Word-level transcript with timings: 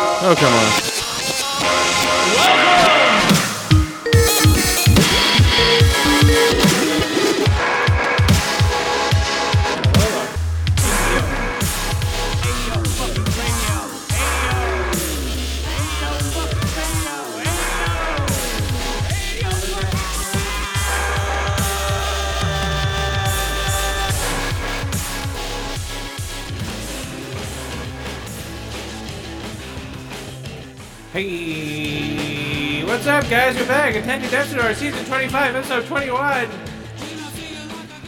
Oh, 0.00 0.34
come 0.36 0.52
on. 0.52 0.97
Guys? 33.28 33.56
We're 33.56 33.68
back. 33.68 33.94
Attention 33.94 34.30
Destiny, 34.30 34.74
season 34.74 35.04
25, 35.04 35.54
episode 35.54 35.84
21. 35.84 36.48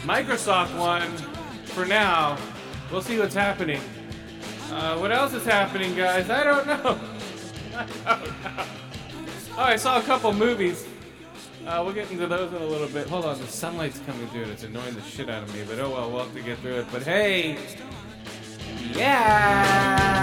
Microsoft 0.04 0.78
won 0.78 1.02
for 1.66 1.84
now. 1.84 2.38
We'll 2.90 3.02
see 3.02 3.18
what's 3.18 3.34
happening. 3.34 3.82
Uh, 4.72 4.96
what 4.96 5.12
else 5.12 5.34
is 5.34 5.44
happening, 5.44 5.94
guys? 5.94 6.30
I 6.30 6.42
don't 6.42 6.66
know. 6.66 6.98
I 7.76 8.18
don't 8.18 8.44
know. 8.44 8.64
Oh, 9.58 9.62
I 9.62 9.76
saw 9.76 9.98
a 9.98 10.02
couple 10.02 10.32
movies. 10.32 10.86
Uh, 11.66 11.82
we'll 11.84 11.92
get 11.92 12.10
into 12.10 12.26
those 12.26 12.50
in 12.54 12.62
a 12.62 12.66
little 12.66 12.88
bit. 12.88 13.06
Hold 13.08 13.26
on, 13.26 13.38
the 13.38 13.46
sunlight's 13.46 13.98
coming 14.06 14.26
through 14.28 14.44
and 14.44 14.52
it's 14.52 14.62
annoying 14.62 14.94
the 14.94 15.02
shit 15.02 15.28
out 15.28 15.42
of 15.42 15.54
me, 15.54 15.64
but 15.68 15.78
oh 15.80 15.90
well, 15.90 16.10
we'll 16.10 16.24
have 16.24 16.34
to 16.34 16.40
get 16.40 16.58
through 16.60 16.76
it. 16.76 16.86
But 16.90 17.02
hey, 17.02 17.58
yeah! 18.94 20.19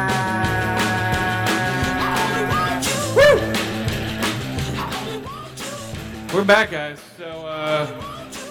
We're 6.34 6.44
back, 6.44 6.72
guys. 6.72 7.00
So, 7.18 7.26
uh, 7.26 7.86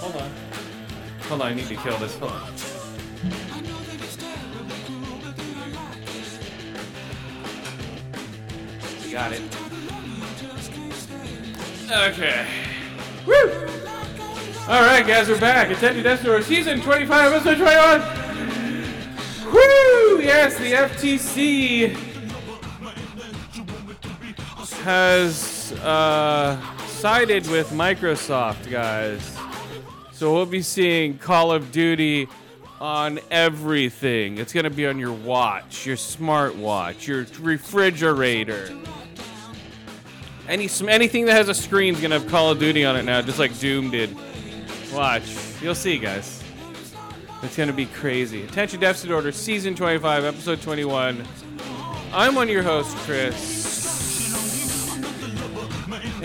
hold 0.01 0.17
on. 0.17 0.31
Hold 1.29 1.43
on, 1.43 1.49
I 1.49 1.55
need 1.55 1.67
to 1.69 1.77
kill 1.77 1.99
this. 1.99 2.17
Hold 2.19 2.33
on. 2.33 2.53
Got 9.13 9.33
it. 9.33 9.43
Okay. 11.91 12.47
Woo! 13.27 13.35
Alright, 14.69 15.07
guys, 15.07 15.29
we're 15.29 15.39
back. 15.39 15.71
Attending 15.71 16.03
Death 16.03 16.25
Door, 16.25 16.43
season 16.43 16.81
25, 16.81 17.33
episode 17.33 17.59
21. 17.59 18.01
Woo! 19.53 20.23
Yes, 20.23 20.57
the 20.59 20.73
FTC 20.73 21.95
has 24.83 25.73
uh, 25.83 26.76
sided 27.07 27.47
with 27.47 27.71
Microsoft, 27.71 28.69
guys. 28.69 29.39
So 30.11 30.35
we'll 30.35 30.45
be 30.45 30.61
seeing 30.61 31.19
Call 31.19 31.53
of 31.53 31.71
Duty 31.71 32.27
on 32.81 33.21
everything. 33.31 34.39
It's 34.39 34.53
going 34.53 34.65
to 34.65 34.71
be 34.71 34.89
on 34.89 34.99
your 34.99 35.13
watch, 35.13 35.87
your 35.87 35.95
smartwatch, 35.95 37.07
your 37.07 37.25
refrigerator. 37.41 38.77
Any 40.49 40.69
anything 40.89 41.27
that 41.27 41.35
has 41.35 41.49
a 41.49 41.55
screen 41.55 41.95
is 41.95 42.01
gonna 42.01 42.19
have 42.19 42.29
Call 42.29 42.51
of 42.51 42.59
Duty 42.59 42.85
on 42.85 42.97
it 42.97 43.05
now, 43.05 43.23
just 43.23 43.39
like 43.39 43.57
Doom 43.61 43.93
did. 43.93 44.11
Watch, 44.93 45.33
you'll 45.63 45.77
see, 45.77 45.99
guys. 45.99 46.43
It's 47.45 47.57
gonna 47.57 47.73
be 47.73 47.87
crazy. 47.87 48.43
Attention 48.43 48.81
Deficit 48.81 49.13
Order, 49.13 49.31
Season 49.31 49.77
25, 49.77 50.25
Episode 50.25 50.61
21. 50.61 51.25
I'm 52.13 52.35
one 52.35 52.49
your 52.49 52.65
hosts, 52.65 52.95
Chris, 53.05 53.66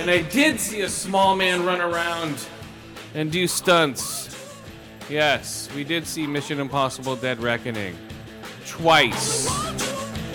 and 0.01 0.09
I 0.09 0.23
did 0.23 0.59
see 0.59 0.81
a 0.81 0.89
small 0.89 1.35
man 1.35 1.63
run 1.63 1.79
around 1.79 2.47
and 3.13 3.31
do 3.31 3.45
stunts. 3.45 4.35
Yes, 5.09 5.69
we 5.75 5.83
did 5.83 6.07
see 6.07 6.25
Mission 6.25 6.59
Impossible: 6.59 7.15
Dead 7.15 7.39
Reckoning 7.39 7.95
twice. 8.65 9.47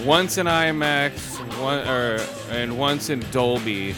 Once 0.05 0.39
in 0.39 0.47
IMAX, 0.47 1.37
one 1.61 1.87
or 1.89 2.25
and 2.51 2.79
once 2.79 3.11
in 3.11 3.21
Dolby. 3.33 3.97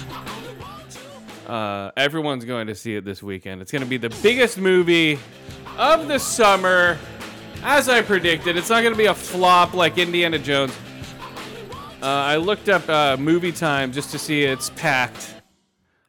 Uh, 1.46 1.90
everyone's 1.98 2.46
going 2.46 2.66
to 2.68 2.74
see 2.74 2.94
it 2.94 3.04
this 3.04 3.22
weekend. 3.22 3.60
It's 3.60 3.72
going 3.72 3.82
to 3.82 3.88
be 3.88 3.98
the 3.98 4.14
biggest 4.22 4.56
movie 4.56 5.18
of 5.76 6.08
the 6.08 6.18
summer, 6.18 6.98
as 7.62 7.90
I 7.90 8.00
predicted. 8.00 8.56
It's 8.56 8.70
not 8.70 8.80
going 8.80 8.94
to 8.94 8.98
be 8.98 9.06
a 9.06 9.14
flop 9.14 9.74
like 9.74 9.98
Indiana 9.98 10.38
Jones. 10.38 10.74
Uh, 12.00 12.06
I 12.06 12.36
looked 12.36 12.70
up 12.70 12.88
uh, 12.88 13.16
movie 13.18 13.52
time 13.52 13.92
just 13.92 14.10
to 14.12 14.18
see 14.18 14.44
it's 14.44 14.70
packed 14.70 15.37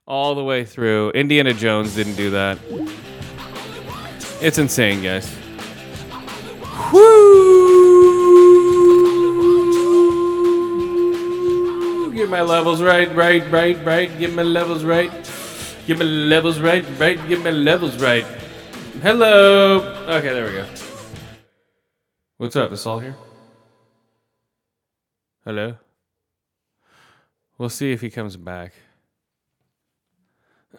all 0.09 0.33
the 0.35 0.43
way 0.43 0.65
through. 0.65 1.11
Indiana 1.11 1.53
Jones 1.53 1.95
didn't 1.95 2.15
do 2.15 2.31
that. 2.31 2.57
It's 4.41 4.57
insane, 4.57 5.03
guys. 5.03 5.33
Woo! 6.91 7.39
Get 12.13 12.29
my 12.29 12.41
levels 12.41 12.81
right, 12.81 13.13
right, 13.15 13.49
right, 13.51 13.77
right. 13.85 14.19
Get 14.19 14.33
my 14.33 14.41
levels 14.41 14.83
right. 14.83 15.11
Get 15.85 15.99
my 15.99 16.05
levels 16.05 16.59
right, 16.59 16.83
right. 16.99 17.19
Get 17.27 17.43
my 17.43 17.51
levels 17.51 18.01
right. 18.01 18.25
Hello. 19.01 19.79
Okay, 20.07 20.33
there 20.33 20.45
we 20.45 20.51
go. 20.53 20.65
What's 22.37 22.55
up? 22.55 22.71
Is 22.71 22.81
Saul 22.81 22.99
here? 22.99 23.15
Hello. 25.45 25.77
We'll 27.57 27.69
see 27.69 27.91
if 27.91 28.01
he 28.01 28.09
comes 28.09 28.37
back. 28.37 28.73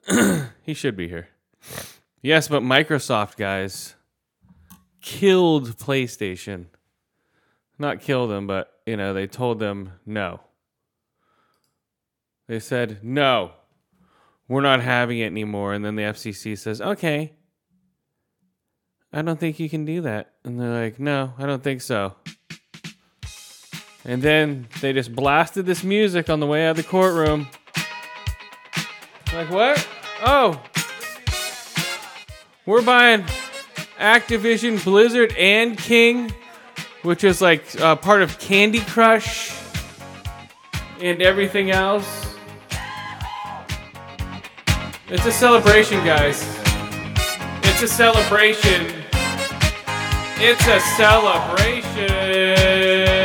he 0.63 0.75
should 0.75 0.97
be 0.97 1.09
here. 1.09 1.29
Yes, 2.23 2.49
but 2.49 2.63
Microsoft 2.63 3.37
guys 3.37 3.95
killed 5.01 5.77
PlayStation. 5.79 6.67
Not 7.79 8.01
killed 8.01 8.31
them, 8.31 8.47
but 8.47 8.73
you 8.87 8.97
know, 8.97 9.15
they 9.15 9.27
told 9.27 9.59
them 9.59 9.93
no. 10.05 10.41
They 12.47 12.61
said, 12.61 12.99
"No. 13.03 13.53
We're 14.49 14.61
not 14.61 14.83
having 14.83 15.19
it 15.19 15.27
anymore." 15.27 15.73
And 15.73 15.85
then 15.85 15.97
the 15.97 16.03
FCC 16.03 16.57
says, 16.59 16.81
"Okay. 16.81 17.35
I 19.13 19.23
don't 19.23 19.39
think 19.39 19.61
you 19.61 19.71
can 19.71 19.85
do 19.85 20.01
that." 20.03 20.35
And 20.45 20.61
they're 20.61 20.83
like, 20.83 20.99
"No, 20.99 21.33
I 21.39 21.47
don't 21.47 21.63
think 21.63 21.81
so." 21.81 22.17
And 24.05 24.23
then 24.23 24.67
they 24.81 24.93
just 24.93 25.15
blasted 25.15 25.67
this 25.67 25.85
music 25.85 26.29
on 26.29 26.41
the 26.41 26.47
way 26.47 26.67
out 26.67 26.73
of 26.73 26.77
the 26.79 26.83
courtroom. 26.83 27.49
Like, 29.33 29.51
what? 29.51 29.89
Oh, 30.25 30.61
we're 32.67 32.83
buying 32.83 33.23
Activision, 33.99 34.83
Blizzard, 34.83 35.35
and 35.39 35.79
King, 35.79 36.33
which 37.03 37.25
is 37.25 37.41
like 37.41 37.65
uh, 37.81 37.97
part 37.97 38.23
of 38.23 38.39
Candy 38.39 38.81
Crush 38.81 39.57
and 41.01 41.23
everything 41.23 41.71
else. 41.71 42.37
It's 45.09 45.27
a 45.27 45.33
celebration, 45.33 46.05
guys. 46.05 46.43
It's 47.63 47.83
a 47.83 47.89
celebration. 47.89 48.87
It's 50.39 50.67
a 50.67 50.81
celebration. 50.97 53.20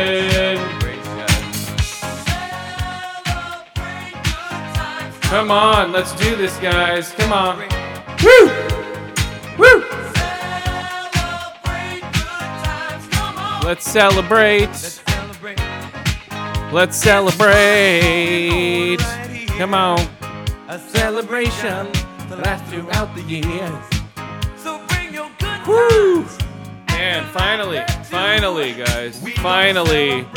Come 5.30 5.52
on, 5.52 5.92
let's 5.92 6.14
do 6.16 6.36
this, 6.36 6.56
guys. 6.58 7.12
Come 7.14 7.34
on. 7.34 7.58
Woo! 8.24 8.48
Woo! 9.58 9.84
Celebrate. 13.66 13.66
Let's 13.66 13.86
celebrate. 13.86 14.70
Let's 16.72 16.98
celebrate. 16.98 18.98
Come 19.58 19.74
on. 19.74 20.00
A 20.70 20.78
celebration 20.78 21.88
that 22.30 22.40
lasts 22.44 22.70
throughout 22.70 23.16
the 23.16 23.24
years. 23.24 23.86
So 24.58 24.80
bring 24.90 25.14
your 25.14 25.30
good 25.40 25.68
Woo! 25.68 26.26
And 26.90 27.26
finally, 27.28 27.82
finally, 28.04 28.74
guys, 28.74 29.20
finally. 29.38 30.28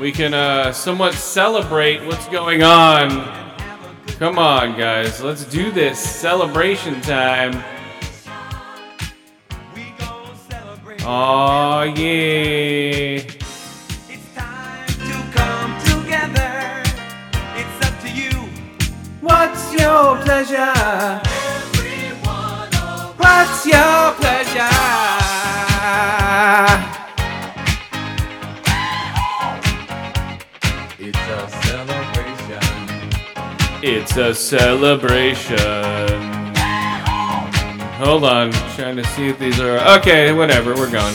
We 0.00 0.12
can 0.12 0.32
uh, 0.32 0.72
somewhat 0.72 1.12
celebrate 1.12 2.02
what's 2.06 2.26
going 2.28 2.62
on. 2.62 3.10
Come 4.18 4.38
on, 4.38 4.78
guys, 4.78 5.22
let's 5.22 5.44
do 5.44 5.70
this. 5.70 5.98
Celebration 5.98 7.02
time. 7.02 7.62
Oh 11.02 11.82
yeah. 11.82 13.20
It's 14.08 14.34
time 14.34 14.86
to 14.86 15.22
come 15.36 15.78
together. 15.84 16.82
It's 17.56 17.86
up 17.86 18.00
to 18.00 18.10
you. 18.10 18.48
What's 19.20 19.74
your 19.74 20.16
pleasure? 20.22 21.20
What's 23.18 23.66
your 23.66 24.12
pleasure? 24.14 25.00
It's 33.82 34.18
a 34.18 34.34
celebration. 34.34 35.56
Hold 37.96 38.24
on, 38.24 38.52
trying 38.76 38.96
to 38.96 39.04
see 39.04 39.28
if 39.28 39.38
these 39.38 39.58
are 39.58 39.78
okay. 39.98 40.34
Whatever, 40.34 40.74
we're 40.74 40.90
going. 40.90 41.14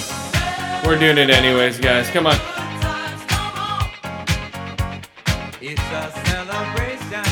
We're 0.84 0.98
doing 0.98 1.20
it 1.20 1.30
anyways, 1.30 1.80
guys. 1.80 2.10
Come 2.10 2.26
on. 2.26 2.36
It's 5.62 5.80
a 5.80 6.12
celebration. 6.26 7.24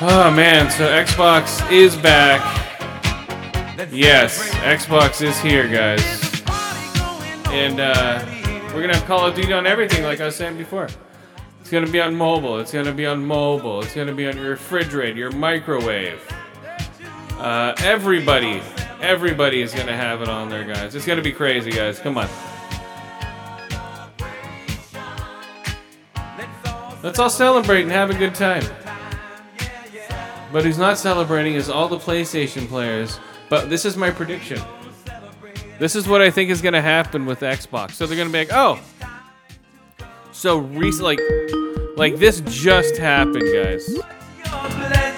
Oh 0.00 0.32
man, 0.34 0.70
so 0.70 0.86
Xbox 0.86 1.68
is 1.72 1.96
back. 1.96 2.40
Yes. 3.90 4.48
Xbox 4.50 5.22
is 5.22 5.36
here, 5.40 5.66
guys. 5.66 6.00
Party 6.42 6.98
going 6.98 7.46
on 7.48 7.52
And 7.52 7.80
uh, 7.80 8.24
we're 8.72 8.82
gonna 8.82 8.94
have 8.94 9.06
Call 9.06 9.26
of 9.26 9.34
Duty 9.34 9.52
on 9.52 9.66
everything, 9.66 10.04
like 10.04 10.20
I 10.20 10.26
was 10.26 10.36
saying 10.36 10.56
before. 10.56 10.88
It's 11.70 11.76
gonna 11.76 11.86
be 11.86 12.00
on 12.00 12.16
mobile. 12.16 12.58
It's 12.58 12.72
gonna 12.72 12.90
be 12.90 13.06
on 13.06 13.24
mobile. 13.24 13.80
It's 13.80 13.94
gonna 13.94 14.12
be 14.12 14.26
on 14.26 14.36
your 14.36 14.50
refrigerator, 14.50 15.16
your 15.16 15.30
microwave. 15.30 16.20
Uh, 17.38 17.74
everybody, 17.78 18.60
everybody 19.00 19.62
is 19.62 19.72
gonna 19.72 19.96
have 19.96 20.20
it 20.20 20.28
on 20.28 20.48
there, 20.48 20.64
guys. 20.64 20.96
It's 20.96 21.06
gonna 21.06 21.22
be 21.22 21.30
crazy, 21.30 21.70
guys. 21.70 22.00
Come 22.00 22.18
on, 22.18 22.28
Let's 27.04 27.20
all 27.20 27.30
celebrate 27.30 27.82
and 27.82 27.92
have 27.92 28.10
a 28.10 28.14
good 28.14 28.34
time. 28.34 28.64
But 30.52 30.64
who's 30.64 30.76
not 30.76 30.98
celebrating 30.98 31.54
is 31.54 31.70
all 31.70 31.86
the 31.86 31.98
PlayStation 31.98 32.66
players. 32.66 33.20
But 33.48 33.70
this 33.70 33.84
is 33.84 33.96
my 33.96 34.10
prediction. 34.10 34.60
This 35.78 35.94
is 35.94 36.08
what 36.08 36.20
I 36.20 36.32
think 36.32 36.50
is 36.50 36.62
gonna 36.62 36.82
happen 36.82 37.26
with 37.26 37.38
Xbox. 37.38 37.92
So 37.92 38.08
they're 38.08 38.18
gonna 38.18 38.30
be 38.30 38.38
like, 38.38 38.52
oh, 38.52 38.80
so 40.32 40.58
recent, 40.58 41.04
like, 41.04 41.20
like 42.00 42.16
this 42.16 42.40
just 42.46 42.96
happened, 42.96 43.44
guys. 43.52 43.98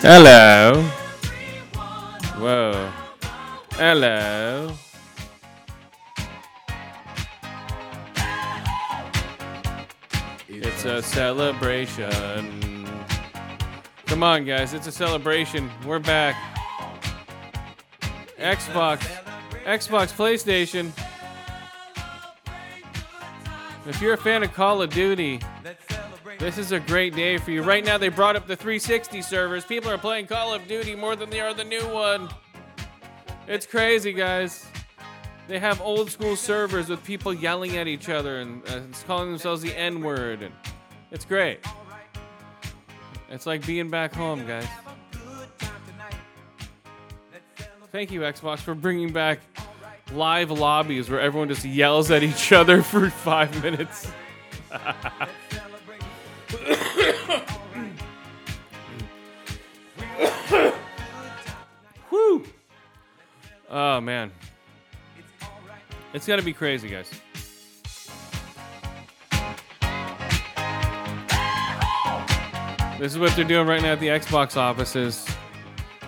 Hello. 0.02 0.82
Whoa. 2.40 2.90
Hello. 3.74 4.74
It's 10.48 10.84
a 10.84 11.00
celebration. 11.00 12.84
Come 14.06 14.24
on, 14.24 14.44
guys. 14.44 14.74
It's 14.74 14.88
a 14.88 14.92
celebration. 14.92 15.70
We're 15.86 16.00
back. 16.00 16.34
Xbox. 18.40 19.02
Xbox, 19.64 20.12
PlayStation. 20.12 20.90
If 23.86 24.02
you're 24.02 24.14
a 24.14 24.18
fan 24.18 24.42
of 24.42 24.52
Call 24.52 24.82
of 24.82 24.90
Duty. 24.90 25.38
This 26.38 26.58
is 26.58 26.72
a 26.72 26.80
great 26.80 27.14
day 27.14 27.38
for 27.38 27.50
you. 27.50 27.62
Right 27.62 27.84
now, 27.84 27.98
they 27.98 28.08
brought 28.08 28.36
up 28.36 28.46
the 28.46 28.56
360 28.56 29.22
servers. 29.22 29.64
People 29.64 29.90
are 29.90 29.98
playing 29.98 30.26
Call 30.26 30.52
of 30.52 30.66
Duty 30.66 30.94
more 30.94 31.16
than 31.16 31.30
they 31.30 31.40
are 31.40 31.54
the 31.54 31.64
new 31.64 31.86
one. 31.88 32.28
It's 33.46 33.66
crazy, 33.66 34.12
guys. 34.12 34.66
They 35.48 35.58
have 35.58 35.80
old 35.80 36.10
school 36.10 36.36
servers 36.36 36.88
with 36.88 37.02
people 37.04 37.34
yelling 37.34 37.76
at 37.76 37.88
each 37.88 38.08
other 38.08 38.40
and 38.40 38.66
uh, 38.68 38.80
calling 39.06 39.30
themselves 39.30 39.62
the 39.62 39.76
N 39.76 40.00
word, 40.00 40.42
and 40.42 40.54
it's 41.10 41.24
great. 41.24 41.60
It's 43.28 43.46
like 43.46 43.66
being 43.66 43.90
back 43.90 44.14
home, 44.14 44.46
guys. 44.46 44.66
Thank 47.90 48.10
you, 48.10 48.20
Xbox, 48.20 48.60
for 48.60 48.74
bringing 48.74 49.12
back 49.12 49.40
live 50.12 50.50
lobbies 50.50 51.10
where 51.10 51.20
everyone 51.20 51.48
just 51.48 51.64
yells 51.64 52.10
at 52.10 52.22
each 52.22 52.52
other 52.52 52.82
for 52.82 53.10
five 53.10 53.62
minutes. 53.62 54.10
Whew. 62.10 62.44
Oh 63.70 64.00
man. 64.00 64.30
It's 66.14 66.26
gonna 66.26 66.42
be 66.42 66.52
crazy, 66.52 66.88
guys. 66.88 67.10
This 72.98 73.12
is 73.12 73.18
what 73.18 73.34
they're 73.34 73.44
doing 73.44 73.66
right 73.66 73.82
now 73.82 73.92
at 73.92 74.00
the 74.00 74.08
Xbox 74.08 74.56
offices. 74.56 75.26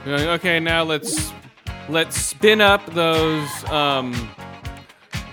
Like, 0.06 0.26
okay, 0.40 0.60
now 0.60 0.82
let's 0.84 1.32
let's 1.88 2.16
spin 2.16 2.60
up 2.60 2.84
those 2.94 3.48
um, 3.70 4.30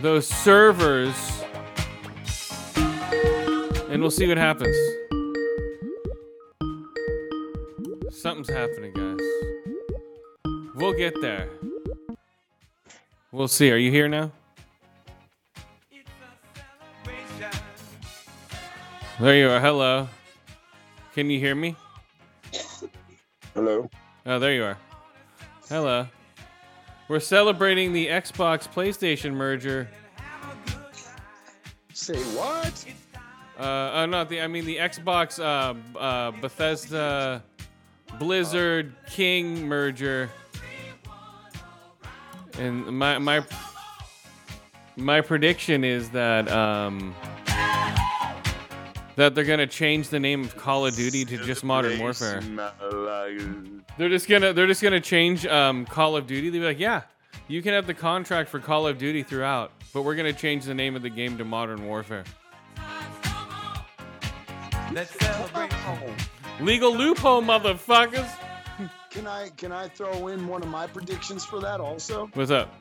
those 0.01 0.25
servers, 0.27 1.13
and 3.89 4.01
we'll 4.01 4.09
see 4.09 4.27
what 4.27 4.37
happens. 4.37 4.75
Something's 8.21 8.49
happening, 8.51 8.93
guys. 8.93 9.19
We'll 10.75 10.93
get 10.93 11.19
there. 11.21 11.49
We'll 13.31 13.47
see. 13.47 13.71
Are 13.71 13.77
you 13.77 13.89
here 13.89 14.07
now? 14.07 14.31
There 19.19 19.35
you 19.35 19.49
are. 19.49 19.59
Hello. 19.59 20.07
Can 21.15 21.31
you 21.31 21.39
hear 21.39 21.55
me? 21.55 21.75
Hello. 23.55 23.89
Oh, 24.27 24.37
there 24.37 24.53
you 24.53 24.65
are. 24.65 24.77
Hello. 25.67 26.05
We're 27.07 27.19
celebrating 27.19 27.91
the 27.91 28.05
Xbox 28.05 28.71
PlayStation 28.71 29.33
merger. 29.33 29.89
Say 31.91 32.19
what? 32.35 32.85
Uh, 33.57 33.91
oh, 33.95 34.05
not 34.05 34.29
the. 34.29 34.41
I 34.41 34.47
mean 34.47 34.65
the 34.65 34.77
Xbox 34.77 35.39
uh, 35.39 35.73
uh, 35.97 36.31
Bethesda 36.39 37.43
Blizzard 38.19 38.93
King 39.09 39.67
merger. 39.67 40.29
And 42.57 42.85
my 42.85 43.17
my 43.17 43.43
my 44.97 45.21
prediction 45.21 45.83
is 45.83 46.09
that 46.11 46.51
um, 46.51 47.15
that 49.15 49.35
they're 49.35 49.43
gonna 49.43 49.67
change 49.67 50.09
the 50.09 50.19
name 50.19 50.43
of 50.43 50.55
Call 50.57 50.85
of 50.85 50.95
Duty 50.95 51.25
to 51.25 51.37
just 51.37 51.63
Modern 51.63 51.99
Warfare. 51.99 52.41
They're 53.97 54.09
just 54.09 54.27
gonna 54.27 54.53
they're 54.53 54.67
just 54.67 54.81
gonna 54.81 54.99
change 54.99 55.45
um, 55.45 55.85
Call 55.85 56.15
of 56.15 56.27
Duty. 56.27 56.49
They'll 56.49 56.61
be 56.61 56.67
like, 56.67 56.79
yeah, 56.79 57.01
you 57.47 57.61
can 57.61 57.73
have 57.73 57.87
the 57.87 57.93
contract 57.93 58.49
for 58.49 58.59
Call 58.59 58.87
of 58.87 58.97
Duty 58.97 59.23
throughout, 59.23 59.71
but 59.93 60.03
we're 60.03 60.15
gonna 60.15 60.33
change 60.33 60.65
the 60.65 60.73
name 60.73 60.95
of 60.95 61.01
the 61.01 61.09
game 61.09 61.37
to 61.37 61.45
Modern 61.45 61.85
Warfare. 61.85 62.23
Let's 64.91 65.17
celebrate. 65.19 65.71
Legal 66.61 66.95
loophole, 66.95 67.41
motherfuckers. 67.41 68.29
Can 69.09 69.25
I 69.27 69.49
can 69.57 69.71
I 69.71 69.87
throw 69.87 70.27
in 70.27 70.47
one 70.47 70.61
of 70.61 70.69
my 70.69 70.85
predictions 70.85 71.43
for 71.43 71.59
that 71.59 71.81
also? 71.81 72.29
What's 72.33 72.51
up? 72.51 72.73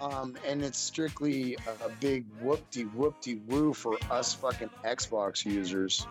Um, 0.00 0.36
and 0.46 0.62
it's 0.62 0.78
strictly 0.78 1.56
a, 1.84 1.88
big 2.00 2.26
whoop-de 2.42 2.84
whoop-de 2.84 3.36
woo 3.46 3.72
for 3.72 3.96
us 4.10 4.34
fucking 4.34 4.68
Xbox 4.84 5.44
users. 5.44 6.06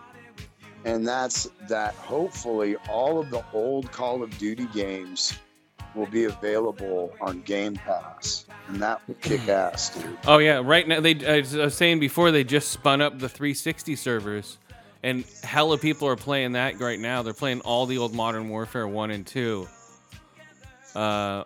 And 0.84 1.06
that's 1.06 1.48
that 1.68 1.94
hopefully 1.94 2.76
all 2.88 3.20
of 3.20 3.30
the 3.30 3.44
old 3.52 3.92
Call 3.92 4.24
of 4.24 4.36
Duty 4.38 4.66
games 4.74 5.38
will 5.94 6.06
be 6.06 6.24
available 6.24 7.12
on 7.20 7.42
Game 7.42 7.74
Pass. 7.74 8.46
And 8.68 8.82
that 8.82 9.06
would 9.06 9.20
kick 9.20 9.46
ass, 9.48 9.94
dude. 9.94 10.18
Oh 10.26 10.38
yeah, 10.38 10.60
right 10.64 10.88
now 10.88 11.00
they. 11.00 11.14
I 11.24 11.42
was 11.42 11.74
saying 11.76 12.00
before 12.00 12.30
they 12.30 12.44
just 12.44 12.72
spun 12.72 13.00
up 13.00 13.18
the 13.18 13.28
360 13.28 13.94
servers, 13.94 14.58
and 15.02 15.24
hella 15.42 15.78
people 15.78 16.08
are 16.08 16.16
playing 16.16 16.52
that 16.52 16.80
right 16.80 16.98
now. 16.98 17.22
They're 17.22 17.32
playing 17.34 17.60
all 17.60 17.86
the 17.86 17.98
old 17.98 18.14
Modern 18.14 18.48
Warfare 18.48 18.86
one 18.88 19.10
and 19.10 19.26
two. 19.26 19.68
Uh, 20.94 21.44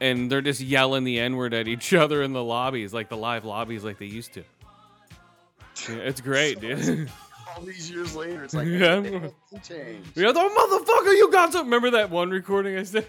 and 0.00 0.30
they're 0.30 0.40
just 0.42 0.60
yelling 0.60 1.04
the 1.04 1.18
N 1.20 1.36
word 1.36 1.54
at 1.54 1.68
each 1.68 1.92
other 1.94 2.22
in 2.22 2.32
the 2.32 2.42
lobbies, 2.42 2.92
like 2.94 3.08
the 3.08 3.16
live 3.16 3.44
lobbies, 3.44 3.84
like 3.84 3.98
they 3.98 4.06
used 4.06 4.34
to. 4.34 4.44
Yeah, 5.88 5.96
it's 5.96 6.20
great, 6.20 6.60
dude. 6.60 7.10
All 7.56 7.62
these 7.64 7.90
years 7.90 8.14
later, 8.16 8.44
it's 8.44 8.54
like 8.54 8.66
Yeah. 8.66 9.00
changed. 9.62 10.16
Yeah, 10.16 10.32
oh, 10.34 10.80
motherfucker, 10.86 11.16
you 11.16 11.30
got 11.30 11.52
some. 11.52 11.66
Remember 11.66 11.90
that 11.90 12.08
one 12.10 12.30
recording 12.30 12.76
I 12.78 12.82
said? 12.84 13.06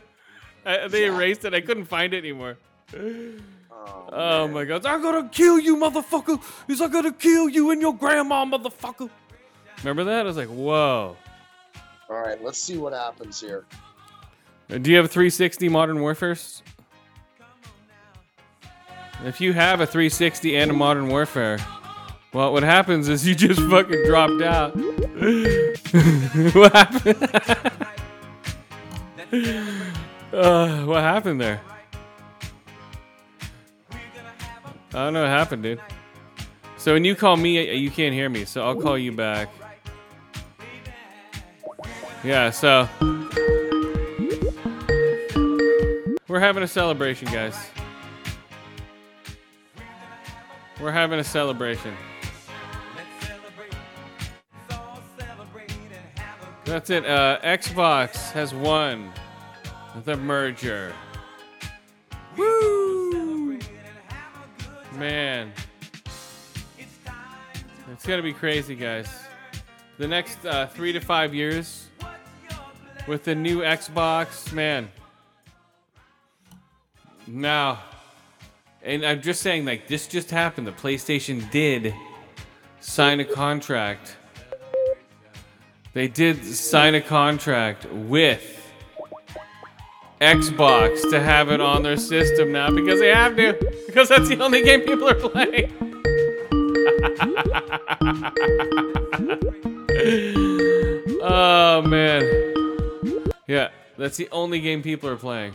I, 0.65 0.87
they 0.87 1.05
Yeah. 1.05 1.15
erased 1.15 1.45
it. 1.45 1.53
I 1.53 1.61
couldn't 1.61 1.85
find 1.85 2.13
it 2.13 2.17
anymore. 2.17 2.57
Oh, 2.95 4.09
Oh 4.11 4.47
my 4.47 4.65
god. 4.65 4.85
I'm 4.85 5.01
gonna 5.01 5.29
kill 5.29 5.59
you, 5.59 5.75
motherfucker. 5.77 6.41
He's 6.67 6.79
like, 6.79 6.91
gonna 6.91 7.11
kill 7.13 7.49
you 7.49 7.71
and 7.71 7.81
your 7.81 7.93
grandma, 7.93 8.45
motherfucker. 8.45 9.09
Remember 9.83 10.05
that? 10.05 10.21
I 10.21 10.23
was 10.23 10.37
like, 10.37 10.47
whoa. 10.47 11.17
All 12.09 12.15
right, 12.15 12.41
let's 12.41 12.57
see 12.57 12.77
what 12.77 12.93
happens 12.93 13.41
here. 13.41 13.65
Uh, 14.69 14.77
Do 14.77 14.89
you 14.89 14.95
have 14.95 15.05
a 15.05 15.09
360 15.09 15.67
Modern 15.67 15.99
Warfare? 15.99 16.37
If 19.25 19.41
you 19.41 19.53
have 19.53 19.81
a 19.81 19.85
360 19.85 20.55
and 20.55 20.71
a 20.71 20.73
Modern 20.73 21.07
Warfare, 21.09 21.59
well, 22.33 22.53
what 22.53 22.63
happens 22.63 23.09
is 23.09 23.27
you 23.27 23.35
just 23.35 23.59
fucking 23.61 24.05
dropped 24.05 24.41
out. 24.41 24.75
what 26.53 26.73
happened? 26.73 27.23
uh, 30.33 30.85
what 30.85 31.01
happened 31.01 31.41
there? 31.41 31.61
I 33.91 35.05
don't 35.05 35.13
know 35.13 35.21
what 35.21 35.29
happened, 35.29 35.63
dude. 35.63 35.81
So 36.77 36.93
when 36.93 37.03
you 37.03 37.15
call 37.15 37.35
me, 37.37 37.69
uh, 37.69 37.73
you 37.73 37.89
can't 37.89 38.13
hear 38.13 38.29
me, 38.29 38.45
so 38.45 38.63
I'll 38.63 38.79
call 38.79 38.97
you 38.97 39.11
back. 39.11 39.49
Yeah, 42.23 42.51
so 42.51 42.87
we're 46.29 46.39
having 46.39 46.63
a 46.63 46.67
celebration, 46.67 47.29
guys. 47.29 47.55
We're 50.79 50.91
having 50.91 51.19
a 51.19 51.23
celebration. 51.23 51.93
That's 56.63 56.89
it. 56.89 57.05
Uh, 57.05 57.39
Xbox 57.43 58.31
has 58.31 58.53
won 58.53 59.11
the 60.05 60.15
merger. 60.15 60.93
Woo! 62.37 63.59
Man, 64.97 65.51
it's 67.91 68.05
gonna 68.05 68.23
be 68.23 68.33
crazy, 68.33 68.75
guys. 68.75 69.22
The 69.97 70.07
next 70.07 70.43
uh, 70.45 70.65
three 70.67 70.91
to 70.93 70.99
five 70.99 71.35
years 71.35 71.87
with 73.07 73.23
the 73.23 73.35
new 73.35 73.59
Xbox, 73.59 74.51
man. 74.51 74.89
Now, 77.27 77.79
and 78.81 79.05
I'm 79.05 79.21
just 79.21 79.41
saying, 79.41 79.65
like 79.65 79.87
this 79.87 80.07
just 80.07 80.31
happened. 80.31 80.65
The 80.65 80.71
PlayStation 80.71 81.49
did 81.51 81.93
sign 82.79 83.19
a 83.19 83.25
contract. 83.25 84.17
They 85.93 86.07
did 86.07 86.43
sign 86.43 86.95
a 86.95 87.01
contract 87.01 87.85
with 87.91 88.71
Xbox 90.19 91.07
to 91.11 91.21
have 91.21 91.49
it 91.49 91.61
on 91.61 91.83
their 91.83 91.97
system 91.97 92.51
now 92.51 92.71
because 92.71 92.99
they 92.99 93.09
have 93.09 93.35
to. 93.35 93.53
Because 93.85 94.09
that's 94.09 94.27
the 94.27 94.39
only 94.41 94.63
game 94.63 94.81
people 94.81 95.07
are 95.07 95.13
playing. 95.13 95.71
oh 101.21 101.83
man. 101.85 102.23
Yeah, 103.47 103.69
that's 103.97 104.17
the 104.17 104.29
only 104.31 104.59
game 104.61 104.81
people 104.81 105.09
are 105.09 105.15
playing 105.17 105.53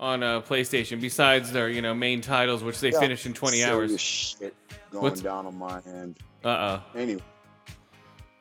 on 0.00 0.22
uh, 0.22 0.40
PlayStation 0.42 1.00
besides 1.00 1.52
their, 1.52 1.68
you 1.70 1.80
know, 1.80 1.94
main 1.94 2.20
titles 2.20 2.62
which 2.62 2.80
they 2.80 2.90
Yeah, 2.92 3.00
finish 3.00 3.24
in 3.26 3.32
20 3.32 3.64
hours. 3.64 3.98
Shit 4.00 4.54
going 4.90 5.02
What's- 5.04 5.20
down 5.20 5.46
on 5.46 5.56
my 5.58 5.80
end. 5.86 6.18
Uh-oh. 6.44 6.82
Anyway, 6.94 7.22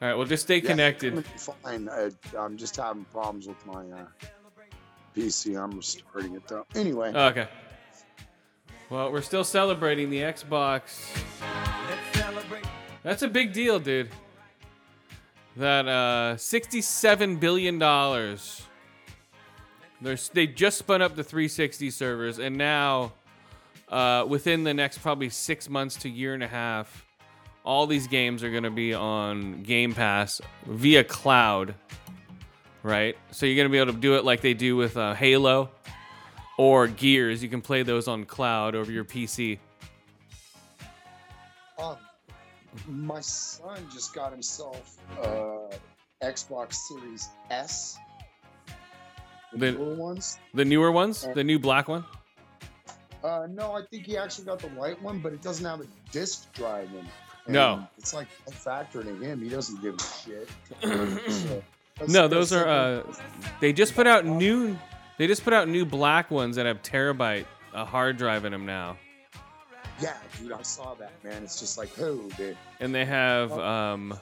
All 0.01 0.08
right, 0.10 0.13
well 0.15 0.25
just 0.27 0.44
stay 0.44 0.58
yeah, 0.58 0.70
connected. 0.70 1.13
I'm 1.18 1.24
Fine. 1.24 1.89
I, 1.89 2.10
I'm 2.38 2.58
just 2.58 2.75
having 2.75 3.06
problems 3.06 3.48
with 3.48 3.65
my 3.65 3.89
uh, 3.92 4.06
PC. 5.15 5.58
I'm 5.62 5.72
restarting 5.72 6.36
it 6.36 6.46
though. 6.48 6.65
Anyway, 6.75 7.13
Okay. 7.13 7.48
Well, 8.89 9.12
we're 9.12 9.22
still 9.22 9.46
celebrating 9.46 10.10
the 10.10 10.20
Xbox. 10.20 11.00
That's 13.04 13.22
a 13.22 13.28
big 13.28 13.52
deal, 13.52 13.80
dude. 13.80 14.10
That 15.58 15.88
uh, 15.88 16.38
sixty-seven 16.38 17.36
billion 17.38 17.78
dollars. 17.78 18.66
They 20.34 20.48
just 20.48 20.80
spun 20.80 21.02
up 21.02 21.16
the 21.16 21.24
360 21.24 21.90
servers, 21.90 22.38
and 22.38 22.58
now, 22.58 23.14
uh, 23.88 24.26
within 24.28 24.66
the 24.66 24.74
next 24.74 24.98
probably 24.98 25.30
six 25.30 25.70
months 25.70 25.96
to 25.98 26.10
year 26.10 26.34
and 26.34 26.44
a 26.44 26.48
half, 26.48 27.06
all 27.64 27.88
these 27.88 28.08
games 28.08 28.44
are 28.44 28.52
gonna 28.52 28.70
be 28.70 28.94
on 28.94 29.64
Game 29.64 29.94
Pass 29.94 30.42
via 30.66 31.06
cloud. 31.06 31.76
Right, 32.82 33.16
so 33.32 33.46
you're 33.46 33.56
gonna 33.56 33.70
be 33.70 33.78
able 33.78 33.94
to 33.94 34.00
do 34.00 34.16
it 34.16 34.26
like 34.26 34.42
they 34.42 34.54
do 34.54 34.76
with 34.76 34.98
uh, 34.98 35.14
Halo 35.14 35.70
or 36.58 36.88
Gears. 36.88 37.42
You 37.42 37.48
can 37.48 37.62
play 37.62 37.84
those 37.84 38.10
on 38.10 38.26
cloud 38.26 38.76
over 38.76 38.92
your 38.92 39.06
PC. 39.06 39.60
My 42.88 43.22
son 43.22 43.86
just 43.94 44.13
got 44.13 44.32
himself 44.32 44.98
uh, 45.22 45.75
Xbox 46.24 46.74
Series 46.75 47.30
S. 47.50 47.98
The 49.51 49.58
The- 49.60 49.72
newer 49.74 49.96
ones. 49.96 50.38
The 50.53 50.65
newer 50.65 50.92
ones, 50.92 51.27
the 51.36 51.44
new 51.44 51.60
black 51.60 51.88
one. 51.88 52.03
Uh, 53.24 53.48
no, 53.50 53.72
I 53.74 53.84
think 53.89 54.06
he 54.06 54.18
actually 54.18 54.46
got 54.46 54.60
the 54.60 54.68
white 54.70 55.01
one, 55.01 55.20
but 55.20 55.32
it 55.32 55.42
doesn't 55.42 55.65
have 55.65 55.80
a 55.80 55.88
disc 56.12 56.51
drive 56.53 56.89
in 56.89 56.98
it. 56.98 57.06
And 57.46 57.53
No. 57.53 57.88
it's 57.98 58.13
like 58.13 58.27
a 58.48 58.51
factor 58.51 59.01
to 59.03 59.15
him. 59.15 59.42
He 59.42 59.50
doesn't 59.50 59.82
give 59.82 59.96
a 59.96 60.03
shit. 60.03 60.50
So, 62.00 62.08
No, 62.08 62.27
those 62.27 62.51
are. 62.51 62.68
Uh, 62.68 63.03
they 63.62 63.72
just 63.72 63.94
put 63.94 64.08
out 64.08 64.25
new. 64.25 64.75
They 65.20 65.27
just 65.27 65.44
put 65.44 65.53
out 65.53 65.68
new 65.70 65.86
black 65.86 66.32
ones 66.32 66.56
that 66.56 66.65
have 66.65 66.82
terabyte 66.82 67.46
a 67.72 67.86
hard 67.86 68.18
drive 68.18 68.46
in 68.46 68.51
them 68.51 68.65
now, 68.65 68.98
yeah, 70.02 70.18
dude, 70.40 70.52
I 70.52 70.62
saw 70.62 70.94
that 70.96 71.12
man. 71.24 71.44
It's 71.44 71.60
just 71.60 71.78
like, 71.78 71.90
oh, 72.00 72.30
dude. 72.38 72.58
and 72.80 72.94
they 72.94 73.06
have. 73.06 73.52
Um, 73.54 74.18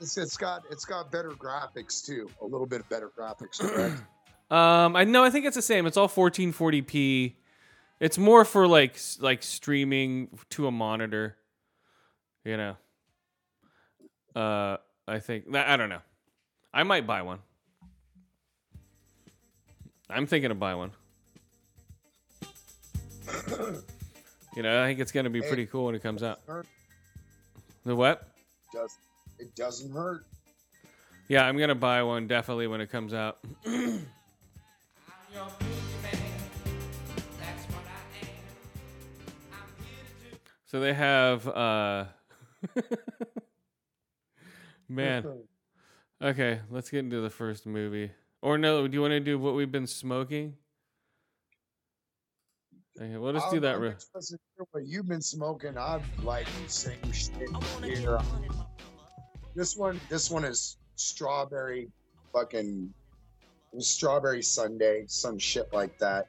It's, 0.00 0.16
it's 0.16 0.36
got 0.36 0.62
it's 0.70 0.84
got 0.84 1.10
better 1.10 1.30
graphics 1.30 2.04
too. 2.06 2.30
A 2.40 2.44
little 2.44 2.66
bit 2.66 2.88
better 2.88 3.10
graphics, 3.18 3.58
correct? 3.58 3.96
um, 4.50 4.94
I 4.94 5.02
know. 5.04 5.24
I 5.24 5.30
think 5.30 5.44
it's 5.44 5.56
the 5.56 5.62
same. 5.62 5.86
It's 5.86 5.96
all 5.96 6.08
1440p. 6.08 7.34
It's 7.98 8.16
more 8.16 8.44
for 8.44 8.68
like 8.68 8.96
like 9.18 9.42
streaming 9.42 10.38
to 10.50 10.68
a 10.68 10.70
monitor. 10.70 11.36
You 12.44 12.56
know. 12.56 12.76
Uh, 14.36 14.76
I 15.08 15.18
think 15.18 15.52
I 15.52 15.76
don't 15.76 15.88
know. 15.88 16.02
I 16.72 16.84
might 16.84 17.06
buy 17.06 17.22
one. 17.22 17.40
I'm 20.08 20.26
thinking 20.26 20.52
of 20.52 20.60
buy 20.60 20.74
one. 20.76 20.92
You 24.56 24.62
know, 24.62 24.82
I 24.82 24.86
think 24.86 25.00
it's 25.00 25.12
gonna 25.12 25.30
be 25.30 25.40
pretty 25.40 25.66
cool 25.66 25.86
when 25.86 25.94
it 25.94 26.02
comes 26.02 26.22
out. 26.22 26.40
Hurt. 26.46 26.66
The 27.84 27.94
what? 27.94 28.28
Does 28.72 28.96
it 29.38 29.54
doesn't 29.54 29.92
hurt? 29.92 30.24
Yeah, 31.28 31.44
I'm 31.44 31.58
gonna 31.58 31.74
buy 31.74 32.02
one 32.02 32.26
definitely 32.26 32.66
when 32.66 32.80
it 32.80 32.90
comes 32.90 33.12
out. 33.14 33.38
so 40.66 40.80
they 40.80 40.94
have 40.94 41.46
uh 41.48 42.04
Man. 44.88 45.44
Okay, 46.20 46.60
let's 46.70 46.90
get 46.90 47.00
into 47.00 47.20
the 47.20 47.30
first 47.30 47.66
movie. 47.66 48.10
Or 48.40 48.56
no, 48.58 48.88
do 48.88 48.94
you 48.94 49.02
want 49.02 49.12
to 49.12 49.20
do 49.20 49.38
what 49.38 49.54
we've 49.54 49.70
been 49.70 49.86
smoking? 49.86 50.56
Okay, 53.00 53.16
we'll 53.16 53.32
just 53.32 53.48
do 53.50 53.56
I'm- 53.56 53.62
that 53.62 53.74
I'm 53.76 53.80
real. 53.80 53.90
interested 53.92 54.38
what 54.72 54.84
you've 54.86 55.06
been 55.06 55.22
smoking. 55.22 55.78
I'm 55.78 56.02
like 56.24 56.46
the 56.64 56.68
same 56.70 57.12
shit 57.12 57.48
here. 57.84 58.18
This 59.54 59.76
one, 59.76 60.00
this 60.08 60.30
one 60.30 60.44
is 60.44 60.78
strawberry, 60.96 61.90
fucking 62.32 62.92
strawberry 63.78 64.42
Sunday, 64.42 65.04
some 65.06 65.38
shit 65.38 65.72
like 65.72 65.96
that. 65.98 66.28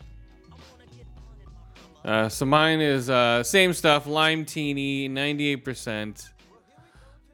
Uh, 2.05 2.29
so 2.29 2.45
mine 2.45 2.79
is 2.81 3.09
uh, 3.09 3.43
same 3.43 3.73
stuff, 3.73 4.05
lime 4.07 4.45
teeny, 4.45 5.09
98%. 5.09 6.29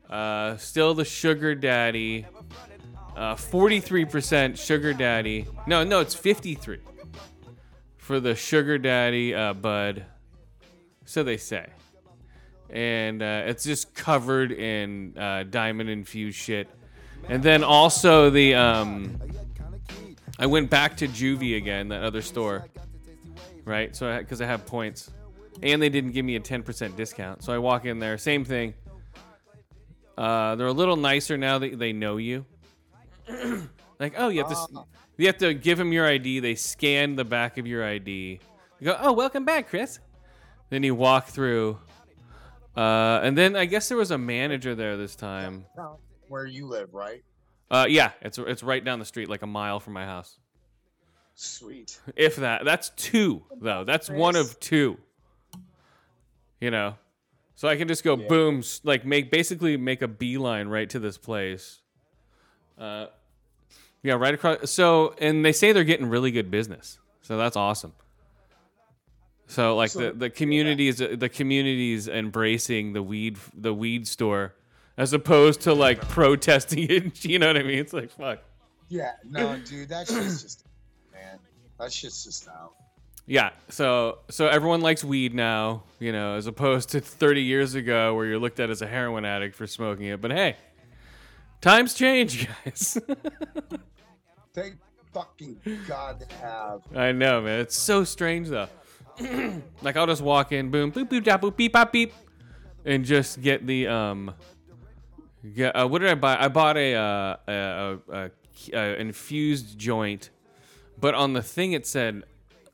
Uh, 0.10 0.56
still 0.58 0.94
the 0.94 1.06
sugar 1.06 1.54
daddy, 1.56 2.26
uh, 3.16 3.36
43% 3.36 4.58
sugar 4.58 4.94
daddy. 4.94 5.46
No, 5.68 5.84
no, 5.84 6.00
it's 6.00 6.16
53 6.16 6.80
for 8.06 8.20
the 8.20 8.36
sugar 8.36 8.78
daddy 8.78 9.34
uh, 9.34 9.54
bud. 9.54 10.06
So 11.06 11.24
they 11.24 11.38
say. 11.38 11.68
And 12.70 13.22
uh, 13.22 13.44
it's 13.46 13.64
just 13.64 13.94
covered 13.94 14.52
in 14.52 15.18
uh, 15.18 15.44
diamond 15.44 15.90
infused 15.90 16.38
shit. 16.38 16.68
And 17.30 17.44
then 17.44 17.64
also 17.64 18.30
the 18.30 18.56
um, 18.56 19.20
I 20.40 20.46
went 20.48 20.70
back 20.70 20.98
to 20.98 21.08
Juvie 21.08 21.58
again, 21.58 21.90
that 21.90 22.04
other 22.04 22.22
store 22.22 22.68
right? 23.66 23.96
So 23.96 24.18
because 24.18 24.42
I, 24.42 24.46
have 24.46 24.66
points, 24.66 25.12
and 25.62 25.82
they 25.82 25.90
didn't 25.90 26.12
give 26.12 26.24
me 26.24 26.36
a 26.36 26.40
ten 26.40 26.64
percent 26.64 26.96
discount, 26.96 27.44
so 27.44 27.52
I 27.52 27.58
walk 27.58 27.86
in 27.86 28.00
there, 28.00 28.18
same 28.18 28.46
thing. 28.46 28.76
Uh, 30.18 30.56
they're 30.56 30.68
a 30.68 30.72
little 30.74 30.96
nicer 30.96 31.38
now 31.38 31.58
that 31.60 31.78
they 31.78 31.92
know 31.92 32.18
you. 32.18 32.46
like, 34.00 34.14
oh, 34.18 34.30
you 34.30 34.40
have 34.40 34.50
to, 34.50 34.56
s- 34.56 34.68
you 35.18 35.28
have 35.28 35.38
to 35.38 35.54
give 35.54 35.78
them 35.78 35.92
your 35.94 36.08
ID. 36.08 36.40
They 36.40 36.56
scan 36.56 37.16
the 37.16 37.26
back 37.26 37.58
of 37.58 37.68
your 37.68 37.86
ID. 37.86 38.40
You 38.80 38.86
go, 38.86 38.98
oh, 39.00 39.14
welcome 39.14 39.46
back, 39.46 39.70
Chris. 39.70 40.00
Then 40.70 40.84
you 40.84 40.96
walk 40.96 41.28
through, 41.28 41.78
uh, 42.76 43.20
and 43.24 43.38
then 43.38 43.56
I 43.56 43.66
guess 43.66 43.88
there 43.88 43.98
was 43.98 44.12
a 44.12 44.18
manager 44.18 44.76
there 44.76 44.98
this 44.98 45.16
time. 45.16 45.66
Where 46.28 46.46
you 46.46 46.68
live, 46.68 46.94
right? 46.94 47.24
Uh, 47.70 47.86
yeah, 47.88 48.12
it's 48.22 48.38
it's 48.38 48.64
right 48.64 48.84
down 48.84 49.00
the 49.00 49.06
street, 49.06 49.30
like 49.30 49.44
a 49.44 49.48
mile 49.48 49.80
from 49.80 49.94
my 49.94 50.06
house. 50.06 50.40
Sweet. 51.36 52.00
If 52.16 52.38
that. 52.38 52.64
That's 52.66 52.90
two, 52.92 53.44
though. 53.60 53.84
That's 53.84 54.10
one 54.10 54.36
of 54.36 54.60
two. 54.60 54.98
You 56.62 56.72
know? 56.72 56.96
So 57.56 57.68
I 57.68 57.76
can 57.76 57.88
just 57.88 58.04
go 58.04 58.18
Yeah. 58.18 58.28
boom, 58.28 58.64
like 58.84 59.06
make 59.06 59.32
basically 59.32 59.78
make 59.78 60.02
a 60.02 60.08
beeline 60.08 60.68
right 60.68 60.90
to 60.90 61.00
this 61.00 61.18
place. 61.18 61.82
Uh, 62.78 63.08
yeah, 64.06 64.14
right 64.14 64.34
across. 64.34 64.70
So, 64.72 65.16
and 65.20 65.44
they 65.44 65.52
say 65.52 65.72
they're 65.72 65.84
getting 65.84 66.08
really 66.08 66.32
good 66.32 66.52
business. 66.52 67.00
So 67.22 67.38
that's 67.38 67.56
awesome. 67.58 67.94
So 69.48 69.76
like 69.76 69.92
So- 69.92 70.00
the 70.00 70.12
the 70.14 70.30
community 70.30 70.88
is 70.88 70.98
the 70.98 71.30
community's 71.30 72.08
embracing 72.08 72.94
the 72.94 73.04
weed 73.04 73.38
the 73.56 73.74
weed 73.74 74.08
store 74.08 74.54
as 74.98 75.14
opposed 75.14 75.62
to 75.62 75.74
like 75.74 76.02
protesting 76.10 76.90
it. 76.90 77.26
You 77.32 77.40
know 77.40 77.48
what 77.48 77.58
I 77.58 77.64
mean? 77.64 77.80
It's 77.80 77.94
like 77.94 78.12
fuck. 78.12 78.40
Yeah, 78.88 79.12
no, 79.28 79.58
dude, 79.58 79.90
that 79.90 80.08
shit's 80.08 80.44
just 80.44 80.66
man. 81.12 81.40
That 81.80 81.92
shit's 81.92 82.24
just 82.24 82.48
out. 82.48 82.74
Yeah, 83.28 83.50
so 83.70 84.20
so 84.30 84.48
everyone 84.48 84.82
likes 84.82 85.04
weed 85.04 85.34
now, 85.34 85.84
you 86.00 86.12
know, 86.12 86.36
as 86.36 86.46
opposed 86.46 86.90
to 86.90 87.00
30 87.02 87.42
years 87.42 87.74
ago 87.74 88.14
where 88.14 88.28
you're 88.28 88.38
looked 88.40 88.60
at 88.60 88.70
as 88.70 88.84
a 88.84 88.88
heroin 88.88 89.26
addict 89.26 89.56
for 89.56 89.66
smoking 89.66 90.06
it. 90.06 90.22
But 90.22 90.30
hey, 90.32 90.58
times 91.62 91.96
change, 91.96 92.48
guys. 92.66 93.00
Thank 94.56 94.78
fucking 95.14 95.58
God 95.86 96.26
have. 96.42 96.82
I 96.96 97.12
know, 97.12 97.42
man. 97.42 97.60
It's 97.60 97.76
so 97.76 98.06
strange 98.06 98.48
though. 98.48 98.70
like 99.82 99.98
I'll 99.98 100.08
just 100.08 100.22
walk 100.22 100.54
in, 100.54 100.72
boom, 100.72 100.94
boop, 100.94 101.10
boop, 101.10 101.26
da, 101.26 101.38
boop, 101.38 101.58
beep, 101.58 101.74
bop, 101.74 101.92
beep, 101.92 102.14
and 102.86 103.04
just 103.04 103.42
get 103.42 103.68
the 103.68 103.88
um. 103.88 104.34
Get, 105.54 105.76
uh, 105.76 105.88
what 105.88 106.00
did 106.00 106.10
I 106.10 106.16
buy? 106.16 106.38
I 106.40 106.48
bought 106.48 106.78
a 106.78 106.96
uh, 106.96 107.36
a, 107.48 107.98
a, 108.10 108.32
a 108.74 109.00
infused 109.00 109.78
joint, 109.78 110.30
but 111.00 111.14
on 111.14 111.34
the 111.34 111.42
thing 111.42 111.74
it 111.74 111.86
said, 111.86 112.24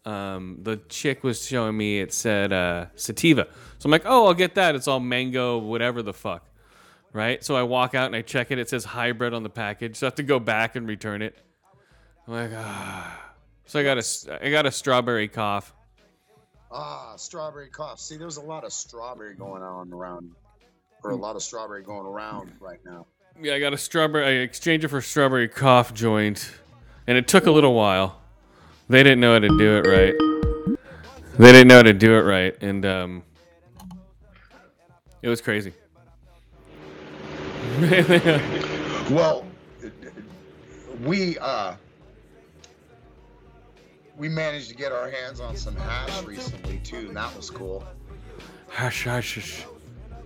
um, 0.05 0.59
the 0.61 0.77
chick 0.87 1.23
was 1.23 1.45
showing 1.45 1.75
me 1.75 1.99
it 1.99 2.13
said 2.13 2.53
uh, 2.53 2.85
sativa. 2.95 3.47
So 3.79 3.87
I'm 3.87 3.91
like, 3.91 4.03
oh, 4.05 4.27
I'll 4.27 4.35
get 4.35 4.53
that. 4.55 4.75
It's 4.75 4.87
all 4.87 4.99
mango, 4.99 5.57
whatever 5.57 6.01
the 6.03 6.13
fuck, 6.13 6.47
right? 7.11 7.43
So 7.43 7.55
I 7.55 7.63
walk 7.63 7.95
out 7.95 8.05
and 8.05 8.15
I 8.15 8.21
check 8.21 8.51
it. 8.51 8.59
It 8.59 8.69
says 8.69 8.85
hybrid 8.85 9.33
on 9.33 9.43
the 9.43 9.49
package, 9.49 9.97
so 9.97 10.05
I 10.05 10.07
have 10.07 10.15
to 10.15 10.23
go 10.23 10.39
back 10.39 10.75
and 10.75 10.87
return 10.87 11.21
it. 11.21 11.37
I'm 12.31 12.49
like, 12.49 12.59
ah. 12.63 13.33
So 13.65 13.79
I 13.79 13.83
got 13.83 13.97
a 13.97 14.39
I 14.41 14.49
got 14.51 14.65
a 14.65 14.71
strawberry 14.71 15.27
cough. 15.27 15.73
Ah, 16.71 17.15
strawberry 17.17 17.67
cough. 17.67 17.99
See, 17.99 18.15
there's 18.15 18.37
a 18.37 18.41
lot 18.41 18.63
of 18.63 18.71
strawberry 18.71 19.35
going 19.35 19.61
on 19.61 19.91
around, 19.91 20.31
or 21.03 21.11
a 21.11 21.15
lot 21.15 21.35
of 21.35 21.43
strawberry 21.43 21.83
going 21.83 22.05
around 22.05 22.53
right 22.61 22.79
now. 22.85 23.05
Yeah, 23.41 23.55
I 23.55 23.59
got 23.59 23.73
a 23.73 23.77
strawberry. 23.77 24.25
I 24.25 24.29
exchanged 24.43 24.85
it 24.85 24.87
for 24.87 24.99
a 24.99 25.03
strawberry 25.03 25.49
cough 25.49 25.93
joint, 25.93 26.51
and 27.05 27.17
it 27.17 27.27
took 27.27 27.47
a 27.47 27.51
little 27.51 27.73
while. 27.73 28.21
They 28.87 29.03
didn't 29.03 29.19
know 29.19 29.33
how 29.33 29.39
to 29.39 29.49
do 29.49 29.77
it 29.77 29.87
right. 29.87 30.77
They 31.37 31.51
didn't 31.51 31.67
know 31.67 31.77
how 31.77 31.83
to 31.83 31.93
do 31.93 32.15
it 32.15 32.21
right, 32.21 32.55
and 32.61 32.85
um, 32.85 33.23
it 35.21 35.27
was 35.27 35.41
crazy. 35.41 35.73
Well, 39.09 39.45
we 41.03 41.37
uh, 41.39 41.75
we 44.21 44.29
managed 44.29 44.69
to 44.69 44.75
get 44.75 44.91
our 44.91 45.09
hands 45.09 45.39
on 45.39 45.57
some 45.57 45.75
hash 45.75 46.23
recently 46.25 46.77
too, 46.83 47.07
and 47.07 47.17
that 47.17 47.35
was 47.35 47.49
cool. 47.49 47.83
Hash, 48.69 49.03
hashish. 49.03 49.65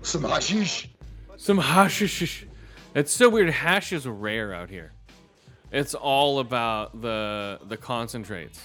Some 0.02 0.22
hashish. 0.22 0.90
Some 1.38 1.58
hashish. 1.58 2.46
It's 2.94 3.14
so 3.14 3.30
weird. 3.30 3.50
Hash 3.50 3.94
is 3.94 4.06
rare 4.06 4.54
out 4.54 4.70
here. 4.70 4.92
It's 5.72 5.96
all 5.96 6.40
about 6.40 7.02
the 7.02 7.62
the 7.70 7.78
concentrates. 7.78 8.60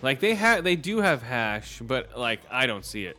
Like 0.00 0.20
they 0.20 0.36
have, 0.36 0.62
they 0.62 0.76
do 0.76 1.00
have 1.00 1.20
hash, 1.20 1.80
but 1.80 2.16
like 2.16 2.40
I 2.48 2.66
don't 2.66 2.84
see 2.84 3.06
it. 3.06 3.18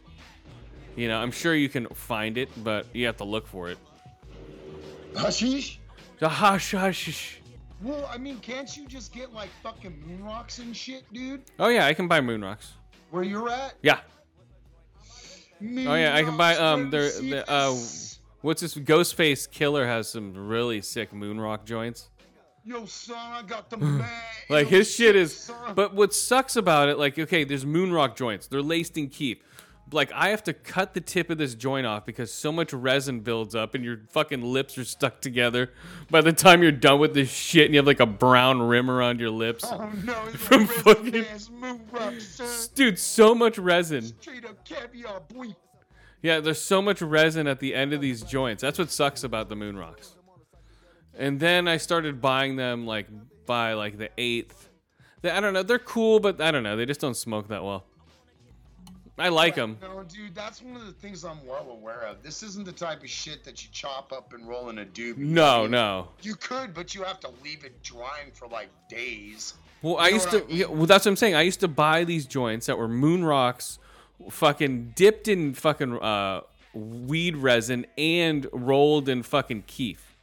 You 0.96 1.10
know, 1.10 1.18
I'm 1.18 1.32
sure 1.32 1.54
you 1.54 1.68
can 1.68 1.88
find 1.88 2.38
it, 2.38 2.48
but 2.64 2.86
you 2.94 3.06
have 3.08 3.18
to 3.18 3.25
look 3.25 3.48
for 3.48 3.70
it. 3.70 3.78
Hashish? 5.14 5.78
The 6.20 6.30
hash 6.30 6.72
hashish. 6.72 7.42
Well, 7.82 8.10
I 8.12 8.17
mean, 8.17 8.39
can't 8.39 8.75
you 8.75 8.88
just 8.88 9.13
get 9.13 9.34
like 9.34 9.50
fucking 9.62 10.03
moon 10.08 10.24
rocks 10.24 10.60
and 10.60 10.75
shit, 10.75 11.03
dude? 11.13 11.41
Oh 11.60 11.67
yeah, 11.67 11.86
I 11.86 11.94
can 11.94 12.08
buy 12.08 12.22
moon 12.22 12.41
rocks. 12.44 12.74
Where 13.11 13.24
you're 13.24 13.50
at? 13.50 13.75
Yeah. 13.81 14.00
Moon 15.59 15.88
Oh 15.88 15.96
yeah, 15.96 16.16
I 16.16 16.24
can 16.24 16.38
buy 16.38 16.55
um 16.57 16.90
there 16.90 17.09
the 17.09 17.50
uh 17.50 17.75
what's 18.42 18.61
this 18.61 18.75
Ghostface 18.75 19.50
Killah 19.50 19.85
has 19.85 20.09
some 20.09 20.33
really 20.33 20.81
sick 20.81 21.14
moon 21.14 21.40
rock 21.40 21.66
joints. 21.66 22.09
Yo, 22.64 22.85
son, 22.85 23.16
I 23.18 23.44
got 23.44 23.70
the. 23.70 23.77
Like 24.50 24.68
his 24.68 24.92
shit 24.94 25.16
is 25.16 25.35
son. 25.35 25.74
but 25.75 25.96
what 25.96 26.14
sucks 26.14 26.55
about 26.55 26.88
it 26.90 26.98
like 27.00 27.18
okay, 27.18 27.44
there's 27.44 27.66
moon 27.66 27.92
rock 27.92 28.16
joints. 28.16 28.48
They're 28.48 28.61
laced 28.61 28.98
in 28.98 29.09
keef. 29.09 29.40
Like 29.91 30.11
I 30.13 30.29
have 30.29 30.43
to 30.45 30.53
cut 30.53 30.93
the 30.95 31.01
tip 31.01 31.29
of 31.29 31.37
this 31.37 31.53
joint 31.53 31.85
off 31.85 32.05
because 32.05 32.33
so 32.33 32.51
much 32.51 32.74
resin 32.74 33.19
builds 33.19 33.53
up 33.53 33.75
and 33.75 33.83
your 33.83 34.01
fucking 34.09 34.41
lips 34.41 34.77
are 34.77 34.83
stuck 34.83 35.21
together. 35.21 35.71
By 36.09 36.21
the 36.21 36.33
time 36.33 36.63
you're 36.63 36.71
done 36.71 37.00
with 37.00 37.13
this 37.13 37.31
shit 37.31 37.65
and 37.65 37.74
you 37.75 37.79
have 37.79 37.85
like 37.87 38.00
a 38.00 38.05
brown 38.07 38.61
rim 38.63 38.89
around 38.89 39.19
your 39.19 39.29
lips. 39.29 39.63
Oh 39.67 39.91
no, 40.03 40.13
From 40.33 40.65
fucking- 40.65 41.24
fucking 41.24 41.25
ass 41.27 41.50
moon. 41.51 41.81
Dude, 42.74 42.98
so 43.00 43.35
much 43.35 43.57
resin. 43.59 44.11
Caviar. 44.65 45.21
Yeah, 46.21 46.39
there's 46.39 46.59
so 46.61 46.81
much 46.81 47.03
resin 47.03 47.45
at 47.45 47.59
the 47.59 47.75
end 47.75 47.93
of 47.93 48.01
these 48.01 48.24
joints. 48.24 48.61
That's 48.61 48.79
what 48.79 48.89
sucks 48.89 49.24
about 49.24 49.50
the 49.50 49.55
moon 49.55 49.77
rocks. 49.77 50.15
And 51.17 51.39
then 51.39 51.67
I 51.67 51.77
started 51.77 52.19
buying 52.19 52.55
them 52.55 52.87
like 52.87 53.07
by 53.45 53.74
like 53.74 54.00
the 54.00 54.09
eighth. 54.17 54.69
They, 55.21 55.29
I 55.29 55.39
don't 55.39 55.53
know. 55.53 55.61
They're 55.63 55.77
cool, 55.77 56.19
but 56.19 56.41
I 56.41 56.50
don't 56.50 56.63
know. 56.63 56.75
They 56.75 56.85
just 56.87 57.00
don't 57.00 57.15
smoke 57.15 57.48
that 57.50 57.63
well. 57.63 57.85
I 59.18 59.30
like 59.30 59.56
them. 59.56 59.78
No, 59.82 60.04
dude, 60.04 60.36
that's 60.36 60.62
one 60.62 60.75
of 60.75 60.86
the 60.86 60.92
things 60.92 61.24
I'm 61.24 61.46
well 61.48 61.70
aware 61.72 62.01
of. 62.01 62.22
This 62.22 62.44
isn't 62.44 62.66
the 62.66 62.74
type 62.74 63.01
of 63.01 63.10
shit 63.10 63.46
that 63.46 63.64
you 63.64 63.70
chop 63.72 64.12
up 64.12 64.34
and 64.34 64.46
roll 64.48 64.70
in 64.70 64.80
a 64.80 64.86
doobie. 64.86 65.18
No, 65.18 65.66
no. 65.68 66.10
You 66.22 66.36
could, 66.36 66.74
but 66.74 66.94
you 66.94 67.04
have 67.04 67.22
to 67.22 67.30
leave 67.44 67.64
it 67.64 67.82
drying 67.82 68.32
for 68.34 68.48
like 68.50 68.68
days. 68.90 69.54
Well, 69.82 69.98
I 69.98 70.10
used 70.10 70.32
to. 70.32 70.44
I 70.44 70.48
mean? 70.48 70.58
yeah, 70.58 70.66
well, 70.66 70.86
that's 70.86 71.06
what 71.06 71.12
I'm 71.12 71.16
saying. 71.16 71.36
I 71.36 71.44
used 71.44 71.62
to 71.62 71.68
buy 71.70 72.04
these 72.04 72.25
joints 72.25 72.66
that 72.66 72.78
were 72.78 72.90
moon 72.90 73.24
rocks, 73.24 73.80
fucking 74.30 74.94
dipped 74.96 75.28
in 75.30 75.54
fucking 75.54 75.94
uh, 76.00 76.42
weed 76.74 77.38
resin 77.38 77.86
and 77.98 78.48
rolled 78.51 79.08
in 79.08 79.24
fucking 79.24 79.64
keef. 79.68 80.18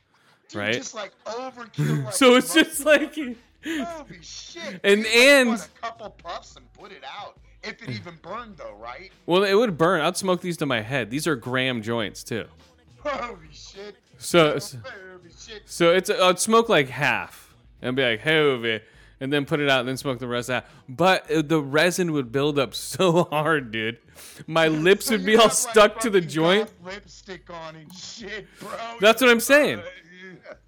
Dude, 0.49 0.59
Right. 0.59 0.75
Just 0.75 0.95
like 0.95 1.13
overkill. 1.25 2.05
Like 2.05 2.13
So 2.13 2.35
it's 2.35 2.53
just 2.53 2.85
like. 2.85 3.15
Holy 3.65 4.19
shit. 4.21 4.81
And- 4.85 5.05
dude, 5.05 5.13
and- 5.15 5.49
what, 5.51 5.67
a 5.77 5.81
couple 5.81 6.11
puffs 6.11 6.57
and 6.57 6.71
put 6.75 6.93
it 6.93 7.05
out. 7.05 7.39
If 7.64 7.83
it 7.83 7.90
even 7.90 8.14
burned 8.22 8.57
though, 8.57 8.75
right? 8.81 9.11
Well, 9.27 9.44
it 9.44 9.55
would 9.55 9.79
burn. 9.79 10.01
I'd 10.01 10.16
smoke 10.16 10.40
these 10.40 10.57
to 10.59 10.66
my 10.66 10.81
head. 10.81 11.11
These 11.11 11.27
are 11.27 11.37
gram 11.37 11.83
joints 11.83 12.25
too. 12.25 12.46
Holy 13.05 13.37
shit. 13.53 13.96
So, 14.18 14.59
shit. 14.59 15.62
so 15.66 15.92
it's 15.92 16.09
I'd 16.11 16.38
smoke 16.38 16.68
like 16.68 16.88
half 16.88 17.55
and 17.81 17.96
be 17.96 18.03
like, 18.05 18.20
hey, 18.20 18.38
over, 18.38 18.81
and 19.20 19.33
then 19.33 19.44
put 19.44 19.61
it 19.61 19.68
out 19.68 19.81
and 19.81 19.88
then 19.88 19.96
smoke 19.96 20.18
the 20.20 20.29
rest 20.29 20.51
out. 20.51 20.64
But 20.88 21.27
the 21.29 21.61
resin 21.61 22.12
would 22.12 22.31
build 22.33 22.59
up 22.59 22.75
so 22.77 23.25
hard, 23.25 23.70
dude. 23.72 23.98
My 24.46 24.68
lips 24.68 25.07
So 25.07 25.12
would 25.12 25.25
be 25.27 25.37
all 25.37 25.44
like, 25.44 25.53
stuck 25.53 26.01
to 26.01 26.11
the 26.11 26.20
joint. 26.20 26.70
lipstick 26.85 27.48
on 27.51 27.77
and 27.77 27.92
shit, 27.94 28.46
bro. 28.61 28.70
That's 29.01 29.20
what 29.20 29.31
I'm 29.31 29.40
saying. 29.40 29.83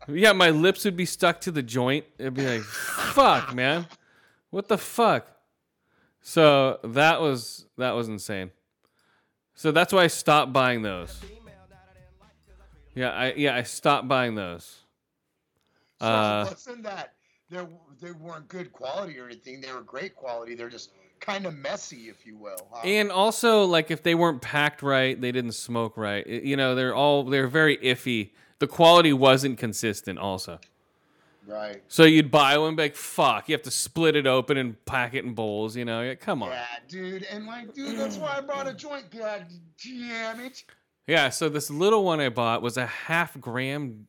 Yeah, 0.09 0.33
my 0.33 0.51
lips 0.51 0.85
would 0.85 0.97
be 0.97 1.07
stuck 1.07 1.41
to 1.43 1.51
the 1.51 1.63
joint. 1.63 2.05
It'd 2.19 2.35
be 2.35 2.47
like, 2.47 2.63
fuck, 2.63 3.55
man, 3.55 3.87
what 4.51 4.69
the 4.69 4.79
fuck? 4.79 5.29
So 6.27 6.79
that 6.83 7.21
was 7.21 7.67
that 7.77 7.93
was 7.93 8.09
insane. 8.09 8.51
So 9.55 9.71
that's 9.73 9.93
why 9.93 10.05
I 10.05 10.07
stopped 10.07 10.55
buying 10.55 10.81
those. 10.81 11.21
Yeah, 12.95 13.11
I 13.11 13.35
yeah 13.35 13.55
I 13.55 13.63
stopped 13.63 14.09
buying 14.09 14.35
those. 14.35 14.79
So 16.01 16.07
Uh, 16.07 16.45
it 16.47 16.51
wasn't 16.51 16.83
that 16.85 17.13
they 17.51 17.59
they 18.01 18.13
weren't 18.13 18.49
good 18.49 18.73
quality 18.73 19.19
or 19.19 19.27
anything. 19.27 19.61
They 19.61 19.71
were 19.71 19.83
great 19.83 20.17
quality. 20.17 20.55
They're 20.55 20.71
just 20.71 20.93
kind 21.21 21.45
of 21.45 21.55
messy, 21.55 22.09
if 22.09 22.27
you 22.27 22.39
will. 22.39 22.69
huh? 22.73 22.87
And 22.87 23.11
also, 23.11 23.65
like, 23.65 23.91
if 23.91 24.03
they 24.03 24.15
weren't 24.15 24.43
packed 24.43 24.83
right, 24.83 25.19
they 25.21 25.31
didn't 25.31 25.53
smoke 25.53 25.97
right. 25.97 26.27
You 26.27 26.57
know, 26.57 26.75
they're 26.75 26.95
all 26.95 27.25
they're 27.25 27.49
very 27.49 27.77
iffy. 27.79 28.31
The 28.61 28.67
quality 28.67 29.13
wasn't 29.13 29.59
consistent. 29.59 30.19
Also, 30.19 30.59
right. 31.47 31.83
so 31.89 32.05
you'd 32.05 32.31
buy 32.31 32.57
one, 32.59 32.77
like, 32.77 32.97
"Fuck!" 32.97 33.49
You 33.49 33.55
have 33.55 33.63
to 33.63 33.71
split 33.71 34.17
it 34.17 34.27
open 34.27 34.57
and 34.57 34.83
pack 34.85 35.15
it 35.15 35.25
in 35.25 35.35
bowls. 35.35 35.77
You 35.77 35.85
know, 35.85 36.03
Yeah, 36.03 36.15
come 36.15 36.43
on. 36.43 36.51
Yeah, 36.51 36.65
dude. 36.89 37.23
And 37.25 37.47
like, 37.47 37.75
dude, 37.75 37.99
that's 37.99 38.17
why 38.17 38.37
I 38.39 38.41
brought 38.41 38.69
a 38.69 38.75
joint. 38.75 39.11
God 39.11 39.47
damn 39.83 40.41
it. 40.41 40.65
Yeah, 41.07 41.29
so 41.29 41.49
this 41.49 41.71
little 41.71 42.05
one 42.05 42.21
I 42.21 42.31
bought 42.31 42.63
was 42.63 42.77
a 42.77 42.87
half 42.87 43.39
gram 43.39 44.07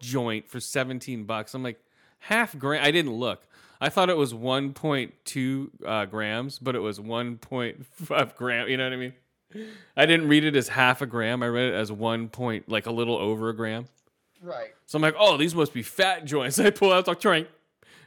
joint 0.00 0.48
for 0.48 0.60
17 0.60 1.24
bucks. 1.24 1.54
I'm 1.54 1.62
like, 1.62 1.80
half 2.18 2.56
gram? 2.56 2.84
I 2.84 2.90
didn't 2.90 3.12
look. 3.12 3.46
I 3.80 3.88
thought 3.88 4.08
it 4.08 4.16
was 4.16 4.32
1.2 4.32 5.68
uh, 5.84 6.04
grams, 6.06 6.58
but 6.58 6.74
it 6.74 6.80
was 6.80 6.98
1.5 6.98 8.36
gram. 8.36 8.68
You 8.68 8.76
know 8.76 8.84
what 8.84 8.92
I 8.92 8.96
mean? 8.96 9.12
I 9.96 10.06
didn't 10.06 10.28
read 10.28 10.44
it 10.44 10.56
as 10.56 10.68
half 10.68 11.02
a 11.02 11.06
gram. 11.06 11.42
I 11.42 11.48
read 11.48 11.68
it 11.68 11.74
as 11.74 11.90
one 11.92 12.28
point, 12.28 12.68
like 12.68 12.86
a 12.86 12.90
little 12.90 13.16
over 13.16 13.48
a 13.48 13.56
gram. 13.56 13.86
Right. 14.46 14.68
So 14.86 14.96
I'm 14.96 15.02
like, 15.02 15.16
oh, 15.18 15.36
these 15.36 15.54
must 15.56 15.74
be 15.74 15.82
fat 15.82 16.24
joints. 16.24 16.58
I 16.60 16.70
pull 16.70 16.92
out 16.92 17.04
the 17.06 17.14
trunk. 17.14 17.48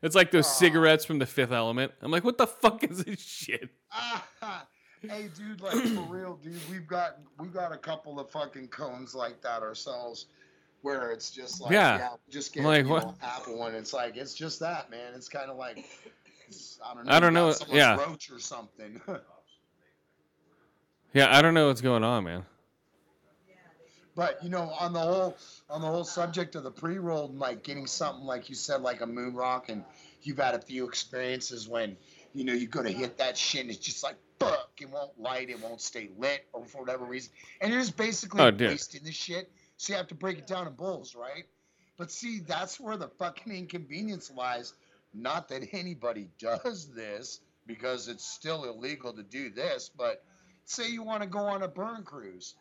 It's 0.01 0.15
like 0.15 0.31
those 0.31 0.47
cigarettes 0.47 1.03
from 1.03 1.19
the 1.19 1.25
Fifth 1.25 1.51
Element. 1.51 1.91
I'm 2.01 2.11
like, 2.11 2.23
what 2.23 2.37
the 2.37 2.47
fuck 2.47 2.85
is 2.85 3.03
this 3.03 3.19
shit? 3.19 3.69
Ah, 3.91 4.25
hey, 5.01 5.29
dude, 5.35 5.59
like 5.59 5.73
for 5.73 6.01
real, 6.09 6.39
dude. 6.41 6.55
We've 6.71 6.87
got 6.87 7.17
we 7.37 7.49
got 7.49 7.73
a 7.73 7.77
couple 7.77 8.17
of 8.17 8.29
fucking 8.31 8.69
cones 8.69 9.13
like 9.13 9.41
that 9.41 9.61
ourselves, 9.61 10.27
where 10.81 11.11
it's 11.11 11.29
just 11.29 11.59
like 11.59 11.73
Yeah. 11.73 12.11
just 12.29 12.53
get 12.53 12.63
like, 12.63 12.87
what? 12.87 13.03
know, 13.03 13.15
apple 13.21 13.57
one. 13.59 13.75
It's 13.75 13.91
like 13.91 14.15
it's 14.15 14.33
just 14.33 14.61
that, 14.61 14.89
man. 14.89 15.13
It's 15.13 15.27
kind 15.27 15.51
of 15.51 15.57
like 15.57 15.83
I 16.85 16.93
don't 16.93 17.05
know. 17.05 17.11
I 17.11 17.19
don't 17.19 17.33
know, 17.33 17.53
yeah. 17.69 17.97
roach 17.97 18.31
or 18.31 18.39
something. 18.39 19.01
Yeah, 21.11 21.35
I 21.35 21.41
don't 21.41 21.55
know 21.55 21.67
what's 21.67 21.81
going 21.81 22.03
on, 22.03 22.23
man. 22.23 22.45
But 24.19 24.43
you 24.43 24.49
know, 24.49 24.69
on 24.77 24.91
the 24.91 24.99
whole 24.99 25.37
on 25.69 25.79
the 25.79 25.87
whole 25.87 26.03
subject 26.03 26.55
of 26.55 26.63
the 26.63 26.71
pre-rolled, 26.71 27.39
like 27.39 27.63
getting 27.63 27.87
something 27.87 28.25
like 28.25 28.49
you 28.49 28.55
said, 28.55 28.81
like 28.81 28.99
a 28.99 29.05
moon 29.05 29.33
rock, 29.33 29.69
and 29.69 29.81
you've 30.23 30.39
had 30.39 30.55
a 30.55 30.59
few 30.59 30.85
experiences 30.85 31.69
when 31.69 31.95
you 32.33 32.43
know 32.43 32.51
you 32.51 32.67
go 32.67 32.83
to 32.83 32.89
hit 32.91 33.17
that 33.19 33.37
shit 33.37 33.61
and 33.61 33.69
it's 33.69 33.79
just 33.79 34.03
like 34.03 34.17
fuck, 34.37 34.71
it 34.81 34.89
won't 34.89 35.17
light, 35.17 35.49
it 35.49 35.61
won't 35.61 35.79
stay 35.79 36.09
lit, 36.17 36.45
or 36.51 36.65
for 36.65 36.81
whatever 36.81 37.05
reason, 37.05 37.31
and 37.61 37.71
you're 37.71 37.79
just 37.79 37.95
basically 37.95 38.41
Oh, 38.41 38.51
wasting 38.59 39.05
the 39.05 39.11
shit. 39.13 39.49
So 39.77 39.93
you 39.93 39.97
have 39.97 40.09
to 40.09 40.15
break 40.15 40.37
it 40.37 40.47
down 40.47 40.67
in 40.67 40.73
bowls, 40.73 41.15
right? 41.15 41.45
But 41.95 42.11
see, 42.11 42.41
that's 42.41 42.77
where 42.77 42.97
the 42.97 43.07
fucking 43.07 43.53
inconvenience 43.53 44.29
lies. 44.35 44.73
Not 45.13 45.47
that 45.47 45.69
anybody 45.71 46.27
does 46.39 46.89
this 46.93 47.39
because 47.65 48.09
it's 48.09 48.25
still 48.25 48.65
illegal 48.65 49.13
to 49.13 49.23
do 49.23 49.49
this, 49.49 49.89
but 49.97 50.25
say 50.65 50.89
you 50.89 51.03
want 51.03 51.23
to 51.23 51.29
go 51.29 51.39
on 51.39 51.63
a 51.63 51.69
burn 51.69 52.03
cruise 52.03 52.55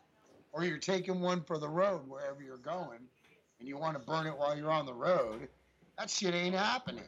or 0.51 0.63
you're 0.63 0.77
taking 0.77 1.21
one 1.21 1.41
for 1.43 1.57
the 1.57 1.67
road 1.69 2.07
wherever 2.07 2.41
you're 2.41 2.57
going 2.57 2.99
and 3.59 3.67
you 3.67 3.77
want 3.77 3.93
to 3.93 3.99
burn 3.99 4.25
it 4.27 4.37
while 4.37 4.57
you're 4.57 4.71
on 4.71 4.85
the 4.85 4.93
road, 4.93 5.47
that 5.97 6.09
shit 6.09 6.33
ain't 6.33 6.55
happening. 6.55 7.03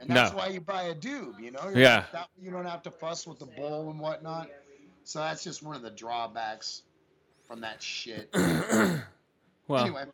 And 0.00 0.08
that's 0.10 0.32
No. 0.32 0.38
why 0.38 0.48
you 0.48 0.60
buy 0.60 0.84
a 0.84 0.94
dube, 0.94 1.40
you 1.40 1.50
know? 1.52 1.64
You're- 1.68 1.80
Yeah. 1.82 2.04
That, 2.12 2.28
you 2.40 2.50
don't 2.50 2.64
have 2.66 2.82
to 2.82 2.90
fuss 2.90 3.26
with 3.26 3.38
the 3.38 3.46
bowl 3.46 3.90
and 3.90 4.00
whatnot. 4.00 4.48
So 5.04 5.18
that's 5.20 5.42
just 5.44 5.62
one 5.62 5.74
of 5.76 5.82
the 5.82 5.90
drawbacks 5.90 6.82
from 7.46 7.60
that 7.60 7.82
shit. 7.82 8.30
Well, 9.68 9.84
anyway, 9.84 10.04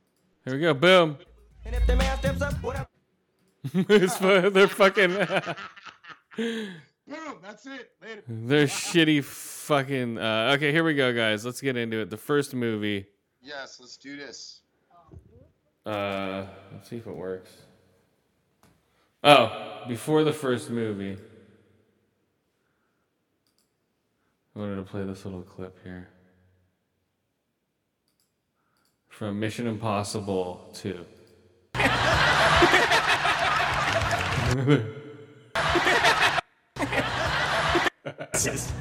here 0.44 0.54
we 0.54 0.60
go. 0.60 0.74
Boom. 0.74 1.16
And 1.64 1.74
if 1.74 1.86
the 1.86 1.96
man 1.96 2.18
steps 2.18 2.42
up, 2.42 2.52
what 2.62 2.76
up? 2.76 2.90
It's 3.74 4.16
they're 4.18 4.68
fucking. 4.68 5.16
boom, 7.08 7.36
that's 7.42 7.66
it. 7.66 7.90
Later. 8.02 8.22
they're 8.28 8.66
shitty 8.66 9.24
fucking. 9.24 10.18
Uh, 10.18 10.52
okay, 10.56 10.72
here 10.72 10.84
we 10.84 10.94
go, 10.94 11.12
guys. 11.12 11.44
Let's 11.44 11.60
get 11.60 11.76
into 11.76 12.00
it. 12.00 12.10
The 12.10 12.16
first 12.16 12.54
movie. 12.54 13.06
Yes, 13.40 13.78
let's 13.80 13.96
do 13.96 14.16
this. 14.16 14.60
Uh, 15.86 16.46
let's 16.72 16.88
see 16.88 16.96
if 16.96 17.06
it 17.06 17.16
works. 17.16 17.50
Oh, 19.24 19.82
before 19.88 20.24
the 20.24 20.32
first 20.32 20.70
movie. 20.70 21.16
I 24.54 24.58
wanted 24.58 24.76
to 24.76 24.82
play 24.82 25.04
this 25.04 25.24
little 25.24 25.42
clip 25.42 25.78
here. 25.84 26.08
From 29.08 29.40
Mission 29.40 29.66
Impossible 29.66 30.70
2. 30.74 31.04
sentences. 38.38 38.72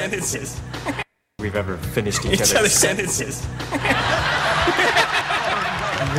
sentences. 0.00 0.60
We've 1.38 1.54
ever 1.56 1.76
finished 1.78 2.24
each, 2.26 2.52
other's 2.54 2.72
sentences. 2.72 3.46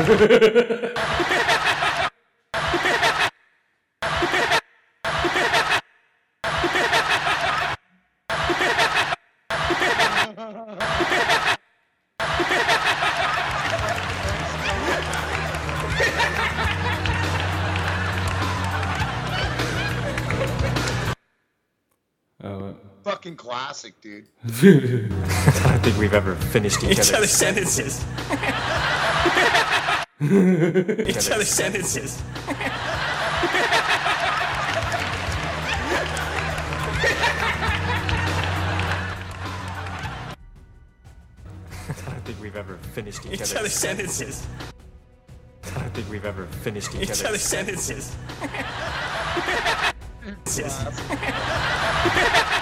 Oh, 0.02 1.56
classic, 23.80 24.02
dude. 24.02 24.28
I 24.44 25.70
don't 25.72 25.84
think 25.84 25.98
we've 25.98 26.14
ever 26.14 26.36
finished 26.36 26.84
each, 26.84 26.92
Each 26.92 27.00
other's 27.00 27.14
other's 27.14 27.32
sentences. 27.32 28.04
Each 30.22 31.32
other's 31.32 31.48
sentences. 31.48 32.22
I 41.88 42.12
don't 42.12 42.26
think 42.26 42.42
we've 42.42 42.56
ever 42.56 42.78
finished 42.94 43.26
each, 43.26 43.34
Each 43.34 43.42
other's 43.42 43.56
other's 43.56 43.74
sentences. 43.74 44.48
I 45.64 45.80
don't 45.80 45.94
think 45.94 46.10
we've 46.10 46.26
ever 46.26 46.48
finished 46.48 46.94
each, 46.96 47.04
Each 47.04 47.10
other's 47.12 47.26
other's 47.26 47.42
sentences. 47.42 48.16
Sentences. 50.46 51.00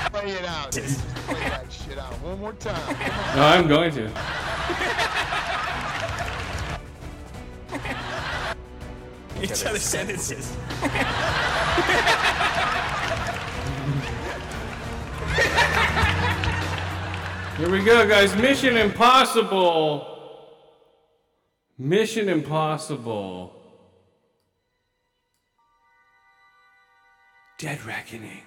Play 0.21 0.31
it 0.31 0.45
out. 0.45 0.71
Just 0.71 1.05
play 1.27 1.39
that 1.41 1.71
shit 1.71 1.99
out 1.99 2.11
one 2.23 2.39
more 2.39 2.53
time. 2.53 2.97
No, 3.35 3.43
I'm 3.43 3.67
going 3.67 3.91
to. 3.91 4.05
Each 9.43 9.63
other's 9.63 9.83
sentences. 9.83 10.57
Here 17.57 17.69
we 17.69 17.83
go, 17.83 18.07
guys. 18.07 18.35
Mission 18.35 18.75
Impossible. 18.75 20.15
Mission 21.77 22.27
Impossible. 22.27 23.53
Dead 27.59 27.83
Reckoning. 27.85 28.41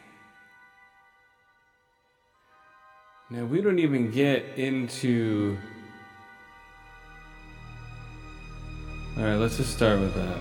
Now, 3.33 3.45
we 3.45 3.61
don't 3.61 3.79
even 3.79 4.11
get 4.11 4.45
into. 4.57 5.57
Alright, 9.17 9.39
let's 9.39 9.57
just 9.57 9.73
start 9.73 10.01
with 10.01 10.13
that. 10.15 10.39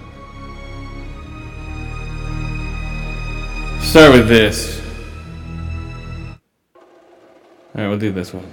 Start 3.83 4.13
with 4.13 4.27
this. 4.27 4.81
Alright, 7.75 7.89
we'll 7.89 7.99
do 7.99 8.11
this 8.11 8.33
one. 8.33 8.51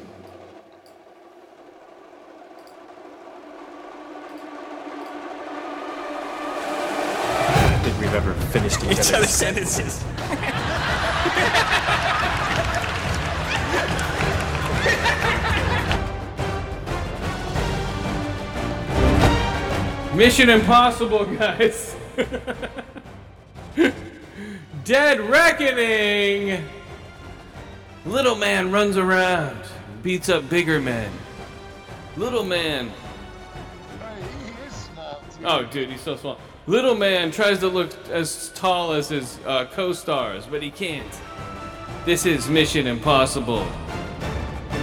I 7.48 7.70
don't 7.70 7.84
think 7.84 7.98
we've 8.00 8.12
ever 8.12 8.34
finished 8.52 8.84
each, 8.84 8.98
Each 8.98 8.98
other's 8.98 9.14
other's 9.14 9.30
sentences. 9.30 10.04
Mission 20.16 20.48
Impossible, 20.48 21.26
guys. 21.26 21.94
Dead 24.82 25.20
Reckoning. 25.20 26.64
Little 28.06 28.34
man 28.34 28.72
runs 28.72 28.96
around, 28.96 29.58
beats 30.02 30.30
up 30.30 30.48
bigger 30.48 30.80
men. 30.80 31.12
Little 32.16 32.44
man. 32.44 32.90
Oh, 35.44 35.64
dude, 35.64 35.90
he's 35.90 36.00
so 36.00 36.16
small. 36.16 36.38
Little 36.66 36.94
man 36.94 37.30
tries 37.30 37.58
to 37.58 37.68
look 37.68 37.92
as 38.08 38.48
tall 38.54 38.92
as 38.92 39.10
his 39.10 39.38
uh, 39.44 39.66
co-stars, 39.66 40.46
but 40.46 40.62
he 40.62 40.70
can't. 40.70 41.20
This 42.06 42.24
is 42.24 42.48
Mission 42.48 42.86
Impossible. 42.86 43.66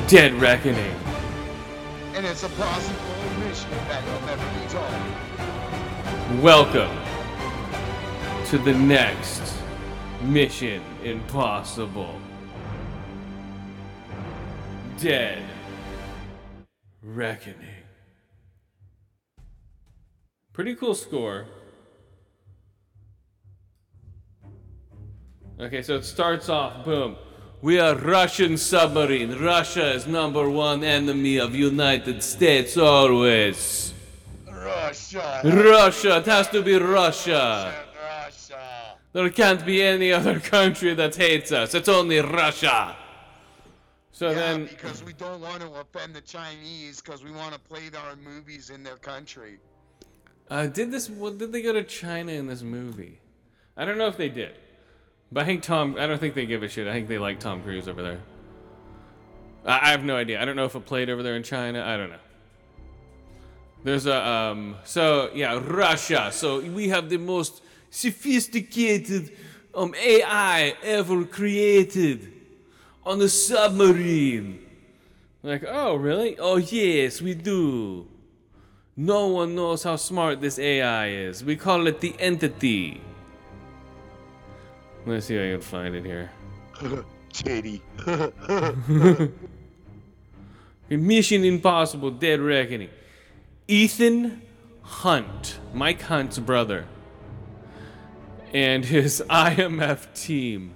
Dead 0.07 0.31
Reckoning. 0.35 0.95
And 2.13 2.23
it's 2.23 2.43
a 2.43 2.49
possible 2.49 2.99
mission 3.39 3.71
that 3.87 4.03
he'll 4.03 4.21
never 4.27 4.59
be 4.59 4.67
told. 4.69 5.02
Welcome 6.31 6.97
to 8.45 8.57
the 8.57 8.73
next 8.73 9.41
Mission 10.21 10.81
Impossible. 11.03 12.17
Dead 14.97 15.43
Reckoning. 17.01 17.83
Pretty 20.53 20.75
cool 20.75 20.95
score. 20.95 21.45
Okay, 25.59 25.81
so 25.81 25.97
it 25.97 26.05
starts 26.05 26.47
off, 26.47 26.85
boom. 26.85 27.17
We 27.61 27.81
are 27.81 27.95
Russian 27.95 28.55
submarine. 28.55 29.37
Russia 29.39 29.91
is 29.91 30.07
number 30.07 30.49
one 30.49 30.85
enemy 30.85 31.37
of 31.37 31.53
United 31.53 32.23
States 32.23 32.77
always. 32.77 33.92
Russia. 34.63 35.41
Russia, 35.43 36.17
it 36.17 36.25
has 36.25 36.47
to 36.49 36.61
be 36.61 36.75
Russia. 36.75 37.73
Russia. 38.01 38.95
There 39.13 39.29
can't 39.29 39.65
be 39.65 39.83
any 39.83 40.11
other 40.11 40.39
country 40.39 40.93
that 40.95 41.15
hates 41.15 41.51
us. 41.51 41.73
It's 41.73 41.89
only 41.89 42.19
Russia. 42.19 42.95
So 44.11 44.29
Yeah, 44.29 44.35
then, 44.35 44.65
because 44.65 45.03
we 45.03 45.13
don't 45.13 45.41
want 45.41 45.61
to 45.61 45.69
offend 45.73 46.13
the 46.15 46.21
Chinese 46.21 47.01
because 47.01 47.23
we 47.23 47.31
want 47.31 47.53
to 47.53 47.59
play 47.59 47.89
our 47.97 48.15
movies 48.15 48.69
in 48.69 48.83
their 48.83 48.97
country. 48.97 49.59
uh, 50.49 50.67
did 50.67 50.91
this? 50.91 51.09
Well, 51.09 51.31
did 51.31 51.51
they 51.51 51.61
go 51.61 51.73
to 51.73 51.83
China 51.83 52.31
in 52.31 52.47
this 52.47 52.61
movie? 52.61 53.19
I 53.75 53.85
don't 53.85 53.97
know 53.97 54.07
if 54.07 54.17
they 54.17 54.29
did, 54.29 54.53
but 55.31 55.43
I 55.43 55.45
think 55.45 55.63
Tom. 55.63 55.95
I 55.97 56.05
don't 56.05 56.19
think 56.19 56.35
they 56.35 56.45
give 56.45 56.61
a 56.61 56.69
shit. 56.69 56.87
I 56.87 56.93
think 56.93 57.07
they 57.07 57.17
like 57.17 57.39
Tom 57.39 57.63
Cruise 57.63 57.87
over 57.87 58.03
there. 58.03 58.19
I, 59.65 59.87
I 59.87 59.91
have 59.91 60.03
no 60.03 60.15
idea. 60.15 60.39
I 60.41 60.45
don't 60.45 60.55
know 60.55 60.65
if 60.65 60.75
it 60.75 60.85
played 60.85 61.09
over 61.09 61.23
there 61.23 61.35
in 61.35 61.43
China. 61.43 61.83
I 61.83 61.97
don't 61.97 62.11
know. 62.11 62.22
There's 63.83 64.05
a 64.05 64.25
um. 64.27 64.77
So 64.85 65.29
yeah, 65.33 65.59
Russia. 65.61 66.29
So 66.31 66.61
we 66.61 66.89
have 66.89 67.09
the 67.09 67.17
most 67.17 67.61
sophisticated 67.89 69.35
um 69.75 69.93
AI 69.95 70.75
ever 70.83 71.25
created 71.25 72.31
on 73.05 73.21
a 73.21 73.29
submarine. 73.29 74.59
Like, 75.43 75.65
oh 75.67 75.95
really? 75.95 76.37
Oh 76.39 76.57
yes, 76.57 77.21
we 77.21 77.33
do. 77.33 78.07
No 78.95 79.27
one 79.27 79.55
knows 79.55 79.83
how 79.83 79.97
smart 79.97 80.39
this 80.39 80.57
AI 80.59 81.09
is. 81.09 81.43
We 81.43 81.55
call 81.55 81.87
it 81.87 81.99
the 81.99 82.15
entity. 82.19 83.01
Let's 85.05 85.25
see 85.25 85.35
if 85.35 85.41
I 85.41 85.51
can 85.51 85.61
find 85.61 85.95
it 85.95 86.05
here. 86.05 86.31
Titty. 87.33 87.81
Mission 90.89 91.43
Impossible 91.43 92.11
Dead 92.11 92.39
Reckoning. 92.39 92.89
Ethan 93.67 94.41
Hunt, 94.81 95.57
Mike 95.73 96.01
Hunt's 96.01 96.37
brother, 96.37 96.85
and 98.53 98.83
his 98.83 99.23
IMF 99.29 100.13
team 100.13 100.73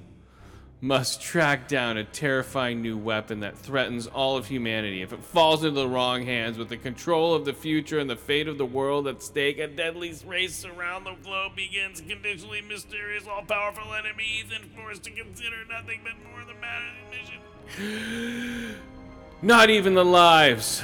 must 0.80 1.21
track 1.21 1.67
down 1.67 1.97
a 1.97 2.04
terrifying 2.06 2.82
new 2.82 2.97
weapon 2.97 3.41
that 3.41 3.58
threatens 3.58 4.08
all 4.08 4.38
of 4.38 4.47
humanity. 4.47 5.02
If 5.02 5.12
it 5.12 5.21
falls 5.21 5.65
into 5.65 5.82
the 5.82 5.88
wrong 5.88 6.26
hands, 6.26 6.58
with 6.58 6.69
the 6.69 6.78
control 6.78 7.34
of 7.34 7.43
the 7.43 7.52
future 7.52 8.00
and 8.00 8.10
the 8.10 8.15
fate 8.15 8.47
of 8.47 8.58
the 8.58 8.65
world 8.65 9.06
at 9.08 9.21
stake, 9.21 9.58
a 9.58 9.67
deadly 9.67 10.13
race 10.26 10.63
around 10.63 11.04
the 11.04 11.15
globe 11.23 11.58
begins. 11.58 12.00
Conditionally 12.00 12.62
mysterious, 12.62 13.28
all 13.28 13.41
powerful 13.41 13.93
enemy 13.95 14.23
Ethan 14.39 14.69
forced 14.78 15.04
to 15.04 15.12
consider 15.12 15.65
nothing 15.69 16.00
but 16.04 16.13
more 16.32 16.45
than 16.45 16.58
matter 16.62 16.86
mission. 17.12 18.76
Not 19.41 19.69
even 19.69 19.93
the 19.93 20.06
lives 20.06 20.82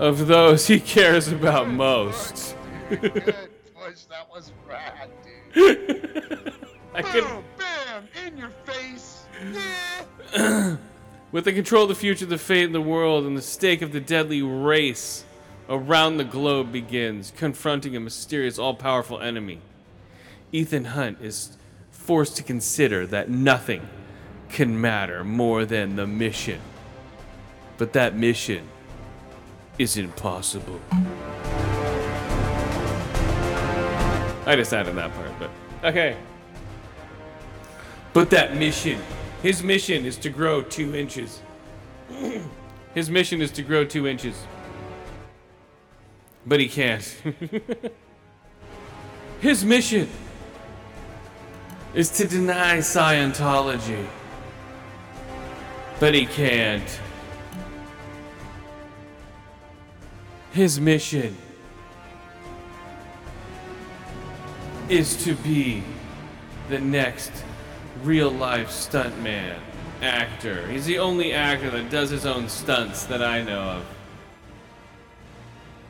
of 0.00 0.26
those 0.26 0.66
he 0.66 0.80
cares 0.80 1.28
about 1.28 1.68
most. 1.68 2.56
Good 2.88 3.34
push. 3.74 4.04
That 4.04 4.28
was 4.32 4.50
rad, 4.66 5.10
dude. 5.52 6.54
I 6.94 7.02
could. 7.02 7.22
Boom, 7.24 7.44
bam, 7.58 8.08
in 8.26 8.38
your 8.38 8.48
face. 8.64 9.26
Yeah. 10.34 10.76
With 11.32 11.44
the 11.44 11.52
control 11.52 11.82
of 11.82 11.90
the 11.90 11.94
future, 11.94 12.24
the 12.24 12.38
fate 12.38 12.64
of 12.64 12.72
the 12.72 12.80
world, 12.80 13.26
and 13.26 13.36
the 13.36 13.42
stake 13.42 13.82
of 13.82 13.92
the 13.92 14.00
deadly 14.00 14.40
race 14.40 15.24
around 15.68 16.16
the 16.16 16.24
globe 16.24 16.72
begins, 16.72 17.32
confronting 17.36 17.94
a 17.94 18.00
mysterious, 18.00 18.58
all 18.58 18.74
powerful 18.74 19.20
enemy. 19.20 19.60
Ethan 20.50 20.86
Hunt 20.86 21.18
is 21.20 21.58
forced 21.90 22.38
to 22.38 22.42
consider 22.42 23.06
that 23.06 23.28
nothing 23.28 23.86
can 24.48 24.80
matter 24.80 25.22
more 25.22 25.66
than 25.66 25.94
the 25.94 26.06
mission. 26.06 26.60
But 27.76 27.92
that 27.92 28.16
mission 28.16 28.66
is 29.80 29.96
impossible. 29.96 30.78
I 34.44 34.54
just 34.54 34.74
added 34.74 34.94
that 34.96 35.10
part, 35.14 35.30
but 35.38 35.50
okay. 35.88 36.18
But 38.12 38.28
that 38.28 38.58
mission, 38.58 39.00
his 39.42 39.62
mission 39.62 40.04
is 40.04 40.18
to 40.18 40.28
grow 40.28 40.60
two 40.60 40.94
inches. 40.94 41.40
his 42.94 43.08
mission 43.08 43.40
is 43.40 43.50
to 43.52 43.62
grow 43.62 43.86
two 43.86 44.06
inches. 44.06 44.36
But 46.44 46.60
he 46.60 46.68
can't. 46.68 47.02
his 49.40 49.64
mission 49.64 50.10
is 51.94 52.10
to 52.18 52.28
deny 52.28 52.78
Scientology. 52.78 54.06
But 55.98 56.12
he 56.12 56.26
can't. 56.26 57.00
His 60.52 60.80
mission 60.80 61.36
is 64.88 65.22
to 65.24 65.34
be 65.36 65.84
the 66.68 66.80
next 66.80 67.30
real 68.02 68.30
life 68.30 68.68
stuntman 68.68 69.58
actor. 70.02 70.66
He's 70.66 70.86
the 70.86 70.98
only 70.98 71.32
actor 71.32 71.70
that 71.70 71.90
does 71.90 72.10
his 72.10 72.26
own 72.26 72.48
stunts 72.48 73.04
that 73.04 73.22
I 73.22 73.42
know 73.42 73.60
of. 73.60 73.86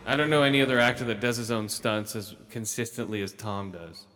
I 0.05 0.17
don't 0.17 0.29
know 0.29 0.43
any 0.43 0.61
other 0.61 0.79
actor 0.79 1.05
that 1.05 1.21
does 1.21 1.39
his 1.39 1.51
own 1.51 1.69
stunts 1.69 2.15
as 2.15 2.35
consistently 2.51 3.23
as 3.23 3.33
Tom 3.33 3.71
does. 3.71 4.07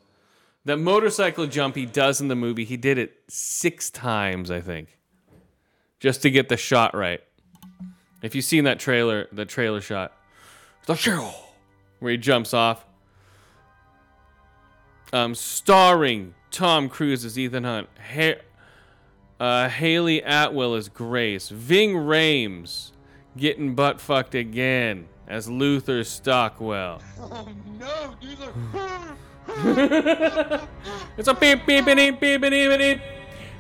That 0.66 0.78
motorcycle 0.78 1.46
jump 1.46 1.76
he 1.76 1.87
does 1.87 2.20
in 2.20 2.28
the 2.28 2.35
movie, 2.35 2.64
he 2.64 2.76
did 2.76 2.98
it 2.98 3.14
six 3.28 3.90
times, 3.90 4.50
I 4.50 4.61
think, 4.61 4.98
just 6.00 6.20
to 6.22 6.30
get 6.30 6.48
the 6.48 6.57
shot 6.57 6.94
right. 6.94 7.22
If 8.22 8.35
you've 8.35 8.44
seen 8.44 8.64
that 8.64 8.78
trailer, 8.78 9.28
the 9.30 9.44
trailer 9.44 9.80
shot, 9.80 10.12
the 10.86 10.94
show 10.94 11.30
where 11.98 12.12
he 12.12 12.18
jumps 12.18 12.52
off, 12.54 12.84
um, 15.12 15.34
starring 15.34 16.34
Tom 16.50 16.88
Cruise 16.88 17.24
as 17.24 17.38
Ethan 17.38 17.64
Hunt, 17.64 17.88
ha- 17.98 18.40
uh, 19.40 19.68
Hayley 19.68 20.22
Atwell 20.22 20.74
as 20.74 20.88
Grace, 20.88 21.48
Ving 21.48 21.94
Rhames 21.94 22.90
getting 23.36 23.74
butt 23.74 24.00
fucked 24.00 24.34
again 24.34 25.08
as 25.26 25.48
Luther 25.48 26.04
Stickell. 26.04 27.00
Oh 27.18 27.48
no, 27.78 28.14
these 28.20 28.38
are. 28.40 28.52
It's 31.16 31.28
a 31.28 31.34
beep 31.34 31.66
beep 31.66 31.84
beep 31.84 31.96
beep 31.96 32.20
beep 32.20 32.40
beep 32.40 33.00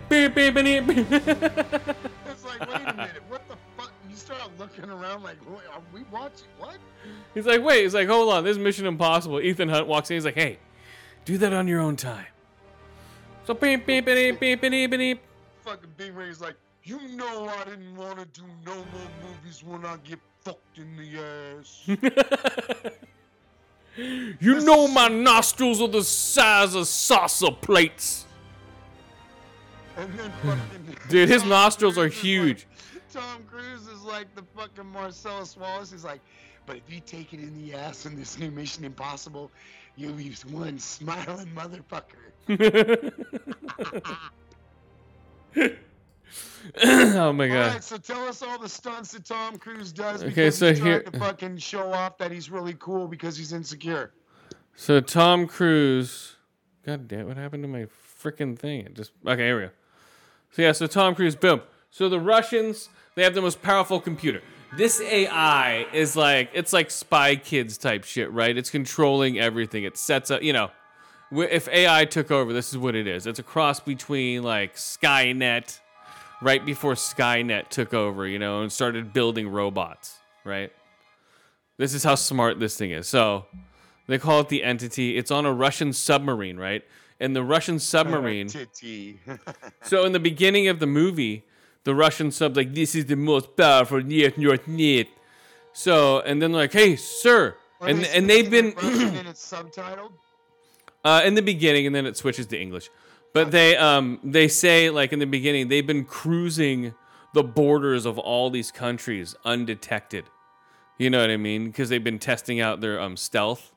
beep 0.08 0.34
beep 0.34 0.34
beep 0.34 0.54
beep 0.54 0.86
beep. 0.86 1.06
It's 1.10 2.44
like, 2.44 2.60
wait 2.68 2.82
a 2.86 2.94
minute, 2.94 3.22
what 3.28 3.46
the? 3.48 3.53
You 4.14 4.20
start 4.20 4.48
looking 4.60 4.84
around 4.84 5.24
like, 5.24 5.38
are 5.72 5.82
we 5.92 6.04
watching? 6.04 6.46
What? 6.60 6.76
He's 7.34 7.46
like, 7.46 7.64
wait. 7.64 7.82
He's 7.82 7.94
like, 7.94 8.06
hold 8.06 8.32
on. 8.32 8.44
This 8.44 8.52
is 8.52 8.58
Mission 8.62 8.86
Impossible. 8.86 9.40
Ethan 9.40 9.68
Hunt 9.68 9.88
walks 9.88 10.08
in. 10.08 10.14
He's 10.14 10.24
like, 10.24 10.36
hey, 10.36 10.60
do 11.24 11.36
that 11.38 11.52
on 11.52 11.66
your 11.66 11.80
own 11.80 11.96
time. 11.96 12.26
So 13.44 13.54
beep 13.54 13.84
beep 13.84 14.06
beep 14.06 14.38
beep 14.38 14.60
beep 14.60 14.90
beep. 14.92 15.20
Fucking 15.64 15.90
Big 15.96 16.14
Ray's 16.14 16.40
like, 16.40 16.54
you 16.84 17.00
know 17.08 17.48
I 17.48 17.64
didn't 17.64 17.96
want 17.96 18.20
to 18.20 18.40
do 18.40 18.46
no 18.64 18.76
more 18.76 19.10
movies 19.20 19.64
when 19.64 19.84
I 19.84 19.96
get 20.04 20.20
fucked 20.44 20.78
in 20.78 20.96
the 20.96 21.58
ass. 21.58 22.92
You 23.96 24.60
know 24.60 24.88
my 24.88 25.06
nostrils 25.06 25.80
are 25.80 25.86
the 25.86 26.02
size 26.02 26.74
of 26.74 26.88
saucer 26.88 27.52
plates. 27.52 28.26
And 29.96 30.12
then 30.18 30.32
fucking. 30.42 30.96
Dude, 31.08 31.28
his 31.28 31.44
nostrils 31.44 31.96
are 31.96 32.08
huge. 32.24 32.66
Tom 33.14 33.44
Cruise 33.48 33.86
is 33.86 34.02
like 34.02 34.34
the 34.34 34.42
fucking 34.56 34.86
Marcellus 34.86 35.56
Wallace. 35.56 35.92
He's 35.92 36.04
like, 36.04 36.20
but 36.66 36.76
if 36.76 36.92
you 36.92 36.98
take 36.98 37.32
it 37.32 37.38
in 37.38 37.54
the 37.54 37.74
ass 37.74 38.06
in 38.06 38.16
this 38.16 38.36
new 38.40 38.50
Mission 38.50 38.84
Impossible, 38.84 39.52
you'll 39.94 40.14
be 40.14 40.34
one 40.50 40.80
smiling 40.80 41.46
motherfucker. 41.54 42.32
oh 46.84 47.32
my 47.32 47.46
god. 47.46 47.74
right, 47.74 47.84
so 47.84 47.98
tell 47.98 48.26
us 48.26 48.42
all 48.42 48.58
the 48.58 48.68
stunts 48.68 49.12
that 49.12 49.24
Tom 49.24 49.58
Cruise 49.58 49.92
does. 49.92 50.20
Okay, 50.20 50.30
because 50.30 50.58
so 50.58 50.70
he's 50.70 50.82
here- 50.82 51.04
to 51.04 51.16
fucking 51.16 51.58
show 51.58 51.92
off 51.92 52.18
that 52.18 52.32
he's 52.32 52.50
really 52.50 52.74
cool 52.80 53.06
because 53.06 53.36
he's 53.36 53.52
insecure. 53.52 54.12
So 54.74 55.00
Tom 55.00 55.46
Cruise. 55.46 56.34
God 56.84 57.06
damn, 57.06 57.28
what 57.28 57.36
happened 57.36 57.62
to 57.62 57.68
my 57.68 57.86
freaking 58.20 58.58
thing? 58.58 58.86
It 58.86 58.94
just 58.94 59.12
okay. 59.24 59.44
Here 59.44 59.56
we 59.56 59.66
go. 59.66 59.70
So 60.50 60.62
yeah, 60.62 60.72
so 60.72 60.88
Tom 60.88 61.14
Cruise. 61.14 61.36
Boom. 61.36 61.60
So 61.94 62.08
the 62.08 62.18
Russians, 62.18 62.88
they 63.14 63.22
have 63.22 63.34
the 63.34 63.42
most 63.42 63.62
powerful 63.62 64.00
computer. 64.00 64.42
This 64.76 65.00
AI 65.00 65.86
is 65.92 66.16
like 66.16 66.50
it's 66.52 66.72
like 66.72 66.90
Spy 66.90 67.36
Kids 67.36 67.78
type 67.78 68.04
shit, 68.04 68.30
right? 68.32 68.56
It's 68.56 68.70
controlling 68.70 69.38
everything. 69.38 69.84
It 69.84 69.96
sets 69.96 70.30
up, 70.30 70.42
you 70.42 70.52
know. 70.52 70.70
If 71.32 71.68
AI 71.68 72.04
took 72.04 72.30
over, 72.30 72.52
this 72.52 72.70
is 72.70 72.78
what 72.78 72.94
it 72.94 73.06
is. 73.06 73.26
It's 73.26 73.38
a 73.38 73.42
cross 73.42 73.80
between 73.80 74.42
like 74.42 74.76
Skynet, 74.76 75.80
right 76.42 76.64
before 76.64 76.94
Skynet 76.94 77.68
took 77.70 77.94
over, 77.94 78.26
you 78.26 78.38
know, 78.38 78.62
and 78.62 78.70
started 78.70 79.12
building 79.12 79.48
robots, 79.48 80.18
right? 80.44 80.72
This 81.76 81.94
is 81.94 82.04
how 82.04 82.14
smart 82.14 82.60
this 82.60 82.76
thing 82.76 82.92
is. 82.92 83.08
So 83.08 83.46
they 84.06 84.18
call 84.18 84.40
it 84.40 84.48
the 84.48 84.62
entity. 84.62 85.16
It's 85.16 85.30
on 85.30 85.46
a 85.46 85.52
Russian 85.52 85.92
submarine, 85.92 86.56
right? 86.56 86.84
And 87.18 87.34
the 87.34 87.42
Russian 87.42 87.78
submarine. 87.78 88.48
So 89.82 90.04
in 90.04 90.12
the 90.12 90.20
beginning 90.20 90.68
of 90.68 90.78
the 90.78 90.86
movie, 90.86 91.44
the 91.84 91.94
Russian 91.94 92.30
sub's 92.30 92.56
like, 92.56 92.74
"This 92.74 92.94
is 92.94 93.06
the 93.06 93.16
most 93.16 93.56
powerful 93.56 94.04
yet 94.04 94.36
north 94.38 94.66
net." 94.66 95.06
So 95.72 96.20
and 96.20 96.40
then 96.42 96.52
like, 96.52 96.72
"Hey, 96.72 96.96
sir," 96.96 97.56
Are 97.80 97.88
and 97.88 98.00
they 98.00 98.08
and 98.16 98.28
they've 98.28 98.50
been 98.50 98.74
and 98.78 99.28
it's 99.28 99.50
subtitled. 99.52 100.12
uh, 101.04 101.22
in 101.24 101.34
the 101.34 101.42
beginning, 101.42 101.86
and 101.86 101.94
then 101.94 102.06
it 102.06 102.16
switches 102.16 102.46
to 102.46 102.60
English. 102.60 102.90
But 103.34 103.50
they 103.50 103.76
um 103.76 104.20
they 104.22 104.48
say 104.48 104.90
like 104.90 105.12
in 105.12 105.18
the 105.18 105.26
beginning 105.26 105.68
they've 105.68 105.86
been 105.86 106.04
cruising 106.04 106.94
the 107.34 107.42
borders 107.42 108.06
of 108.06 108.18
all 108.18 108.48
these 108.48 108.70
countries 108.70 109.34
undetected. 109.44 110.24
You 110.98 111.10
know 111.10 111.20
what 111.20 111.30
I 111.30 111.36
mean? 111.36 111.66
Because 111.66 111.88
they've 111.88 112.02
been 112.02 112.20
testing 112.20 112.60
out 112.60 112.80
their 112.80 113.00
um 113.00 113.16
stealth. 113.16 113.72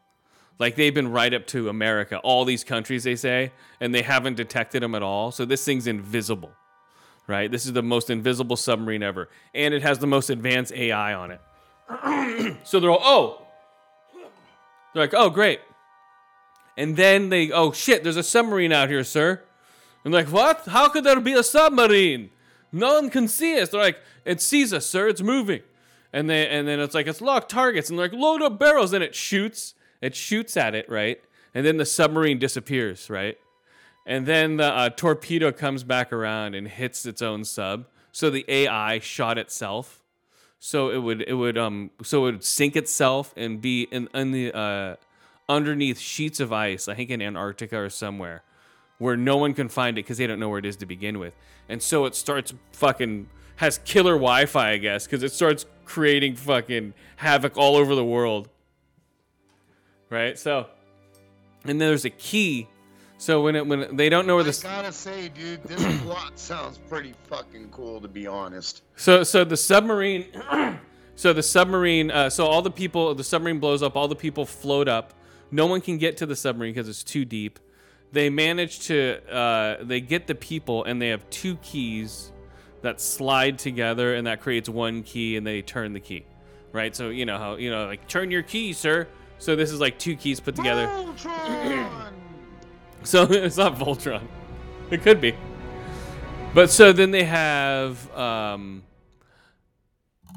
Like 0.59 0.75
they've 0.75 0.93
been 0.93 1.09
right 1.09 1.33
up 1.33 1.45
to 1.47 1.69
America, 1.69 2.17
all 2.19 2.45
these 2.45 2.63
countries 2.63 3.03
they 3.03 3.15
say, 3.15 3.51
and 3.79 3.93
they 3.93 4.01
haven't 4.03 4.35
detected 4.35 4.81
them 4.81 4.95
at 4.95 5.03
all. 5.03 5.31
So 5.31 5.43
this 5.45 5.65
thing's 5.65 5.87
invisible. 5.87 6.51
Right? 7.27 7.51
This 7.51 7.65
is 7.65 7.73
the 7.73 7.83
most 7.83 8.09
invisible 8.09 8.55
submarine 8.55 9.03
ever, 9.03 9.29
and 9.53 9.73
it 9.73 9.81
has 9.83 9.99
the 9.99 10.07
most 10.07 10.29
advanced 10.29 10.73
AI 10.73 11.13
on 11.13 11.31
it. 11.31 11.41
so 12.63 12.79
they're 12.79 12.91
all, 12.91 12.99
oh, 13.03 13.41
they're 14.93 15.03
like, 15.03 15.13
oh, 15.13 15.29
great. 15.29 15.59
And 16.77 16.95
then 16.95 17.29
they, 17.29 17.51
oh 17.51 17.71
shit, 17.71 18.03
there's 18.03 18.17
a 18.17 18.23
submarine 18.23 18.71
out 18.71 18.89
here, 18.89 19.03
sir. 19.03 19.41
And 20.03 20.13
like, 20.13 20.31
what? 20.31 20.65
How 20.67 20.89
could 20.89 21.03
there 21.03 21.19
be 21.19 21.33
a 21.33 21.43
submarine? 21.43 22.29
No 22.71 22.93
one 22.93 23.09
can 23.09 23.27
see 23.27 23.59
us. 23.59 23.69
They're 23.69 23.81
like, 23.81 23.99
it 24.25 24.41
sees 24.41 24.73
us, 24.73 24.85
sir. 24.85 25.07
It's 25.07 25.21
moving. 25.21 25.61
And 26.13 26.29
then 26.29 26.47
and 26.47 26.67
then 26.67 26.79
it's 26.79 26.95
like 26.95 27.07
it's 27.07 27.21
locked 27.21 27.49
targets 27.49 27.89
and 27.89 27.97
they're 27.97 28.07
like 28.07 28.17
load 28.17 28.41
up 28.41 28.59
barrels 28.59 28.93
and 28.93 29.03
it 29.03 29.15
shoots. 29.15 29.73
It 30.01 30.15
shoots 30.15 30.55
at 30.55 30.75
it, 30.75 30.89
right? 30.89 31.19
And 31.53 31.65
then 31.65 31.77
the 31.77 31.85
submarine 31.85 32.39
disappears, 32.39 33.09
right? 33.09 33.37
And 34.07 34.25
then 34.25 34.57
the 34.57 34.65
uh, 34.65 34.89
torpedo 34.89 35.51
comes 35.51 35.83
back 35.83 36.11
around 36.11 36.55
and 36.55 36.67
hits 36.67 37.05
its 37.05 37.21
own 37.21 37.43
sub. 37.43 37.85
So 38.11 38.31
the 38.31 38.45
AI 38.47 38.97
shot 38.99 39.37
itself. 39.37 40.01
So 40.59 40.89
it 40.89 40.97
would 40.99 41.21
it 41.21 41.33
would 41.33 41.55
um 41.55 41.91
so 42.01 42.25
it 42.25 42.31
would 42.31 42.43
sink 42.43 42.75
itself 42.75 43.31
and 43.37 43.61
be 43.61 43.83
in, 43.91 44.09
in 44.15 44.31
the 44.31 44.51
uh, 44.57 44.95
underneath 45.47 45.99
sheets 45.99 46.39
of 46.39 46.51
ice. 46.51 46.87
I 46.87 46.95
think 46.95 47.11
in 47.11 47.21
Antarctica 47.21 47.77
or 47.77 47.89
somewhere 47.91 48.41
where 48.97 49.15
no 49.15 49.37
one 49.37 49.53
can 49.53 49.69
find 49.69 49.97
it 49.97 50.03
because 50.03 50.17
they 50.17 50.25
don't 50.25 50.39
know 50.39 50.49
where 50.49 50.59
it 50.59 50.65
is 50.65 50.77
to 50.77 50.85
begin 50.85 51.19
with. 51.19 51.35
And 51.69 51.81
so 51.81 52.05
it 52.05 52.15
starts 52.15 52.53
fucking 52.71 53.29
has 53.57 53.79
killer 53.79 54.13
Wi-Fi, 54.13 54.71
I 54.71 54.77
guess, 54.77 55.05
because 55.05 55.23
it 55.23 55.31
starts 55.31 55.65
creating 55.85 56.35
fucking 56.35 56.93
havoc 57.17 57.57
all 57.57 57.75
over 57.75 57.95
the 57.95 58.05
world. 58.05 58.49
Right? 60.09 60.37
So, 60.37 60.67
and 61.65 61.81
there's 61.81 62.05
a 62.05 62.09
key. 62.09 62.67
So 63.17 63.41
when 63.41 63.55
it 63.55 63.65
when 63.65 63.95
they 63.95 64.09
don't 64.09 64.27
know 64.27 64.35
where 64.35 64.45
I 64.45 64.51
the 64.51 64.59
gotta 64.61 64.91
say, 64.91 65.29
dude, 65.29 65.63
this 65.63 66.01
plot 66.03 66.37
sounds 66.37 66.77
pretty 66.77 67.13
fucking 67.27 67.69
cool, 67.69 67.99
to 68.01 68.07
be 68.07 68.27
honest. 68.27 68.83
So 68.95 69.23
so 69.23 69.43
the 69.43 69.57
submarine 69.57 70.27
so 71.15 71.33
the 71.33 71.43
submarine 71.43 72.11
uh, 72.11 72.29
so 72.29 72.45
all 72.45 72.61
the 72.61 72.71
people 72.71 73.15
the 73.15 73.23
submarine 73.23 73.59
blows 73.59 73.81
up, 73.81 73.95
all 73.95 74.07
the 74.07 74.15
people 74.15 74.45
float 74.45 74.87
up. 74.87 75.13
No 75.49 75.65
one 75.65 75.81
can 75.81 75.97
get 75.97 76.17
to 76.17 76.25
the 76.25 76.35
submarine 76.35 76.73
because 76.73 76.89
it's 76.89 77.03
too 77.03 77.25
deep. 77.25 77.59
They 78.11 78.29
manage 78.29 78.81
to 78.87 79.19
uh, 79.33 79.83
they 79.83 79.99
get 79.99 80.27
the 80.27 80.35
people 80.35 80.83
and 80.83 81.01
they 81.01 81.09
have 81.09 81.27
two 81.29 81.55
keys 81.57 82.31
that 82.83 83.01
slide 83.01 83.57
together 83.57 84.13
and 84.13 84.27
that 84.27 84.41
creates 84.41 84.69
one 84.69 85.01
key 85.01 85.37
and 85.37 85.47
they 85.47 85.63
turn 85.63 85.93
the 85.93 85.99
key. 85.99 86.25
Right? 86.71 86.95
So 86.95 87.09
you 87.09 87.25
know 87.25 87.39
how 87.39 87.55
you 87.55 87.71
know 87.71 87.87
like 87.87 88.07
turn 88.07 88.29
your 88.29 88.43
key, 88.43 88.73
sir. 88.73 89.07
So 89.39 89.55
this 89.55 89.71
is 89.71 89.79
like 89.79 89.97
two 89.97 90.15
keys 90.15 90.39
put 90.39 90.55
together. 90.55 90.87
So 93.03 93.23
it's 93.23 93.55
not 93.55 93.75
Voltron. 93.75 94.27
It 94.91 95.01
could 95.01 95.21
be. 95.21 95.33
But 96.53 96.69
so 96.69 96.91
then 96.91 97.11
they 97.11 97.23
have 97.23 98.11
um, 98.17 98.83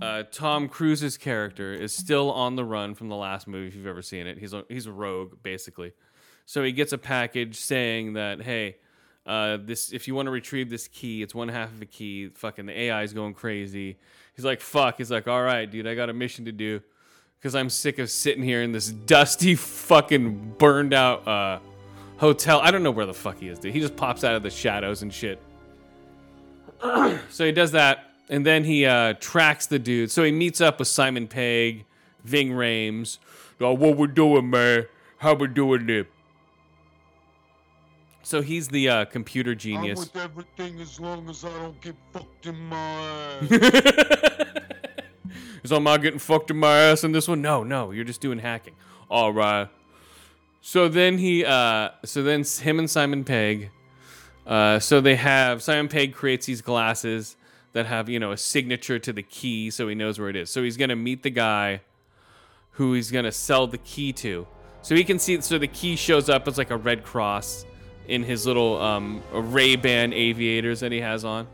uh, 0.02 0.24
Tom 0.30 0.68
Cruise's 0.68 1.16
character 1.16 1.72
is 1.72 1.94
still 1.94 2.30
on 2.32 2.56
the 2.56 2.64
run 2.64 2.94
from 2.94 3.08
the 3.08 3.16
last 3.16 3.46
movie. 3.46 3.68
If 3.68 3.74
you've 3.74 3.86
ever 3.86 4.02
seen 4.02 4.26
it, 4.26 4.38
he's 4.38 4.52
a, 4.52 4.64
he's 4.68 4.86
a 4.86 4.92
rogue 4.92 5.34
basically. 5.42 5.92
So 6.46 6.62
he 6.62 6.72
gets 6.72 6.92
a 6.92 6.98
package 6.98 7.56
saying 7.56 8.14
that 8.14 8.42
hey, 8.42 8.76
uh, 9.26 9.58
this 9.62 9.92
if 9.92 10.08
you 10.08 10.14
want 10.14 10.26
to 10.26 10.30
retrieve 10.30 10.70
this 10.70 10.88
key, 10.88 11.22
it's 11.22 11.34
one 11.34 11.48
half 11.48 11.72
of 11.72 11.80
a 11.82 11.86
key. 11.86 12.28
Fucking 12.28 12.66
the 12.66 12.78
AI 12.78 13.02
is 13.02 13.12
going 13.12 13.34
crazy. 13.34 13.98
He's 14.34 14.44
like 14.44 14.60
fuck. 14.60 14.98
He's 14.98 15.10
like 15.10 15.28
all 15.28 15.42
right, 15.42 15.70
dude, 15.70 15.86
I 15.86 15.94
got 15.94 16.08
a 16.08 16.14
mission 16.14 16.46
to 16.46 16.52
do 16.52 16.80
because 17.38 17.54
I'm 17.54 17.70
sick 17.70 17.98
of 17.98 18.10
sitting 18.10 18.42
here 18.42 18.62
in 18.62 18.72
this 18.72 18.88
dusty 18.88 19.54
fucking 19.54 20.56
burned 20.58 20.92
out 20.92 21.26
uh, 21.28 21.58
hotel. 22.20 22.61
I 22.61 22.70
don't 22.70 22.83
know 22.83 22.90
where 22.90 23.06
the 23.06 23.14
fuck 23.14 23.38
he 23.38 23.48
is, 23.48 23.59
dude. 23.59 23.72
He 23.72 23.80
just 23.80 23.96
pops 23.96 24.22
out 24.24 24.35
of 24.35 24.42
the 24.42 24.50
shadows 24.50 25.02
and 25.02 25.12
shit. 25.12 25.40
so 27.30 27.44
he 27.44 27.50
does 27.50 27.72
that, 27.72 28.11
and 28.28 28.44
then 28.44 28.62
he 28.62 28.85
uh, 28.85 29.14
tracks 29.14 29.66
the 29.66 29.78
dude. 29.78 30.11
So 30.11 30.22
he 30.22 30.30
meets 30.30 30.61
up 30.61 30.78
with 30.78 30.88
Simon 30.88 31.26
Pegg, 31.26 31.87
Ving 32.24 32.50
Rhames. 32.50 33.18
Oh, 33.59 33.72
what 33.72 33.96
we 33.96 34.06
doing, 34.06 34.50
man? 34.50 34.87
How 35.18 35.35
we 35.35 35.48
doing 35.48 35.88
it? 35.88 36.06
So 38.22 38.42
he's 38.42 38.68
the 38.68 38.88
uh, 38.88 39.04
computer 39.06 39.52
I'm 39.52 39.59
genius. 39.59 39.98
with 39.98 40.16
everything 40.16 40.78
as 40.80 41.00
long 41.00 41.28
as 41.28 41.42
I 41.44 41.48
don't 41.48 41.80
get 41.80 41.96
fucked 42.12 42.46
in 42.46 42.56
my 42.56 42.76
ass. 43.50 44.46
Is 45.62 45.72
am 45.72 45.87
I 45.87 45.96
getting 45.98 46.18
fucked 46.18 46.50
in 46.50 46.59
my 46.59 46.76
ass 46.76 47.02
in 47.02 47.12
this 47.12 47.28
one? 47.28 47.40
No, 47.40 47.62
no, 47.64 47.90
you're 47.90 48.04
just 48.04 48.20
doing 48.20 48.38
hacking. 48.38 48.74
All 49.11 49.33
right. 49.33 49.68
So 50.60 50.88
then 50.88 51.18
he, 51.18 51.44
uh, 51.44 51.90
so 52.04 52.22
then 52.22 52.44
him 52.44 52.78
and 52.78 52.90
Simon 52.90 53.24
Pegg, 53.24 53.70
uh, 54.46 54.78
so 54.78 55.00
they 55.00 55.16
have 55.16 55.62
Simon 55.62 55.88
Pegg 55.88 56.14
creates 56.14 56.46
these 56.46 56.60
glasses 56.60 57.36
that 57.72 57.86
have 57.86 58.08
you 58.08 58.18
know 58.18 58.32
a 58.32 58.36
signature 58.36 58.98
to 58.98 59.12
the 59.12 59.22
key, 59.22 59.70
so 59.70 59.88
he 59.88 59.94
knows 59.94 60.18
where 60.18 60.28
it 60.28 60.36
is. 60.36 60.50
So 60.50 60.62
he's 60.62 60.76
gonna 60.76 60.96
meet 60.96 61.22
the 61.22 61.30
guy 61.30 61.80
who 62.72 62.94
he's 62.94 63.10
gonna 63.10 63.32
sell 63.32 63.66
the 63.66 63.78
key 63.78 64.12
to. 64.14 64.46
So 64.82 64.94
he 64.94 65.04
can 65.04 65.18
see. 65.18 65.40
So 65.40 65.58
the 65.58 65.68
key 65.68 65.96
shows 65.96 66.28
up 66.28 66.48
as 66.48 66.58
like 66.58 66.70
a 66.70 66.76
red 66.76 67.04
cross 67.04 67.64
in 68.08 68.24
his 68.24 68.46
little 68.46 68.80
um, 68.80 69.22
Ray 69.32 69.76
Ban 69.76 70.12
aviators 70.12 70.80
that 70.80 70.92
he 70.92 71.00
has 71.00 71.24
on. 71.24 71.46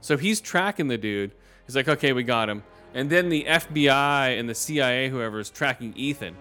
So 0.00 0.16
he's 0.16 0.40
tracking 0.40 0.88
the 0.88 0.98
dude. 0.98 1.32
He's 1.66 1.76
like, 1.76 1.88
okay, 1.88 2.12
we 2.12 2.22
got 2.22 2.48
him. 2.48 2.62
And 2.94 3.10
then 3.10 3.28
the 3.28 3.44
FBI 3.44 4.38
and 4.38 4.48
the 4.48 4.54
CIA, 4.54 5.08
whoever, 5.08 5.38
is 5.38 5.50
tracking 5.50 5.92
Ethan. 5.96 6.34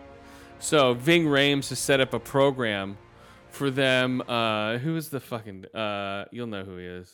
So 0.59 0.93
Ving 0.93 1.25
Rhames 1.25 1.69
has 1.69 1.79
set 1.79 1.99
up 1.99 2.13
a 2.13 2.19
program 2.19 2.97
for 3.49 3.69
them. 3.69 4.21
Uh, 4.27 4.77
who 4.77 4.95
is 4.95 5.09
the 5.09 5.19
fucking? 5.19 5.65
Uh, 5.73 6.25
you'll 6.31 6.47
know 6.47 6.63
who 6.63 6.77
he 6.77 6.85
is. 6.85 7.13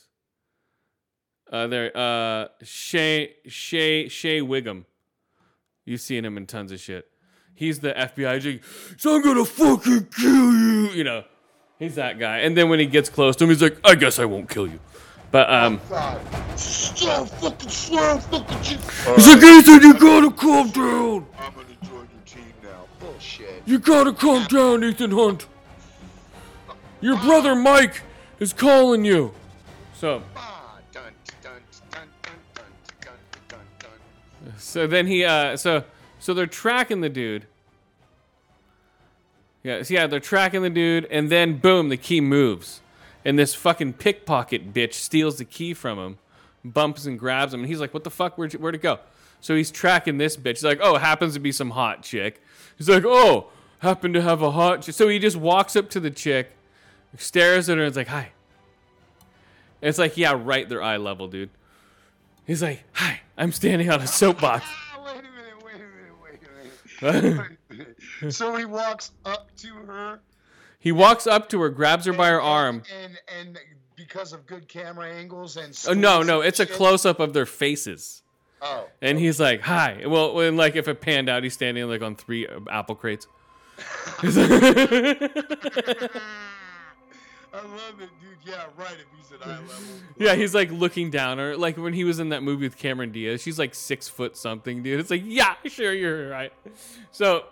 Uh, 1.52 1.68
there. 1.68 1.96
Uh, 1.96 2.48
Shea 2.64 3.34
Shea 3.48 4.08
Shea 4.08 4.42
Whigham. 4.42 4.86
You've 5.86 6.02
seen 6.02 6.24
him 6.24 6.38
in 6.38 6.46
tons 6.48 6.72
of 6.72 6.80
shit. 6.80 7.06
He's 7.54 7.80
the 7.80 7.94
FBI. 7.94 8.36
He's 8.36 8.46
like, 8.46 8.64
so 8.98 9.16
I'm 9.16 9.22
gonna 9.22 9.46
fucking 9.46 10.08
kill 10.18 10.54
you. 10.54 10.90
You 10.94 11.04
know, 11.04 11.24
he's 11.78 11.96
that 11.96 12.18
guy. 12.18 12.40
And 12.40 12.58
then 12.58 12.70
when 12.70 12.80
he 12.80 12.86
gets 12.86 13.10
close 13.10 13.36
to 13.38 13.44
him, 13.44 13.50
he's 13.50 13.62
like, 13.62 13.78
I 13.84 13.96
guess 13.96 14.18
I 14.20 14.26
won't 14.26 14.50
kill 14.50 14.68
you. 14.68 14.80
But 15.32 15.52
um. 15.52 15.82
Slow 16.56 17.26
fucking 17.26 17.70
slow 17.70 18.18
fucking 18.20 18.64
shit. 18.64 18.80
he's 19.16 19.28
like, 19.28 19.44
Ethan, 19.44 19.82
you 19.82 19.94
gotta 19.96 20.32
calm 20.32 20.70
down. 20.70 21.26
Bullshit. 23.04 23.62
You 23.66 23.80
gotta 23.80 24.14
calm 24.14 24.46
down, 24.46 24.84
Ethan 24.84 25.12
Hunt. 25.12 25.46
Your 27.02 27.18
brother 27.18 27.54
Mike 27.54 28.02
is 28.40 28.54
calling 28.54 29.04
you. 29.04 29.34
So. 29.94 30.24
So 34.58 34.88
then 34.88 35.08
he, 35.08 35.24
uh, 35.24 35.58
so, 35.58 35.84
so 36.20 36.34
they're 36.34 36.48
tracking 36.48 37.02
the 37.02 37.10
dude. 37.10 37.46
Yeah, 39.64 39.84
so 39.84 39.94
yeah, 39.94 40.08
they're 40.08 40.20
tracking 40.20 40.62
the 40.62 40.70
dude, 40.70 41.06
and 41.06 41.30
then 41.30 41.58
boom, 41.58 41.90
the 41.90 41.98
key 41.98 42.22
moves, 42.22 42.82
and 43.24 43.38
this 43.38 43.54
fucking 43.54 43.94
pickpocket 43.94 44.74
bitch 44.74 44.94
steals 44.94 45.38
the 45.38 45.46
key 45.46 45.74
from 45.74 46.00
him, 46.00 46.18
bumps 46.66 47.06
and 47.06 47.20
grabs 47.20 47.54
him, 47.54 47.62
and 47.62 47.70
he's 47.70 47.80
like, 47.80 47.94
"What 47.94 48.04
the 48.04 48.10
fuck? 48.10 48.38
Where'd, 48.38 48.54
you, 48.54 48.60
where'd 48.60 48.76
it 48.76 48.82
go?" 48.82 49.00
So 49.42 49.56
he's 49.56 49.72
tracking 49.72 50.18
this 50.18 50.38
bitch. 50.38 50.56
He's 50.56 50.64
like, 50.64 50.80
"Oh, 50.82 50.96
it 50.96 51.02
happens 51.02 51.34
to 51.34 51.40
be 51.40 51.52
some 51.52 51.72
hot 51.72 52.04
chick." 52.04 52.42
He's 52.78 52.90
like, 52.90 53.04
"Oh, 53.06 53.50
happen 53.80 54.14
to 54.14 54.22
have 54.22 54.42
a 54.42 54.52
hot." 54.52 54.84
So 54.86 55.08
he 55.08 55.20
just 55.20 55.36
walks 55.38 55.76
up 55.76 55.90
to 55.92 56.00
the 56.00 56.12
chick, 56.12 56.52
stares 57.18 57.70
at 57.70 57.78
her, 57.78 57.84
and 57.84 57.92
is 57.92 57.98
like, 57.98 58.08
"Hi." 58.08 58.32
And 59.82 59.90
it's 59.90 59.98
like, 60.00 60.16
yeah, 60.18 60.34
right, 60.38 60.68
they're 60.68 60.82
eye 60.82 60.98
level, 60.98 61.28
dude. 61.28 61.50
He's 62.46 62.62
like, 62.64 62.84
"Hi, 62.94 63.22
I'm 63.38 63.52
standing 63.52 63.90
on 63.90 64.02
a 64.02 64.08
soapbox." 64.08 64.66
Wait 65.06 65.12
a 65.12 65.22
minute, 65.22 65.64
wait 65.64 65.76
a 65.76 65.78
minute, 65.78 66.16
wait 66.24 66.40
a 67.12 67.12
minute. 67.22 67.50
Wait 67.70 67.80
a 67.80 67.86
minute. 68.24 68.34
so 68.34 68.56
he 68.56 68.66
walks 68.66 69.12
up 69.26 69.54
to 69.58 69.68
her. 69.74 70.20
He 70.80 70.92
walks 70.92 71.28
up 71.28 71.50
to 71.50 71.62
her, 71.62 71.70
grabs 71.70 72.06
her 72.06 72.14
by 72.14 72.30
her 72.30 72.40
and- 72.40 72.48
arm. 72.48 72.84
And 73.04 73.20
and 73.40 73.60
because 73.96 74.34
of 74.34 74.46
good 74.46 74.68
camera 74.68 75.10
angles 75.14 75.56
and 75.56 75.78
Oh, 75.88 75.94
no, 75.94 76.24
no, 76.24 76.40
and 76.40 76.48
it's 76.48 76.60
a 76.60 76.66
close 76.66 77.06
up 77.06 77.20
of 77.20 77.34
their 77.34 77.46
faces. 77.46 78.23
Oh, 78.66 78.88
And 79.02 79.20
he's 79.20 79.40
like, 79.42 79.62
"Hi." 79.62 80.04
Well, 80.08 80.34
when 80.34 80.56
like 80.56 80.78
if 80.78 80.88
it 80.88 81.02
panned 81.02 81.28
out, 81.28 81.44
he's 81.44 81.54
standing 81.54 81.88
like 81.90 82.02
on 82.02 82.16
three 82.16 82.48
uh, 82.48 82.60
apple 82.72 82.96
crates. 82.96 83.28
I 87.54 87.62
love 87.62 88.02
it, 88.02 88.10
dude. 88.20 88.38
Yeah, 88.46 88.66
right. 88.78 88.94
If 88.94 89.06
he's 89.16 89.32
at 89.34 89.46
eye 89.46 89.60
level. 89.60 89.74
yeah, 90.18 90.36
he's 90.36 90.56
like 90.56 90.72
looking 90.72 91.12
down 91.12 91.40
or 91.40 91.56
like 91.56 91.78
when 91.78 91.94
he 91.94 92.04
was 92.04 92.20
in 92.20 92.30
that 92.30 92.42
movie 92.42 92.66
with 92.66 92.78
Cameron 92.78 93.12
Diaz. 93.12 93.42
She's 93.42 93.60
like 93.60 93.76
six 93.76 94.08
foot 94.08 94.36
something, 94.38 94.82
dude. 94.82 95.00
It's 95.00 95.12
like, 95.12 95.24
yeah, 95.26 95.56
sure, 95.66 95.94
you're 95.94 96.30
right. 96.30 96.52
So, 97.12 97.46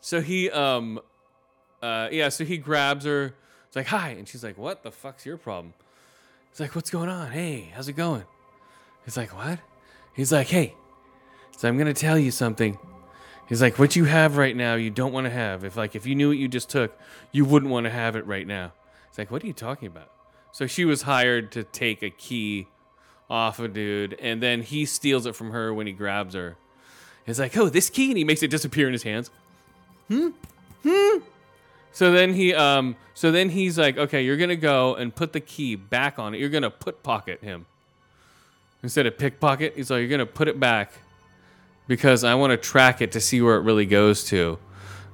so 0.00 0.20
he, 0.20 0.50
um, 0.50 1.00
uh, 1.82 2.08
yeah, 2.12 2.28
so 2.28 2.44
he 2.44 2.56
grabs 2.58 3.04
her. 3.04 3.34
It's 3.66 3.76
like, 3.76 3.86
hi, 3.86 4.10
and 4.10 4.28
she's 4.28 4.44
like, 4.44 4.58
what 4.58 4.82
the 4.82 4.92
fuck's 4.92 5.26
your 5.26 5.38
problem? 5.38 5.74
He's 6.50 6.60
like, 6.60 6.74
what's 6.76 6.90
going 6.90 7.08
on? 7.08 7.30
Hey, 7.30 7.70
how's 7.74 7.88
it 7.88 7.94
going? 7.94 8.24
He's 9.04 9.16
like, 9.16 9.34
what? 9.34 9.58
He's 10.14 10.32
like, 10.32 10.48
hey, 10.48 10.74
so 11.56 11.68
I'm 11.68 11.78
gonna 11.78 11.94
tell 11.94 12.18
you 12.18 12.30
something. 12.30 12.78
He's 13.48 13.60
like, 13.60 13.78
what 13.78 13.96
you 13.96 14.04
have 14.04 14.36
right 14.36 14.56
now, 14.56 14.74
you 14.74 14.90
don't 14.90 15.12
want 15.12 15.26
to 15.26 15.30
have. 15.30 15.64
If 15.64 15.76
like 15.76 15.94
if 15.94 16.06
you 16.06 16.14
knew 16.14 16.28
what 16.28 16.38
you 16.38 16.48
just 16.48 16.70
took, 16.70 16.98
you 17.32 17.44
wouldn't 17.44 17.70
want 17.70 17.84
to 17.84 17.90
have 17.90 18.16
it 18.16 18.26
right 18.26 18.46
now. 18.46 18.72
It's 19.08 19.18
like, 19.18 19.30
what 19.30 19.42
are 19.42 19.46
you 19.46 19.52
talking 19.52 19.88
about? 19.88 20.10
So 20.52 20.66
she 20.66 20.84
was 20.84 21.02
hired 21.02 21.52
to 21.52 21.64
take 21.64 22.02
a 22.02 22.10
key 22.10 22.68
off 23.28 23.58
a 23.58 23.68
dude, 23.68 24.14
and 24.14 24.42
then 24.42 24.62
he 24.62 24.84
steals 24.84 25.24
it 25.24 25.34
from 25.34 25.50
her 25.50 25.72
when 25.72 25.86
he 25.86 25.92
grabs 25.92 26.34
her. 26.34 26.56
He's 27.24 27.40
like, 27.40 27.56
"Oh, 27.56 27.68
this 27.68 27.88
key," 27.88 28.10
and 28.10 28.18
he 28.18 28.24
makes 28.24 28.42
it 28.42 28.48
disappear 28.48 28.86
in 28.86 28.92
his 28.92 29.02
hands. 29.02 29.30
Hmm, 30.08 30.30
hmm. 30.82 31.18
So 31.92 32.12
then 32.12 32.34
he, 32.34 32.52
um, 32.54 32.96
so 33.14 33.30
then 33.30 33.48
he's 33.48 33.78
like, 33.78 33.96
"Okay, 33.96 34.22
you're 34.22 34.36
gonna 34.36 34.56
go 34.56 34.94
and 34.94 35.14
put 35.14 35.32
the 35.32 35.40
key 35.40 35.76
back 35.76 36.18
on 36.18 36.34
it. 36.34 36.40
You're 36.40 36.50
gonna 36.50 36.70
put 36.70 37.02
pocket 37.02 37.40
him 37.42 37.66
instead 38.82 39.06
of 39.06 39.18
pickpocket." 39.18 39.74
He's 39.76 39.90
like, 39.90 40.00
"You're 40.00 40.08
gonna 40.08 40.26
put 40.26 40.48
it 40.48 40.58
back 40.60 40.92
because 41.86 42.24
I 42.24 42.34
want 42.34 42.50
to 42.52 42.56
track 42.56 43.00
it 43.00 43.12
to 43.12 43.20
see 43.20 43.40
where 43.40 43.56
it 43.56 43.62
really 43.62 43.86
goes 43.86 44.24
to." 44.24 44.58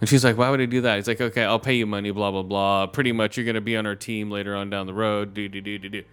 And 0.01 0.09
she's 0.09 0.25
like, 0.25 0.37
"Why 0.37 0.51
would 0.51 0.61
I 0.61 0.67
do 0.67 0.81
that?" 0.83 0.97
He's 0.97 1.09
like, 1.09 1.21
"Okay, 1.21 1.45
I'll 1.45 1.59
pay 1.59 1.75
you 1.75 1.87
money, 1.87 2.11
blah 2.11 2.31
blah 2.31 2.43
blah. 2.43 2.87
Pretty 2.87 3.13
much, 3.13 3.37
you're 3.37 3.47
gonna 3.47 3.61
be 3.61 3.77
on 3.77 3.87
our 3.87 3.97
team 3.97 4.31
later 4.31 4.55
on 4.55 4.71
down 4.71 4.87
the 4.87 4.95
road." 4.95 5.35
Do 5.35 5.49
do 5.49 5.61
do 5.61 5.79
do 5.79 5.89
do. 5.89 6.05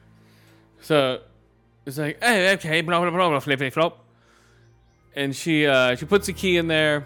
So 0.82 1.22
it's 1.86 1.98
like, 1.98 2.24
"Hey, 2.24 2.54
okay, 2.54 2.82
blah 2.82 3.00
blah 3.00 3.10
blah 3.12 3.30
blah, 3.30 3.40
flippity 3.40 3.70
flop." 3.70 4.04
And 5.16 5.36
she 5.36 5.66
uh, 5.66 5.96
she 5.96 6.06
puts 6.06 6.28
the 6.28 6.34
key 6.34 6.58
in 6.58 6.68
there. 6.68 7.06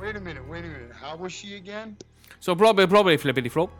Wait 0.00 0.16
a 0.16 0.20
minute, 0.20 0.46
wait 0.48 0.64
a 0.64 0.68
minute. 0.68 0.92
How 1.00 1.16
was 1.16 1.32
she 1.32 1.56
again? 1.56 1.96
So 2.40 2.54
blah 2.54 2.72
blah 2.72 2.86
blah 2.86 3.02
blah, 3.02 3.16
flippity 3.16 3.48
flop. 3.50 3.70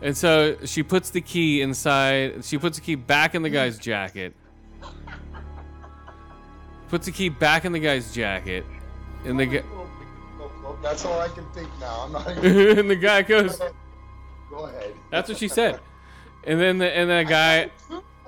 And 0.00 0.16
so 0.16 0.56
she 0.64 0.82
puts 0.82 1.10
the 1.10 1.20
key 1.20 1.60
inside. 1.60 2.44
She 2.44 2.58
puts 2.58 2.78
the 2.78 2.84
key 2.84 2.94
back 2.94 3.34
in 3.34 3.42
the 3.42 3.50
guy's 3.50 3.78
jacket. 3.78 4.34
Puts 6.88 7.06
the 7.06 7.12
key 7.12 7.28
back 7.28 7.64
in 7.64 7.72
the 7.72 7.80
guy's 7.80 8.14
jacket, 8.14 8.64
and 9.24 9.38
the 9.38 9.46
guy 9.46 9.62
That's 10.82 11.04
all 11.04 11.20
I 11.20 11.28
can 11.28 11.44
think 11.52 11.68
now. 11.80 12.04
I'm 12.04 12.12
not 12.12 12.30
even. 12.30 12.78
and 12.78 12.90
the 12.90 12.96
guy 12.96 13.22
goes. 13.22 13.58
Go 14.50 14.64
ahead. 14.64 14.94
That's 15.10 15.28
what 15.28 15.36
she 15.36 15.48
said. 15.48 15.80
And 16.44 16.58
then 16.58 16.78
the 16.78 16.90
and 16.90 17.10
the 17.10 17.24
guy 17.28 17.70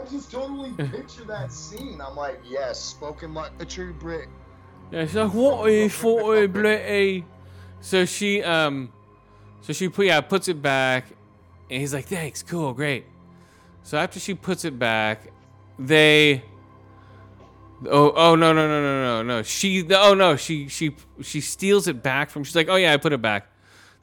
I 0.01 0.05
just 0.11 0.31
totally 0.31 0.73
picture 0.73 1.25
that 1.25 1.53
scene. 1.53 2.01
I'm 2.01 2.17
like, 2.17 2.41
yes, 2.49 2.81
spoken 2.81 3.35
like 3.35 3.53
a 3.61 3.65
true 3.65 3.93
Brit. 3.93 4.29
Yeah, 4.91 5.05
she's 5.05 5.15
like, 5.15 5.35
what 5.35 5.71
you 5.71 5.89
for, 5.89 6.35
Blitty? 6.49 7.25
So 7.81 8.05
she, 8.05 8.43
um, 8.43 8.93
so 9.61 9.73
she 9.73 9.89
put, 9.89 10.07
yeah, 10.07 10.21
puts 10.21 10.49
it 10.49 10.61
back, 10.61 11.07
and 11.71 11.81
he's 11.81 11.95
like, 11.95 12.07
thanks, 12.07 12.43
cool, 12.43 12.73
great. 12.73 13.05
So 13.83 13.97
after 13.97 14.19
she 14.21 14.35
puts 14.35 14.65
it 14.65 14.79
back, 14.79 15.33
they, 15.79 16.43
oh, 17.87 18.13
oh 18.15 18.35
no, 18.35 18.53
no, 18.53 18.69
no, 18.69 18.83
no, 18.83 19.03
no, 19.03 19.23
no. 19.23 19.43
She, 19.43 19.87
oh 19.95 20.15
no, 20.15 20.37
she, 20.37 20.69
she, 20.69 20.95
she 21.23 21.41
steals 21.41 21.87
it 21.87 22.03
back 22.03 22.29
from. 22.29 22.45
She's 22.45 22.57
like, 22.57 22.69
oh 22.69 22.77
yeah, 22.77 22.93
I 22.93 22.97
put 22.97 23.13
it 23.13 23.23
back. 23.23 23.47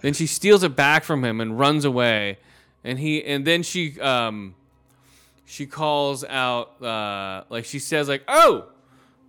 Then 0.02 0.14
she 0.14 0.28
steals 0.28 0.64
it 0.64 0.76
back 0.76 1.04
from 1.04 1.24
him 1.24 1.42
and 1.42 1.60
runs 1.60 1.84
away, 1.84 2.38
and 2.84 2.98
he, 2.98 3.24
and 3.24 3.46
then 3.46 3.64
she, 3.64 4.00
um, 4.00 4.56
she 5.46 5.66
calls 5.66 6.24
out, 6.24 6.82
uh, 6.82 7.44
like 7.50 7.66
she 7.66 7.80
says, 7.80 8.08
like, 8.08 8.24
oh 8.28 8.68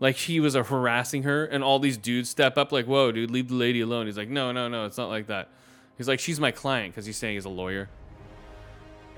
like 0.01 0.17
he 0.17 0.41
was 0.41 0.55
uh, 0.55 0.63
harassing 0.63 1.25
her 1.25 1.45
and 1.45 1.65
all 1.65 1.79
these 1.79 1.97
dudes 1.97 2.29
step 2.29 2.57
up 2.57 2.73
like 2.73 2.87
whoa 2.87 3.11
dude 3.11 3.31
leave 3.31 3.49
the 3.49 3.55
lady 3.55 3.81
alone 3.81 4.07
he's 4.07 4.17
like 4.17 4.29
no 4.29 4.53
no 4.53 4.69
no 4.69 4.85
it's 4.85 4.97
not 4.97 5.09
like 5.09 5.27
that 5.27 5.49
he's 5.97 6.09
like 6.09 6.21
she's 6.21 6.39
my 6.39 6.51
client 6.51 6.95
because 6.95 7.07
he's 7.07 7.17
saying 7.17 7.35
he's 7.35 7.45
a 7.45 7.49
lawyer 7.49 7.89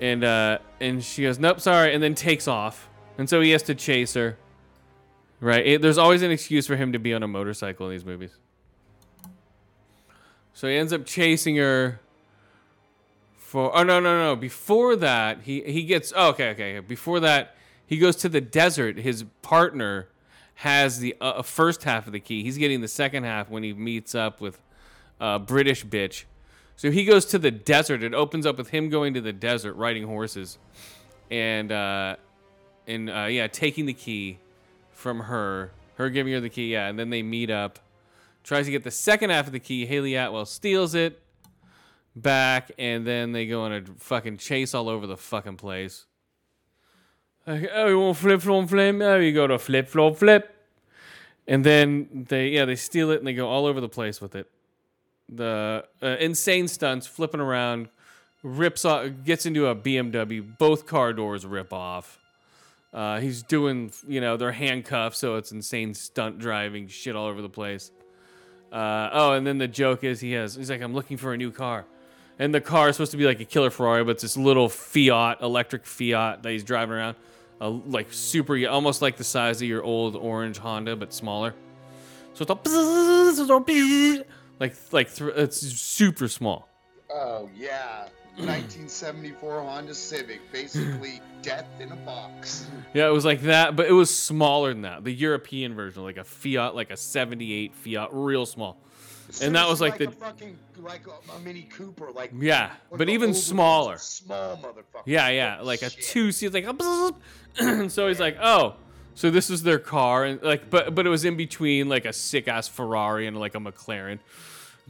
and 0.00 0.24
uh 0.24 0.58
and 0.80 1.04
she 1.04 1.22
goes 1.22 1.38
nope 1.38 1.60
sorry 1.60 1.94
and 1.94 2.02
then 2.02 2.14
takes 2.14 2.48
off. 2.48 2.88
And 3.18 3.28
so 3.28 3.40
he 3.40 3.50
has 3.50 3.62
to 3.64 3.74
chase 3.74 4.14
her. 4.14 4.38
Right? 5.40 5.66
It- 5.66 5.82
there's 5.82 5.98
always 5.98 6.22
an 6.22 6.30
excuse 6.30 6.66
for 6.66 6.76
him 6.76 6.92
to 6.92 6.98
be 6.98 7.12
on 7.12 7.22
a 7.22 7.28
motorcycle 7.28 7.86
in 7.86 7.92
these 7.92 8.04
movies. 8.04 8.30
So 10.52 10.68
he 10.68 10.76
ends 10.76 10.92
up 10.92 11.06
chasing 11.06 11.56
her 11.56 12.00
for 13.36 13.76
oh 13.76 13.82
no 13.82 13.98
no 14.00 14.18
no 14.18 14.36
before 14.36 14.94
that 14.96 15.42
he 15.42 15.60
he 15.62 15.82
gets 15.82 16.12
oh, 16.14 16.28
okay 16.30 16.50
okay 16.50 16.78
before 16.80 17.20
that 17.20 17.56
he 17.86 17.98
goes 17.98 18.16
to 18.16 18.28
the 18.28 18.40
desert. 18.40 18.98
His 18.98 19.24
partner 19.42 20.08
has 20.56 20.98
the 20.98 21.16
uh, 21.20 21.42
first 21.42 21.84
half 21.84 22.06
of 22.06 22.12
the 22.12 22.20
key. 22.20 22.42
He's 22.42 22.58
getting 22.58 22.80
the 22.80 22.88
second 22.88 23.24
half 23.24 23.48
when 23.50 23.62
he 23.62 23.72
meets 23.72 24.14
up 24.14 24.40
with 24.40 24.60
uh, 25.20 25.38
british 25.38 25.84
bitch 25.84 26.24
so 26.80 26.90
he 26.90 27.04
goes 27.04 27.24
to 27.26 27.38
the 27.38 27.50
desert 27.50 28.02
it 28.02 28.14
opens 28.14 28.46
up 28.46 28.56
with 28.56 28.70
him 28.70 28.88
going 28.88 29.14
to 29.14 29.20
the 29.20 29.32
desert 29.32 29.74
riding 29.74 30.06
horses 30.06 30.58
and 31.30 31.70
uh 31.70 32.16
and 32.86 33.10
uh 33.10 33.26
yeah 33.28 33.46
taking 33.46 33.86
the 33.86 33.92
key 33.92 34.38
from 34.92 35.20
her 35.20 35.72
her 35.96 36.08
giving 36.10 36.32
her 36.32 36.40
the 36.40 36.48
key 36.48 36.72
yeah 36.72 36.86
and 36.86 36.98
then 36.98 37.10
they 37.10 37.22
meet 37.22 37.50
up 37.50 37.78
tries 38.42 38.64
to 38.64 38.70
get 38.70 38.84
the 38.84 38.90
second 38.90 39.30
half 39.30 39.46
of 39.46 39.52
the 39.52 39.60
key 39.60 39.84
hayley 39.86 40.14
atwell 40.14 40.46
steals 40.46 40.94
it 40.94 41.20
back, 42.14 42.72
and 42.78 43.06
then 43.06 43.32
they 43.32 43.46
go 43.46 43.62
on 43.62 43.72
a 43.72 43.82
fucking 43.98 44.38
chase 44.38 44.74
all 44.74 44.88
over 44.88 45.06
the 45.06 45.16
fucking 45.16 45.56
place. 45.56 46.06
Like, 47.46 47.70
oh, 47.72 47.88
you 47.88 47.98
want 47.98 48.16
flip 48.16 48.42
flop 48.42 48.68
flip? 48.68 48.96
Oh, 49.00 49.16
you 49.16 49.32
go 49.32 49.46
to 49.46 49.58
flip 49.58 49.88
flop 49.88 50.16
flip, 50.16 50.54
and 51.46 51.64
then 51.64 52.26
they 52.28 52.48
yeah 52.48 52.64
they 52.64 52.76
steal 52.76 53.10
it 53.10 53.18
and 53.18 53.26
they 53.26 53.32
go 53.32 53.48
all 53.48 53.66
over 53.66 53.80
the 53.80 53.88
place 53.88 54.20
with 54.20 54.34
it. 54.34 54.50
The 55.32 55.84
uh, 56.02 56.06
insane 56.18 56.66
stunts, 56.68 57.06
flipping 57.06 57.40
around, 57.40 57.88
rips 58.42 58.84
off, 58.84 59.08
gets 59.24 59.46
into 59.46 59.66
a 59.66 59.76
BMW. 59.76 60.44
Both 60.58 60.86
car 60.86 61.12
doors 61.12 61.46
rip 61.46 61.72
off. 61.72 62.18
Uh, 62.92 63.20
he's 63.20 63.42
doing, 63.42 63.92
you 64.08 64.20
know, 64.20 64.36
they're 64.36 64.50
handcuffed, 64.52 65.16
so 65.16 65.36
it's 65.36 65.52
insane 65.52 65.94
stunt 65.94 66.38
driving, 66.38 66.88
shit 66.88 67.14
all 67.14 67.26
over 67.26 67.40
the 67.40 67.48
place. 67.48 67.92
Uh, 68.72 69.10
oh, 69.12 69.32
and 69.32 69.46
then 69.46 69.58
the 69.58 69.68
joke 69.68 70.02
is 70.02 70.20
he 70.20 70.32
has, 70.32 70.56
he's 70.56 70.70
like, 70.70 70.80
I'm 70.80 70.94
looking 70.94 71.16
for 71.16 71.32
a 71.32 71.36
new 71.36 71.52
car. 71.52 71.84
And 72.38 72.54
the 72.54 72.60
car 72.60 72.88
is 72.88 72.96
supposed 72.96 73.10
to 73.12 73.16
be 73.16 73.26
like 73.26 73.38
a 73.40 73.44
killer 73.44 73.70
Ferrari, 73.70 74.02
but 74.02 74.12
it's 74.12 74.22
this 74.22 74.36
little 74.36 74.68
Fiat, 74.68 75.40
electric 75.42 75.86
Fiat 75.86 76.42
that 76.42 76.50
he's 76.50 76.64
driving 76.64 76.94
around. 76.94 77.16
Uh, 77.60 77.68
like 77.68 78.12
super, 78.12 78.66
almost 78.66 79.02
like 79.02 79.16
the 79.16 79.24
size 79.24 79.60
of 79.60 79.68
your 79.68 79.82
old 79.82 80.16
orange 80.16 80.58
Honda, 80.58 80.96
but 80.96 81.12
smaller. 81.12 81.54
So 82.32 82.42
it's 82.42 82.50
all 83.50 83.60
like, 84.60 84.76
like 84.92 85.12
th- 85.12 85.32
it's 85.36 85.56
super 85.60 86.28
small. 86.28 86.68
Oh 87.12 87.48
yeah, 87.56 88.02
1974 88.36 89.62
Honda 89.62 89.94
Civic, 89.94 90.40
basically 90.52 91.20
death 91.42 91.66
in 91.80 91.90
a 91.90 91.96
box. 91.96 92.66
Yeah, 92.94 93.08
it 93.08 93.12
was 93.12 93.24
like 93.24 93.40
that, 93.42 93.74
but 93.76 93.86
it 93.86 93.92
was 93.92 94.14
smaller 94.16 94.72
than 94.72 94.82
that. 94.82 95.02
The 95.04 95.12
European 95.12 95.74
version, 95.74 96.04
like 96.04 96.16
a 96.18 96.24
Fiat, 96.24 96.74
like 96.74 96.90
a 96.90 96.96
78 96.96 97.74
Fiat, 97.74 98.08
real 98.12 98.46
small. 98.46 98.76
And 99.42 99.54
that 99.54 99.68
was 99.68 99.78
Seriously 99.78 100.06
like 100.06 100.18
the- 100.18 100.24
a 100.24 100.28
fucking 100.28 100.58
like 100.78 101.02
a, 101.06 101.38
Mini 101.40 101.62
Cooper, 101.62 102.10
like 102.12 102.32
Yeah, 102.36 102.70
but 102.92 103.08
even 103.08 103.34
smaller. 103.34 103.98
Small 103.98 104.56
motherfucker. 104.56 105.02
Yeah, 105.06 105.28
yeah, 105.28 105.60
like 105.60 105.82
a 105.82 105.90
two 105.90 106.32
seat, 106.32 106.52
like 106.54 106.64
a 106.66 107.14
so 107.90 108.08
he's 108.08 108.20
like, 108.20 108.36
oh, 108.40 108.74
so 109.14 109.30
this 109.30 109.50
is 109.50 109.62
their 109.62 109.78
car, 109.78 110.24
and 110.24 110.42
like, 110.42 110.70
but 110.70 110.94
but 110.94 111.06
it 111.06 111.10
was 111.10 111.24
in 111.24 111.36
between 111.36 111.88
like 111.88 112.04
a 112.06 112.12
sick 112.12 112.48
ass 112.48 112.68
Ferrari 112.68 113.26
and 113.26 113.38
like 113.38 113.54
a 113.54 113.58
McLaren. 113.58 114.18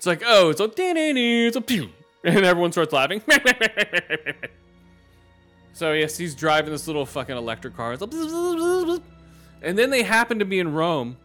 It's 0.01 0.07
like, 0.07 0.23
oh, 0.25 0.49
it's 0.49 0.63
a 0.63 0.67
dany, 0.67 1.47
it's 1.47 1.57
a 1.57 1.61
pew, 1.61 1.91
and 2.25 2.43
everyone 2.43 2.73
starts 2.73 2.91
laughing. 2.91 3.21
so 5.75 5.93
yes, 5.93 6.17
he's 6.17 6.35
driving 6.35 6.73
this 6.73 6.87
little 6.87 7.05
fucking 7.05 7.37
electric 7.37 7.77
car, 7.77 7.93
It's 7.93 8.01
a 8.01 9.03
and 9.61 9.77
then 9.77 9.91
they 9.91 10.03
happen 10.03 10.39
to 10.39 10.47
be 10.47 10.59
in 10.59 10.73
Rome, 10.73 11.19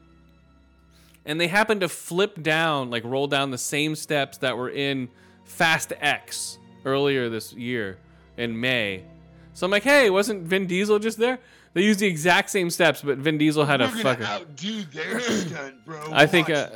and 1.25 1.39
they 1.39 1.47
happen 1.47 1.79
to 1.79 1.87
flip 1.87 2.43
down, 2.43 2.89
like 2.89 3.05
roll 3.05 3.27
down 3.27 3.49
the 3.49 3.57
same 3.57 3.95
steps 3.95 4.39
that 4.39 4.57
were 4.57 4.69
in 4.69 5.07
Fast 5.45 5.93
X 6.01 6.57
earlier 6.83 7.29
this 7.29 7.53
year 7.53 7.97
in 8.35 8.59
May. 8.59 9.05
So 9.53 9.63
I'm 9.63 9.71
like, 9.71 9.83
hey, 9.83 10.09
wasn't 10.09 10.43
Vin 10.43 10.67
Diesel 10.67 10.99
just 10.99 11.17
there? 11.17 11.39
They 11.75 11.83
used 11.83 12.01
the 12.01 12.07
exact 12.07 12.49
same 12.49 12.69
steps, 12.69 13.01
but 13.01 13.19
Vin 13.19 13.37
Diesel 13.37 13.63
had 13.63 13.79
a 13.79 13.85
We're 13.85 13.91
gonna 13.91 14.03
fucking. 14.03 14.25
outdo 14.25 14.81
their 14.91 15.21
stunt, 15.21 15.85
bro. 15.85 16.09
I 16.11 16.25
think, 16.25 16.49
uh. 16.49 16.71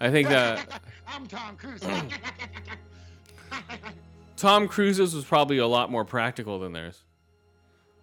I 0.00 0.10
think 0.10 0.30
uh, 0.30 0.56
I'm 1.12 1.26
Tom 1.26 1.56
Cruise. 1.56 1.80
Mm. 1.80 2.12
Tom 4.36 4.68
Cruise's 4.68 5.14
was 5.14 5.24
probably 5.24 5.58
a 5.58 5.66
lot 5.66 5.90
more 5.90 6.04
practical 6.04 6.60
than 6.60 6.72
theirs. 6.72 7.02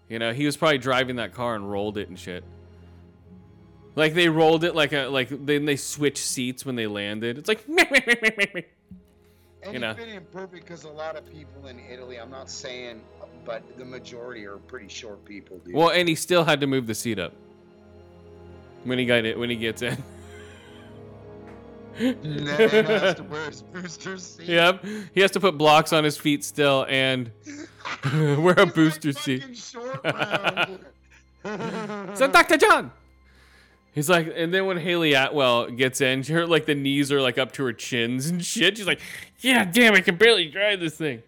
You 0.10 0.20
know, 0.20 0.34
he 0.34 0.46
was 0.46 0.56
probably 0.56 0.78
driving 0.78 1.18
that 1.18 1.34
car 1.34 1.56
and 1.56 1.70
rolled 1.70 1.98
it 1.98 2.10
and 2.10 2.20
shit. 2.20 2.44
Like 3.96 4.14
they 4.14 4.30
rolled 4.30 4.64
it 4.64 4.76
like 4.76 4.94
a 4.94 5.08
like 5.08 5.30
then 5.46 5.66
they 5.66 5.76
switched 5.76 6.20
seats 6.20 6.66
when 6.66 6.76
they 6.76 6.86
landed. 6.86 7.40
It's 7.40 7.48
like 7.48 7.66
and 7.68 8.64
You 9.74 9.80
know. 9.80 9.92
it 9.92 9.98
fit 9.98 10.10
in 10.10 10.24
perfect 10.32 10.66
because 10.66 10.84
a 10.84 10.90
lot 10.90 11.16
of 11.16 11.26
people 11.32 11.68
in 11.68 11.80
Italy, 11.80 12.20
I'm 12.20 12.30
not 12.30 12.50
saying, 12.50 13.02
but 13.44 13.64
the 13.78 13.86
majority 13.86 14.46
are 14.46 14.58
pretty 14.58 14.88
short 14.88 15.26
people, 15.26 15.58
dude. 15.66 15.74
well, 15.74 15.90
and 15.90 16.08
he 16.08 16.16
still 16.16 16.44
had 16.44 16.62
to 16.62 16.68
move 16.68 16.86
the 16.86 16.96
seat 16.96 17.18
up 17.18 17.34
when 18.84 19.00
he 19.00 19.06
got 19.06 19.26
it 19.26 19.40
when 19.40 19.50
he 19.50 19.56
gets 19.56 19.82
in. 19.82 20.02
Nah, 22.00 22.58
he 22.58 22.66
has 22.68 23.16
to 23.16 23.24
wear 23.24 23.46
his 23.46 23.62
booster 23.64 24.18
seat. 24.18 24.48
Yep, 24.48 24.86
he 25.14 25.22
has 25.22 25.32
to 25.32 25.40
put 25.40 25.58
blocks 25.58 25.94
on 25.94 26.04
his 26.04 26.18
feet 26.18 26.44
still 26.44 26.86
and 26.88 27.32
wear 28.14 28.56
a 28.58 28.66
booster 28.66 29.14
seat. 29.14 29.44
So 31.44 32.28
Dr. 32.28 32.58
John. 32.58 32.92
He's 33.94 34.10
like, 34.10 34.32
and 34.36 34.54
then 34.54 34.68
when 34.68 34.78
Hayley 34.78 35.14
Atwell 35.14 35.72
gets 35.72 36.02
in, 36.02 36.22
her 36.26 36.46
like 36.46 36.66
the 36.68 36.76
knees 36.76 37.12
are 37.12 37.20
like 37.20 37.40
up 37.40 37.52
to 37.54 37.64
her 37.64 37.74
chins 37.74 38.30
and 38.30 38.46
shit. 38.46 38.78
She's 38.78 38.86
like, 38.86 39.00
"Yeah, 39.40 39.66
damn, 39.66 39.96
I 39.96 40.02
can 40.02 40.18
barely 40.18 40.50
drive 40.50 40.80
this 40.80 40.96
thing." 40.96 41.24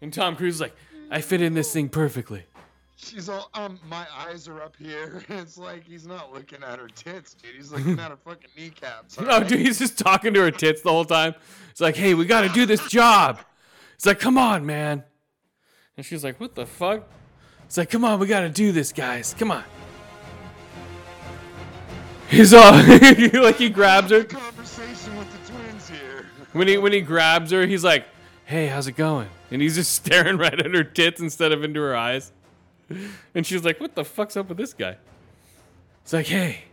And 0.00 0.12
Tom 0.12 0.36
Cruise 0.36 0.54
is 0.56 0.60
like, 0.60 0.76
I 1.10 1.20
fit 1.20 1.42
in 1.42 1.54
this 1.54 1.72
thing 1.72 1.88
perfectly. 1.88 2.44
She's 3.00 3.28
all, 3.28 3.48
um, 3.54 3.78
my 3.88 4.04
eyes 4.12 4.48
are 4.48 4.60
up 4.60 4.74
here. 4.76 5.22
It's 5.28 5.56
like 5.56 5.84
he's 5.84 6.04
not 6.06 6.34
looking 6.34 6.64
at 6.64 6.80
her 6.80 6.88
tits, 6.88 7.34
dude. 7.34 7.54
He's 7.54 7.70
looking 7.70 7.98
at 7.98 8.10
her 8.10 8.16
fucking 8.24 8.50
kneecaps. 8.56 9.20
No, 9.20 9.28
alright? 9.28 9.48
dude, 9.48 9.60
he's 9.60 9.78
just 9.78 9.96
talking 9.98 10.34
to 10.34 10.40
her 10.40 10.50
tits 10.50 10.82
the 10.82 10.90
whole 10.90 11.04
time. 11.04 11.34
It's 11.70 11.80
like, 11.80 11.94
hey, 11.94 12.14
we 12.14 12.24
got 12.26 12.40
to 12.40 12.48
do 12.48 12.66
this 12.66 12.86
job. 12.88 13.38
It's 13.94 14.04
like, 14.04 14.18
come 14.18 14.36
on, 14.36 14.66
man. 14.66 15.04
And 15.96 16.04
she's 16.04 16.24
like, 16.24 16.40
what 16.40 16.56
the 16.56 16.66
fuck? 16.66 17.08
It's 17.66 17.76
like, 17.78 17.88
come 17.88 18.04
on, 18.04 18.18
we 18.18 18.26
got 18.26 18.40
to 18.40 18.48
do 18.48 18.72
this, 18.72 18.92
guys. 18.92 19.34
Come 19.38 19.52
on. 19.52 19.64
He's 22.28 22.52
all 22.52 22.72
like 22.72 23.56
he 23.56 23.70
grabs 23.70 24.10
her. 24.10 24.24
Conversation 24.24 25.16
with 25.16 25.30
the 25.32 25.52
twins 25.52 25.88
here. 25.88 26.26
When 26.52 26.68
he 26.68 26.76
when 26.76 26.92
he 26.92 27.00
grabs 27.00 27.52
her, 27.52 27.64
he's 27.66 27.82
like, 27.82 28.04
"Hey, 28.44 28.66
how's 28.66 28.86
it 28.86 28.96
going?" 28.96 29.28
And 29.50 29.62
he's 29.62 29.76
just 29.76 29.94
staring 29.94 30.36
right 30.36 30.52
at 30.52 30.74
her 30.74 30.84
tits 30.84 31.22
instead 31.22 31.52
of 31.52 31.64
into 31.64 31.80
her 31.80 31.96
eyes. 31.96 32.32
And 33.34 33.46
she's 33.46 33.64
like, 33.64 33.80
"What 33.80 33.94
the 33.94 34.04
fuck's 34.04 34.36
up 34.36 34.48
with 34.48 34.58
this 34.58 34.72
guy?" 34.72 34.96
It's 36.02 36.12
like, 36.12 36.26
"Hey, 36.26 36.64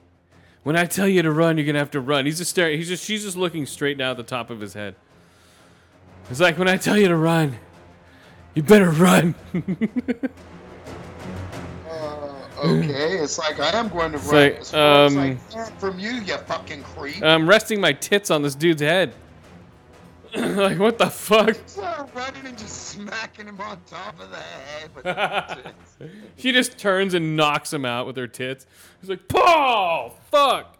when 0.64 0.76
I 0.76 0.86
tell 0.86 1.08
you 1.08 1.22
to 1.22 1.32
run, 1.32 1.58
you're 1.58 1.66
gonna 1.66 1.80
have 1.80 1.92
to 1.92 2.00
run." 2.02 2.26
He's 2.26 2.38
just 2.38 2.52
staring. 2.52 2.78
He's 2.78 2.88
just 2.88 3.04
she's 3.04 3.24
just 3.24 3.36
looking 3.38 3.66
straight 3.66 3.98
down 3.98 4.12
at 4.12 4.18
the 4.18 4.24
top 4.24 4.50
of 4.50 4.60
his 4.62 4.74
head. 4.74 4.96
It's 6.30 6.40
like, 6.40 6.58
"When 6.58 6.68
I 6.68 6.78
tell 6.78 6.98
you 6.98 7.08
to 7.10 7.18
run, 7.18 7.58
you 8.54 8.64
better 8.64 8.90
run." 8.92 9.36
Uh, 11.90 12.68
okay, 12.68 13.18
it's 13.20 13.38
like 13.38 13.60
I 13.60 13.70
am 13.78 13.90
going 13.90 14.12
to 14.12 14.18
run. 14.18 14.36
like, 14.36 14.60
as 14.60 14.72
far 14.72 15.06
as 15.06 15.16
I 15.16 15.30
um, 15.32 15.72
from 15.78 16.00
you, 16.00 16.12
you 16.12 16.38
fucking 16.38 16.84
creep. 16.84 17.22
I'm 17.24 17.48
resting 17.48 17.80
my 17.80 17.94
tits 17.94 18.32
on 18.32 18.42
this 18.42 18.56
dude's 18.56 18.82
head. 18.82 19.14
like, 20.56 20.80
what 20.80 20.98
the 20.98 21.10
fuck? 21.10 21.56
Running 22.14 22.46
and 22.46 22.58
just 22.58 22.90
smacking 22.90 23.48
him 23.48 23.60
on 23.62 23.80
top 23.88 24.20
of 24.20 24.30
the 24.32 24.38
head 24.38 24.90
with. 24.96 26.06
She 26.38 26.52
just 26.52 26.78
turns 26.78 27.14
and 27.14 27.38
knocks 27.38 27.72
him 27.72 27.86
out 27.86 28.06
with 28.06 28.18
her 28.18 28.28
tits. 28.28 28.68
He's 29.00 29.10
like, 29.10 29.30
Paul, 29.30 30.18
fuck. 30.30 30.78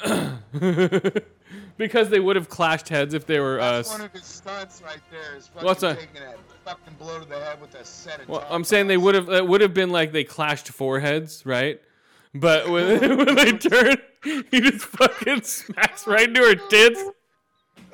because 1.76 2.08
they 2.08 2.20
would 2.20 2.36
have 2.36 2.48
clashed 2.48 2.88
heads 2.88 3.14
if 3.14 3.26
they 3.26 3.40
were 3.40 3.60
uh, 3.60 3.82
one 3.84 4.02
of 4.02 4.12
his 4.12 4.24
stunts 4.24 4.80
right 4.82 5.00
there. 5.10 5.36
Is 5.36 5.48
fucking 5.48 5.66
What's 5.66 5.80
that? 5.80 5.98
taking 5.98 6.22
a 6.22 6.34
fucking 6.64 6.94
blow 6.98 7.18
to 7.18 7.28
the 7.28 7.40
head 7.40 7.60
with 7.60 7.74
a 7.74 7.84
set 7.84 8.20
of 8.20 8.28
Well, 8.28 8.46
I'm 8.48 8.62
saying 8.64 8.86
they 8.86 8.96
would 8.96 9.16
have. 9.16 9.28
It 9.28 9.46
would 9.46 9.60
have 9.60 9.74
been 9.74 9.90
like 9.90 10.12
they 10.12 10.24
clashed 10.24 10.68
foreheads, 10.68 11.44
right? 11.44 11.80
But 12.32 12.70
when, 12.70 13.16
when 13.16 13.34
they 13.34 13.52
turn, 13.52 13.96
he 14.22 14.60
just 14.60 14.86
fucking 14.86 15.42
smacks 15.42 16.06
right 16.06 16.28
into 16.28 16.40
her 16.42 16.54
tits. 16.54 17.02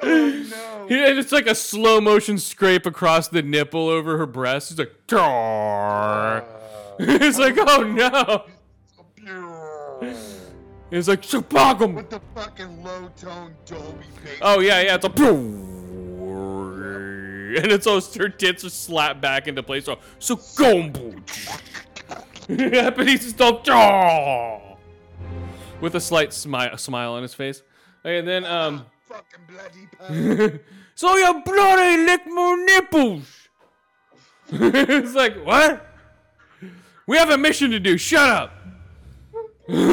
No. 0.02 0.72
And 0.88 1.18
it's 1.18 1.32
like 1.32 1.48
a 1.48 1.54
slow 1.54 2.00
motion 2.00 2.38
scrape 2.38 2.86
across 2.86 3.26
the 3.26 3.42
nipple 3.42 3.88
over 3.88 4.18
her 4.18 4.26
breast. 4.26 4.68
He's 4.68 4.78
like, 4.78 4.92
"Tar." 5.08 6.44
it's 7.00 7.38
like, 7.38 7.56
oh 7.58 7.82
no. 7.82 8.44
It's 10.92 11.08
like, 11.08 11.22
"Shapagum." 11.22 11.94
With 11.94 12.10
the 12.10 12.20
fucking 12.36 12.84
low 12.84 13.10
tone 13.16 13.56
Dolby 13.64 14.04
bass. 14.22 14.38
Oh 14.40 14.60
yeah, 14.60 14.80
yeah. 14.82 14.94
It's 14.94 15.04
a 15.04 15.10
and 17.56 17.72
it's 17.72 17.86
all 17.86 18.00
her 18.00 18.28
tits 18.28 18.64
are 18.64 18.70
slapped 18.70 19.20
back 19.20 19.48
into 19.48 19.62
place. 19.62 19.84
So 19.84 19.98
so 20.18 20.38
gombo. 20.56 21.14
he's 22.48 23.32
just 23.32 23.38
with 25.80 25.94
a 25.94 26.00
slight 26.00 26.32
smile 26.32 26.76
smile 26.78 27.14
on 27.14 27.22
his 27.22 27.34
face. 27.34 27.62
Okay, 28.04 28.18
and 28.18 28.28
then 28.28 28.44
um. 28.44 28.86
Fucking 29.06 29.40
bloody 29.46 30.58
so 30.96 31.16
you 31.16 31.42
bloody 31.44 32.04
lick 32.04 32.26
more 32.26 32.56
nipples. 32.56 33.48
it's 34.48 35.14
like 35.14 35.36
what? 35.44 35.86
We 37.06 37.16
have 37.16 37.30
a 37.30 37.38
mission 37.38 37.70
to 37.70 37.78
do. 37.78 37.96
Shut 37.98 38.28
up. 38.28 38.52
My 39.68 39.84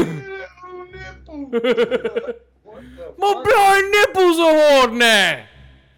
bloody 3.44 3.90
nipples 3.92 4.40
are 4.40 4.56
hard 4.56 4.94
now. 4.94 5.46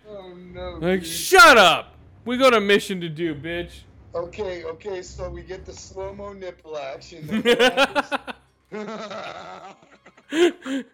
Oh 0.10 0.34
no. 0.34 0.72
Like, 0.82 1.00
dude. 1.00 1.08
shut 1.08 1.58
up. 1.58 1.96
We 2.26 2.36
got 2.38 2.54
a 2.54 2.60
mission 2.60 3.00
to 3.00 3.08
do, 3.08 3.34
bitch. 3.34 3.84
Okay, 4.14 4.66
okay, 4.66 5.02
so 5.02 5.30
we 5.30 5.42
get 5.42 5.66
the 5.66 5.74
slow 5.74 6.14
mo 6.14 6.34
nipple 6.34 6.78
action. 6.78 7.44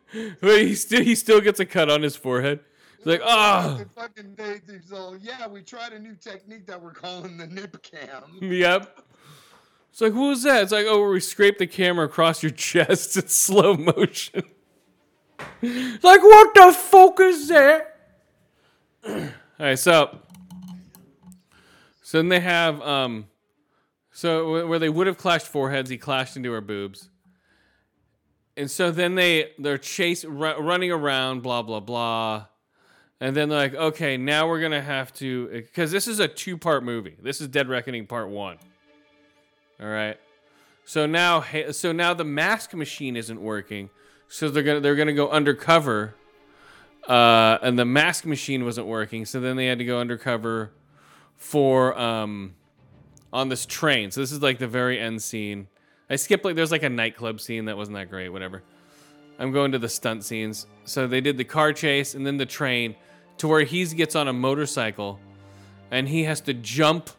but 0.42 0.62
he 0.62 0.76
still 0.76 1.02
he 1.02 1.16
still 1.16 1.42
gets 1.42 1.60
a 1.60 1.66
cut 1.66 1.90
on 1.90 2.02
his 2.02 2.16
forehead. 2.16 2.60
He's 2.98 3.08
like, 3.08 3.22
ah, 3.24 3.78
The 3.80 3.86
fucking 4.00 4.36
day, 4.36 4.62
so 4.88 5.18
yeah, 5.20 5.48
we 5.48 5.62
tried 5.62 5.94
a 5.94 6.00
new 6.00 6.16
technique 6.16 6.68
that 6.68 6.80
we're 6.80 6.94
calling 6.94 7.38
the 7.38 7.48
nip 7.48 7.82
cam. 7.82 8.24
yep. 8.42 9.00
It's 9.92 10.02
like, 10.02 10.14
what 10.14 10.28
was 10.28 10.44
that? 10.44 10.64
It's 10.64 10.72
like, 10.72 10.86
oh, 10.88 11.02
where 11.02 11.10
we 11.10 11.20
scrape 11.20 11.58
the 11.58 11.68
camera 11.68 12.06
across 12.06 12.44
your 12.44 12.52
chest 12.56 13.18
in 13.18 13.28
slow 13.28 13.76
motion. 13.76 14.44
like, 15.62 16.22
what 16.22 16.54
the 16.54 16.76
fuck 16.78 17.20
is 17.20 17.48
that? 17.48 17.98
All 19.08 19.30
right, 19.60 19.80
so, 19.80 20.20
so 22.02 22.20
then 22.20 22.30
they 22.30 22.40
have, 22.40 22.82
um, 22.82 23.28
so 24.12 24.68
where 24.68 24.80
they 24.80 24.90
would 24.90 25.08
have 25.08 25.18
clashed 25.18 25.48
foreheads, 25.48 25.90
he 25.90 25.98
clashed 25.98 26.36
into 26.36 26.52
her 26.52 26.62
boobs. 26.62 27.11
And 28.58 28.70
so 28.70 28.92
then 28.92 29.16
they 29.16 29.52
they're 29.58 29.78
chase 29.78 30.26
ru- 30.26 30.60
running 30.60 30.92
around, 30.92 31.42
blah 31.42 31.62
blah 31.62 31.80
blah, 31.80 32.48
and 33.20 33.36
then 33.36 33.50
they're 33.50 33.58
like, 33.58 33.76
okay, 33.76 34.18
now 34.18 34.48
we're 34.48 34.62
gonna 34.62 34.82
have 34.82 35.14
to 35.14 35.48
because 35.48 35.92
this 35.92 36.08
is 36.08 36.20
a 36.20 36.28
two 36.28 36.58
part 36.58 36.84
movie. 36.84 37.16
This 37.22 37.40
is 37.40 37.48
Dead 37.48 37.70
Reckoning 37.70 38.08
Part 38.08 38.30
One. 38.30 38.58
All 39.82 39.88
right. 39.88 40.18
So 40.86 41.06
now, 41.06 41.44
so 41.72 41.92
now 41.92 42.14
the 42.14 42.26
mask 42.26 42.74
machine 42.74 43.16
isn't 43.16 43.42
working. 43.42 43.90
So 44.28 44.50
they're 44.50 44.64
gonna 44.64 44.80
they're 44.80 44.96
gonna 44.96 45.14
go 45.14 45.30
undercover, 45.30 46.16
uh, 47.08 47.58
and 47.62 47.80
the 47.80 47.86
mask 47.86 48.26
machine 48.26 48.66
wasn't 48.66 48.88
working. 48.88 49.26
So 49.26 49.40
then 49.40 49.56
they 49.56 49.68
had 49.68 49.78
to 49.78 49.86
go 49.86 50.00
undercover 50.00 50.72
for 51.38 51.98
um, 51.98 52.56
on 53.32 53.50
this 53.50 53.66
train. 53.66 54.12
So 54.12 54.22
this 54.22 54.32
is 54.32 54.42
like 54.42 54.60
the 54.60 54.68
very 54.68 55.00
end 55.00 55.22
scene. 55.22 55.68
I 56.12 56.18
skipped 56.18 56.44
like 56.44 56.58
there's 56.58 56.72
like 56.72 56.84
a 56.84 56.90
nightclub 56.90 57.40
scene 57.40 57.66
that 57.66 57.78
wasn't 57.78 57.96
that 57.96 58.10
great. 58.10 58.28
Whatever. 58.28 58.64
I'm 59.40 59.54
going 59.54 59.72
to 59.72 59.80
the 59.80 59.88
stunt 59.88 60.26
scenes. 60.26 60.68
So 60.84 61.08
they 61.08 61.22
did 61.22 61.38
the 61.38 61.46
car 61.46 61.72
chase 61.72 62.16
and 62.16 62.28
then 62.28 62.36
the 62.36 62.46
train 62.46 62.96
to 63.38 63.48
where 63.48 63.64
he 63.64 63.86
gets 63.86 64.16
on 64.16 64.28
a 64.28 64.34
motorcycle 64.34 65.20
and 65.90 66.10
he 66.10 66.26
has 66.26 66.42
to 66.42 66.54
jump 66.54 67.10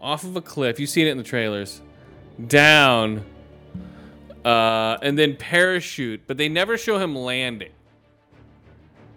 off 0.00 0.24
of 0.24 0.36
a 0.36 0.40
cliff. 0.40 0.80
You've 0.80 0.88
seen 0.88 1.06
it 1.06 1.10
in 1.10 1.18
the 1.18 1.22
trailers. 1.22 1.82
Down. 2.46 3.26
Uh, 4.42 4.96
and 5.02 5.18
then 5.18 5.36
parachute, 5.36 6.22
but 6.26 6.38
they 6.38 6.48
never 6.48 6.78
show 6.78 6.98
him 6.98 7.14
landing. 7.14 7.72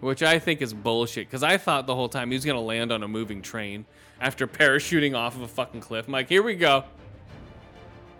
Which 0.00 0.22
I 0.22 0.38
think 0.38 0.60
is 0.60 0.74
bullshit 0.74 1.28
because 1.28 1.42
I 1.42 1.56
thought 1.56 1.86
the 1.86 1.94
whole 1.94 2.10
time 2.10 2.30
he 2.30 2.36
was 2.36 2.44
to 2.44 2.60
land 2.60 2.92
on 2.92 3.02
a 3.02 3.08
moving 3.08 3.40
train 3.40 3.86
after 4.20 4.46
parachuting 4.46 5.16
off 5.16 5.34
of 5.34 5.40
a 5.40 5.48
fucking 5.48 5.80
cliff. 5.80 6.06
I'm 6.06 6.12
like, 6.12 6.28
here 6.28 6.42
we 6.42 6.56
go. 6.56 6.84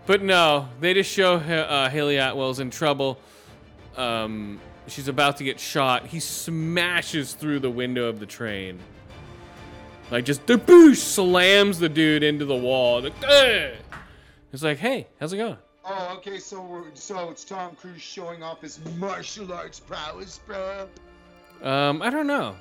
But 0.05 0.21
no, 0.21 0.69
they 0.79 0.93
just 0.93 1.11
show 1.11 1.35
uh, 1.35 1.89
Hayley 1.89 2.17
Atwell's 2.17 2.59
in 2.59 2.69
trouble. 2.69 3.19
Um, 3.97 4.59
she's 4.87 5.07
about 5.07 5.37
to 5.37 5.43
get 5.43 5.59
shot. 5.59 6.05
He 6.05 6.19
smashes 6.19 7.33
through 7.33 7.59
the 7.59 7.71
window 7.71 8.05
of 8.05 8.19
the 8.19 8.25
train. 8.25 8.79
Like 10.11 10.25
just 10.25 10.45
the 10.45 10.57
boosh 10.57 10.97
slams 10.97 11.79
the 11.79 11.89
dude 11.89 12.23
into 12.23 12.45
the 12.45 12.55
wall. 12.55 13.01
Like, 13.01 13.13
"Ugh." 13.27 13.71
It's 14.53 14.63
like, 14.63 14.77
hey, 14.77 15.07
how's 15.19 15.33
it 15.33 15.37
going? 15.37 15.57
Oh, 15.83 16.13
okay, 16.17 16.39
so 16.39 16.61
we're, 16.61 16.83
so 16.93 17.29
it's 17.29 17.43
Tom 17.43 17.75
Cruise 17.75 18.01
showing 18.01 18.41
off 18.41 18.61
his 18.61 18.79
martial 18.97 19.51
arts 19.51 19.79
prowess, 19.79 20.39
bro. 20.45 20.87
Um, 21.61 22.01
I 22.01 22.09
don't 22.09 22.25
know. 22.25 22.55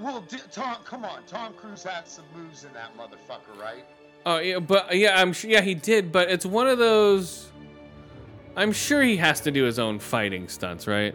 Well, 0.00 0.22
d- 0.28 0.38
Tom, 0.50 0.76
come 0.84 1.04
on, 1.04 1.22
Tom 1.26 1.54
Cruise 1.54 1.84
had 1.84 2.08
some 2.08 2.24
moves 2.34 2.64
in 2.64 2.72
that 2.72 2.96
motherfucker, 2.96 3.58
right? 3.60 3.84
Oh 4.24 4.38
yeah, 4.38 4.58
but 4.58 4.96
yeah, 4.96 5.20
I'm 5.20 5.32
sure. 5.32 5.50
Yeah, 5.50 5.60
he 5.62 5.74
did. 5.74 6.12
But 6.12 6.30
it's 6.30 6.46
one 6.46 6.68
of 6.68 6.78
those. 6.78 7.50
I'm 8.56 8.72
sure 8.72 9.02
he 9.02 9.16
has 9.16 9.40
to 9.40 9.50
do 9.50 9.64
his 9.64 9.78
own 9.78 9.98
fighting 9.98 10.48
stunts, 10.48 10.86
right? 10.86 11.14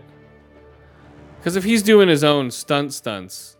Because 1.37 1.55
if 1.55 1.63
he's 1.63 1.83
doing 1.83 2.09
his 2.09 2.23
own 2.23 2.51
stunt 2.51 2.93
stunts, 2.93 3.57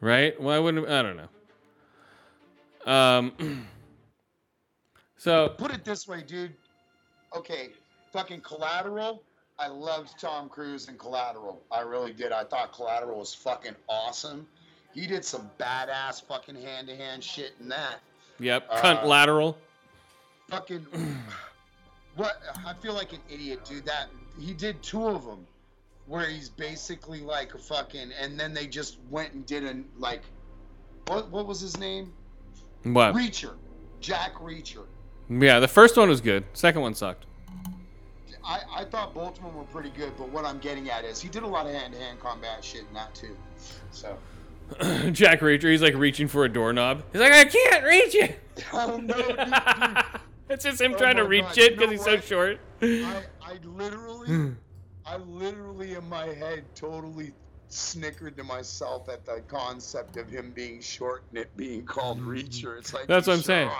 right? 0.00 0.38
Why 0.40 0.58
wouldn't 0.58 0.88
I 0.88 1.02
don't 1.02 1.16
know. 1.16 2.92
Um. 2.92 3.66
so 5.16 5.48
Put 5.58 5.72
it 5.72 5.84
this 5.84 6.06
way, 6.06 6.22
dude. 6.22 6.54
Okay, 7.36 7.70
fucking 8.12 8.42
Collateral. 8.42 9.22
I 9.58 9.68
loved 9.68 10.18
Tom 10.18 10.48
Cruise 10.48 10.88
in 10.88 10.96
Collateral. 10.96 11.62
I 11.70 11.80
really 11.80 12.12
did. 12.12 12.32
I 12.32 12.44
thought 12.44 12.72
Collateral 12.72 13.18
was 13.18 13.34
fucking 13.34 13.76
awesome. 13.88 14.46
He 14.94 15.06
did 15.06 15.24
some 15.24 15.50
badass 15.58 16.22
fucking 16.26 16.56
hand 16.56 16.88
to 16.88 16.96
hand 16.96 17.24
shit 17.24 17.52
in 17.60 17.68
that. 17.68 17.96
yep, 18.38 18.70
cunt 18.70 19.02
Uh, 19.02 19.06
lateral. 19.06 19.58
Fucking. 20.50 20.86
what? 22.16 22.42
I 22.66 22.74
feel 22.74 22.94
like 22.94 23.12
an 23.12 23.20
idiot, 23.30 23.64
dude. 23.64 23.84
That 23.86 24.08
he 24.38 24.52
did 24.52 24.82
two 24.82 25.06
of 25.06 25.24
them, 25.24 25.46
where 26.06 26.26
he's 26.28 26.48
basically 26.50 27.20
like 27.20 27.54
a 27.54 27.58
fucking, 27.58 28.10
and 28.20 28.38
then 28.38 28.52
they 28.52 28.66
just 28.66 28.98
went 29.10 29.32
and 29.32 29.46
did 29.46 29.64
an 29.64 29.84
like 29.98 30.22
what 31.06 31.30
what 31.30 31.46
was 31.46 31.60
his 31.60 31.78
name? 31.78 32.12
What? 32.84 33.14
Reacher, 33.14 33.54
Jack 34.00 34.34
Reacher. 34.34 34.84
Yeah, 35.30 35.60
the 35.60 35.68
first 35.68 35.96
one 35.96 36.08
was 36.08 36.20
good. 36.20 36.44
Second 36.52 36.82
one 36.82 36.94
sucked. 36.94 37.24
I, 38.44 38.60
I 38.74 38.84
thought 38.84 39.14
both 39.14 39.36
of 39.38 39.44
them 39.44 39.54
were 39.54 39.62
pretty 39.64 39.90
good, 39.90 40.12
but 40.18 40.28
what 40.30 40.44
I'm 40.44 40.58
getting 40.58 40.90
at 40.90 41.04
is 41.04 41.20
he 41.20 41.28
did 41.28 41.44
a 41.44 41.46
lot 41.46 41.66
of 41.66 41.72
hand 41.72 41.92
to 41.94 41.98
hand 42.00 42.18
combat 42.18 42.64
shit 42.64 42.84
in 42.88 42.92
that 42.94 43.14
too. 43.14 43.36
So, 43.92 44.18
Jack 45.12 45.40
Reacher, 45.40 45.70
he's 45.70 45.82
like 45.82 45.94
reaching 45.94 46.28
for 46.28 46.44
a 46.44 46.48
doorknob. 46.48 47.02
He's 47.12 47.20
like, 47.20 47.32
I 47.32 47.44
can't 47.44 47.84
reach 47.84 48.14
it. 48.14 48.38
oh 48.72 48.96
no, 48.98 49.14
dude, 49.14 49.26
dude. 49.36 50.04
it's 50.48 50.64
just 50.64 50.80
him 50.80 50.94
Oh 50.94 50.98
trying 50.98 51.16
to 51.16 51.24
reach 51.24 51.44
God, 51.44 51.58
it 51.58 51.76
because 51.76 51.90
he's 51.90 52.04
so 52.04 52.18
short. 52.18 52.60
I, 52.82 53.22
I 53.42 53.56
literally, 53.64 54.52
I 55.06 55.16
literally 55.16 55.94
in 55.94 56.08
my 56.08 56.26
head 56.26 56.64
totally 56.74 57.32
snickered 57.68 58.36
to 58.36 58.44
myself 58.44 59.08
at 59.08 59.24
the 59.24 59.40
concept 59.48 60.18
of 60.18 60.28
him 60.28 60.52
being 60.54 60.80
short 60.80 61.24
and 61.30 61.38
it 61.38 61.56
being 61.56 61.84
called 61.84 62.20
Reacher. 62.20 62.78
It's 62.78 62.92
like. 62.92 63.06
That's 63.06 63.26
what 63.26 63.36
I'm 63.36 63.42
saying. 63.42 63.70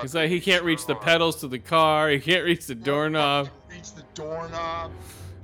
He's 0.00 0.14
like, 0.14 0.30
he 0.30 0.40
can't 0.40 0.64
reach 0.64 0.86
the 0.86 0.94
pedals 0.94 1.36
to 1.36 1.48
the 1.48 1.58
car. 1.58 2.08
He 2.08 2.18
can't 2.18 2.44
reach 2.44 2.66
the 2.66 2.74
doorknob. 2.74 3.50
Reach 3.70 3.92
the 3.92 4.04
doorknob. 4.14 4.92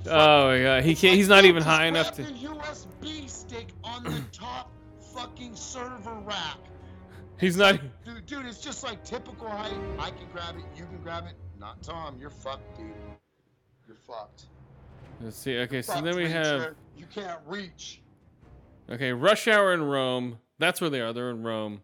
Oh 0.07 0.47
my 0.47 0.61
god, 0.61 0.83
he 0.83 0.95
can't. 0.95 1.15
He's 1.15 1.29
not 1.29 1.45
even 1.45 1.61
high 1.61 1.85
enough 1.85 2.13
to. 2.13 2.23
USB 2.23 3.29
stick 3.29 3.67
on 3.83 4.03
the 4.03 4.21
top 4.31 4.71
fucking 5.13 5.55
server 5.55 6.15
rack. 6.25 6.57
He's 7.39 7.57
not. 7.57 7.79
Dude, 8.05 8.25
dude, 8.25 8.45
it's 8.45 8.61
just 8.61 8.83
like 8.83 9.03
typical 9.03 9.49
height. 9.49 9.73
I 9.99 10.11
can 10.11 10.27
grab 10.31 10.55
it, 10.57 10.63
you 10.77 10.85
can 10.85 10.99
grab 11.01 11.25
it. 11.25 11.33
Not 11.59 11.81
Tom, 11.81 12.17
you're 12.19 12.29
fucked, 12.29 12.77
dude. 12.77 12.87
You're 13.87 13.97
fucked. 13.97 14.45
Let's 15.19 15.37
see. 15.37 15.57
Okay, 15.59 15.81
so 15.81 15.93
Fucked, 15.93 16.05
then 16.05 16.15
we 16.15 16.29
have. 16.29 16.75
You 16.97 17.05
can't 17.13 17.39
reach. 17.45 18.01
Okay, 18.89 19.11
Rush 19.11 19.47
Hour 19.47 19.73
in 19.73 19.83
Rome. 19.83 20.37
That's 20.59 20.81
where 20.81 20.89
they 20.89 21.01
are. 21.01 21.13
They're 21.13 21.29
in 21.29 21.43
Rome. 21.43 21.81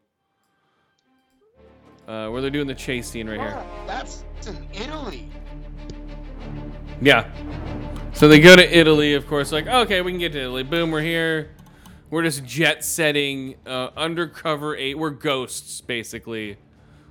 Uh, 2.07 2.29
where 2.29 2.41
they're 2.41 2.49
doing 2.49 2.67
the 2.67 2.75
chase 2.75 3.09
scene 3.09 3.27
right 3.29 3.39
here. 3.39 3.63
That's 3.85 4.23
in 4.45 4.67
Italy. 4.73 5.29
Yeah. 7.01 7.29
So 8.13 8.27
they 8.27 8.39
go 8.39 8.55
to 8.55 8.77
Italy, 8.77 9.13
of 9.13 9.27
course. 9.27 9.51
Like, 9.51 9.67
okay, 9.67 10.01
we 10.01 10.11
can 10.11 10.19
get 10.19 10.31
to 10.31 10.39
Italy. 10.39 10.63
Boom, 10.63 10.89
we're 10.89 11.01
here. 11.01 11.51
We're 12.09 12.23
just 12.23 12.45
jet 12.45 12.85
setting, 12.85 13.55
uh, 13.65 13.89
undercover 13.97 14.75
eight. 14.75 14.97
We're 14.97 15.09
ghosts, 15.09 15.81
basically. 15.81 16.57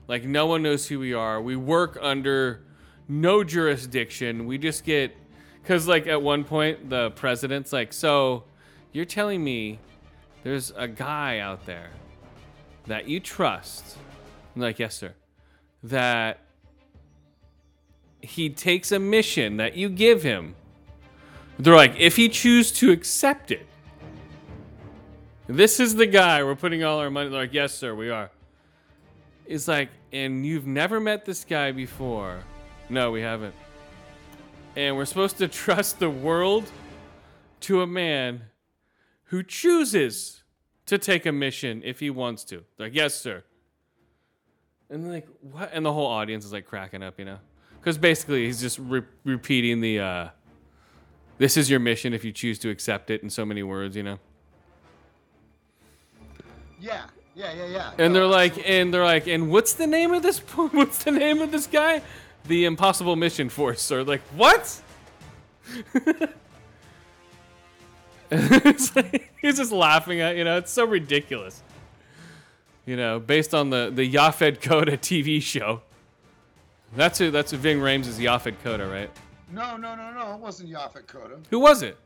Like, 0.09 0.25
no 0.25 0.47
one 0.47 0.63
knows 0.63 0.89
who 0.89 0.99
we 0.99 1.13
are. 1.13 1.41
We 1.41 1.55
work 1.55 1.99
under 2.01 2.65
no 3.09 3.45
jurisdiction. 3.45 4.47
We 4.47 4.57
just 4.57 4.85
get. 4.85 5.15
Because, 5.63 5.87
like, 5.87 6.07
at 6.07 6.23
one 6.23 6.45
point, 6.45 6.89
the 6.89 7.11
president's 7.11 7.73
like, 7.73 7.93
so 7.93 8.45
you're 8.93 9.05
telling 9.05 9.45
me 9.45 9.81
there's 10.45 10.73
a 10.77 10.89
guy 10.89 11.41
out 11.41 11.67
there 11.67 11.91
that 12.87 13.09
you 13.09 13.21
trust? 13.21 13.99
I'm 14.55 14.63
like, 14.63 14.79
yes, 14.79 14.95
sir. 14.95 15.13
That 15.83 16.39
he 18.23 18.49
takes 18.49 18.93
a 18.93 18.99
mission 18.99 19.59
that 19.59 19.77
you 19.77 19.89
give 19.89 20.23
him. 20.23 20.55
They're 21.59 21.75
like, 21.77 21.97
if 21.99 22.17
he 22.17 22.29
chooses 22.29 22.73
to 22.79 22.93
accept 22.93 23.51
it, 23.51 23.67
this 25.49 25.79
is 25.81 25.95
the 25.95 26.07
guy 26.07 26.43
we're 26.43 26.57
putting 26.57 26.83
all 26.83 26.99
our 26.99 27.11
money. 27.11 27.31
Like, 27.31 27.53
yes, 27.53 27.73
sir, 27.75 27.95
we 27.95 28.11
are. 28.11 28.31
It's 29.47 29.69
like, 29.69 29.91
and 30.13 30.45
you've 30.45 30.67
never 30.67 30.99
met 30.99 31.25
this 31.25 31.45
guy 31.45 31.73
before. 31.73 32.41
No, 32.89 33.11
we 33.13 33.21
haven't. 33.21 33.55
And 34.75 34.97
we're 34.97 35.05
supposed 35.05 35.39
to 35.39 35.49
trust 35.65 35.99
the 35.99 36.11
world 36.11 36.71
to 37.61 37.81
a 37.83 37.87
man 37.87 38.43
who 39.25 39.43
chooses 39.43 40.43
to 40.87 40.99
take 40.99 41.27
a 41.27 41.33
mission 41.33 41.83
if 41.85 42.01
he 42.01 42.11
wants 42.11 42.45
to. 42.45 42.65
Like, 42.79 42.95
yes, 42.95 43.15
sir. 43.15 43.45
And 44.89 45.11
like, 45.11 45.27
what? 45.41 45.71
And 45.73 45.85
the 45.85 45.93
whole 45.93 46.07
audience 46.07 46.45
is 46.45 46.53
like 46.53 46.67
cracking 46.67 47.03
up, 47.03 47.19
you 47.19 47.25
know? 47.25 47.39
Because 47.81 47.99
basically, 47.99 48.47
he's 48.47 48.61
just 48.61 48.79
re- 48.79 49.03
repeating 49.25 49.81
the, 49.81 50.01
uh, 50.01 50.29
this 51.39 51.57
is 51.57 51.71
your 51.71 51.81
mission 51.81 52.13
if 52.13 52.25
you 52.25 52.33
choose 52.33 52.59
to 52.61 52.71
accept 52.71 53.11
it 53.11 53.23
in 53.23 53.31
so 53.31 53.45
many 53.45 53.63
words, 53.63 53.97
you 53.97 54.03
know? 54.03 54.19
Yeah, 56.81 57.05
yeah, 57.35 57.53
yeah, 57.53 57.66
yeah. 57.66 57.91
And 57.99 58.14
they're 58.14 58.27
like, 58.27 58.53
absolutely. 58.53 58.74
and 58.81 58.95
they're 58.95 59.05
like, 59.05 59.27
and 59.27 59.51
what's 59.51 59.74
the 59.74 59.87
name 59.87 60.12
of 60.12 60.22
this? 60.22 60.39
What's 60.57 61.05
the 61.05 61.11
name 61.11 61.41
of 61.41 61.53
this 61.53 61.66
guy? 61.66 62.03
The 62.47 62.64
Impossible 62.64 63.16
Mission 63.16 63.49
Force. 63.49 63.91
Or 63.91 64.05
like, 64.05 64.22
what? 64.35 64.81
it's 68.31 68.97
like, 68.97 69.33
he's 69.41 69.57
just 69.57 69.72
laughing 69.72 70.20
at 70.20 70.37
you 70.37 70.45
know. 70.45 70.59
It's 70.59 70.72
so 70.72 70.85
ridiculous. 70.85 71.62
You 72.85 72.97
know, 72.97 73.18
based 73.18 73.55
on 73.55 73.70
the 73.70 73.91
the 73.93 74.11
Yaphet 74.11 74.61
Kotto 74.61 74.97
TV 74.99 75.43
show. 75.43 75.83
That's 76.95 77.18
who. 77.18 77.31
That's 77.31 77.51
who 77.51 77.59
Ving 77.59 77.81
Rhames 77.81 78.07
is 78.07 78.18
Yaphet 78.18 78.55
Kotto, 78.64 78.91
right? 78.91 79.11
No, 79.53 79.77
no, 79.77 79.95
no, 79.95 80.12
no. 80.12 80.35
It 80.35 80.41
wasn't 80.41 80.70
Yaphet 80.70 81.05
Kotto. 81.07 81.39
Who 81.51 81.59
was 81.61 81.83
it? 81.83 81.99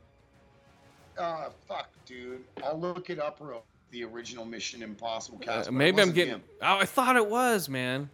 Uh, 1.18 1.50
fuck, 1.68 1.90
dude. 2.06 2.42
I'll 2.64 2.78
look 2.78 3.10
it 3.10 3.18
up 3.18 3.38
real. 3.40 3.64
The 3.90 4.04
original 4.04 4.44
Mission 4.44 4.82
Impossible 4.82 5.38
Uh, 5.42 5.46
cast. 5.46 5.68
it 5.68 5.72
maybe 5.72 6.00
I'm 6.00 6.12
getting. 6.12 6.34
him. 6.34 6.42
Oh, 6.62 6.78
I 6.78 6.84
thought 6.84 7.16
it 7.16 7.26
was, 7.28 7.68
man. 7.68 8.08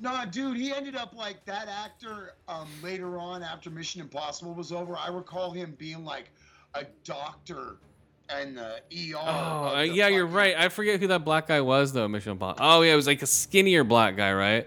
No, 0.00 0.22
dude, 0.30 0.56
he 0.56 0.72
ended 0.72 0.96
up 0.96 1.14
like 1.14 1.42
that 1.46 1.68
actor. 1.68 2.34
Um, 2.48 2.68
later 2.82 3.18
on, 3.18 3.42
after 3.42 3.70
Mission 3.70 4.00
Impossible 4.02 4.52
was 4.52 4.70
over, 4.72 4.96
I 4.96 5.08
recall 5.08 5.50
him 5.52 5.74
being 5.78 6.04
like 6.04 6.30
a 6.74 6.84
doctor 7.04 7.76
and 8.28 8.58
the 8.58 8.80
ER. 8.92 9.16
Oh, 9.16 9.20
uh, 9.20 9.76
the 9.80 9.88
yeah, 9.88 10.08
you're 10.08 10.26
right. 10.26 10.54
I 10.56 10.68
forget 10.68 11.00
who 11.00 11.06
that 11.06 11.24
black 11.24 11.46
guy 11.48 11.60
was 11.60 11.92
though. 11.92 12.06
Mission 12.08 12.32
Impossible. 12.32 12.66
Oh 12.66 12.82
yeah, 12.82 12.92
it 12.92 12.96
was 12.96 13.06
like 13.06 13.22
a 13.22 13.26
skinnier 13.26 13.84
black 13.84 14.16
guy, 14.16 14.32
right? 14.32 14.66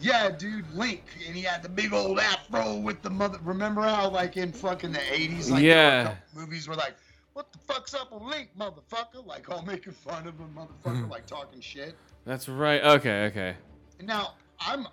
Yeah, 0.00 0.28
dude, 0.30 0.70
Link, 0.74 1.04
and 1.26 1.34
he 1.36 1.42
had 1.42 1.62
the 1.62 1.68
big 1.68 1.94
old 1.94 2.18
afro 2.18 2.74
with 2.76 3.00
the 3.00 3.08
mother. 3.10 3.38
Remember 3.42 3.80
how, 3.80 4.10
like, 4.10 4.36
in 4.36 4.52
fucking 4.52 4.92
the 4.92 4.98
'80s, 4.98 5.50
like, 5.50 5.62
there 5.62 5.76
were 5.76 6.00
a 6.00 6.02
Yeah. 6.02 6.14
movies 6.34 6.68
were 6.68 6.74
like, 6.74 6.94
"What 7.34 7.52
the 7.52 7.58
fuck's 7.58 7.92
up 7.94 8.10
with 8.12 8.22
Link, 8.22 8.48
motherfucker?" 8.58 9.24
Like, 9.26 9.50
all 9.50 9.62
making 9.62 9.92
fun 9.92 10.26
of 10.26 10.38
him, 10.38 10.56
motherfucker, 10.56 11.08
like 11.16 11.26
talking 11.26 11.60
shit. 11.60 11.94
That's 12.24 12.48
right. 12.48 12.82
Okay, 12.82 13.24
okay. 13.26 13.54
Now, 14.02 14.34
I'm, 14.58 14.86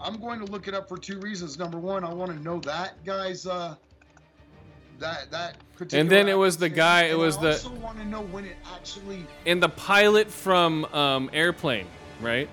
I'm 0.00 0.20
going 0.20 0.40
to 0.40 0.46
look 0.46 0.66
it 0.68 0.74
up 0.74 0.88
for 0.88 0.98
two 0.98 1.18
reasons. 1.20 1.58
Number 1.58 1.78
one, 1.78 2.02
I 2.04 2.12
want 2.12 2.32
to 2.32 2.42
know 2.42 2.58
that 2.60 3.02
guy's, 3.04 3.46
uh, 3.46 3.76
that 4.98 5.30
that 5.30 5.56
particular. 5.76 6.04
then 6.04 6.28
it 6.28 6.36
was 6.36 6.58
the 6.58 6.68
guy- 6.68 7.04
it 7.04 7.10
and 7.12 7.20
was 7.20 7.38
I 7.38 7.42
the- 7.42 7.52
also 7.52 7.70
want 7.74 7.98
to 7.98 8.04
know 8.04 8.20
when 8.20 8.44
it 8.44 8.56
actually. 8.74 9.26
And 9.46 9.62
the 9.62 9.68
pilot 9.70 10.30
from 10.30 10.84
um, 10.86 11.30
Airplane, 11.32 11.86
right? 12.20 12.48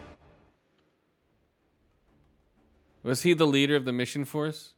Was 3.03 3.21
he 3.23 3.33
the 3.33 3.47
leader 3.47 3.75
of 3.75 3.85
the 3.85 3.91
mission 3.93 4.25
force? 4.25 4.73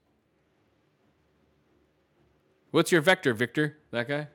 What's 2.72 2.92
your 2.92 3.02
vector, 3.02 3.34
Victor? 3.34 3.78
That 3.92 4.08
guy? 4.08 4.28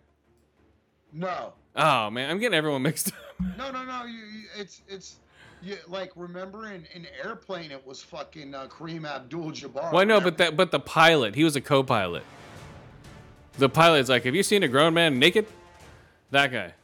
No, 1.13 1.53
Oh 1.77 2.11
man, 2.11 2.31
I'm 2.31 2.39
getting 2.39 2.57
everyone 2.57 2.83
mixed 2.83 3.09
up. 3.09 3.15
no, 3.59 3.71
no, 3.71 3.85
no. 3.85 4.05
You, 4.05 4.19
you, 4.19 4.43
it's 4.59 4.83
it's. 4.89 5.17
You, 5.63 5.77
like 5.89 6.13
remember 6.15 6.67
in, 6.71 6.87
in 6.95 7.07
airplane 7.25 7.71
it 7.71 7.85
was 7.87 8.03
fucking 8.03 8.55
uh, 8.55 8.67
Kareem 8.67 9.09
Abdul-Jabbar. 9.09 9.93
Well, 9.93 9.99
I 9.99 10.05
know, 10.05 10.21
but 10.21 10.37
that 10.39 10.57
but 10.57 10.71
the 10.71 10.79
pilot, 10.81 11.35
he 11.35 11.43
was 11.43 11.57
a 11.57 11.61
co-pilot. 11.61 12.23
The 13.57 13.69
pilot's 13.71 14.11
like, 14.11 14.25
have 14.25 14.35
you 14.35 14.43
seen 14.43 14.63
a 14.63 14.69
grown 14.69 14.93
man 14.93 15.19
naked? 15.19 15.47
That 16.33 16.53
guy. 16.53 16.75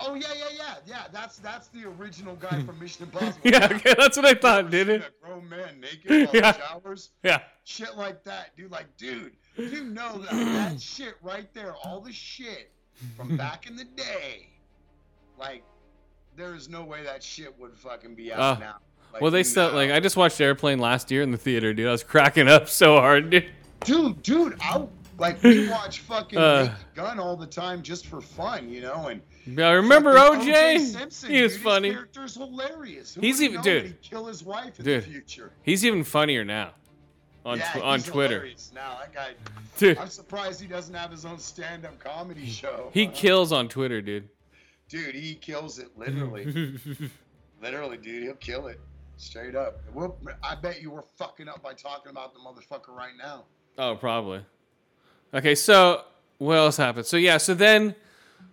Oh 0.00 0.14
yeah, 0.14 0.26
yeah, 0.36 0.44
yeah, 0.56 0.74
yeah. 0.86 1.02
That's 1.10 1.38
that's 1.38 1.68
the 1.68 1.84
original 1.86 2.36
guy 2.36 2.62
from 2.62 2.78
Mission 2.80 3.04
Impossible. 3.04 3.40
Yeah, 3.50 3.68
okay, 3.72 3.94
that's 3.96 4.16
what 4.16 4.26
I 4.26 4.34
thought, 4.34 4.70
dude. 4.70 4.88
A 4.90 5.04
grown 5.22 5.48
man 5.48 5.80
naked 5.80 6.26
while 6.26 6.30
Yeah. 6.42 6.52
showers. 6.52 7.10
Yeah. 7.22 7.40
Shit 7.64 7.96
like 7.96 8.22
that, 8.24 8.56
dude. 8.56 8.70
Like, 8.70 8.94
dude, 8.96 9.32
you 9.58 9.84
know 9.84 10.18
that 10.18 10.30
that 10.30 10.80
shit 10.80 11.14
right 11.22 11.52
there, 11.54 11.74
all 11.84 12.00
the 12.00 12.12
shit 12.12 12.70
from 13.16 13.36
back 13.36 13.66
in 13.68 13.76
the 13.76 13.84
day. 13.84 14.48
Like, 15.38 15.62
there 16.36 16.54
is 16.54 16.68
no 16.68 16.84
way 16.84 17.02
that 17.04 17.22
shit 17.22 17.58
would 17.58 17.76
fucking 17.76 18.14
be 18.14 18.32
out 18.32 18.40
Uh, 18.40 18.58
now. 18.60 18.76
Like, 19.12 19.22
Well, 19.22 19.30
they 19.30 19.42
still 19.42 19.72
like 19.72 19.90
I 19.90 20.00
just 20.00 20.16
watched 20.16 20.40
Airplane 20.40 20.78
last 20.78 21.10
year 21.10 21.22
in 21.22 21.30
the 21.30 21.38
theater, 21.38 21.72
dude. 21.72 21.88
I 21.88 21.92
was 21.92 22.02
cracking 22.04 22.48
up 22.48 22.68
so 22.68 22.96
hard, 22.96 23.30
dude. 23.30 23.46
dude, 23.84 24.22
dude, 24.22 24.56
I 24.60 24.84
like 25.18 25.42
we 25.42 25.68
watch 25.70 26.00
fucking 26.00 26.38
Uh. 26.38 26.74
Gun 26.94 27.18
all 27.18 27.36
the 27.36 27.46
time 27.46 27.82
just 27.82 28.06
for 28.06 28.20
fun, 28.20 28.68
you 28.68 28.80
know, 28.82 29.08
and. 29.08 29.22
Yeah, 29.46 29.70
remember 29.70 30.12
fucking 30.14 30.46
OJ? 30.52 30.78
Simpson, 30.80 31.30
he 31.30 31.40
was 31.40 31.54
dude, 31.54 31.62
funny. 31.62 31.88
His 31.88 31.96
character's 31.96 32.34
hilarious. 32.34 33.14
Who 33.14 33.22
He's 33.22 33.40
even- 33.40 33.62
dude. 33.62 34.02
Kill 34.02 34.26
his 34.26 34.44
wife 34.44 34.78
in 34.78 34.84
Dude. 34.84 35.04
the 35.04 35.08
future. 35.08 35.52
He's 35.62 35.86
even 35.86 36.04
funnier 36.04 36.44
now 36.44 36.72
on 37.48 37.58
yeah, 37.58 37.72
tw- 37.72 37.82
on 37.82 38.00
Twitter. 38.00 38.48
Now 38.74 38.98
that 39.00 39.12
guy, 39.14 39.30
Dude, 39.78 39.98
I'm 39.98 40.08
surprised 40.08 40.60
he 40.60 40.66
doesn't 40.66 40.94
have 40.94 41.10
his 41.10 41.24
own 41.24 41.38
stand-up 41.38 41.98
comedy 41.98 42.46
show. 42.46 42.90
he 42.92 43.06
Uh, 43.06 43.10
kills 43.12 43.52
on 43.52 43.68
Twitter, 43.68 44.00
dude. 44.02 44.28
dude, 44.88 45.14
he 45.14 45.34
kills 45.34 45.78
it 45.78 45.88
literally, 45.96 46.78
literally, 47.62 47.96
dude. 47.96 48.24
He'll 48.24 48.34
kill 48.34 48.66
it 48.66 48.80
straight 49.16 49.54
up. 49.54 49.80
We'll, 49.94 50.16
I 50.42 50.54
bet 50.56 50.82
you 50.82 50.90
we're 50.90 51.02
fucking 51.16 51.48
up 51.48 51.62
by 51.62 51.74
talking 51.74 52.10
about 52.10 52.34
the 52.34 52.40
motherfucker 52.40 52.94
right 52.94 53.12
now. 53.16 53.44
Oh, 53.78 53.94
probably. 53.96 54.40
Okay, 55.32 55.54
so 55.54 56.02
what 56.38 56.54
else 56.56 56.76
happened? 56.76 57.06
So 57.06 57.16
yeah, 57.16 57.36
so 57.38 57.54
then 57.54 57.94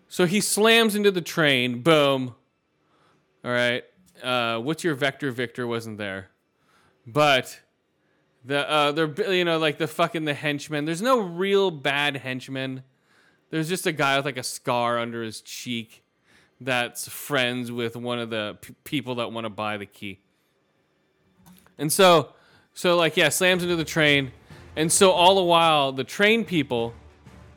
So 0.08 0.26
he 0.26 0.42
slams 0.42 0.94
into 0.96 1.10
the 1.12 1.22
train. 1.22 1.82
Boom. 1.82 2.36
All 3.44 3.52
right. 3.52 3.84
Uh, 4.24 4.60
what's 4.60 4.84
your 4.84 4.94
vector? 4.96 5.32
Victor 5.32 5.66
wasn't 5.68 5.98
there, 5.98 6.30
but 7.08 7.60
the 8.46 8.70
uh, 8.70 8.92
they're 8.92 9.34
you 9.34 9.46
know 9.46 9.58
like 9.58 9.78
the 9.78 9.88
fucking 9.88 10.26
the 10.26 10.34
henchmen. 10.34 10.86
There's 10.86 11.02
no 11.02 11.20
real 11.20 11.72
bad 11.72 12.18
henchmen. 12.18 12.84
There's 13.50 13.70
just 13.70 13.88
a 13.88 13.92
guy 13.92 14.18
with 14.18 14.26
like 14.26 14.38
a 14.38 14.44
scar 14.44 15.00
under 15.00 15.24
his 15.24 15.42
cheek 15.42 16.04
that's 16.62 17.08
friends 17.08 17.72
with 17.72 17.96
one 17.96 18.20
of 18.20 18.30
the 18.30 18.58
p- 18.62 18.76
people 18.84 19.16
that 19.16 19.32
want 19.32 19.46
to 19.46 19.50
buy 19.50 19.78
the 19.78 19.86
key. 19.86 20.20
And 21.78 21.92
so, 21.92 22.34
so 22.74 22.96
like 22.96 23.18
yeah, 23.18 23.30
slams 23.30 23.64
into 23.64 23.76
the 23.76 23.86
train, 23.86 24.32
and 24.76 24.92
so 24.92 25.12
all 25.12 25.36
the 25.36 25.44
while 25.44 25.92
the 25.92 26.04
train 26.04 26.46
people, 26.46 26.94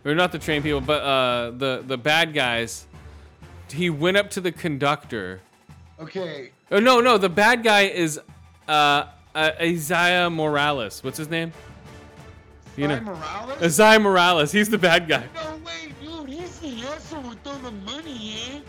or 0.05 0.14
not 0.14 0.32
the 0.32 0.39
train 0.39 0.62
people, 0.62 0.80
but 0.80 1.03
uh, 1.03 1.51
the 1.51 1.84
the 1.86 1.99
bad 1.99 2.32
guys, 2.32 2.86
he 3.70 3.91
went 3.91 4.16
up 4.16 4.30
to 4.30 4.41
the 4.41 4.53
conductor. 4.53 5.41
Okay. 6.01 6.53
Oh 6.70 6.80
no, 6.80 7.01
no, 7.01 7.18
the 7.18 7.28
bad 7.28 7.62
guy 7.62 7.82
is 7.82 8.20
uh, 8.66 9.05
uh 9.34 9.50
Esai 9.60 10.32
Morales. 10.32 11.02
What's 11.04 11.18
his 11.18 11.28
name? 11.28 11.52
You 12.76 12.88
know, 12.88 13.00
Morales? 13.00 13.58
Esai 13.60 14.00
Morales. 14.00 14.52
He's 14.52 14.68
the 14.68 14.78
bad 14.78 15.08
guy. 15.08 15.24
no 15.34 15.56
way, 15.64 15.92
dude. 16.00 16.28
He's 16.30 16.58
the 16.60 16.86
asshole 16.88 17.22
with 17.28 17.46
all 17.46 17.58
the 17.58 17.70
money, 17.72 18.34
eh? 18.52 18.60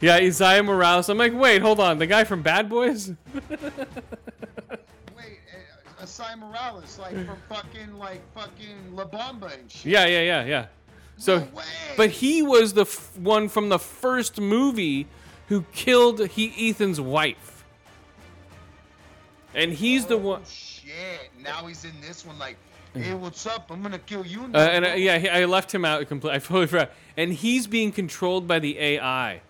Yeah, 0.00 0.20
Esai 0.20 0.62
Morales. 0.64 1.08
I'm 1.08 1.16
like, 1.16 1.32
wait, 1.34 1.62
hold 1.62 1.80
on, 1.80 1.98
the 1.98 2.06
guy 2.06 2.24
from 2.24 2.42
Bad 2.42 2.68
Boys? 2.68 3.12
Wait, 5.16 5.38
uh, 6.00 6.36
Morales, 6.36 6.98
like 6.98 7.14
from 7.26 7.38
fucking, 7.48 7.98
like 7.98 8.20
fucking 8.34 8.94
La 8.94 9.06
Bamba 9.06 9.58
and 9.58 9.70
shit. 9.70 9.86
Yeah, 9.86 10.04
yeah, 10.06 10.20
yeah, 10.20 10.44
yeah. 10.44 10.66
So, 11.16 11.38
No 11.38 11.48
but 11.96 12.10
he 12.10 12.42
was 12.42 12.74
the 12.74 12.82
f- 12.82 13.16
one 13.16 13.48
from 13.48 13.70
the 13.70 13.78
first 13.78 14.38
movie 14.38 15.06
who 15.48 15.62
killed 15.72 16.26
he 16.28 16.68
Ethan's 16.70 17.00
wife, 17.00 17.55
and 19.56 19.72
he's 19.72 20.06
the 20.06 20.16
one. 20.16 20.42
Oh, 20.44 20.48
Shit. 20.48 21.30
Now 21.42 21.66
he's 21.66 21.84
in 21.84 21.92
this 22.00 22.24
one, 22.24 22.38
like, 22.38 22.56
hey, 22.94 23.14
what's 23.14 23.44
up? 23.46 23.70
I'm 23.72 23.82
gonna 23.82 23.98
kill 23.98 24.24
you. 24.24 24.42
Uh, 24.54 24.58
and 24.58 24.84
uh, 24.84 24.88
bro." 24.90 24.96
yeah, 24.96 25.30
I 25.32 25.44
left 25.46 25.74
him 25.74 25.84
out 25.84 26.06
completely. 26.08 26.36
I 26.36 26.38
totally 26.38 26.66
forgot. 26.68 26.90
And 27.16 27.32
he's 27.32 27.66
being 27.66 27.90
controlled 27.92 28.46
by 28.46 28.58
the 28.60 28.78
AI 28.78 29.40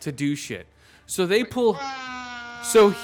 to 0.00 0.12
do 0.12 0.34
shit. 0.34 0.66
So 1.06 1.26
they 1.26 1.44
pull. 1.44 1.78
so 2.62 2.90
he- 2.90 2.96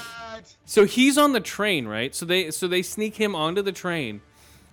So 0.65 0.85
he's 0.85 1.17
on 1.17 1.33
the 1.33 1.39
train, 1.39 1.87
right? 1.87 2.15
So 2.15 2.25
they 2.25 2.49
so 2.51 2.67
they 2.67 2.81
sneak 2.81 3.15
him 3.15 3.35
onto 3.35 3.61
the 3.61 3.71
train, 3.71 4.21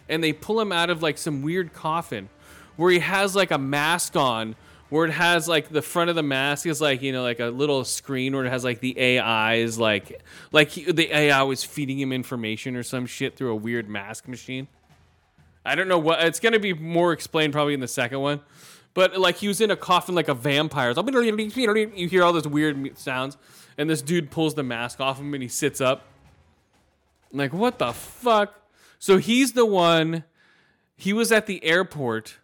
and 0.09 0.23
they 0.25 0.33
pull 0.33 0.61
him 0.61 0.73
out 0.73 0.89
of 0.89 1.03
like 1.03 1.19
some 1.19 1.43
weird 1.43 1.73
coffin, 1.75 2.29
where 2.77 2.91
he 2.91 3.01
has 3.01 3.37
like 3.37 3.51
a 3.51 3.59
mask 3.59 4.17
on, 4.17 4.57
where 4.91 5.07
it 5.07 5.13
has 5.13 5.49
like 5.49 5.69
the 5.69 5.81
front 5.81 6.11
of 6.11 6.17
the 6.17 6.23
mask 6.23 6.67
is 6.67 6.81
like 6.81 7.01
you 7.01 7.13
know 7.13 7.23
like 7.23 7.41
a 7.41 7.47
little 7.47 7.85
screen 7.85 8.35
where 8.35 8.45
it 8.45 8.51
has 8.51 8.65
like 8.65 8.81
the 8.81 8.99
AI 8.99 9.55
is 9.55 9.79
like 9.79 10.21
like 10.53 10.69
he, 10.69 10.91
the 10.93 11.17
AI 11.17 11.43
was 11.43 11.65
feeding 11.65 11.99
him 11.99 12.13
information 12.13 12.77
or 12.77 12.83
some 12.83 13.07
shit 13.07 13.37
through 13.37 13.53
a 13.53 13.57
weird 13.57 13.89
mask 13.89 14.29
machine. 14.29 14.69
I 15.65 15.75
don't 15.75 15.89
know 15.89 15.99
what 15.99 16.23
it's 16.23 16.41
gonna 16.41 16.59
be 16.59 16.75
more 16.75 17.13
explained 17.13 17.53
probably 17.53 17.75
in 17.75 17.81
the 17.81 17.89
second 17.89 18.21
one, 18.21 18.41
but 18.93 19.19
like 19.19 19.37
he 19.37 19.49
was 19.49 19.61
in 19.61 19.71
a 19.71 19.77
coffin 19.77 20.15
like 20.15 20.29
a 20.29 20.35
vampire. 20.35 20.93
You 20.93 22.09
hear 22.09 22.25
all 22.25 22.33
those 22.33 22.49
weird 22.49 22.99
sounds, 22.99 23.37
and 23.79 23.89
this 23.89 24.03
dude 24.03 24.31
pulls 24.31 24.55
the 24.55 24.65
mask 24.65 25.01
off 25.01 25.19
him 25.19 25.33
and 25.33 25.43
he 25.43 25.49
sits 25.49 25.81
up. 25.81 26.05
I'm 27.33 27.39
like 27.39 27.53
what 27.53 27.79
the 27.79 27.93
fuck? 27.93 28.55
So 28.99 29.19
he's 29.19 29.53
the 29.53 29.65
one. 29.65 30.25
He 30.97 31.15
was 31.15 31.33
at 31.33 31.47
the 31.47 31.65
airport. 31.65 32.37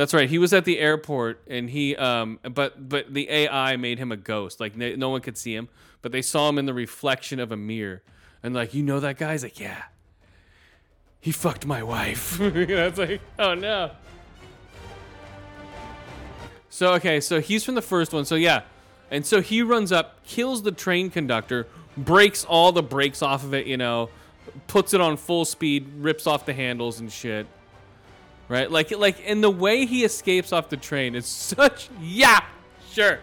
That's 0.00 0.14
right. 0.14 0.30
He 0.30 0.38
was 0.38 0.52
at 0.52 0.64
the 0.64 0.78
airport, 0.78 1.42
and 1.46 1.68
he 1.68 1.94
um, 1.96 2.38
but 2.42 2.88
but 2.88 3.12
the 3.12 3.28
AI 3.30 3.76
made 3.76 3.98
him 3.98 4.10
a 4.10 4.16
ghost. 4.16 4.58
Like 4.60 4.76
no, 4.76 4.94
no 4.94 5.10
one 5.10 5.20
could 5.20 5.36
see 5.36 5.54
him, 5.54 5.68
but 6.00 6.10
they 6.10 6.22
saw 6.22 6.48
him 6.48 6.58
in 6.58 6.66
the 6.66 6.74
reflection 6.74 7.38
of 7.38 7.52
a 7.52 7.56
mirror, 7.56 8.02
and 8.42 8.54
like 8.54 8.72
you 8.72 8.82
know 8.82 9.00
that 9.00 9.18
guy. 9.18 9.32
He's 9.32 9.42
like 9.42 9.60
yeah 9.60 9.82
he 11.20 11.32
fucked 11.32 11.66
my 11.66 11.82
wife. 11.82 12.38
That's 12.40 12.98
like, 12.98 13.20
oh 13.38 13.54
no. 13.54 13.90
So 16.70 16.94
okay, 16.94 17.20
so 17.20 17.40
he's 17.40 17.64
from 17.64 17.74
the 17.74 17.82
first 17.82 18.12
one. 18.12 18.24
So 18.24 18.36
yeah, 18.36 18.62
and 19.10 19.24
so 19.26 19.40
he 19.40 19.62
runs 19.62 19.92
up, 19.92 20.24
kills 20.24 20.62
the 20.62 20.72
train 20.72 21.10
conductor, 21.10 21.66
breaks 21.96 22.44
all 22.44 22.72
the 22.72 22.82
brakes 22.82 23.22
off 23.22 23.44
of 23.44 23.52
it. 23.54 23.66
You 23.66 23.76
know, 23.76 24.08
puts 24.66 24.94
it 24.94 25.00
on 25.00 25.16
full 25.16 25.44
speed, 25.44 25.88
rips 25.98 26.26
off 26.26 26.46
the 26.46 26.54
handles 26.54 27.00
and 27.00 27.12
shit. 27.12 27.46
Right, 28.50 28.70
like 28.70 28.90
like, 28.90 29.22
and 29.26 29.42
the 29.42 29.50
way 29.50 29.86
he 29.86 30.04
escapes 30.04 30.52
off 30.52 30.68
the 30.68 30.76
train 30.76 31.14
is 31.14 31.26
such 31.26 31.88
yeah, 32.00 32.40
sure. 32.90 33.20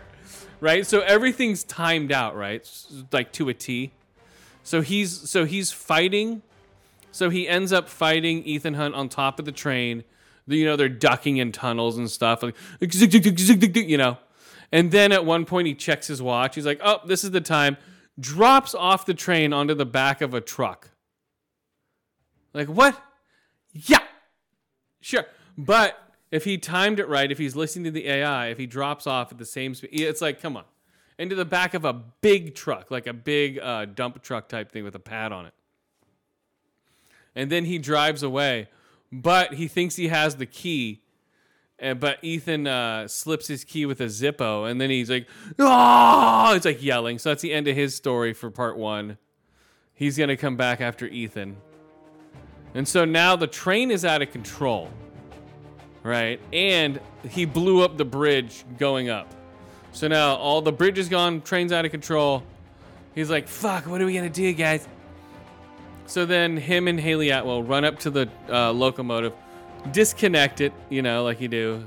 Right, 0.60 0.88
so 0.88 1.02
everything's 1.02 1.64
timed 1.64 2.12
out, 2.12 2.36
right, 2.36 2.68
like 3.12 3.32
to 3.34 3.50
a 3.50 3.54
T. 3.54 3.92
So 4.64 4.82
he's 4.82 5.30
so 5.30 5.46
he's 5.46 5.72
fighting 5.72 6.42
so 7.18 7.32
he 7.32 7.48
ends 7.48 7.74
up 7.74 7.90
fighting 7.90 8.44
Ethan 8.44 8.76
Hunt 8.76 8.94
on 8.94 9.10
top 9.10 9.40
of 9.40 9.46
the 9.46 9.52
train. 9.52 10.04
You 10.46 10.66
know, 10.66 10.76
they're 10.76 10.88
ducking 10.88 11.38
in 11.38 11.52
tunnels 11.52 11.98
and 11.98 12.12
stuff, 12.12 12.44
like 12.44 12.56
you 12.80 13.98
know. 13.98 14.18
And 14.72 14.92
then 14.92 15.12
at 15.12 15.26
one 15.26 15.46
point 15.46 15.68
he 15.68 15.74
checks 15.74 16.06
his 16.06 16.22
watch. 16.22 16.54
He's 16.54 16.66
like, 16.68 16.80
"Oh, 16.84 17.00
this 17.08 17.24
is 17.24 17.32
the 17.32 17.42
time." 17.42 17.78
Drops 18.20 18.76
off 18.76 19.08
the 19.08 19.16
train 19.16 19.52
onto 19.52 19.74
the 19.74 19.86
back 19.86 20.22
of 20.22 20.36
a 20.36 20.42
truck. 20.42 20.92
Like 22.54 22.68
what? 22.68 23.02
Yeah, 23.74 24.04
sure. 25.08 25.26
But 25.58 25.98
if 26.32 26.44
he 26.44 26.58
timed 26.58 27.00
it 27.00 27.08
right, 27.08 27.32
if 27.32 27.38
he's 27.38 27.56
listening 27.56 27.86
to 27.86 27.92
the 27.92 28.08
AI, 28.08 28.48
if 28.48 28.58
he 28.58 28.66
drops 28.66 29.08
off 29.08 29.32
at 29.32 29.38
the 29.38 29.46
same 29.46 29.74
speed, 29.76 29.90
it's 29.94 30.22
like, 30.22 30.42
come 30.42 30.58
on, 30.58 30.66
into 31.18 31.36
the 31.36 31.46
back 31.46 31.74
of 31.74 31.86
a 31.86 31.94
big 31.94 32.56
truck, 32.56 32.92
like 32.92 33.08
a 33.08 33.14
big 33.14 33.60
uh, 33.60 33.86
dump 33.86 34.22
truck 34.22 34.48
type 34.50 34.72
thing 34.72 34.84
with 34.84 34.96
a 34.96 35.00
pad 35.00 35.32
on 35.32 35.46
it 35.46 35.54
and 37.38 37.52
then 37.52 37.66
he 37.66 37.78
drives 37.78 38.24
away. 38.24 38.68
But 39.10 39.54
he 39.54 39.70
thinks 39.70 39.96
he 39.96 40.10
has 40.10 40.36
the 40.36 40.46
key, 40.46 41.04
and 41.80 41.98
but 41.98 42.18
Ethan 42.22 42.68
uh, 42.68 43.08
slips 43.08 43.48
his 43.48 43.64
key 43.64 43.86
with 43.86 44.02
a 44.02 44.08
Zippo, 44.08 44.70
and 44.70 44.82
then 44.82 44.90
he's 44.90 45.10
like, 45.10 45.28
"Oh!" 45.58 46.52
It's 46.56 46.66
like 46.66 46.84
yelling. 46.84 47.20
So 47.20 47.30
that's 47.30 47.44
the 47.44 47.54
end 47.54 47.70
of 47.70 47.76
his 47.76 47.96
story 47.96 48.34
for 48.34 48.52
part 48.52 48.76
one. 48.76 49.18
He's 49.94 50.18
gonna 50.18 50.36
come 50.36 50.58
back 50.58 50.82
after 50.82 51.06
Ethan, 51.06 51.58
and 52.74 52.88
so 52.88 53.06
now 53.06 53.36
the 53.36 53.48
train 53.48 53.92
is 53.92 54.06
out 54.06 54.22
of 54.22 54.32
control, 54.32 54.90
right? 56.04 56.40
And 56.54 57.00
he 57.30 57.46
blew 57.46 57.84
up 57.84 57.98
the 57.98 58.06
bridge 58.06 58.64
going 58.78 59.10
up. 59.10 59.34
So 59.92 60.08
now 60.08 60.36
all 60.36 60.62
the 60.62 60.72
bridge 60.72 60.98
is 60.98 61.10
gone, 61.10 61.42
train's 61.42 61.72
out 61.72 61.86
of 61.86 61.92
control. 61.92 62.44
He's 63.16 63.30
like, 63.32 63.48
"Fuck! 63.48 63.88
What 63.88 64.02
are 64.02 64.06
we 64.06 64.14
gonna 64.14 64.30
do, 64.30 64.54
guys?" 64.54 64.88
So 66.06 66.26
then 66.26 66.56
him 66.56 66.88
and 66.88 67.00
Hayley 67.00 67.32
Atwell 67.32 67.64
run 67.64 67.84
up 67.84 68.00
to 68.00 68.10
the 68.10 68.30
uh, 68.50 68.72
locomotive, 68.72 69.34
disconnect 69.92 70.62
it, 70.62 70.72
you 70.90 71.02
know, 71.02 71.24
like 71.24 71.42
you 71.42 71.48
do. 71.48 71.84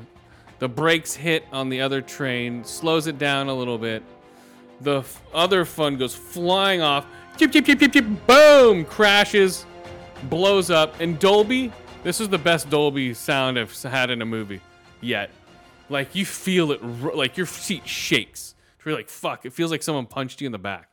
The 0.59 0.69
brakes 0.69 1.15
hit 1.15 1.45
on 1.53 1.71
the 1.71 1.81
other 1.81 2.03
train, 2.03 2.65
slows 2.65 3.07
it 3.07 3.19
down 3.19 3.49
a 3.49 3.55
little 3.55 3.79
bit. 3.79 4.03
The 4.83 4.99
f- 4.99 5.23
other 5.33 5.65
fun 5.65 5.97
goes 5.97 6.15
flying 6.15 6.83
off. 6.83 7.07
Chip, 7.39 7.53
chip, 7.53 7.65
chip, 7.65 7.79
chip, 7.79 7.93
chip, 7.93 8.05
boom! 8.27 8.85
Crashes, 8.85 9.65
blows 10.29 10.71
up. 10.71 11.01
And 11.01 11.19
Dolby, 11.19 11.73
this 12.03 12.21
is 12.21 12.29
the 12.29 12.39
best 12.39 12.69
Dolby 12.69 13.15
sound 13.15 13.59
I've 13.59 13.81
had 13.83 14.11
in 14.11 14.23
a 14.23 14.27
movie 14.27 14.61
yet. 15.01 15.31
Like 15.89 16.15
you 16.15 16.25
feel 16.25 16.73
it, 16.73 16.83
like 16.83 17.37
your 17.37 17.47
seat 17.47 17.87
shakes. 17.87 18.55
You're 18.85 18.95
like, 18.95 19.09
fuck, 19.09 19.45
it 19.45 19.53
feels 19.53 19.71
like 19.71 19.83
someone 19.83 20.07
punched 20.07 20.41
you 20.41 20.47
in 20.47 20.53
the 20.53 20.59
back. 20.59 20.89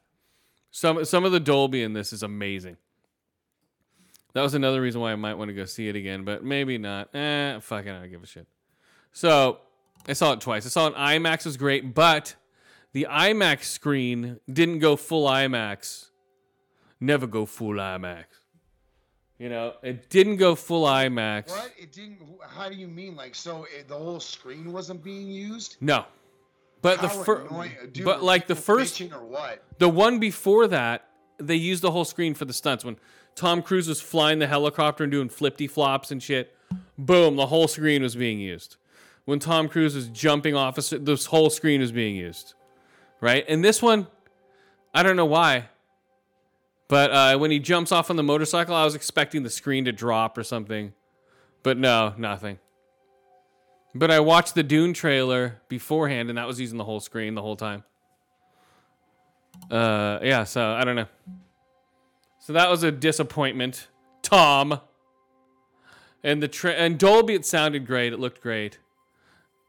Some 0.71 1.03
some 1.05 1.23
of 1.25 1.31
the 1.31 1.39
Dolby 1.39 1.83
in 1.83 1.93
this 1.93 2.13
is 2.13 2.23
amazing. 2.23 2.77
That 4.33 4.41
was 4.41 4.53
another 4.53 4.81
reason 4.81 5.01
why 5.01 5.11
I 5.11 5.15
might 5.15 5.33
want 5.35 5.49
to 5.49 5.53
go 5.53 5.65
see 5.65 5.87
it 5.87 5.95
again, 5.95 6.23
but 6.23 6.43
maybe 6.43 6.77
not. 6.77 7.15
Eh, 7.15 7.59
fucking, 7.59 7.89
I 7.89 8.01
don't 8.01 8.11
give 8.11 8.21
a 8.21 8.27
shit. 8.27 8.45
So 9.11 9.59
I 10.07 10.13
saw 10.13 10.33
it 10.33 10.41
twice. 10.41 10.65
I 10.65 10.69
saw 10.69 10.87
it 10.87 10.89
in 10.89 10.93
IMAX 10.93 11.45
was 11.45 11.57
great, 11.57 11.95
but 11.95 12.35
the 12.91 13.07
IMAX 13.09 13.63
screen 13.63 14.39
didn't 14.51 14.79
go 14.79 14.95
full 14.95 15.27
IMAX. 15.27 16.09
Never 16.99 17.25
go 17.25 17.45
full 17.45 17.75
IMAX. 17.75 18.25
You 19.39 19.49
know, 19.49 19.73
it 19.83 20.09
didn't 20.09 20.37
go 20.37 20.55
full 20.55 20.85
IMAX. 20.85 21.49
What? 21.49 21.71
It 21.77 21.91
didn't. 21.91 22.19
How 22.47 22.69
do 22.69 22.75
you 22.75 22.87
mean? 22.87 23.15
Like, 23.15 23.35
so 23.35 23.65
it, 23.65 23.87
the 23.87 23.95
whole 23.95 24.19
screen 24.19 24.73
wasn't 24.73 25.03
being 25.03 25.29
used? 25.29 25.77
No. 25.79 26.05
But 26.81 27.01
the 27.01 27.09
first, 27.09 27.51
but 28.03 28.23
like 28.23 28.47
the 28.47 28.55
first, 28.55 29.01
or 29.01 29.25
what? 29.25 29.63
The 29.77 29.89
one 29.89 30.19
before 30.19 30.67
that, 30.67 31.07
they 31.37 31.55
used 31.55 31.81
the 31.81 31.91
whole 31.91 32.05
screen 32.05 32.33
for 32.33 32.45
the 32.45 32.53
stunts. 32.53 32.85
When 32.85 32.97
Tom 33.35 33.61
Cruise 33.61 33.87
was 33.87 33.99
flying 33.99 34.39
the 34.39 34.47
helicopter 34.47 35.03
and 35.03 35.11
doing 35.11 35.29
flippy 35.29 35.67
flops 35.67 36.11
and 36.11 36.21
shit, 36.21 36.55
boom, 36.97 37.35
the 37.35 37.47
whole 37.47 37.67
screen 37.67 38.03
was 38.03 38.15
being 38.15 38.39
used. 38.39 38.77
When 39.25 39.39
Tom 39.39 39.67
Cruise 39.67 39.95
was 39.95 40.07
jumping 40.07 40.55
off, 40.55 40.77
a 40.77 40.97
this 40.99 41.25
whole 41.25 41.49
screen 41.49 41.81
was 41.81 41.91
being 41.91 42.15
used. 42.15 42.53
Right? 43.21 43.43
And 43.47 43.63
this 43.63 43.81
one, 43.81 44.07
I 44.93 45.03
don't 45.03 45.15
know 45.15 45.25
why, 45.25 45.69
but 46.87 47.11
uh, 47.11 47.37
when 47.37 47.51
he 47.51 47.59
jumps 47.59 47.91
off 47.91 48.09
on 48.09 48.15
the 48.15 48.23
motorcycle, 48.23 48.75
I 48.75 48.85
was 48.85 48.95
expecting 48.95 49.43
the 49.43 49.49
screen 49.49 49.85
to 49.85 49.91
drop 49.91 50.37
or 50.37 50.43
something. 50.43 50.93
But 51.63 51.77
no, 51.77 52.13
nothing. 52.17 52.59
But 53.93 54.11
I 54.11 54.19
watched 54.19 54.55
the 54.55 54.63
Dune 54.63 54.93
trailer 54.93 55.61
beforehand, 55.67 56.29
and 56.29 56.37
that 56.37 56.47
was 56.47 56.59
using 56.59 56.77
the 56.77 56.83
whole 56.83 56.99
screen 56.99 57.35
the 57.35 57.41
whole 57.41 57.55
time. 57.55 57.83
Uh, 59.69 60.19
yeah. 60.21 60.43
So 60.43 60.63
I 60.63 60.83
don't 60.83 60.95
know. 60.95 61.07
So 62.39 62.53
that 62.53 62.69
was 62.69 62.83
a 62.83 62.91
disappointment, 62.91 63.87
Tom. 64.21 64.79
And 66.23 66.41
the 66.41 66.47
tra- 66.47 66.71
and 66.71 66.97
Dolby, 66.97 67.33
it 67.33 67.45
sounded 67.45 67.85
great. 67.85 68.13
It 68.13 68.19
looked 68.19 68.41
great. 68.41 68.79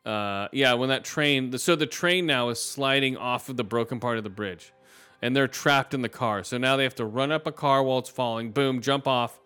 Uh, 0.05 0.49
yeah, 0.53 0.75
when 0.75 0.89
that 0.89 1.05
train, 1.05 1.57
so 1.59 1.77
the 1.77 1.87
train 1.87 2.25
now 2.25 2.49
is 2.49 2.63
sliding 2.63 3.17
off 3.17 3.49
of 3.49 3.57
the 3.57 3.65
broken 3.65 4.01
part 4.01 4.17
of 4.17 4.25
the 4.25 4.31
bridge, 4.31 4.73
and 5.21 5.35
they're 5.35 5.49
trapped 5.49 5.95
in 5.95 6.03
the 6.03 6.09
car. 6.09 6.45
So 6.45 6.59
now 6.59 6.77
they 6.77 6.85
have 6.85 6.95
to 6.97 7.05
run 7.05 7.33
up 7.33 7.47
a 7.47 7.53
car 7.53 7.83
while 7.83 7.99
it's 7.99 8.11
falling. 8.11 8.53
Boom, 8.53 8.81
jump 8.81 9.07
off 9.07 9.41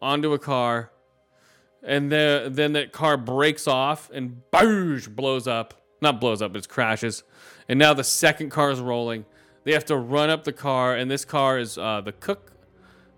onto 0.00 0.32
a 0.32 0.38
car, 0.38 0.90
and 1.82 2.10
the, 2.10 2.48
then 2.50 2.72
that 2.72 2.92
car 2.92 3.16
breaks 3.16 3.66
off 3.66 4.10
and 4.12 4.42
boosh, 4.52 5.08
blows 5.08 5.46
up. 5.46 5.74
Not 6.00 6.20
blows 6.20 6.42
up, 6.42 6.56
it 6.56 6.68
crashes. 6.68 7.22
And 7.68 7.78
now 7.78 7.94
the 7.94 8.04
second 8.04 8.50
car 8.50 8.70
is 8.72 8.80
rolling. 8.80 9.24
They 9.64 9.72
have 9.72 9.84
to 9.86 9.96
run 9.96 10.30
up 10.30 10.42
the 10.42 10.52
car, 10.52 10.96
and 10.96 11.08
this 11.08 11.24
car 11.24 11.58
is 11.58 11.78
uh, 11.78 12.00
the 12.00 12.12
cook. 12.12 12.52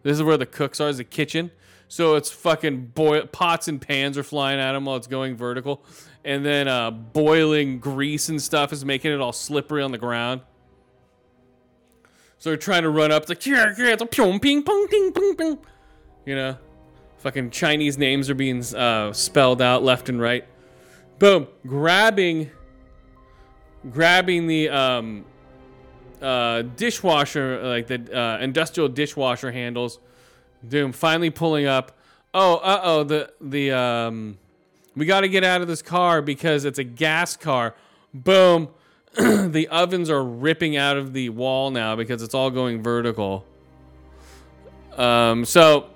This 0.03 0.19
is 0.19 0.23
where 0.23 0.37
the 0.37 0.47
cooks 0.47 0.81
are, 0.81 0.91
is 0.91 0.99
the 0.99 1.05
kitchen. 1.05 1.51
So 1.89 2.17
it's 2.17 2.31
fucking 2.31 2.89
boil 2.89 3.27
pots 3.27 3.69
and 3.69 3.81
pans 3.81 4.19
are 4.19 4.23
flying 4.23 4.61
at 4.61 4.73
them 4.73 4.85
while 4.85 4.97
it's 4.97 5.07
going 5.07 5.37
vertical, 5.37 5.83
and 6.25 6.45
then 6.45 6.69
uh, 6.69 6.91
boiling 6.91 7.79
grease 7.79 8.29
and 8.29 8.43
stuff 8.43 8.73
is 8.73 8.85
making 8.85 9.13
it 9.13 9.21
all 9.21 9.33
slippery 9.33 9.83
on 9.83 9.93
the 9.93 9.99
ground. 9.99 10.43
So 12.39 12.51
they're 12.51 12.57
trying 12.57 12.83
to 12.83 12.91
run 12.91 13.11
up. 13.11 13.23
It's 13.23 13.31
like 13.31 13.47
it's 13.47 14.03
a 14.03 14.07
ping, 14.07 14.63
pong, 14.63 14.87
ding, 14.91 15.13
ping, 15.13 15.37
ping. 15.37 15.59
You 16.27 16.35
know, 16.35 16.59
fucking 17.19 17.51
Chinese 17.51 17.97
names 17.97 18.29
are 18.29 18.35
being 18.35 18.63
uh, 18.75 19.13
spelled 19.13 19.63
out 19.63 19.83
left 19.83 20.09
and 20.09 20.21
right. 20.21 20.45
Boom, 21.19 21.47
grabbing, 21.67 22.51
grabbing 23.91 24.47
the 24.47 24.69
um, 24.69 25.25
uh, 26.21 26.63
dishwasher, 26.63 27.63
like 27.63 27.87
the 27.87 28.19
uh, 28.19 28.39
industrial 28.41 28.89
dishwasher 28.89 29.53
handles. 29.53 30.01
Doom 30.67 30.93
finally 30.93 31.31
pulling 31.31 31.67
up. 31.67 31.97
Oh, 32.33 32.57
uh 32.57 32.81
oh, 32.83 33.05
the 33.05 33.33
the 33.41 33.73
um, 33.73 34.39
we 34.97 35.07
got 35.07 35.21
to 35.21 35.29
get 35.29 35.45
out 35.45 35.61
of 35.61 35.69
this 35.69 35.83
car 35.83 36.23
because 36.23 36.65
it's 36.65 36.79
a 36.79 36.85
gas 36.85 37.37
car. 37.37 37.75
Boom, 38.13 38.69
the 39.53 39.69
ovens 39.71 40.11
are 40.11 40.25
ripping 40.25 40.77
out 40.77 40.97
of 40.97 41.13
the 41.13 41.29
wall 41.29 41.71
now 41.71 41.95
because 41.95 42.23
it's 42.23 42.35
all 42.35 42.51
going 42.51 42.83
vertical. 42.83 43.45
Um, 44.97 45.45
so 45.45 45.91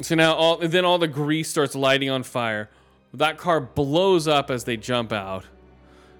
so 0.00 0.14
now 0.14 0.34
all 0.34 0.56
then 0.56 0.84
all 0.84 0.98
the 0.98 1.08
grease 1.08 1.48
starts 1.48 1.74
lighting 1.74 2.08
on 2.08 2.22
fire. 2.22 2.70
That 3.12 3.38
car 3.38 3.60
blows 3.60 4.26
up 4.26 4.50
as 4.50 4.64
they 4.64 4.76
jump 4.76 5.12
out, 5.12 5.44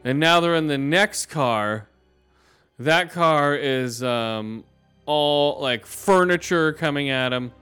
and 0.05 0.21
now 0.21 0.41
they're 0.41 0.55
in 0.55 0.67
the 0.67 0.79
next 0.79 1.27
car. 1.27 1.89
That 2.79 3.11
car 3.11 3.57
is 3.57 4.03
um, 4.03 4.65
all 5.07 5.61
like 5.61 5.87
furniture 5.87 6.75
coming 6.75 7.09
at 7.09 7.31
them. 7.31 7.53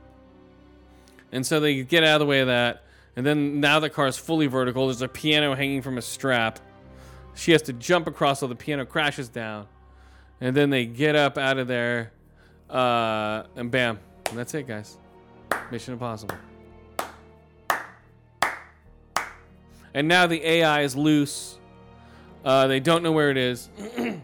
And 1.31 1.47
so 1.47 1.61
they 1.61 1.83
get 1.83 2.03
out 2.03 2.17
of 2.17 2.21
the 2.21 2.27
way 2.27 2.41
of 2.41 2.49
that. 2.49 2.85
And 3.17 3.25
then 3.25 3.61
now 3.61 3.79
the 3.79 3.91
car 3.91 4.09
is 4.09 4.17
fully 4.17 4.47
vertical. 4.47 4.87
There's 4.87 5.03
a 5.03 5.09
piano 5.09 5.55
hanging 5.55 5.83
from 5.83 5.99
a 5.99 6.03
strap. 6.03 6.59
She 7.35 7.53
has 7.53 7.63
to 7.63 7.73
jump 7.73 8.07
across 8.07 8.41
so 8.41 8.47
the 8.47 8.55
piano 8.55 8.87
crashes 8.87 9.29
down. 9.29 9.67
And 10.41 10.57
then 10.57 10.71
they 10.71 10.87
get 10.87 11.17
up 11.17 11.39
out 11.39 11.59
of 11.59 11.69
there. 11.69 12.13
Uh, 12.71 13.45
and 13.57 13.71
bam. 13.71 13.99
And 14.31 14.39
that's 14.39 14.55
it, 14.55 14.67
guys. 14.67 14.99
Mission 15.71 15.95
Impossible. 15.95 16.37
And 19.93 20.09
now 20.09 20.27
the 20.27 20.45
AI 20.45 20.83
is 20.83 20.97
loose. 20.97 21.59
Uh, 22.45 22.67
they 22.67 22.81
don't 22.81 23.03
know 23.03 23.13
where 23.13 23.31
it 23.31 23.37
is. 23.37 23.69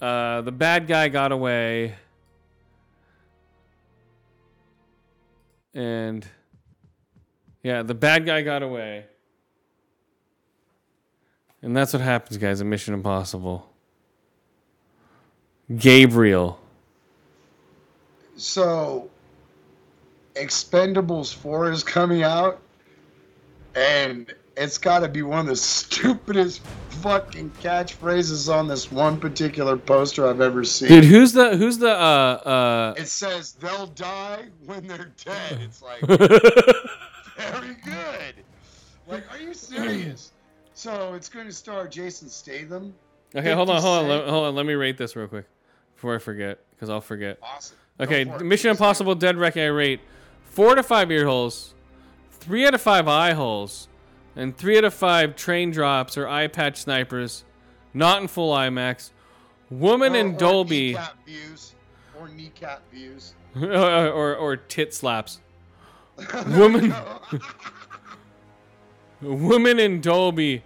uh, 0.00 0.42
the 0.42 0.52
bad 0.52 0.86
guy 0.86 1.08
got 1.08 1.32
away. 1.32 1.94
And 5.72 6.26
yeah, 7.62 7.82
the 7.82 7.94
bad 7.94 8.26
guy 8.26 8.42
got 8.42 8.62
away. 8.62 9.06
And 11.64 11.74
that's 11.74 11.94
what 11.94 12.02
happens, 12.02 12.36
guys, 12.36 12.60
in 12.60 12.68
Mission 12.68 12.92
Impossible. 12.92 13.66
Gabriel. 15.74 16.60
So, 18.36 19.08
Expendables 20.34 21.34
4 21.34 21.70
is 21.70 21.82
coming 21.82 22.22
out, 22.22 22.60
and 23.74 24.30
it's 24.58 24.76
got 24.76 24.98
to 24.98 25.08
be 25.08 25.22
one 25.22 25.38
of 25.38 25.46
the 25.46 25.56
stupidest 25.56 26.60
fucking 27.00 27.50
catchphrases 27.62 28.54
on 28.54 28.68
this 28.68 28.92
one 28.92 29.18
particular 29.18 29.78
poster 29.78 30.26
I've 30.28 30.42
ever 30.42 30.64
seen. 30.64 30.88
Dude, 30.88 31.04
who's 31.04 31.32
the 31.32 31.56
who's 31.56 31.78
the 31.78 31.90
uh 31.92 32.94
It 32.98 33.08
says 33.08 33.52
they'll 33.52 33.86
die 33.86 34.48
when 34.66 34.86
they're 34.86 35.12
dead. 35.24 35.60
It's 35.62 35.80
like 35.80 36.00
very 37.38 37.74
good. 37.82 38.34
Like, 39.06 39.32
are 39.32 39.38
you 39.38 39.54
serious? 39.54 40.33
So 40.74 41.14
it's 41.14 41.28
going 41.28 41.46
to 41.46 41.52
star 41.52 41.86
Jason 41.88 42.28
Statham. 42.28 42.94
Okay, 43.34 43.52
hold 43.52 43.70
on, 43.70 43.80
hold 43.80 44.04
on, 44.04 44.08
let, 44.08 44.28
hold 44.28 44.44
on. 44.46 44.54
Let 44.54 44.66
me 44.66 44.74
rate 44.74 44.96
this 44.98 45.16
real 45.16 45.26
quick 45.28 45.46
before 45.94 46.14
I 46.14 46.18
forget, 46.18 46.58
because 46.70 46.90
I'll 46.90 47.00
forget. 47.00 47.38
Awesome. 47.42 47.76
Okay, 48.00 48.24
for. 48.24 48.44
Mission 48.44 48.70
Please. 48.70 48.76
Impossible 48.76 49.14
Dead 49.14 49.36
Reckoning 49.36 49.68
I 49.68 49.70
rate 49.70 50.00
four 50.44 50.74
to 50.74 50.82
five 50.82 51.10
ear 51.10 51.26
holes, 51.26 51.74
three 52.30 52.66
out 52.66 52.74
of 52.74 52.80
five 52.80 53.08
eye 53.08 53.32
holes, 53.32 53.88
and 54.36 54.56
three 54.56 54.76
out 54.76 54.84
of 54.84 54.94
five 54.94 55.36
train 55.36 55.70
drops 55.70 56.16
or 56.18 56.28
eye 56.28 56.46
patch 56.48 56.78
snipers, 56.82 57.44
not 57.92 58.20
in 58.22 58.28
full 58.28 58.52
IMAX. 58.54 59.10
Woman 59.70 60.12
Or- 60.14 60.18
in 60.18 60.34
or 60.34 60.38
Dolby 60.38 60.92
Kneecap 60.92 61.24
views. 61.26 61.74
Or 62.20 62.28
kneecap 62.28 62.82
views. 62.92 63.34
or, 63.60 64.08
or 64.08 64.36
or 64.36 64.56
tit 64.56 64.92
slaps. 64.94 65.40
Woman, 66.48 66.94
woman 69.24 69.78
in 69.78 70.00
Dolby, 70.00 70.62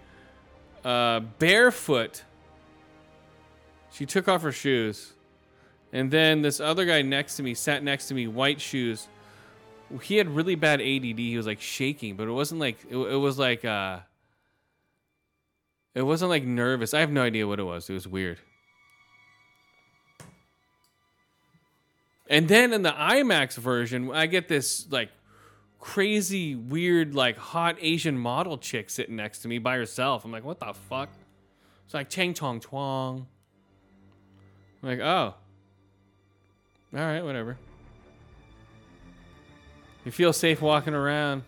uh, 0.84 1.20
barefoot. 1.20 2.22
She 3.92 4.06
took 4.06 4.28
off 4.28 4.42
her 4.42 4.52
shoes, 4.52 5.12
and 5.92 6.10
then 6.10 6.42
this 6.42 6.60
other 6.60 6.84
guy 6.84 7.02
next 7.02 7.36
to 7.36 7.42
me 7.42 7.54
sat 7.54 7.82
next 7.82 8.08
to 8.08 8.14
me, 8.14 8.26
white 8.26 8.60
shoes. 8.60 9.08
He 10.02 10.16
had 10.16 10.28
really 10.28 10.54
bad 10.54 10.80
ADD. 10.80 11.18
He 11.18 11.36
was 11.36 11.46
like 11.46 11.60
shaking, 11.60 12.16
but 12.16 12.28
it 12.28 12.32
wasn't 12.32 12.60
like 12.60 12.78
it, 12.90 12.96
it 12.96 13.16
was 13.16 13.38
like 13.38 13.64
uh, 13.64 14.00
it 15.94 16.02
wasn't 16.02 16.30
like 16.30 16.44
nervous. 16.44 16.94
I 16.94 17.00
have 17.00 17.10
no 17.10 17.22
idea 17.22 17.46
what 17.46 17.58
it 17.58 17.64
was. 17.64 17.88
It 17.88 17.94
was 17.94 18.06
weird. 18.06 18.38
And 22.30 22.46
then 22.46 22.72
in 22.72 22.82
the 22.82 22.90
IMAX 22.90 23.56
version, 23.56 24.10
I 24.12 24.26
get 24.26 24.48
this 24.48 24.86
like 24.90 25.10
crazy, 25.78 26.54
weird, 26.54 27.14
like 27.14 27.36
hot 27.36 27.76
Asian 27.80 28.18
model 28.18 28.58
chick 28.58 28.90
sitting 28.90 29.16
next 29.16 29.40
to 29.40 29.48
me 29.48 29.58
by 29.58 29.76
herself. 29.76 30.24
I'm 30.24 30.32
like, 30.32 30.44
what 30.44 30.60
the 30.60 30.72
fuck? 30.72 31.10
It's 31.84 31.94
like 31.94 32.08
Chang 32.08 32.34
Chong 32.34 32.60
Twang. 32.60 33.26
I'm 34.82 34.88
like, 34.88 35.00
oh. 35.00 35.34
All 36.94 37.00
right, 37.00 37.22
whatever. 37.22 37.58
You 40.04 40.12
feel 40.12 40.32
safe 40.32 40.62
walking 40.62 40.94
around. 40.94 41.42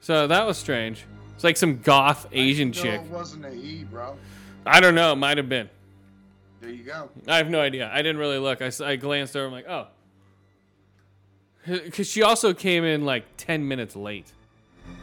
So 0.00 0.26
that 0.26 0.46
was 0.46 0.56
strange. 0.56 1.04
It's 1.34 1.44
like 1.44 1.56
some 1.56 1.78
goth 1.78 2.26
Asian 2.32 2.72
chick. 2.72 3.00
it 3.00 3.10
wasn't 3.10 3.44
a 3.44 3.50
he, 3.50 3.84
bro. 3.84 4.16
I 4.64 4.80
don't 4.80 4.94
know. 4.94 5.12
It 5.12 5.16
Might 5.16 5.36
have 5.36 5.48
been. 5.48 5.68
There 6.60 6.70
you 6.70 6.84
go. 6.84 7.10
I 7.26 7.36
have 7.36 7.50
no 7.50 7.60
idea. 7.60 7.90
I 7.92 7.98
didn't 7.98 8.18
really 8.18 8.38
look. 8.38 8.60
I, 8.62 8.70
I 8.84 8.96
glanced 8.96 9.36
over. 9.36 9.46
I'm 9.46 9.52
like, 9.52 9.68
oh. 9.68 9.88
Because 11.68 12.08
she 12.08 12.22
also 12.22 12.54
came 12.54 12.84
in 12.84 13.04
like 13.04 13.24
10 13.36 13.66
minutes 13.68 13.94
late. 13.94 14.32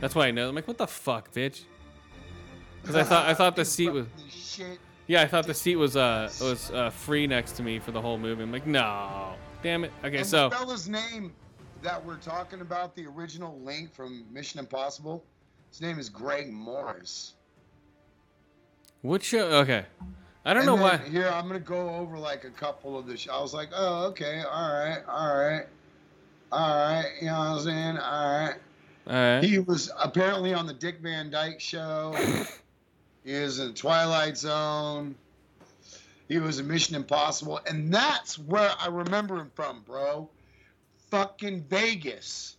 That's 0.01 0.15
why 0.15 0.27
I 0.27 0.31
know. 0.31 0.49
I'm 0.49 0.55
like, 0.55 0.67
what 0.67 0.77
the 0.77 0.87
fuck, 0.87 1.31
bitch? 1.31 1.63
Because 2.81 2.95
I 2.95 3.03
thought 3.03 3.27
I 3.27 3.33
thought 3.33 3.55
the 3.55 3.65
seat 3.75 3.89
was 3.89 4.07
Shit. 4.29 4.77
yeah 5.07 5.21
I 5.21 5.27
thought 5.27 5.47
the 5.47 5.53
seat 5.53 5.75
was 5.75 5.95
uh 5.97 6.29
was 6.41 6.69
uh, 6.71 6.89
free 6.91 7.25
next 7.27 7.53
to 7.53 7.63
me 7.63 7.79
for 7.79 7.91
the 7.91 8.01
whole 8.01 8.17
movie. 8.17 8.43
I'm 8.43 8.51
like, 8.51 8.67
no, 8.67 9.33
damn 9.63 9.83
it. 9.83 9.91
Okay, 10.03 10.17
and 10.17 10.25
so 10.25 10.49
the 10.49 10.55
fella's 10.55 10.87
name 10.87 11.33
that 11.81 12.03
we're 12.03 12.17
talking 12.17 12.61
about, 12.61 12.95
the 12.95 13.05
original 13.07 13.59
link 13.61 13.93
from 13.93 14.25
Mission 14.31 14.59
Impossible, 14.59 15.23
his 15.69 15.81
name 15.81 15.97
is 15.99 16.09
Greg 16.09 16.51
Morris. 16.51 17.33
what 19.01 19.23
show? 19.23 19.47
Okay, 19.61 19.85
I 20.45 20.53
don't 20.53 20.67
And 20.67 20.75
know 20.77 20.81
why. 20.83 20.97
Here, 20.97 21.27
I'm 21.29 21.47
gonna 21.47 21.59
go 21.59 21.89
over 21.89 22.17
like 22.17 22.43
a 22.43 22.49
couple 22.51 22.97
of 22.97 23.07
the. 23.07 23.17
Sh- 23.17 23.29
I 23.31 23.39
was 23.41 23.53
like, 23.53 23.69
oh, 23.75 24.05
okay, 24.07 24.41
all 24.49 24.73
right, 24.73 25.01
all 25.07 25.35
right, 25.37 25.65
all 26.51 26.75
right. 26.75 27.11
You 27.19 27.27
know 27.27 27.39
what 27.39 27.47
I'm 27.47 27.59
saying? 27.59 27.97
All 27.97 28.39
right. 28.39 28.55
All 29.07 29.13
right. 29.13 29.43
He 29.43 29.59
was 29.59 29.91
apparently 29.99 30.53
on 30.53 30.65
the 30.65 30.73
Dick 30.73 30.99
Van 31.01 31.29
Dyke 31.29 31.59
Show. 31.59 32.15
he 33.23 33.33
was 33.33 33.59
in 33.59 33.73
Twilight 33.73 34.37
Zone. 34.37 35.15
He 36.27 36.39
was 36.39 36.59
in 36.59 36.67
Mission 36.67 36.95
Impossible, 36.95 37.59
and 37.67 37.93
that's 37.93 38.39
where 38.39 38.71
I 38.79 38.87
remember 38.87 39.35
him 39.35 39.51
from, 39.53 39.83
bro. 39.85 40.29
Fucking 41.11 41.65
Vegas. 41.69 42.57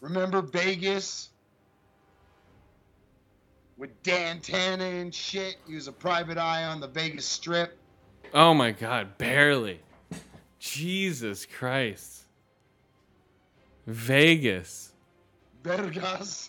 Remember 0.00 0.40
Vegas? 0.40 1.30
with 3.76 4.02
Dan 4.02 4.40
Tana 4.40 4.84
and 4.84 5.14
shit. 5.14 5.56
He 5.66 5.74
was 5.74 5.88
a 5.88 5.92
private 5.92 6.38
eye 6.38 6.64
on 6.64 6.80
the 6.80 6.88
Vegas 6.88 7.26
Strip. 7.26 7.76
Oh 8.32 8.54
my 8.54 8.70
god, 8.70 9.18
barely. 9.18 9.80
Jesus 10.58 11.46
Christ. 11.46 12.22
Vegas. 13.86 14.92
Vergas. 15.62 16.48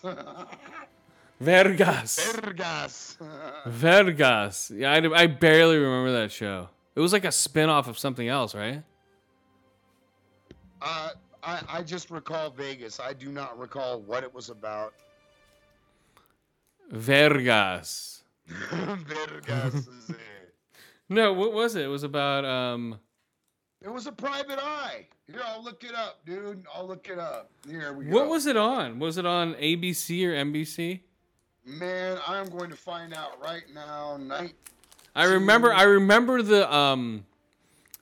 Vergas. 1.40 2.18
Vergas. 2.18 3.16
Vergas. 3.66 4.76
Yeah, 4.78 4.92
I, 4.92 5.22
I 5.22 5.26
barely 5.26 5.76
remember 5.76 6.12
that 6.20 6.32
show. 6.32 6.68
It 6.94 7.00
was 7.00 7.12
like 7.12 7.24
a 7.24 7.32
spin 7.32 7.68
off 7.68 7.88
of 7.88 7.98
something 7.98 8.28
else, 8.28 8.54
right? 8.54 8.82
uh, 10.82 11.10
I, 11.42 11.62
I 11.68 11.82
just 11.82 12.10
recall 12.10 12.50
Vegas. 12.50 12.98
I 13.00 13.12
do 13.12 13.30
not 13.30 13.58
recall 13.58 14.00
what 14.00 14.22
it 14.24 14.32
was 14.34 14.48
about. 14.50 14.94
Vergas. 16.92 18.22
Vergas 18.48 19.74
is 19.74 20.10
it. 20.10 20.16
No, 21.10 21.32
what 21.32 21.54
was 21.54 21.74
it? 21.74 21.84
It 21.84 21.88
was 21.88 22.02
about 22.02 22.44
um 22.44 22.98
It 23.80 23.88
was 23.90 24.06
a 24.06 24.12
private 24.12 24.58
eye. 24.58 25.06
Here, 25.30 25.42
I'll 25.44 25.62
look 25.62 25.84
it 25.84 25.94
up, 25.94 26.24
dude. 26.24 26.64
I'll 26.74 26.86
look 26.86 27.08
it 27.08 27.18
up. 27.18 27.50
Here 27.68 27.92
we 27.92 28.06
go. 28.06 28.12
what 28.12 28.28
was 28.28 28.46
it 28.46 28.56
on? 28.56 28.98
Was 28.98 29.18
it 29.18 29.26
on 29.26 29.54
ABC 29.54 30.24
or 30.26 30.32
NBC? 30.32 31.00
Man, 31.66 32.18
I'm 32.26 32.46
going 32.48 32.70
to 32.70 32.76
find 32.76 33.12
out 33.12 33.42
right 33.42 33.64
now. 33.74 34.16
Night. 34.16 34.54
I 35.14 35.24
remember 35.24 35.72
I 35.72 35.82
remember 35.82 36.42
the 36.42 36.72
um 36.72 37.26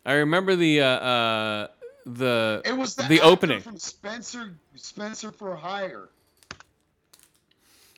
I 0.05 0.13
remember 0.15 0.55
the 0.55 0.83
uh 0.83 0.87
uh 0.87 1.67
the 2.05 2.63
It 2.65 2.77
was 2.77 2.95
the, 2.95 3.03
the 3.05 3.21
opening. 3.23 3.61
from 3.61 3.79
Spencer 3.79 4.55
Spencer 4.77 5.33
for 5.33 5.57
Hire. 5.57 6.11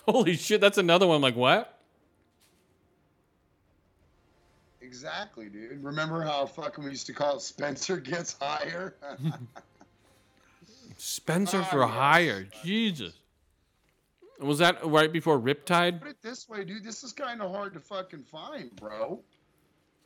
Holy 0.07 0.37
shit, 0.37 0.63
that's 0.63 0.79
another 0.79 1.07
one. 1.07 1.17
I'm 1.17 1.23
like, 1.23 1.37
what? 1.37 1.78
Exactly, 4.89 5.51
dude. 5.51 5.85
Remember 5.85 6.23
how 6.23 6.47
fucking 6.47 6.83
we 6.83 6.89
used 6.89 7.05
to 7.09 7.13
call 7.13 7.37
it 7.37 7.43
Spencer 7.43 7.99
Gets 7.99 8.37
Higher? 8.41 8.95
Spencer 10.97 11.59
Ah, 11.61 11.65
for 11.65 11.81
yes. 11.81 11.91
hire. 11.91 12.47
Jesus. 12.65 13.13
Was 14.41 14.59
that 14.61 14.83
right 14.87 15.13
before 15.13 15.39
Riptide? 15.39 16.01
Put 16.01 16.09
it 16.09 16.23
this 16.23 16.49
way, 16.49 16.65
dude. 16.65 16.85
This 16.85 17.05
is 17.05 17.13
kind 17.13 17.43
of 17.43 17.51
hard 17.55 17.75
to 17.75 17.81
fucking 17.81 18.23
find, 18.25 18.75
bro. 18.77 19.21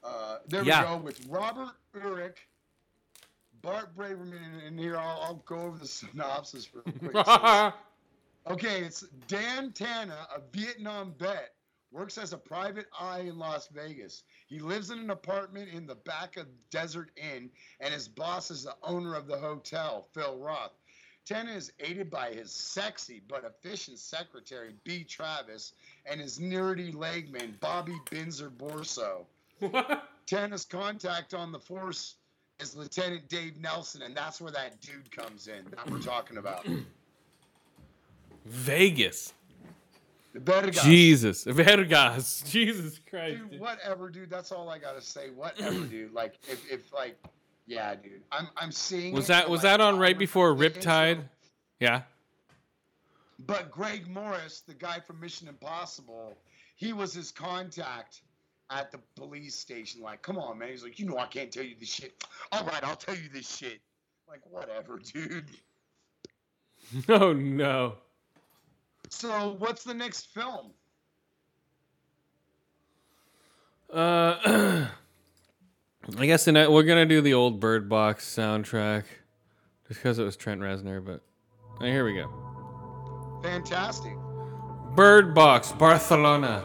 Uh, 0.02 0.38
there 0.48 0.64
Yeah. 0.64 0.80
we 0.82 0.88
go 0.98 1.04
with 1.04 1.24
Robert 1.28 1.74
Urich, 1.94 2.38
Bart 3.62 3.96
Braverman, 3.96 4.66
and 4.66 4.80
here 4.80 4.96
I'll, 4.96 5.20
I'll 5.22 5.42
go 5.46 5.60
over 5.60 5.78
the 5.78 5.86
synopsis 6.00 6.68
real 6.74 6.82
quick. 7.12 7.26
Okay, 8.50 8.80
it's 8.80 9.02
Dan 9.28 9.70
Tana, 9.70 10.26
a 10.36 10.40
Vietnam 10.50 11.14
vet, 11.16 11.54
works 11.92 12.18
as 12.18 12.32
a 12.32 12.38
private 12.38 12.86
eye 12.98 13.20
in 13.20 13.38
Las 13.38 13.68
Vegas. 13.68 14.22
He 14.46 14.58
lives 14.58 14.90
in 14.90 14.98
an 14.98 15.10
apartment 15.10 15.68
in 15.72 15.86
the 15.86 15.94
back 15.94 16.36
of 16.36 16.46
Desert 16.70 17.10
Inn, 17.16 17.50
and 17.80 17.92
his 17.92 18.08
boss 18.08 18.50
is 18.50 18.64
the 18.64 18.76
owner 18.82 19.14
of 19.14 19.26
the 19.26 19.38
hotel, 19.38 20.08
Phil 20.14 20.38
Roth. 20.38 20.72
Tana 21.24 21.52
is 21.52 21.72
aided 21.78 22.10
by 22.10 22.32
his 22.32 22.50
sexy 22.50 23.22
but 23.28 23.44
efficient 23.44 23.98
secretary, 23.98 24.74
B. 24.82 25.04
Travis, 25.04 25.74
and 26.04 26.20
his 26.20 26.38
nerdy 26.40 26.92
legman, 26.92 27.60
Bobby 27.60 27.94
Binzer 28.10 28.50
Borso. 28.50 29.26
Tana's 30.26 30.64
contact 30.64 31.34
on 31.34 31.52
the 31.52 31.60
force 31.60 32.16
is 32.58 32.74
Lieutenant 32.74 33.28
Dave 33.28 33.56
Nelson, 33.60 34.02
and 34.02 34.16
that's 34.16 34.40
where 34.40 34.52
that 34.52 34.80
dude 34.80 35.10
comes 35.10 35.46
in 35.46 35.64
that 35.70 35.88
we're 35.88 36.00
talking 36.00 36.38
about. 36.38 36.66
Vegas. 38.44 39.32
Guy. 40.34 40.70
Jesus. 40.70 41.44
Vergas. 41.44 42.44
Jesus 42.50 43.00
Christ. 43.08 43.38
Dude, 43.38 43.50
dude. 43.52 43.60
whatever, 43.60 44.08
dude. 44.08 44.30
That's 44.30 44.52
all 44.52 44.68
I 44.68 44.78
gotta 44.78 45.02
say. 45.02 45.30
Whatever, 45.30 45.80
dude. 45.80 46.12
Like, 46.14 46.38
if, 46.48 46.70
if 46.70 46.92
like, 46.92 47.16
yeah, 47.66 47.94
dude. 47.94 48.22
I'm, 48.30 48.48
I'm 48.56 48.72
seeing. 48.72 49.14
Was 49.14 49.26
that 49.28 49.48
was 49.48 49.58
like, 49.58 49.78
that 49.78 49.80
on 49.80 49.98
right 49.98 50.18
before 50.18 50.54
Riptide? 50.54 51.22
Yeah. 51.80 52.02
But 53.46 53.70
Greg 53.70 54.08
Morris, 54.08 54.60
the 54.60 54.74
guy 54.74 55.00
from 55.00 55.20
Mission 55.20 55.48
Impossible, 55.48 56.36
he 56.76 56.92
was 56.92 57.12
his 57.12 57.30
contact 57.30 58.22
at 58.70 58.90
the 58.90 58.98
police 59.16 59.56
station. 59.56 60.00
Like, 60.00 60.22
come 60.22 60.38
on, 60.38 60.58
man. 60.58 60.68
He's 60.68 60.82
like, 60.82 60.98
you 60.98 61.06
know, 61.06 61.18
I 61.18 61.26
can't 61.26 61.50
tell 61.50 61.64
you 61.64 61.74
this 61.78 61.88
shit. 61.88 62.24
All 62.52 62.64
right, 62.64 62.82
I'll 62.84 62.96
tell 62.96 63.16
you 63.16 63.28
this 63.32 63.56
shit. 63.56 63.80
Like, 64.28 64.40
whatever, 64.50 64.98
dude. 65.12 65.46
Oh 67.08 67.32
no. 67.32 67.94
So, 69.12 69.56
what's 69.58 69.84
the 69.84 69.92
next 69.92 70.32
film? 70.32 70.72
Uh, 73.92 74.36
I 76.18 76.26
guess 76.26 76.46
ne- 76.46 76.66
we're 76.66 76.82
gonna 76.82 77.06
do 77.06 77.20
the 77.20 77.34
old 77.34 77.60
Bird 77.60 77.90
Box 77.90 78.24
soundtrack, 78.34 79.04
just 79.86 80.00
because 80.00 80.18
it 80.18 80.24
was 80.24 80.34
Trent 80.34 80.62
Reznor. 80.62 81.04
But 81.04 81.20
uh, 81.80 81.84
here 81.84 82.06
we 82.06 82.14
go. 82.14 83.40
Fantastic. 83.42 84.16
Bird 84.96 85.34
Box, 85.34 85.72
Barcelona. 85.72 86.64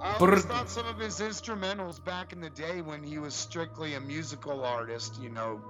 I 0.00 0.16
always 0.20 0.44
thought 0.44 0.68
some 0.68 0.86
of 0.86 0.98
his 0.98 1.18
instrumentals 1.20 2.04
back 2.04 2.34
in 2.34 2.40
the 2.40 2.50
day 2.50 2.82
when 2.82 3.02
he 3.02 3.18
was 3.18 3.34
strictly 3.34 3.94
a 3.94 4.00
musical 4.00 4.64
artist, 4.64 5.18
you 5.20 5.30
know, 5.30 5.62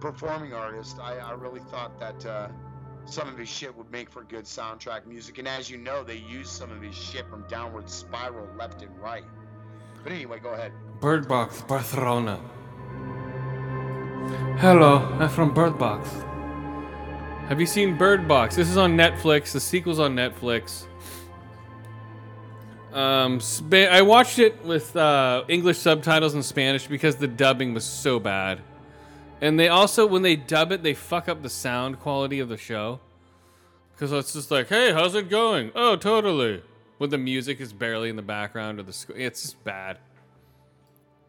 performing 0.00 0.52
artist, 0.52 0.98
I, 1.00 1.18
I 1.18 1.32
really 1.32 1.60
thought 1.60 1.98
that 2.00 2.26
uh, 2.26 2.48
some 3.06 3.28
of 3.28 3.38
his 3.38 3.48
shit 3.48 3.74
would 3.76 3.90
make 3.90 4.10
for 4.10 4.24
good 4.24 4.44
soundtrack 4.44 5.06
music. 5.06 5.38
And 5.38 5.48
as 5.48 5.70
you 5.70 5.78
know, 5.78 6.04
they 6.04 6.16
use 6.16 6.50
some 6.50 6.70
of 6.70 6.82
his 6.82 6.94
shit 6.94 7.28
from 7.30 7.44
Downward 7.48 7.88
Spiral 7.88 8.48
left 8.58 8.82
and 8.82 8.96
right. 9.00 9.24
But 10.02 10.12
anyway, 10.12 10.38
go 10.40 10.50
ahead. 10.50 10.72
Bird 11.00 11.28
Box, 11.28 11.62
Barcelona. 11.62 12.40
Hello, 14.58 14.98
I'm 15.20 15.28
from 15.28 15.54
Bird 15.54 15.78
Box. 15.78 16.10
Have 17.48 17.60
you 17.60 17.66
seen 17.66 17.96
Bird 17.96 18.26
Box? 18.26 18.56
This 18.56 18.68
is 18.68 18.76
on 18.76 18.96
Netflix. 18.96 19.52
The 19.52 19.60
sequel's 19.60 20.00
on 20.00 20.16
Netflix. 20.16 20.86
Um, 22.92 23.40
I 23.72 24.02
watched 24.02 24.38
it 24.38 24.64
with 24.64 24.96
uh, 24.96 25.44
English 25.48 25.78
subtitles 25.78 26.34
and 26.34 26.44
Spanish 26.44 26.86
because 26.86 27.16
the 27.16 27.28
dubbing 27.28 27.74
was 27.74 27.84
so 27.84 28.18
bad. 28.18 28.62
And 29.40 29.58
they 29.60 29.68
also, 29.68 30.06
when 30.06 30.22
they 30.22 30.36
dub 30.36 30.72
it, 30.72 30.82
they 30.82 30.94
fuck 30.94 31.28
up 31.28 31.42
the 31.42 31.50
sound 31.50 32.00
quality 32.00 32.40
of 32.40 32.48
the 32.48 32.56
show. 32.56 33.00
Because 33.92 34.12
it's 34.12 34.32
just 34.32 34.50
like, 34.50 34.68
hey, 34.68 34.92
how's 34.92 35.14
it 35.14 35.28
going? 35.28 35.72
Oh, 35.74 35.96
totally. 35.96 36.62
When 36.98 37.10
the 37.10 37.18
music 37.18 37.60
is 37.60 37.72
barely 37.72 38.08
in 38.08 38.16
the 38.16 38.22
background 38.22 38.78
or 38.78 38.82
the 38.82 38.92
sc- 38.92 39.10
it's 39.14 39.42
just 39.42 39.62
bad. 39.64 39.98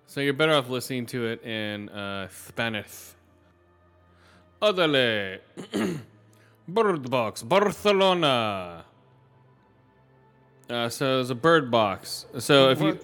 So 0.05 0.21
you're 0.21 0.33
better 0.33 0.53
off 0.53 0.69
listening 0.69 1.05
to 1.07 1.27
it 1.27 1.43
in 1.43 1.89
uh, 1.89 2.29
Spanish. 2.29 3.13
Odale. 4.61 5.39
Bird 6.67 7.09
Box, 7.09 7.43
Barcelona. 7.43 8.85
Uh, 10.69 10.89
so 10.89 11.21
it's 11.21 11.29
a 11.29 11.35
bird 11.35 11.71
box. 11.71 12.25
So 12.39 12.71
if 12.71 12.81
you 12.81 12.99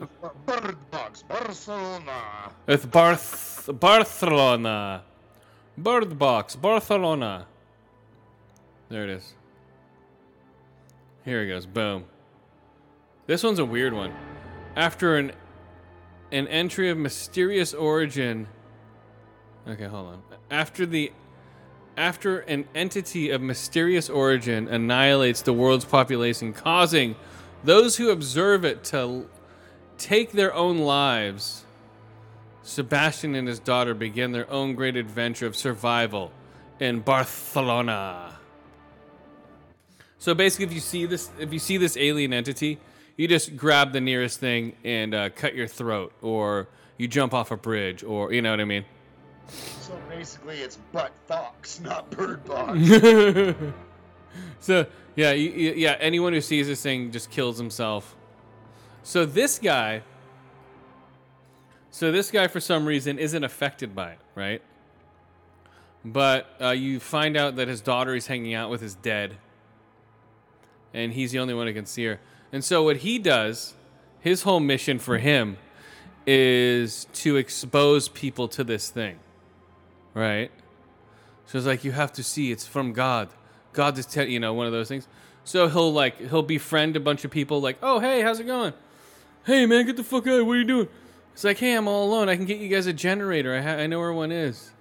Bird 0.45 0.75
Box, 0.91 1.23
Barcelona. 1.23 2.51
it's 2.67 2.85
Barth 2.85 3.69
Barcelona, 3.79 5.03
Bird 5.77 6.19
Box, 6.19 6.57
Barcelona. 6.57 7.47
There 8.89 9.05
it 9.05 9.09
is. 9.11 9.33
Here 11.23 11.41
it 11.43 11.47
goes. 11.47 11.65
Boom. 11.65 12.03
This 13.27 13.43
one's 13.43 13.59
a 13.59 13.65
weird 13.65 13.93
one. 13.93 14.13
After 14.75 15.15
an 15.15 15.31
an 16.33 16.47
entry 16.49 16.89
of 16.89 16.97
mysterious 16.97 17.73
origin. 17.73 18.47
Okay, 19.65 19.85
hold 19.85 20.07
on. 20.07 20.23
After 20.51 20.85
the 20.85 21.13
after 21.95 22.39
an 22.39 22.65
entity 22.75 23.29
of 23.29 23.41
mysterious 23.41 24.09
origin 24.09 24.67
annihilates 24.67 25.43
the 25.43 25.53
world's 25.53 25.85
population, 25.85 26.51
causing 26.51 27.15
those 27.63 27.97
who 27.97 28.09
observe 28.09 28.65
it 28.65 28.83
to 28.85 29.27
take 29.97 30.31
their 30.31 30.53
own 30.53 30.79
lives, 30.79 31.65
Sebastian 32.63 33.35
and 33.35 33.47
his 33.47 33.59
daughter 33.59 33.93
begin 33.93 34.31
their 34.31 34.49
own 34.49 34.75
great 34.75 34.95
adventure 34.95 35.47
of 35.47 35.55
survival 35.55 36.31
in 36.79 36.99
Barcelona. 36.99 38.33
So 40.19 40.33
basically, 40.33 40.65
if 40.65 40.73
you 40.73 40.79
see 40.79 41.05
this, 41.05 41.29
if 41.39 41.51
you 41.51 41.59
see 41.59 41.77
this 41.77 41.97
alien 41.97 42.33
entity, 42.33 42.79
you 43.17 43.27
just 43.27 43.57
grab 43.57 43.91
the 43.91 44.01
nearest 44.01 44.39
thing 44.39 44.73
and 44.83 45.13
uh, 45.13 45.29
cut 45.29 45.53
your 45.53 45.67
throat, 45.67 46.13
or 46.21 46.67
you 46.97 47.07
jump 47.07 47.33
off 47.33 47.51
a 47.51 47.57
bridge, 47.57 48.03
or 48.03 48.31
you 48.31 48.41
know 48.41 48.51
what 48.51 48.61
I 48.61 48.65
mean. 48.65 48.85
So 49.47 49.99
basically, 50.09 50.59
it's 50.59 50.77
Butt 50.91 51.11
Fox, 51.27 51.81
not 51.81 52.09
Bird 52.09 52.43
Box. 52.45 52.79
so 54.59 54.85
yeah, 55.15 55.31
yeah. 55.31 55.97
Anyone 55.99 56.33
who 56.33 56.41
sees 56.41 56.67
this 56.67 56.81
thing 56.81 57.11
just 57.11 57.29
kills 57.29 57.57
himself. 57.57 58.15
So 59.03 59.25
this 59.25 59.59
guy, 59.59 60.01
so 61.91 62.11
this 62.11 62.31
guy 62.31 62.47
for 62.47 62.59
some 62.59 62.85
reason 62.85 63.19
isn't 63.19 63.43
affected 63.43 63.93
by 63.93 64.11
it, 64.11 64.19
right? 64.35 64.61
But 66.05 66.47
uh, 66.59 66.69
you 66.71 66.99
find 66.99 67.37
out 67.37 67.55
that 67.57 67.67
his 67.67 67.81
daughter 67.81 68.13
he's 68.13 68.27
hanging 68.27 68.53
out 68.53 68.69
with 68.69 68.81
is 68.81 68.95
dead, 68.95 69.37
and 70.93 71.13
he's 71.13 71.31
the 71.31 71.39
only 71.39 71.53
one 71.53 71.67
who 71.67 71.73
can 71.73 71.85
see 71.85 72.05
her. 72.05 72.19
And 72.51 72.63
so 72.63 72.83
what 72.83 72.97
he 72.97 73.19
does, 73.19 73.73
his 74.19 74.43
whole 74.43 74.59
mission 74.59 74.99
for 74.99 75.17
him, 75.17 75.57
is 76.25 77.07
to 77.13 77.35
expose 77.35 78.07
people 78.09 78.47
to 78.49 78.63
this 78.63 78.89
thing, 78.89 79.19
right? 80.13 80.51
So 81.45 81.57
it's 81.57 81.67
like 81.67 81.83
you 81.83 81.91
have 81.91 82.11
to 82.13 82.23
see 82.23 82.51
it's 82.51 82.65
from 82.65 82.93
God. 82.93 83.29
God 83.73 83.97
is 83.97 84.05
telling 84.05 84.31
you 84.31 84.39
know 84.39 84.53
one 84.53 84.65
of 84.65 84.71
those 84.71 84.87
things. 84.87 85.07
So 85.43 85.67
he'll 85.67 85.91
like 85.91 86.17
he'll 86.29 86.41
befriend 86.41 86.95
a 86.95 86.99
bunch 86.99 87.25
of 87.25 87.31
people 87.31 87.59
like, 87.59 87.77
oh 87.81 87.99
hey, 87.99 88.21
how's 88.21 88.39
it 88.39 88.45
going? 88.45 88.73
Hey 89.45 89.65
man, 89.65 89.85
get 89.85 89.97
the 89.97 90.03
fuck 90.03 90.25
out! 90.27 90.45
What 90.45 90.53
are 90.53 90.57
you 90.57 90.63
doing? 90.63 90.87
It's 91.33 91.43
like, 91.43 91.57
hey, 91.57 91.73
I'm 91.73 91.87
all 91.87 92.07
alone. 92.07 92.29
I 92.29 92.35
can 92.35 92.45
get 92.45 92.59
you 92.59 92.69
guys 92.69 92.85
a 92.85 92.93
generator. 92.93 93.55
I 93.55 93.61
ha- 93.61 93.81
I 93.81 93.87
know 93.87 93.99
where 93.99 94.13
one 94.13 94.31
is. 94.31 94.71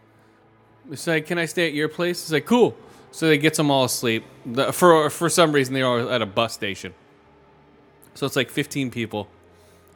It's 0.90 1.06
like, 1.06 1.26
can 1.26 1.38
I 1.38 1.46
stay 1.46 1.66
at 1.66 1.72
your 1.72 1.88
place? 1.88 2.22
It's 2.22 2.32
like, 2.32 2.46
cool. 2.46 2.76
So 3.10 3.26
they 3.26 3.38
gets 3.38 3.56
them 3.56 3.70
all 3.70 3.84
asleep. 3.84 4.24
For 4.72 5.10
for 5.10 5.28
some 5.28 5.52
reason, 5.52 5.74
they're 5.74 5.86
all 5.86 6.10
at 6.10 6.22
a 6.22 6.26
bus 6.26 6.52
station. 6.52 6.94
So 8.14 8.26
it's 8.26 8.36
like 8.36 8.50
15 8.50 8.90
people. 8.90 9.28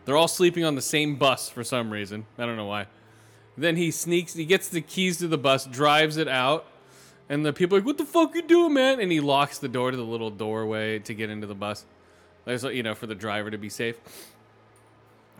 They're 0.04 0.16
all 0.16 0.28
sleeping 0.28 0.64
on 0.64 0.74
the 0.74 0.82
same 0.82 1.16
bus 1.16 1.48
for 1.48 1.64
some 1.64 1.90
reason. 1.90 2.26
I 2.38 2.46
don't 2.46 2.56
know 2.56 2.66
why. 2.66 2.86
Then 3.58 3.76
he 3.76 3.90
sneaks. 3.90 4.34
He 4.34 4.44
gets 4.44 4.68
the 4.68 4.80
keys 4.80 5.18
to 5.18 5.28
the 5.28 5.38
bus, 5.38 5.66
drives 5.66 6.16
it 6.16 6.28
out, 6.28 6.66
and 7.28 7.44
the 7.44 7.52
people 7.52 7.76
are 7.76 7.80
like, 7.80 7.86
"What 7.86 7.98
the 7.98 8.04
fuck 8.04 8.34
you 8.34 8.42
doing, 8.42 8.74
man?" 8.74 9.00
And 9.00 9.10
he 9.10 9.20
locks 9.20 9.58
the 9.58 9.68
door 9.68 9.90
to 9.90 9.96
the 9.96 10.04
little 10.04 10.30
doorway 10.30 10.98
to 11.00 11.14
get 11.14 11.30
into 11.30 11.46
the 11.46 11.54
bus. 11.54 11.84
There's, 12.44 12.62
you 12.62 12.82
know, 12.82 12.94
for 12.94 13.06
the 13.06 13.14
driver 13.14 13.50
to 13.50 13.58
be 13.58 13.68
safe. 13.68 13.96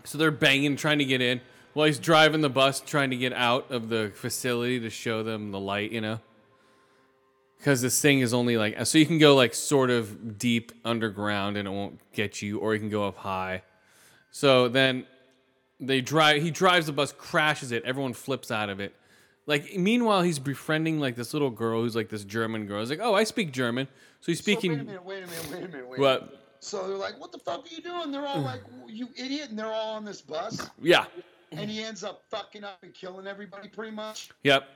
So 0.03 0.17
they're 0.17 0.31
banging, 0.31 0.75
trying 0.75 0.99
to 0.99 1.05
get 1.05 1.21
in. 1.21 1.41
While 1.73 1.87
he's 1.87 1.99
driving 1.99 2.41
the 2.41 2.49
bus, 2.49 2.79
trying 2.79 3.11
to 3.11 3.17
get 3.17 3.33
out 3.33 3.71
of 3.71 3.89
the 3.89 4.11
facility 4.15 4.79
to 4.79 4.89
show 4.89 5.21
them 5.21 5.51
the 5.51 5.59
light, 5.59 5.91
you 5.91 6.01
know? 6.01 6.19
Because 7.57 7.81
this 7.81 8.01
thing 8.01 8.21
is 8.21 8.33
only 8.33 8.57
like, 8.57 8.83
so 8.85 8.97
you 8.97 9.05
can 9.05 9.19
go 9.19 9.35
like 9.35 9.53
sort 9.53 9.89
of 9.89 10.37
deep 10.39 10.71
underground 10.83 11.55
and 11.55 11.67
it 11.67 11.71
won't 11.71 11.99
get 12.13 12.41
you, 12.41 12.57
or 12.57 12.73
you 12.73 12.79
can 12.79 12.89
go 12.89 13.07
up 13.07 13.17
high. 13.17 13.61
So 14.31 14.67
then 14.67 15.05
they 15.79 16.01
drive, 16.01 16.41
he 16.41 16.49
drives 16.49 16.87
the 16.87 16.93
bus, 16.93 17.13
crashes 17.13 17.71
it, 17.71 17.83
everyone 17.83 18.13
flips 18.13 18.49
out 18.49 18.69
of 18.69 18.79
it. 18.79 18.95
Like, 19.47 19.75
meanwhile, 19.75 20.21
he's 20.21 20.37
befriending 20.39 20.99
like 20.99 21.15
this 21.15 21.33
little 21.33 21.49
girl 21.49 21.81
who's 21.81 21.95
like 21.95 22.09
this 22.09 22.23
German 22.23 22.67
girl. 22.67 22.81
He's 22.81 22.89
like, 22.89 22.99
oh, 23.01 23.15
I 23.15 23.23
speak 23.23 23.51
German. 23.51 23.87
So 24.21 24.31
he's 24.31 24.39
speaking. 24.39 24.71
So 24.71 24.77
wait 24.77 24.83
a 24.83 24.85
minute, 24.85 25.05
wait 25.05 25.23
a 25.23 25.27
minute, 25.27 25.49
wait 25.51 25.63
a 25.63 25.67
minute, 25.69 25.89
wait 25.89 25.99
What? 25.99 26.43
So 26.59 26.87
they're 26.87 26.97
like, 26.97 27.19
what 27.19 27.31
the 27.31 27.39
fuck 27.39 27.65
are 27.65 27.73
you 27.75 27.81
doing? 27.81 28.11
They're 28.11 28.25
all 28.27 28.41
like, 28.41 28.61
you 28.87 29.07
idiot, 29.15 29.49
and 29.49 29.57
they're 29.57 29.71
all 29.71 29.95
on 29.95 30.03
this 30.05 30.21
bus, 30.21 30.69
Yeah. 30.81 31.05
and 31.51 31.69
he 31.69 31.81
ends 31.81 32.03
up 32.03 32.23
fucking 32.29 32.63
up 32.63 32.79
and 32.83 32.93
killing 32.93 33.25
everybody 33.25 33.69
pretty 33.69 33.95
much. 33.95 34.29
Yep. 34.43 34.67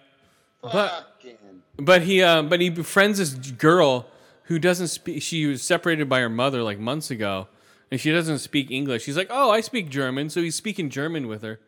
But- 0.62 0.72
Fucking. 1.20 1.38
But 1.78 2.04
he, 2.04 2.22
uh, 2.22 2.44
but 2.44 2.62
he 2.62 2.70
befriends 2.70 3.18
this 3.18 3.34
girl 3.34 4.06
who 4.44 4.60
doesn't 4.60 4.88
speak. 4.90 5.22
She 5.24 5.48
was 5.48 5.64
separated 5.64 6.08
by 6.08 6.20
her 6.20 6.30
mother 6.30 6.62
like 6.62 6.78
months 6.80 7.10
ago, 7.10 7.48
and 7.90 8.00
she 8.00 8.12
doesn't 8.12 8.40
speak 8.40 8.70
English. 8.70 9.04
She's 9.04 9.18
like, 9.18 9.28
"Oh, 9.32 9.50
I 9.50 9.62
speak 9.62 9.90
German," 9.90 10.30
so 10.30 10.42
he's 10.42 10.56
speaking 10.56 10.90
German 10.90 11.28
with 11.28 11.42
her. 11.42 11.60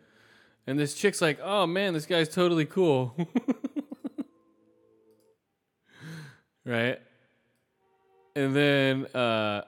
And 0.65 0.79
this 0.79 0.93
chick's 0.93 1.21
like, 1.21 1.39
"Oh 1.41 1.67
man, 1.67 1.93
this 1.93 2.05
guy's 2.05 2.29
totally 2.29 2.65
cool." 2.65 3.15
right? 6.65 6.99
And 8.35 8.55
then, 8.55 9.05
uh, 9.07 9.63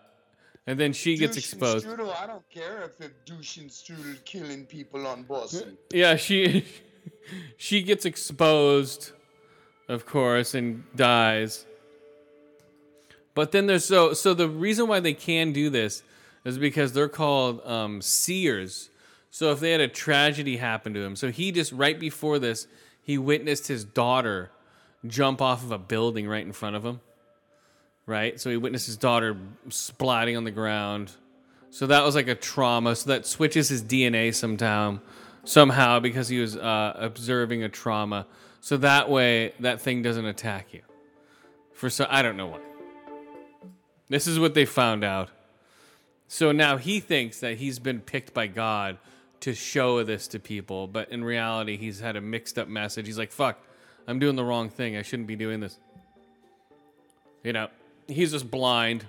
and 0.65 0.79
then 0.79 0.93
she 0.93 1.17
gets 1.17 1.35
Douche 1.35 1.53
and 1.53 1.61
exposed. 1.61 1.87
I 1.87 2.25
don't 2.27 2.49
care 2.49 2.83
if 2.99 3.25
douche 3.25 3.57
and 3.57 3.69
strudel 3.69 4.23
killing 4.25 4.65
people 4.65 5.05
on 5.05 5.23
bus. 5.23 5.63
Yeah, 5.93 6.15
she 6.15 6.65
she 7.57 7.83
gets 7.83 8.05
exposed, 8.05 9.11
of 9.87 10.05
course, 10.05 10.55
and 10.55 10.83
dies. 10.95 11.65
But 13.33 13.51
then 13.51 13.67
there's 13.67 13.85
so 13.85 14.13
so 14.13 14.33
the 14.33 14.49
reason 14.49 14.87
why 14.87 15.01
they 15.01 15.13
can 15.13 15.51
do 15.51 15.69
this 15.69 16.03
is 16.45 16.57
because 16.57 16.93
they're 16.93 17.09
called 17.09 17.59
um, 17.65 18.01
seers. 18.01 18.89
So 19.35 19.51
if 19.51 19.59
they 19.59 19.71
had 19.71 19.81
a 19.81 19.89
tragedy 19.89 20.55
happen 20.55 20.93
to 20.93 21.01
him, 21.01 21.17
so 21.17 21.29
he 21.29 21.51
just 21.51 21.73
right 21.73 21.99
before 21.99 22.39
this, 22.39 22.67
he 23.03 23.17
witnessed 23.17 23.67
his 23.67 23.83
daughter 23.83 24.49
jump 25.05 25.41
off 25.41 25.61
of 25.61 25.73
a 25.73 25.77
building 25.77 26.25
right 26.25 26.45
in 26.45 26.53
front 26.53 26.77
of 26.77 26.85
him. 26.85 27.01
Right, 28.05 28.39
so 28.39 28.49
he 28.49 28.55
witnessed 28.55 28.85
his 28.85 28.95
daughter 28.95 29.35
splatting 29.67 30.37
on 30.37 30.45
the 30.45 30.51
ground. 30.51 31.11
So 31.69 31.85
that 31.87 32.05
was 32.05 32.15
like 32.15 32.29
a 32.29 32.35
trauma. 32.35 32.95
So 32.95 33.09
that 33.09 33.25
switches 33.25 33.67
his 33.67 33.83
DNA 33.83 34.33
sometime, 34.33 35.01
somehow 35.43 35.99
because 35.99 36.29
he 36.29 36.39
was 36.39 36.55
uh, 36.55 36.93
observing 36.95 37.61
a 37.61 37.67
trauma. 37.67 38.27
So 38.61 38.77
that 38.77 39.09
way, 39.09 39.53
that 39.59 39.81
thing 39.81 40.01
doesn't 40.01 40.25
attack 40.25 40.73
you. 40.73 40.83
For 41.73 41.89
so 41.89 42.07
I 42.09 42.21
don't 42.21 42.37
know 42.37 42.47
why. 42.47 42.61
This 44.07 44.27
is 44.27 44.39
what 44.39 44.53
they 44.53 44.63
found 44.63 45.03
out. 45.03 45.29
So 46.29 46.53
now 46.53 46.77
he 46.77 47.01
thinks 47.01 47.41
that 47.41 47.57
he's 47.57 47.79
been 47.79 47.99
picked 47.99 48.33
by 48.33 48.47
God 48.47 48.97
to 49.41 49.53
show 49.53 50.03
this 50.03 50.27
to 50.29 50.39
people, 50.39 50.87
but 50.87 51.11
in 51.11 51.23
reality, 51.23 51.77
he's 51.77 51.99
had 51.99 52.15
a 52.15 52.21
mixed 52.21 52.57
up 52.57 52.67
message. 52.67 53.05
He's 53.05 53.17
like, 53.17 53.31
"Fuck, 53.31 53.59
I'm 54.07 54.19
doing 54.19 54.35
the 54.35 54.43
wrong 54.43 54.69
thing. 54.69 54.97
I 54.97 55.01
shouldn't 55.01 55.27
be 55.27 55.35
doing 55.35 55.59
this." 55.59 55.77
You 57.43 57.53
know, 57.53 57.67
he's 58.07 58.31
just 58.31 58.49
blind. 58.49 59.05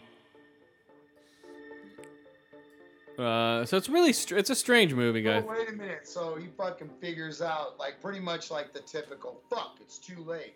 Uh, 3.19 3.65
so 3.65 3.79
it's 3.79 3.89
really 3.89 4.13
str- 4.13 4.37
it's 4.37 4.51
a 4.51 4.55
strange 4.55 4.93
movie, 4.93 5.23
guys. 5.23 5.43
Oh, 5.47 5.51
wait 5.51 5.71
a 5.71 5.73
minute. 5.73 6.07
So 6.07 6.37
he 6.37 6.49
fucking 6.59 6.91
figures 7.01 7.41
out, 7.41 7.79
like, 7.79 8.01
pretty 8.03 8.21
much 8.21 8.51
like 8.51 8.75
the 8.75 8.81
typical, 8.81 9.41
fuck, 9.49 9.79
it's 9.81 9.97
too 9.97 10.23
late. 10.23 10.55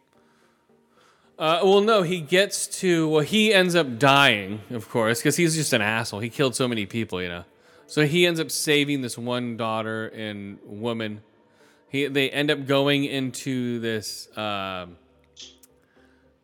Uh, 1.39 1.61
well, 1.63 1.81
no, 1.81 2.03
he 2.03 2.21
gets 2.21 2.67
to. 2.67 3.09
Well, 3.09 3.23
he 3.23 3.55
ends 3.55 3.75
up 3.75 3.99
dying, 3.99 4.61
of 4.69 4.91
course, 4.91 5.21
because 5.21 5.37
he's 5.37 5.55
just 5.55 5.73
an 5.73 5.81
asshole. 5.81 6.21
He 6.21 6.29
killed 6.29 6.55
so 6.55 6.69
many 6.69 6.85
people, 6.85 7.23
you 7.23 7.29
know. 7.31 7.45
So 7.91 8.07
he 8.07 8.25
ends 8.25 8.39
up 8.39 8.53
saving 8.53 9.03
this 9.03 9.19
one 9.19 9.57
daughter 9.57 10.07
and 10.07 10.61
woman. 10.63 11.23
He 11.89 12.07
they 12.07 12.31
end 12.31 12.49
up 12.49 12.65
going 12.65 13.05
into 13.05 13.81
this. 13.81 14.29
Um, 14.39 14.97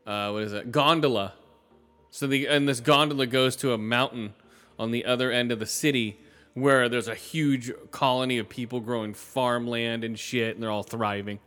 uh, 0.05 0.30
what 0.30 0.42
is 0.42 0.53
it? 0.53 0.72
Gondola. 0.72 1.34
So 2.11 2.26
the 2.26 2.49
and 2.49 2.68
this 2.68 2.80
gondola 2.80 3.26
goes 3.28 3.55
to 3.57 3.72
a 3.72 3.78
mountain 3.78 4.34
on 4.76 4.90
the 4.90 5.05
other 5.05 5.30
end 5.30 5.53
of 5.53 5.61
the 5.61 5.66
city 5.66 6.18
where 6.55 6.88
there's 6.88 7.07
a 7.07 7.14
huge 7.14 7.71
colony 7.92 8.38
of 8.38 8.49
people 8.49 8.80
growing 8.80 9.14
farmland 9.14 10.03
and 10.03 10.18
shit, 10.18 10.57
and 10.57 10.62
they're 10.64 10.71
all 10.72 10.83
thriving. 10.83 11.38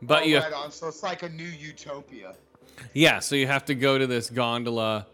But 0.00 0.22
oh, 0.22 0.24
you 0.24 0.38
right 0.38 0.52
on. 0.54 0.72
So 0.72 0.88
it's 0.88 1.02
like 1.02 1.22
a 1.22 1.28
new 1.28 1.44
utopia. 1.44 2.34
yeah, 2.94 3.18
so 3.18 3.34
you 3.34 3.46
have 3.46 3.66
to 3.66 3.74
go 3.74 3.98
to 3.98 4.06
this 4.06 4.30
gondola, 4.30 5.06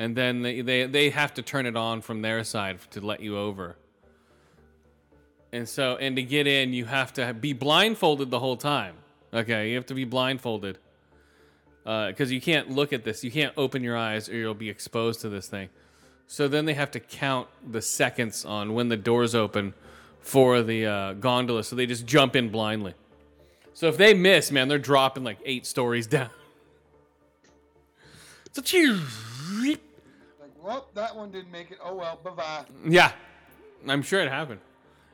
and 0.00 0.16
then 0.16 0.40
they, 0.40 0.62
they, 0.62 0.86
they 0.86 1.10
have 1.10 1.34
to 1.34 1.42
turn 1.42 1.66
it 1.66 1.76
on 1.76 2.00
from 2.00 2.22
their 2.22 2.42
side 2.42 2.78
to 2.92 3.02
let 3.02 3.20
you 3.20 3.36
over. 3.36 3.76
And 5.52 5.68
so, 5.68 5.96
and 5.96 6.16
to 6.16 6.22
get 6.22 6.46
in, 6.46 6.72
you 6.72 6.86
have 6.86 7.12
to 7.14 7.34
be 7.34 7.52
blindfolded 7.52 8.30
the 8.30 8.38
whole 8.38 8.56
time. 8.56 8.94
Okay, 9.34 9.68
you 9.68 9.76
have 9.76 9.84
to 9.86 9.94
be 9.94 10.06
blindfolded. 10.06 10.78
Because 11.84 12.32
you 12.32 12.40
can't 12.40 12.70
look 12.70 12.94
at 12.94 13.04
this, 13.04 13.22
you 13.22 13.30
can't 13.30 13.52
open 13.58 13.84
your 13.84 13.94
eyes, 13.94 14.30
or 14.30 14.36
you'll 14.36 14.54
be 14.54 14.70
exposed 14.70 15.20
to 15.20 15.28
this 15.28 15.48
thing. 15.48 15.68
So 16.26 16.48
then 16.48 16.64
they 16.64 16.74
have 16.74 16.90
to 16.92 17.00
count 17.00 17.48
the 17.70 17.82
seconds 17.82 18.46
on 18.46 18.72
when 18.72 18.88
the 18.88 18.96
doors 18.96 19.34
open 19.34 19.74
for 20.20 20.62
the 20.62 20.86
uh, 20.86 21.12
gondola, 21.14 21.62
so 21.62 21.76
they 21.76 21.84
just 21.84 22.06
jump 22.06 22.36
in 22.36 22.48
blindly. 22.48 22.94
So 23.74 23.88
if 23.88 23.98
they 23.98 24.14
miss, 24.14 24.50
man, 24.50 24.68
they're 24.68 24.78
dropping 24.78 25.24
like 25.24 25.40
eight 25.44 25.66
stories 25.66 26.06
down. 26.06 26.30
So 28.52 28.62
cheers. 28.62 29.02
Well, 30.62 30.88
that 30.94 31.16
one 31.16 31.30
didn't 31.30 31.50
make 31.50 31.70
it. 31.70 31.78
Oh 31.82 31.94
well, 31.94 32.18
bye 32.22 32.30
bye. 32.30 32.64
Yeah, 32.86 33.12
I'm 33.88 34.02
sure 34.02 34.20
it 34.20 34.28
happened. 34.30 34.60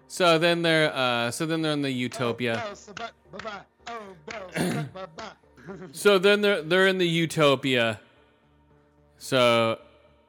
So 0.09 0.39
then 0.39 0.62
they're 0.62 0.93
uh, 0.94 1.31
so 1.31 1.47
then 1.47 1.62
they're 1.62 1.73
in 1.73 1.82
the 1.82 1.90
utopia. 1.90 2.62
Bye 2.97 3.39
bye. 3.43 3.60
Oh, 3.89 4.01
bye 4.27 5.06
bye. 5.16 5.24
So 5.93 6.18
then 6.18 6.43
they're 6.43 6.62
they're 6.62 6.86
in 6.86 6.98
the 6.98 7.09
utopia. 7.09 8.01
So, 9.18 9.81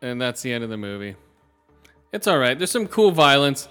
and 0.02 0.20
that's 0.20 0.42
the 0.42 0.52
end 0.52 0.64
of 0.64 0.72
the 0.72 0.78
movie. 0.78 1.16
It's 2.12 2.26
all 2.26 2.40
right. 2.40 2.58
There's 2.58 2.72
some 2.72 2.88
cool 2.88 3.12
violence. 3.12 3.68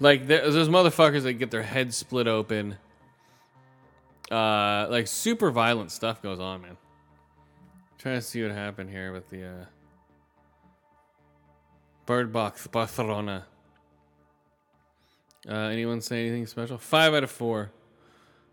Like 0.00 0.26
there, 0.26 0.50
there's 0.50 0.68
motherfuckers 0.70 1.24
that 1.24 1.34
get 1.34 1.50
their 1.50 1.62
heads 1.64 1.96
split 1.96 2.26
open. 2.26 2.76
Uh, 4.30 4.86
like 4.88 5.06
super 5.06 5.50
violent 5.50 5.90
stuff 5.90 6.22
goes 6.22 6.40
on, 6.40 6.62
man. 6.62 6.76
trying 7.98 8.16
to 8.16 8.22
see 8.22 8.42
what 8.42 8.52
happened 8.52 8.88
here 8.90 9.12
with 9.12 9.28
the 9.30 9.46
uh, 9.46 9.64
Bird 12.06 12.32
Box 12.32 12.66
Barcelona. 12.68 13.44
Uh, 15.48 15.54
anyone 15.54 16.00
say 16.00 16.26
anything 16.26 16.46
special? 16.46 16.78
Five 16.78 17.14
out 17.14 17.24
of 17.24 17.30
four. 17.30 17.72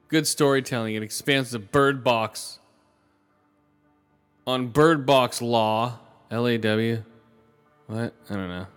Good 0.09 0.27
storytelling. 0.27 0.95
It 0.95 1.03
expands 1.03 1.51
the 1.51 1.59
Bird 1.59 2.03
Box 2.03 2.59
on 4.45 4.67
Bird 4.67 5.05
Box 5.05 5.41
Law. 5.41 5.99
L 6.30 6.47
A 6.47 6.57
W. 6.57 7.03
What? 7.88 8.13
I 8.30 8.34
don't 8.35 8.47
know. 8.47 8.67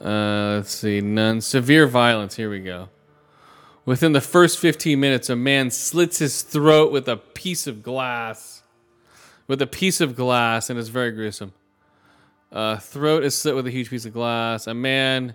Uh, 0.00 0.56
let's 0.56 0.72
see. 0.72 1.00
None. 1.00 1.40
Severe 1.40 1.86
violence. 1.86 2.36
Here 2.36 2.48
we 2.50 2.60
go. 2.60 2.88
Within 3.84 4.12
the 4.12 4.20
first 4.20 4.58
15 4.58 4.98
minutes, 5.00 5.28
a 5.28 5.36
man 5.36 5.70
slits 5.70 6.18
his 6.18 6.42
throat 6.42 6.92
with 6.92 7.08
a 7.08 7.16
piece 7.16 7.66
of 7.66 7.82
glass. 7.82 8.62
With 9.48 9.60
a 9.60 9.66
piece 9.66 10.00
of 10.00 10.14
glass, 10.14 10.70
and 10.70 10.78
it's 10.78 10.88
very 10.88 11.10
gruesome. 11.10 11.52
Uh, 12.52 12.76
throat 12.76 13.24
is 13.24 13.36
slit 13.36 13.54
with 13.54 13.66
a 13.66 13.70
huge 13.70 13.90
piece 13.90 14.04
of 14.04 14.12
glass. 14.12 14.66
A 14.66 14.74
man 14.74 15.34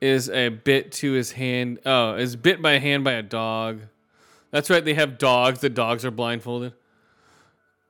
is 0.00 0.28
a 0.28 0.48
bit 0.48 0.92
to 0.92 1.12
his 1.12 1.32
hand. 1.32 1.78
Oh, 1.86 2.14
is 2.14 2.36
bit 2.36 2.60
by 2.60 2.72
a 2.72 2.80
hand 2.80 3.04
by 3.04 3.12
a 3.12 3.22
dog. 3.22 3.80
That's 4.50 4.70
right. 4.70 4.84
They 4.84 4.94
have 4.94 5.18
dogs. 5.18 5.60
The 5.60 5.70
dogs 5.70 6.04
are 6.04 6.10
blindfolded. 6.10 6.72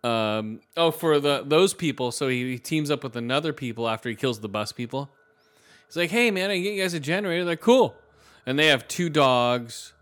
Um, 0.04 0.60
oh, 0.76 0.90
for 0.90 1.18
the 1.18 1.42
those 1.44 1.74
people. 1.74 2.12
So 2.12 2.28
he, 2.28 2.52
he 2.52 2.58
teams 2.58 2.90
up 2.90 3.02
with 3.02 3.16
another 3.16 3.52
people 3.52 3.88
after 3.88 4.08
he 4.08 4.14
kills 4.14 4.40
the 4.40 4.48
bus 4.48 4.72
people. 4.72 5.10
He's 5.86 5.96
like, 5.96 6.10
"Hey, 6.10 6.30
man, 6.30 6.50
I 6.50 6.54
can 6.54 6.62
get 6.62 6.74
you 6.74 6.82
guys 6.82 6.94
a 6.94 7.00
generator." 7.00 7.44
They're 7.44 7.52
like, 7.52 7.60
"Cool," 7.60 7.96
and 8.44 8.58
they 8.58 8.66
have 8.66 8.86
two 8.86 9.08
dogs, 9.08 9.94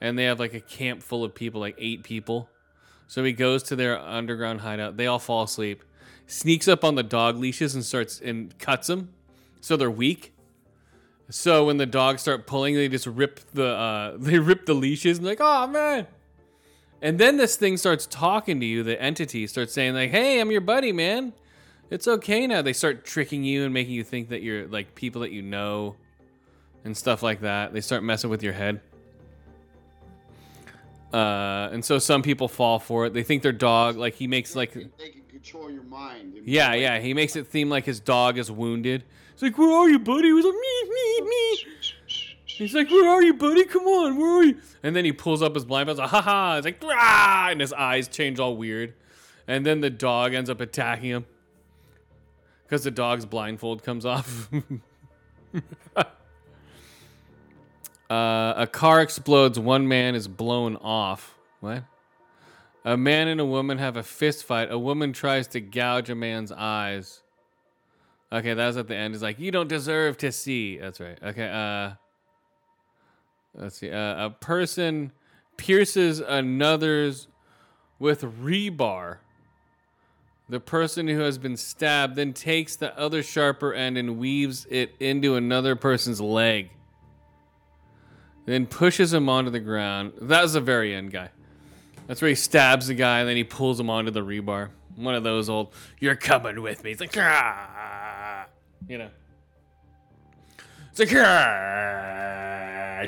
and 0.00 0.18
they 0.18 0.24
have 0.24 0.38
like 0.38 0.54
a 0.54 0.60
camp 0.60 1.02
full 1.02 1.24
of 1.24 1.34
people, 1.34 1.60
like 1.60 1.76
eight 1.78 2.04
people. 2.04 2.48
So 3.08 3.24
he 3.24 3.32
goes 3.32 3.64
to 3.64 3.76
their 3.76 3.98
underground 3.98 4.60
hideout. 4.60 4.96
They 4.96 5.06
all 5.08 5.18
fall 5.18 5.42
asleep. 5.42 5.82
Sneaks 6.30 6.68
up 6.68 6.84
on 6.84 6.94
the 6.94 7.02
dog 7.02 7.38
leashes 7.38 7.74
and 7.74 7.84
starts 7.84 8.20
and 8.20 8.56
cuts 8.60 8.86
them, 8.86 9.12
so 9.60 9.76
they're 9.76 9.90
weak. 9.90 10.32
So 11.28 11.64
when 11.66 11.76
the 11.76 11.86
dogs 11.86 12.22
start 12.22 12.46
pulling, 12.46 12.76
they 12.76 12.86
just 12.86 13.08
rip 13.08 13.40
the 13.52 13.66
uh, 13.66 14.16
they 14.16 14.38
rip 14.38 14.64
the 14.64 14.74
leashes 14.74 15.18
and 15.18 15.26
like, 15.26 15.40
oh 15.40 15.66
man. 15.66 16.06
And 17.02 17.18
then 17.18 17.36
this 17.36 17.56
thing 17.56 17.76
starts 17.76 18.06
talking 18.06 18.60
to 18.60 18.66
you. 18.66 18.84
The 18.84 19.00
entity 19.02 19.48
starts 19.48 19.72
saying 19.72 19.94
like, 19.94 20.12
"Hey, 20.12 20.38
I'm 20.38 20.52
your 20.52 20.60
buddy, 20.60 20.92
man. 20.92 21.32
It's 21.90 22.06
okay 22.06 22.46
now." 22.46 22.62
They 22.62 22.74
start 22.74 23.04
tricking 23.04 23.42
you 23.42 23.64
and 23.64 23.74
making 23.74 23.94
you 23.94 24.04
think 24.04 24.28
that 24.28 24.40
you're 24.40 24.68
like 24.68 24.94
people 24.94 25.22
that 25.22 25.32
you 25.32 25.42
know, 25.42 25.96
and 26.84 26.96
stuff 26.96 27.24
like 27.24 27.40
that. 27.40 27.72
They 27.72 27.80
start 27.80 28.04
messing 28.04 28.30
with 28.30 28.44
your 28.44 28.52
head. 28.52 28.80
Uh, 31.12 31.70
and 31.72 31.84
so 31.84 31.98
some 31.98 32.22
people 32.22 32.46
fall 32.46 32.78
for 32.78 33.06
it. 33.06 33.14
They 33.14 33.24
think 33.24 33.42
their 33.42 33.50
dog, 33.50 33.96
like 33.96 34.14
he 34.14 34.28
makes 34.28 34.54
like 34.54 34.76
control 35.42 35.70
your 35.70 35.82
mind. 35.84 36.34
yeah, 36.44 36.74
yeah. 36.74 36.98
He 36.98 37.14
makes 37.14 37.36
it 37.36 37.50
seem 37.50 37.70
like 37.70 37.84
his 37.84 38.00
dog 38.00 38.38
is 38.38 38.50
wounded. 38.50 39.04
He's 39.32 39.42
like, 39.42 39.58
"Where 39.58 39.72
are 39.72 39.88
you, 39.88 39.98
buddy?" 39.98 40.28
He 40.28 40.32
was 40.32 40.44
like, 40.44 40.54
"Me, 40.54 40.90
me, 40.90 41.20
me." 41.28 41.58
He's 42.46 42.74
like, 42.74 42.90
"Where 42.90 43.08
are 43.08 43.22
you, 43.22 43.34
buddy? 43.34 43.64
Come 43.64 43.84
on, 43.84 44.18
where 44.18 44.40
are 44.40 44.44
you?" 44.44 44.56
And 44.82 44.94
then 44.94 45.04
he 45.04 45.12
pulls 45.12 45.42
up 45.42 45.54
his 45.54 45.64
blindfold. 45.64 45.98
Like, 45.98 46.10
"Ha 46.10 46.20
ha!" 46.20 46.56
It's 46.56 46.64
like, 46.64 46.82
"Rah!" 46.82 47.48
and 47.50 47.60
his 47.60 47.72
eyes 47.72 48.08
change 48.08 48.38
all 48.38 48.56
weird. 48.56 48.94
And 49.48 49.64
then 49.64 49.80
the 49.80 49.90
dog 49.90 50.34
ends 50.34 50.50
up 50.50 50.60
attacking 50.60 51.10
him 51.10 51.26
because 52.64 52.84
the 52.84 52.90
dog's 52.90 53.24
blindfold 53.24 53.82
comes 53.82 54.04
off. 54.04 54.48
uh, 55.96 56.04
a 58.56 58.68
car 58.70 59.00
explodes. 59.00 59.58
One 59.58 59.88
man 59.88 60.14
is 60.14 60.28
blown 60.28 60.76
off. 60.76 61.36
What? 61.60 61.84
A 62.84 62.96
man 62.96 63.28
and 63.28 63.40
a 63.40 63.44
woman 63.44 63.78
have 63.78 63.96
a 63.96 64.02
fist 64.02 64.44
fight. 64.44 64.70
A 64.70 64.78
woman 64.78 65.12
tries 65.12 65.46
to 65.48 65.60
gouge 65.60 66.08
a 66.08 66.14
man's 66.14 66.50
eyes. 66.50 67.22
Okay, 68.32 68.54
that 68.54 68.66
was 68.66 68.76
at 68.76 68.88
the 68.88 68.96
end. 68.96 69.14
He's 69.14 69.22
like 69.22 69.38
you 69.38 69.50
don't 69.50 69.68
deserve 69.68 70.16
to 70.18 70.32
see. 70.32 70.78
That's 70.78 71.00
right. 71.00 71.18
Okay. 71.22 71.48
Uh, 71.48 71.96
let's 73.54 73.78
see. 73.78 73.90
Uh, 73.90 74.26
a 74.26 74.30
person 74.30 75.12
pierces 75.56 76.20
another's 76.20 77.28
with 77.98 78.22
rebar. 78.22 79.18
The 80.48 80.60
person 80.60 81.06
who 81.06 81.20
has 81.20 81.38
been 81.38 81.56
stabbed 81.56 82.16
then 82.16 82.32
takes 82.32 82.74
the 82.76 82.98
other 82.98 83.22
sharper 83.22 83.72
end 83.72 83.98
and 83.98 84.18
weaves 84.18 84.66
it 84.70 84.94
into 84.98 85.36
another 85.36 85.76
person's 85.76 86.20
leg. 86.20 86.70
Then 88.46 88.66
pushes 88.66 89.12
him 89.12 89.28
onto 89.28 89.50
the 89.50 89.60
ground. 89.60 90.14
That 90.20 90.42
was 90.42 90.54
the 90.54 90.60
very 90.60 90.94
end 90.94 91.12
guy. 91.12 91.30
That's 92.10 92.20
where 92.20 92.28
he 92.30 92.34
stabs 92.34 92.88
the 92.88 92.94
guy 92.94 93.20
and 93.20 93.28
then 93.28 93.36
he 93.36 93.44
pulls 93.44 93.78
him 93.78 93.88
onto 93.88 94.10
the 94.10 94.24
rebar. 94.24 94.70
One 94.96 95.14
of 95.14 95.22
those 95.22 95.48
old, 95.48 95.72
you're 96.00 96.16
coming 96.16 96.60
with 96.60 96.82
me. 96.82 96.90
It's 96.90 97.00
like, 97.00 97.16
"Ah," 97.16 98.46
you 98.88 98.98
know. 98.98 99.10
It's 100.90 100.98
like, 100.98 101.12
"Ah." 101.14 103.06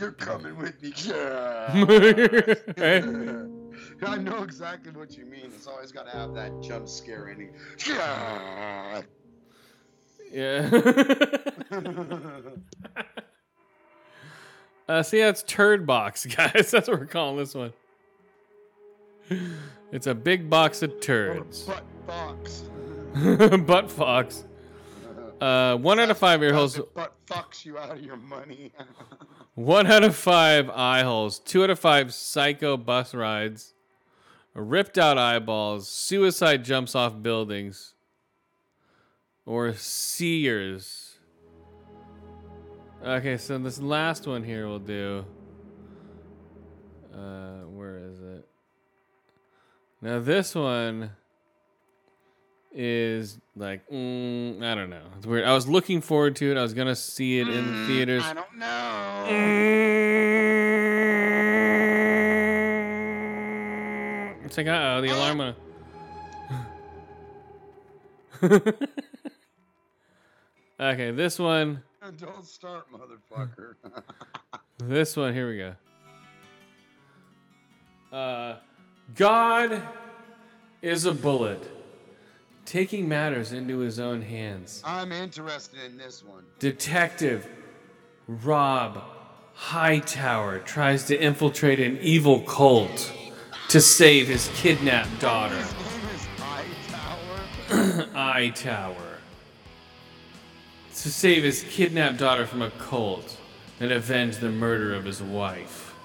You're 0.00 0.10
coming 0.10 0.56
with 0.56 0.82
me. 0.82 0.92
I 4.04 4.18
know 4.18 4.42
exactly 4.42 4.90
what 4.90 5.16
you 5.16 5.26
mean. 5.26 5.52
It's 5.54 5.68
always 5.68 5.92
got 5.92 6.06
to 6.06 6.10
have 6.10 6.34
that 6.34 6.60
jump 6.60 6.88
scare 6.88 7.28
ending. 7.28 7.54
Yeah. 10.32 10.70
uh, 14.88 15.02
see, 15.02 15.20
that's 15.20 15.42
turd 15.42 15.86
box, 15.86 16.24
guys. 16.36 16.70
That's 16.70 16.88
what 16.88 16.98
we're 16.98 17.06
calling 17.06 17.36
this 17.36 17.54
one. 17.54 17.72
It's 19.92 20.06
a 20.06 20.14
big 20.14 20.48
box 20.48 20.82
of 20.82 21.00
turds. 21.00 21.62
Butt 21.62 21.84
box. 22.06 22.64
Butt 23.66 23.90
fox. 23.90 24.44
Uh, 25.40 25.76
one 25.76 25.98
out 26.00 26.10
of 26.10 26.16
five 26.18 26.42
ear 26.42 26.54
holes. 26.54 26.80
Butt 26.94 27.14
fucks 27.26 27.64
you 27.64 27.76
out 27.78 27.90
of 27.90 28.00
your 28.00 28.16
money. 28.16 28.72
One 29.54 29.86
out 29.86 30.02
of 30.02 30.16
five 30.16 30.70
eye 30.70 31.02
holes. 31.02 31.38
Two 31.38 31.62
out 31.64 31.70
of 31.70 31.78
five 31.78 32.14
psycho 32.14 32.76
bus 32.76 33.12
rides. 33.12 33.74
Ripped 34.54 34.98
out 34.98 35.18
eyeballs. 35.18 35.88
Suicide 35.88 36.64
jumps 36.64 36.94
off 36.94 37.22
buildings. 37.22 37.91
Or 39.44 39.72
seers. 39.74 41.18
Okay, 43.04 43.36
so 43.36 43.58
this 43.58 43.80
last 43.80 44.28
one 44.28 44.44
here 44.44 44.68
we'll 44.68 44.78
do. 44.78 45.24
Uh, 47.12 47.62
where 47.66 47.98
is 47.98 48.20
it? 48.20 48.48
Now 50.00 50.20
this 50.20 50.54
one 50.54 51.10
is 52.72 53.38
like 53.56 53.88
mm, 53.90 54.62
I 54.62 54.74
don't 54.76 54.90
know. 54.90 55.02
It's 55.16 55.26
weird. 55.26 55.44
I 55.44 55.52
was 55.52 55.68
looking 55.68 56.00
forward 56.00 56.36
to 56.36 56.50
it. 56.50 56.56
I 56.56 56.62
was 56.62 56.74
gonna 56.74 56.94
see 56.94 57.40
it 57.40 57.48
in 57.48 57.72
the 57.72 57.86
theaters. 57.86 58.22
I 58.24 58.34
don't 58.34 58.56
know. 58.56 59.26
It's 64.44 64.56
like, 64.56 64.68
uh 64.68 64.96
oh, 64.96 65.00
the 65.00 65.08
alarm 65.08 65.38
went. 65.38 65.56
okay, 70.90 71.10
this 71.10 71.38
one, 71.38 71.82
Don't 72.18 72.44
start, 72.44 72.86
motherfucker. 72.92 73.74
this 74.78 75.16
one, 75.16 75.32
here 75.32 75.48
we 75.48 75.58
go. 75.58 75.74
Uh, 78.16 78.56
God 79.14 79.80
is 80.82 81.04
a 81.04 81.12
bullet, 81.12 81.62
taking 82.64 83.08
matters 83.08 83.52
into 83.52 83.78
his 83.78 84.00
own 84.00 84.20
hands. 84.20 84.82
I'm 84.84 85.12
interested 85.12 85.78
in 85.86 85.96
this 85.96 86.24
one. 86.24 86.42
Detective 86.58 87.48
Rob 88.26 89.02
Hightower 89.54 90.58
tries 90.58 91.04
to 91.04 91.16
infiltrate 91.16 91.78
an 91.78 91.98
evil 92.00 92.40
cult 92.40 93.12
to 93.68 93.80
save 93.80 94.26
his 94.26 94.50
kidnapped 94.54 95.20
daughter. 95.20 95.56
His 95.56 95.74
name 95.74 96.14
is 96.14 96.26
Hightower. 97.70 98.08
Eye 98.14 98.50
Tower 98.50 99.11
to 101.02 101.10
save 101.10 101.42
his 101.42 101.64
kidnapped 101.64 102.16
daughter 102.16 102.46
from 102.46 102.62
a 102.62 102.70
cult 102.70 103.36
and 103.80 103.90
avenge 103.90 104.36
the 104.36 104.48
murder 104.48 104.94
of 104.94 105.04
his 105.04 105.20
wife. 105.20 105.96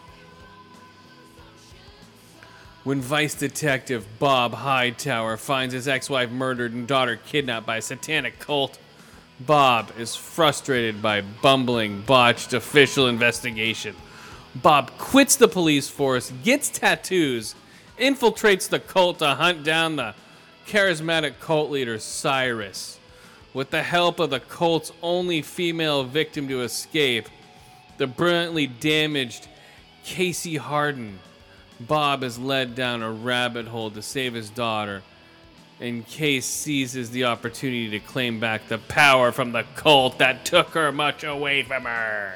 When 2.83 2.99
Vice 2.99 3.35
Detective 3.35 4.07
Bob 4.17 4.55
Hightower 4.55 5.37
finds 5.37 5.75
his 5.75 5.87
ex 5.87 6.09
wife 6.09 6.31
murdered 6.31 6.73
and 6.73 6.87
daughter 6.87 7.15
kidnapped 7.15 7.67
by 7.67 7.77
a 7.77 7.81
satanic 7.81 8.39
cult, 8.39 8.79
Bob 9.39 9.91
is 9.99 10.15
frustrated 10.15 10.99
by 10.99 11.21
bumbling, 11.21 12.01
botched 12.01 12.53
official 12.53 13.07
investigation. 13.07 13.95
Bob 14.55 14.97
quits 14.97 15.35
the 15.35 15.47
police 15.47 15.87
force, 15.87 16.33
gets 16.43 16.69
tattoos, 16.69 17.53
infiltrates 17.99 18.67
the 18.67 18.79
cult 18.79 19.19
to 19.19 19.35
hunt 19.35 19.63
down 19.63 19.95
the 19.95 20.15
charismatic 20.65 21.39
cult 21.39 21.69
leader 21.69 21.99
Cyrus. 21.99 22.96
With 23.57 23.71
the 23.71 23.81
help 23.81 24.19
of 24.19 24.29
the 24.29 24.39
cult's 24.39 24.91
only 25.01 25.41
female 25.41 26.03
victim 26.03 26.47
to 26.47 26.61
escape, 26.61 27.27
the 27.97 28.05
brilliantly 28.05 28.67
damaged 28.67 29.47
Casey 30.03 30.57
Harden, 30.57 31.17
Bob 31.79 32.21
is 32.21 32.37
led 32.37 32.75
down 32.75 33.01
a 33.01 33.11
rabbit 33.11 33.65
hole 33.65 33.89
to 33.89 34.03
save 34.03 34.35
his 34.35 34.51
daughter, 34.51 35.01
and 35.79 36.05
Case 36.05 36.45
seizes 36.45 37.09
the 37.09 37.23
opportunity 37.23 37.89
to 37.89 37.99
claim 37.99 38.39
back 38.39 38.67
the 38.67 38.77
power 38.77 39.31
from 39.31 39.53
the 39.53 39.65
cult 39.73 40.19
that 40.19 40.45
took 40.45 40.67
her 40.75 40.91
much 40.91 41.23
away 41.23 41.63
from 41.63 41.85
her. 41.85 42.35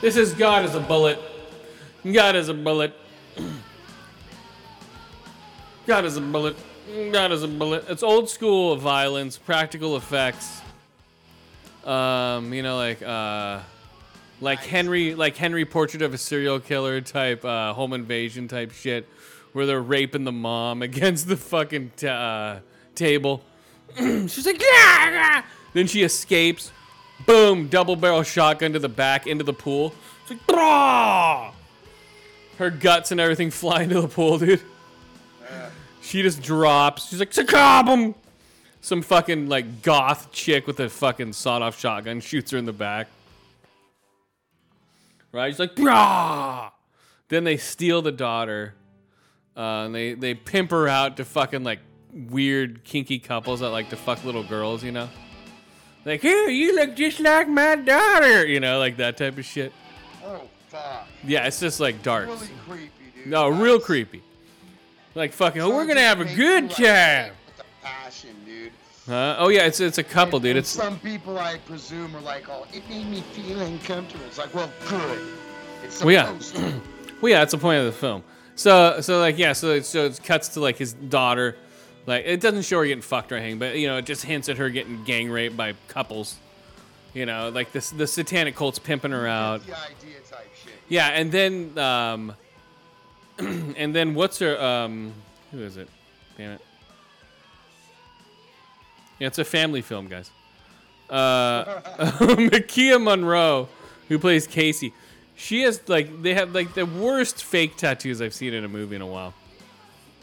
This 0.00 0.16
is 0.16 0.32
God 0.32 0.64
as 0.64 0.76
a 0.76 0.80
bullet. 0.80 1.18
God 2.04 2.36
is 2.36 2.48
a 2.48 2.54
bullet. 2.54 2.94
God 5.88 6.04
is 6.04 6.16
a 6.16 6.20
bullet. 6.20 6.56
God 6.88 7.32
is 7.32 7.42
a 7.42 7.48
bullet. 7.48 7.84
It's 7.88 8.02
old 8.02 8.30
school 8.30 8.74
violence, 8.76 9.36
practical 9.36 9.96
effects. 9.96 10.62
Um, 11.84 12.54
you 12.54 12.62
know, 12.62 12.76
like 12.76 13.02
uh, 13.02 13.60
like 14.40 14.60
Henry, 14.60 15.14
like 15.14 15.36
Henry 15.36 15.66
Portrait 15.66 16.00
of 16.02 16.14
a 16.14 16.18
Serial 16.18 16.60
Killer 16.60 17.00
type, 17.02 17.44
uh, 17.44 17.74
home 17.74 17.92
invasion 17.92 18.48
type 18.48 18.72
shit, 18.72 19.06
where 19.52 19.66
they're 19.66 19.82
raping 19.82 20.24
the 20.24 20.32
mom 20.32 20.80
against 20.82 21.28
the 21.28 21.36
fucking 21.36 21.92
t- 21.96 22.08
uh, 22.08 22.60
table. 22.94 23.42
She's 23.96 24.46
like, 24.46 24.60
yeah, 24.60 25.10
yeah. 25.10 25.42
Then 25.74 25.86
she 25.86 26.02
escapes. 26.02 26.72
Boom! 27.26 27.68
Double 27.68 27.96
barrel 27.96 28.22
shotgun 28.22 28.72
to 28.72 28.78
the 28.78 28.88
back 28.88 29.26
into 29.26 29.44
the 29.44 29.52
pool. 29.52 29.92
It's 30.22 30.30
like, 30.30 30.46
"Brah!" 30.46 31.52
her 32.56 32.70
guts 32.70 33.10
and 33.10 33.20
everything 33.20 33.50
fly 33.52 33.82
into 33.82 34.00
the 34.00 34.08
pool, 34.08 34.38
dude. 34.38 34.62
She 36.08 36.22
just 36.22 36.40
drops. 36.40 37.10
She's 37.10 37.18
like, 37.18 37.32
Sakabum! 37.32 38.14
Some 38.80 39.02
fucking 39.02 39.50
like 39.50 39.82
goth 39.82 40.32
chick 40.32 40.66
with 40.66 40.80
a 40.80 40.88
fucking 40.88 41.34
sawed 41.34 41.60
off 41.60 41.78
shotgun 41.78 42.20
shoots 42.20 42.50
her 42.52 42.56
in 42.56 42.64
the 42.64 42.72
back. 42.72 43.08
Right? 45.32 45.50
She's 45.50 45.58
like, 45.58 45.74
Brah! 45.74 46.70
Then 47.28 47.44
they 47.44 47.58
steal 47.58 48.00
the 48.00 48.10
daughter. 48.10 48.74
Uh, 49.54 49.84
and 49.84 49.94
they, 49.94 50.14
they 50.14 50.32
pimp 50.32 50.70
her 50.70 50.88
out 50.88 51.18
to 51.18 51.26
fucking 51.26 51.62
like 51.62 51.80
weird 52.30 52.84
kinky 52.84 53.18
couples 53.18 53.60
that 53.60 53.68
like 53.68 53.90
to 53.90 53.96
fuck 53.96 54.24
little 54.24 54.44
girls, 54.44 54.82
you 54.82 54.92
know? 54.92 55.10
Like, 56.06 56.22
here, 56.22 56.48
you 56.48 56.74
look 56.74 56.96
just 56.96 57.20
like 57.20 57.48
my 57.50 57.76
daughter, 57.76 58.46
you 58.46 58.60
know, 58.60 58.78
like 58.78 58.96
that 58.96 59.18
type 59.18 59.36
of 59.36 59.44
shit. 59.44 59.74
Oh 60.24 60.48
fuck! 60.68 61.06
Yeah, 61.22 61.46
it's 61.46 61.60
just 61.60 61.80
like 61.80 62.02
dark. 62.02 62.28
Really 62.28 62.48
creepy, 62.66 62.90
dude. 63.14 63.26
No, 63.26 63.48
real 63.50 63.78
creepy. 63.78 64.22
Like 65.14 65.32
fucking, 65.32 65.60
oh, 65.60 65.70
we're 65.70 65.86
gonna 65.86 66.00
have 66.00 66.20
a 66.20 66.24
good 66.24 66.70
time. 66.70 67.32
With 67.46 67.56
the 67.56 67.64
passion, 67.82 68.36
dude. 68.44 68.72
Huh? 69.06 69.36
Oh 69.38 69.48
yeah, 69.48 69.66
it's 69.66 69.80
it's 69.80 69.98
a 69.98 70.04
couple, 70.04 70.38
dude. 70.38 70.56
It's 70.56 70.68
some 70.68 70.98
people 71.00 71.38
I 71.38 71.58
presume 71.58 72.14
are 72.14 72.20
like, 72.20 72.48
oh, 72.48 72.66
it 72.72 72.88
made 72.88 73.06
me 73.06 73.22
feel 73.32 73.60
uncomfortable. 73.60 74.24
It's 74.26 74.38
like, 74.38 74.54
well, 74.54 74.70
good. 74.88 75.20
It's 75.82 76.04
Well, 76.04 76.12
yeah. 76.12 76.32
well, 77.20 77.30
yeah, 77.30 77.38
that's 77.38 77.52
the 77.52 77.58
point 77.58 77.78
of 77.78 77.86
the 77.86 77.92
film. 77.92 78.22
So 78.54 79.00
so 79.00 79.18
like 79.20 79.38
yeah, 79.38 79.52
so 79.52 79.70
it, 79.70 79.86
so 79.86 80.06
it 80.06 80.20
cuts 80.22 80.48
to 80.50 80.60
like 80.60 80.76
his 80.76 80.92
daughter. 80.92 81.56
Like 82.06 82.24
it 82.26 82.40
doesn't 82.40 82.62
show 82.62 82.80
her 82.80 82.86
getting 82.86 83.02
fucked 83.02 83.32
or 83.32 83.36
anything, 83.36 83.58
but 83.58 83.78
you 83.78 83.86
know 83.86 83.98
it 83.98 84.04
just 84.04 84.24
hints 84.24 84.48
at 84.48 84.58
her 84.58 84.68
getting 84.68 85.04
gang 85.04 85.30
raped 85.30 85.56
by 85.56 85.74
couples. 85.88 86.36
You 87.14 87.24
know, 87.24 87.48
like 87.50 87.72
this 87.72 87.90
the 87.90 88.06
satanic 88.06 88.56
cult's 88.56 88.78
pimping 88.78 89.12
her 89.12 89.26
out. 89.26 89.64
The 89.64 89.72
idea 89.72 90.20
type 90.28 90.48
shit. 90.62 90.74
Yeah, 90.88 91.08
and 91.08 91.32
then 91.32 91.78
um, 91.78 92.34
and 93.76 93.94
then 93.94 94.14
what's 94.14 94.38
her 94.38 94.60
um, 94.62 95.12
who 95.52 95.62
is 95.62 95.76
it? 95.76 95.88
Damn 96.36 96.52
it. 96.52 96.60
Yeah, 99.18 99.26
it's 99.26 99.38
a 99.38 99.44
family 99.44 99.82
film, 99.82 100.08
guys. 100.08 100.30
Uh, 101.10 101.64
Maika 102.18 103.02
Monroe, 103.02 103.68
who 104.08 104.18
plays 104.18 104.46
Casey, 104.46 104.92
she 105.34 105.62
has 105.62 105.80
like 105.88 106.22
they 106.22 106.34
have 106.34 106.52
like 106.54 106.74
the 106.74 106.84
worst 106.84 107.44
fake 107.44 107.76
tattoos 107.76 108.20
I've 108.20 108.34
seen 108.34 108.54
in 108.54 108.64
a 108.64 108.68
movie 108.68 108.96
in 108.96 109.02
a 109.02 109.06
while. 109.06 109.34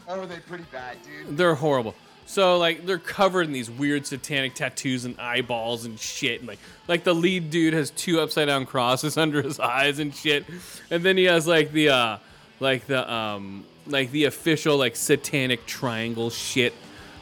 Oh, 0.06 0.20
are 0.20 0.26
they 0.26 0.38
pretty 0.38 0.64
bad, 0.70 0.98
dude? 1.02 1.36
They're 1.36 1.54
horrible. 1.54 1.94
So 2.26 2.58
like 2.58 2.84
they're 2.84 2.98
covered 2.98 3.46
in 3.46 3.52
these 3.52 3.70
weird 3.70 4.06
satanic 4.06 4.54
tattoos 4.54 5.04
and 5.04 5.18
eyeballs 5.18 5.84
and 5.86 5.98
shit. 5.98 6.40
And, 6.40 6.48
like 6.48 6.58
like 6.86 7.02
the 7.04 7.14
lead 7.14 7.50
dude 7.50 7.72
has 7.72 7.90
two 7.90 8.20
upside 8.20 8.48
down 8.48 8.66
crosses 8.66 9.16
under 9.16 9.42
his 9.42 9.58
eyes 9.58 9.98
and 9.98 10.14
shit. 10.14 10.44
And 10.90 11.02
then 11.02 11.16
he 11.16 11.24
has 11.24 11.46
like 11.46 11.72
the 11.72 11.88
uh 11.88 12.18
like 12.60 12.86
the 12.86 13.10
um 13.12 13.64
like 13.86 14.10
the 14.10 14.24
official 14.24 14.76
like 14.76 14.96
satanic 14.96 15.66
triangle 15.66 16.30
shit 16.30 16.74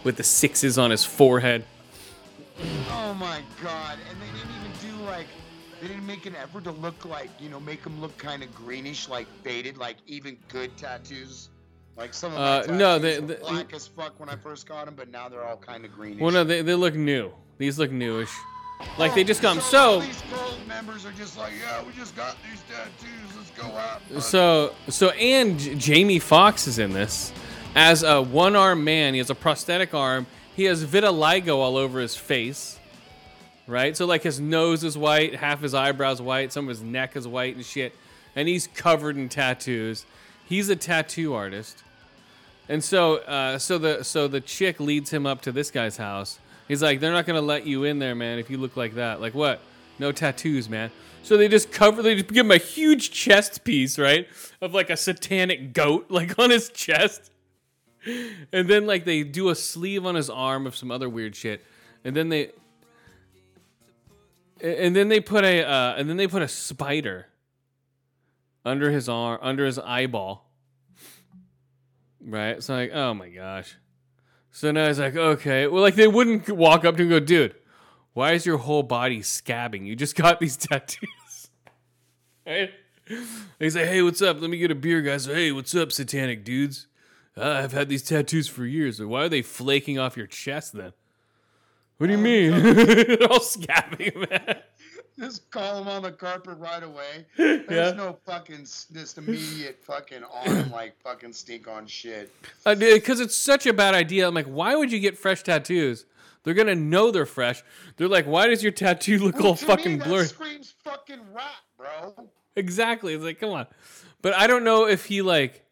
with 0.04 0.16
the 0.16 0.22
sixes 0.22 0.78
on 0.78 0.90
his 0.90 1.04
forehead. 1.04 1.64
Oh 2.90 3.14
my 3.18 3.40
god! 3.62 3.98
And 4.10 4.20
they 4.20 4.26
didn't 4.26 4.50
even 4.60 4.98
do 4.98 5.04
like, 5.06 5.26
they 5.80 5.88
didn't 5.88 6.06
make 6.06 6.26
an 6.26 6.36
effort 6.36 6.64
to 6.64 6.70
look 6.70 7.04
like, 7.04 7.30
you 7.40 7.48
know, 7.48 7.58
make 7.58 7.82
them 7.82 8.00
look 8.00 8.16
kind 8.16 8.42
of 8.42 8.54
greenish, 8.54 9.08
like 9.08 9.26
faded, 9.42 9.76
like 9.76 9.96
even 10.06 10.36
good 10.48 10.76
tattoos. 10.76 11.48
Like 11.96 12.12
some 12.14 12.32
of 12.32 12.38
my 12.38 12.72
Uh, 12.72 12.76
no, 12.76 12.98
they- 12.98 13.18
were 13.20 13.26
they- 13.26 13.34
black 13.36 13.72
as 13.72 13.86
fuck 13.86 14.18
when 14.20 14.28
I 14.28 14.36
first 14.36 14.68
got 14.68 14.86
them, 14.86 14.94
but 14.94 15.10
now 15.10 15.28
they're 15.28 15.44
all 15.44 15.56
kind 15.56 15.84
of 15.84 15.92
greenish. 15.92 16.20
Well 16.20 16.32
no, 16.32 16.44
they, 16.44 16.62
they 16.62 16.74
look 16.74 16.94
new. 16.94 17.32
These 17.58 17.78
look 17.78 17.90
newish. 17.90 18.30
Like 18.98 19.14
they 19.14 19.24
just 19.24 19.42
come. 19.42 19.60
So 19.60 20.00
these 20.00 20.22
members 20.68 21.04
are 21.06 21.12
just 21.12 21.36
like, 21.36 21.52
yeah, 21.60 21.82
we 21.82 21.92
just 21.92 22.16
got 22.16 22.36
these 22.48 22.62
tattoos. 22.68 23.36
Let's 23.36 23.50
go 23.50 23.76
out. 23.76 24.22
So, 24.22 24.74
so 24.88 25.10
and 25.10 25.58
J- 25.58 25.74
Jamie 25.74 26.18
Foxx 26.18 26.66
is 26.66 26.78
in 26.78 26.92
this 26.92 27.32
as 27.74 28.02
a 28.02 28.22
one-armed 28.22 28.84
man. 28.84 29.14
He 29.14 29.18
has 29.18 29.30
a 29.30 29.34
prosthetic 29.34 29.94
arm. 29.94 30.26
He 30.54 30.64
has 30.64 30.84
vitiligo 30.84 31.56
all 31.56 31.76
over 31.76 31.98
his 31.98 32.14
face, 32.16 32.78
right? 33.66 33.96
So 33.96 34.06
like 34.06 34.22
his 34.22 34.38
nose 34.38 34.84
is 34.84 34.96
white, 34.96 35.34
half 35.34 35.60
his 35.60 35.74
eyebrows 35.74 36.22
white, 36.22 36.52
some 36.52 36.66
of 36.66 36.68
his 36.68 36.82
neck 36.82 37.16
is 37.16 37.26
white 37.26 37.56
and 37.56 37.64
shit, 37.64 37.94
and 38.36 38.46
he's 38.46 38.68
covered 38.68 39.16
in 39.16 39.28
tattoos. 39.28 40.06
He's 40.44 40.68
a 40.68 40.76
tattoo 40.76 41.34
artist, 41.34 41.82
and 42.68 42.84
so, 42.84 43.16
uh, 43.16 43.58
so 43.58 43.78
the 43.78 44.04
so 44.04 44.28
the 44.28 44.40
chick 44.40 44.78
leads 44.78 45.10
him 45.10 45.26
up 45.26 45.40
to 45.42 45.50
this 45.50 45.70
guy's 45.70 45.96
house. 45.96 46.38
He's 46.68 46.82
like, 46.82 47.00
they're 47.00 47.12
not 47.12 47.26
gonna 47.26 47.40
let 47.40 47.66
you 47.66 47.84
in 47.84 47.98
there, 47.98 48.14
man, 48.14 48.38
if 48.38 48.50
you 48.50 48.58
look 48.58 48.76
like 48.76 48.94
that. 48.94 49.20
Like 49.20 49.34
what? 49.34 49.60
No 49.98 50.12
tattoos, 50.12 50.68
man. 50.68 50.90
So 51.22 51.36
they 51.36 51.48
just 51.48 51.72
cover, 51.72 52.02
they 52.02 52.16
just 52.16 52.28
give 52.28 52.44
him 52.44 52.50
a 52.50 52.58
huge 52.58 53.10
chest 53.10 53.64
piece, 53.64 53.98
right, 53.98 54.28
of 54.60 54.74
like 54.74 54.90
a 54.90 54.96
satanic 54.96 55.72
goat, 55.72 56.06
like 56.10 56.38
on 56.38 56.50
his 56.50 56.68
chest, 56.70 57.30
and 58.52 58.68
then 58.68 58.86
like 58.86 59.04
they 59.04 59.22
do 59.22 59.48
a 59.48 59.54
sleeve 59.54 60.04
on 60.04 60.14
his 60.14 60.28
arm 60.28 60.66
of 60.66 60.76
some 60.76 60.90
other 60.90 61.08
weird 61.08 61.34
shit, 61.34 61.64
and 62.04 62.14
then 62.14 62.28
they, 62.28 62.50
and 64.60 64.94
then 64.94 65.08
they 65.08 65.20
put 65.20 65.44
a, 65.44 65.64
uh, 65.64 65.94
and 65.96 66.08
then 66.08 66.16
they 66.16 66.26
put 66.26 66.42
a 66.42 66.48
spider 66.48 67.26
under 68.64 68.90
his 68.90 69.08
arm, 69.08 69.38
under 69.42 69.64
his 69.64 69.78
eyeball. 69.78 70.50
Right? 72.20 72.62
So 72.62 72.74
like, 72.74 72.90
oh 72.92 73.14
my 73.14 73.28
gosh. 73.28 73.76
So 74.54 74.70
now 74.70 74.86
he's 74.86 75.00
like, 75.00 75.16
okay. 75.16 75.66
Well, 75.66 75.82
like 75.82 75.96
they 75.96 76.06
wouldn't 76.06 76.48
walk 76.48 76.84
up 76.84 76.96
to 76.96 77.02
him 77.02 77.10
and 77.12 77.20
go, 77.20 77.26
dude, 77.26 77.56
why 78.12 78.34
is 78.34 78.46
your 78.46 78.58
whole 78.58 78.84
body 78.84 79.18
scabbing? 79.18 79.84
You 79.84 79.96
just 79.96 80.14
got 80.24 80.38
these 80.38 80.56
tattoos. 80.56 81.50
right? 82.46 82.70
He's 83.58 83.74
like, 83.74 83.86
hey, 83.86 84.00
what's 84.00 84.22
up? 84.22 84.40
Let 84.40 84.48
me 84.50 84.56
get 84.56 84.70
a 84.70 84.76
beer, 84.76 85.02
guys. 85.02 85.26
Hey, 85.26 85.50
what's 85.50 85.74
up, 85.74 85.90
satanic 85.90 86.44
dudes? 86.44 86.86
Uh, 87.36 87.62
I've 87.64 87.72
had 87.72 87.88
these 87.88 88.04
tattoos 88.04 88.46
for 88.46 88.64
years. 88.64 89.00
But 89.00 89.08
Why 89.08 89.24
are 89.24 89.28
they 89.28 89.42
flaking 89.42 89.98
off 89.98 90.16
your 90.16 90.28
chest 90.28 90.72
then? 90.72 90.92
What 91.98 92.06
do 92.06 92.12
you 92.12 92.18
mean? 92.18 92.50
They're 92.62 93.24
all 93.24 93.40
scabbing, 93.40 94.30
man. 94.30 94.62
Just 95.18 95.48
call 95.50 95.80
him 95.80 95.88
on 95.88 96.02
the 96.02 96.10
carpet 96.12 96.58
right 96.58 96.82
away. 96.82 97.26
There's 97.36 97.70
Yeah. 97.70 97.90
no 97.92 98.18
fucking 98.26 98.62
s- 98.62 98.86
just 98.92 99.16
immediate 99.18 99.78
fucking 99.84 100.24
on 100.24 100.46
him 100.56 100.70
like 100.72 101.00
fucking 101.02 101.32
stink 101.32 101.68
on 101.68 101.86
shit. 101.86 102.32
Because 102.64 103.20
Uh, 103.20 103.24
it's 103.24 103.36
such 103.36 103.66
a 103.66 103.72
bad 103.72 103.94
idea. 103.94 104.26
I'm 104.26 104.34
like, 104.34 104.46
why 104.46 104.74
would 104.74 104.90
you 104.90 104.98
get 105.00 105.16
fresh 105.16 105.42
tattoos? 105.44 106.04
They're 106.42 106.52
gonna 106.54 106.74
know 106.74 107.10
they're 107.10 107.26
fresh. 107.26 107.62
They're 107.96 108.08
like, 108.08 108.26
why 108.26 108.48
does 108.48 108.62
your 108.62 108.72
tattoo 108.72 109.18
look 109.18 109.40
all 109.40 109.54
To 109.54 109.64
fucking 109.64 109.98
me, 109.98 110.04
blurry? 110.04 110.26
Screams 110.26 110.74
fucking 110.84 111.20
bro. 111.76 112.28
Exactly. 112.56 113.14
It's 113.14 113.24
like, 113.24 113.38
come 113.40 113.50
on. 113.50 113.66
But 114.20 114.34
I 114.34 114.46
don't 114.46 114.64
know 114.64 114.86
if 114.86 115.06
he 115.06 115.22
like, 115.22 115.64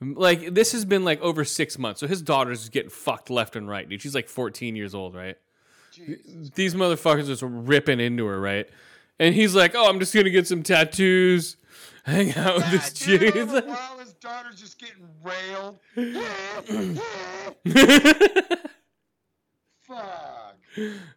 like 0.00 0.54
this 0.54 0.72
has 0.72 0.84
been 0.84 1.04
like 1.04 1.20
over 1.22 1.44
six 1.44 1.78
months. 1.78 2.00
So 2.00 2.06
his 2.06 2.20
daughter's 2.20 2.68
getting 2.68 2.90
fucked 2.90 3.30
left 3.30 3.56
and 3.56 3.68
right, 3.68 3.88
dude. 3.88 4.02
She's 4.02 4.14
like 4.14 4.28
14 4.28 4.76
years 4.76 4.94
old, 4.94 5.14
right? 5.14 5.36
Jesus. 5.96 6.50
These 6.54 6.74
motherfuckers 6.74 7.26
just 7.26 7.42
ripping 7.42 8.00
into 8.00 8.26
her, 8.26 8.40
right? 8.40 8.68
And 9.18 9.34
he's 9.34 9.54
like, 9.54 9.74
oh, 9.74 9.88
I'm 9.88 9.98
just 9.98 10.14
gonna 10.14 10.30
get 10.30 10.46
some 10.46 10.62
tattoos, 10.62 11.56
hang 12.04 12.34
out 12.34 12.56
with 12.56 12.70
this 12.70 12.92
chick. 12.92 13.34
like- 13.34 13.66
while 13.66 13.98
his 13.98 14.12
daughter's 14.14 14.60
just 14.60 14.78
getting 14.78 15.08
railed. 15.24 15.78
Fuck. 19.82 20.56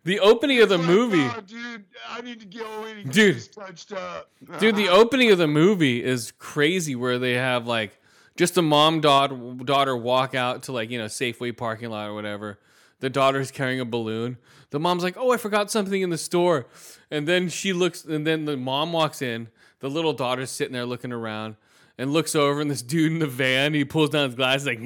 the 0.04 0.20
opening 0.20 0.62
of 0.62 0.70
the 0.70 0.78
movie. 0.78 1.22
"Oh, 1.24 1.42
dude, 1.46 1.86
I 2.08 2.22
need 2.22 2.40
to 2.42 2.46
go 2.46 2.86
in 2.86 3.00
and 3.00 3.12
Dude. 3.12 3.36
this 3.36 3.48
touched 3.48 3.92
up. 3.92 4.30
Dude, 4.60 4.76
the 4.76 4.88
opening 4.90 5.32
of 5.32 5.38
the 5.40 5.48
movie 5.48 6.04
is 6.04 6.32
crazy 6.38 6.96
where 6.96 7.18
they 7.18 7.34
have 7.34 7.66
like 7.66 8.00
just 8.38 8.58
a 8.58 8.62
mom 8.62 9.02
daughter 9.02 9.36
daughter 9.66 9.98
walk 9.98 10.36
out 10.36 10.64
to 10.64 10.72
like, 10.72 10.92
you 10.92 11.00
know, 11.00 11.06
Safeway 11.06 11.56
parking 11.58 11.90
lot 11.90 12.08
or 12.10 12.14
whatever. 12.14 12.60
The 13.00 13.10
daughter's 13.10 13.52
carrying 13.52 13.80
a 13.80 13.86
balloon. 13.86 14.38
The 14.72 14.80
mom's 14.80 15.04
like, 15.04 15.16
"Oh, 15.18 15.32
I 15.32 15.38
forgot 15.38 15.72
something 15.72 16.02
in 16.02 16.10
the 16.10 16.18
store." 16.18 16.68
And 17.10 17.28
then 17.28 17.50
she 17.50 17.74
looks 17.74 18.06
and 18.06 18.26
then 18.26 18.46
the 18.46 18.58
mom 18.58 18.94
walks 18.94 19.22
in. 19.22 19.50
The 19.80 19.90
little 19.90 20.14
daughter's 20.14 20.52
sitting 20.52 20.74
there 20.74 20.86
looking 20.86 21.12
around 21.12 21.56
and 22.00 22.12
looks 22.14 22.34
over 22.34 22.62
and 22.62 22.72
this 22.72 22.82
dude 22.82 23.12
in 23.12 23.20
the 23.20 23.28
van, 23.28 23.74
he 23.74 23.84
pulls 23.84 24.12
down 24.12 24.28
his 24.28 24.36
glasses 24.36 24.68
like 24.68 24.80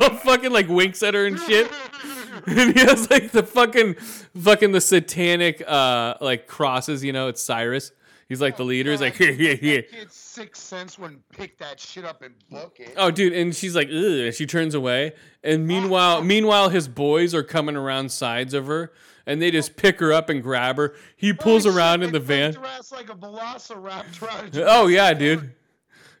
all 0.02 0.16
fucking 0.16 0.52
like 0.52 0.68
winks 0.68 1.02
at 1.02 1.12
her 1.12 1.26
and 1.26 1.38
shit. 1.38 1.70
and 2.46 2.74
he 2.74 2.80
has 2.80 3.10
like 3.10 3.30
the 3.30 3.42
fucking 3.42 3.92
fucking 3.94 4.72
the 4.72 4.80
satanic 4.80 5.62
uh 5.66 6.14
like 6.20 6.46
crosses, 6.46 7.04
you 7.04 7.12
know, 7.12 7.28
it's 7.28 7.42
Cyrus. 7.42 7.92
He's 8.30 8.40
like 8.40 8.56
the 8.56 8.62
oh, 8.62 8.66
leader. 8.66 8.92
He's 8.92 9.00
like, 9.00 9.18
yeah, 9.18 9.28
yeah. 9.30 9.76
That 9.78 9.90
kid's 9.90 10.14
sixth 10.14 10.62
sense 10.62 10.96
wouldn't 10.96 11.28
pick 11.30 11.58
that 11.58 11.80
shit 11.80 12.04
up 12.04 12.22
and 12.22 12.32
book 12.48 12.78
it. 12.78 12.94
Oh, 12.96 13.10
dude, 13.10 13.32
and 13.32 13.52
she's 13.52 13.74
like, 13.74 13.88
ugh, 13.88 14.32
she 14.32 14.46
turns 14.46 14.76
away. 14.76 15.14
And 15.42 15.62
oh, 15.62 15.66
meanwhile, 15.66 16.22
meanwhile, 16.22 16.68
his 16.68 16.86
boys 16.86 17.34
are 17.34 17.42
coming 17.42 17.74
around 17.74 18.12
sides 18.12 18.54
of 18.54 18.68
her, 18.68 18.92
and 19.26 19.42
they 19.42 19.50
just 19.50 19.74
pick 19.74 19.98
her 19.98 20.12
up 20.12 20.30
and 20.30 20.44
grab 20.44 20.76
her. 20.76 20.94
He 21.16 21.32
pulls 21.32 21.64
Holy 21.64 21.76
around 21.76 21.98
shit, 21.98 22.06
in 22.06 22.12
the 22.12 22.20
van. 22.20 22.56
like 22.92 23.10
a 23.10 23.16
velociraptor. 23.16 24.64
Oh 24.64 24.86
yeah, 24.86 25.12
dude. 25.12 25.52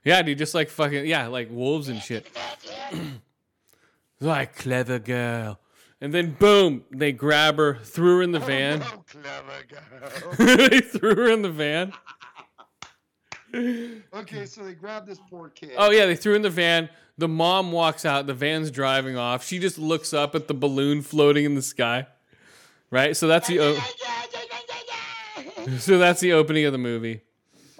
Yeah, 0.02 0.20
dude, 0.22 0.36
just 0.36 0.52
like 0.52 0.68
fucking 0.68 1.06
yeah, 1.06 1.28
like 1.28 1.48
wolves 1.48 1.88
and 1.88 2.02
shit. 2.02 2.26
like 4.20 4.56
clever 4.56 4.98
girl. 4.98 5.60
And 6.00 6.14
then 6.14 6.32
boom, 6.32 6.84
they 6.90 7.12
grab 7.12 7.56
her, 7.58 7.74
threw 7.74 8.16
her 8.16 8.22
in 8.22 8.32
the 8.32 8.42
oh, 8.42 8.46
van. 8.46 8.82
Oh, 8.82 9.04
clever 9.06 9.64
girl. 9.68 10.56
they 10.68 10.80
threw 10.80 11.14
her 11.14 11.30
in 11.30 11.42
the 11.42 11.50
van. 11.50 11.92
okay, 14.14 14.46
so 14.46 14.64
they 14.64 14.72
grabbed 14.74 15.06
this 15.06 15.18
poor 15.28 15.50
kid. 15.50 15.72
Oh 15.76 15.90
yeah, 15.90 16.06
they 16.06 16.16
threw 16.16 16.32
her 16.32 16.36
in 16.36 16.42
the 16.42 16.50
van. 16.50 16.88
The 17.18 17.28
mom 17.28 17.70
walks 17.70 18.06
out. 18.06 18.26
The 18.26 18.34
van's 18.34 18.70
driving 18.70 19.18
off. 19.18 19.44
She 19.44 19.58
just 19.58 19.78
looks 19.78 20.14
up 20.14 20.34
at 20.34 20.48
the 20.48 20.54
balloon 20.54 21.02
floating 21.02 21.44
in 21.44 21.54
the 21.54 21.62
sky. 21.62 22.06
Right. 22.90 23.14
So 23.16 23.28
that's 23.28 23.46
the 23.46 23.60
o- 23.60 23.78
so 25.78 25.98
that's 25.98 26.20
the 26.20 26.32
opening 26.32 26.64
of 26.64 26.72
the 26.72 26.78
movie. 26.78 27.20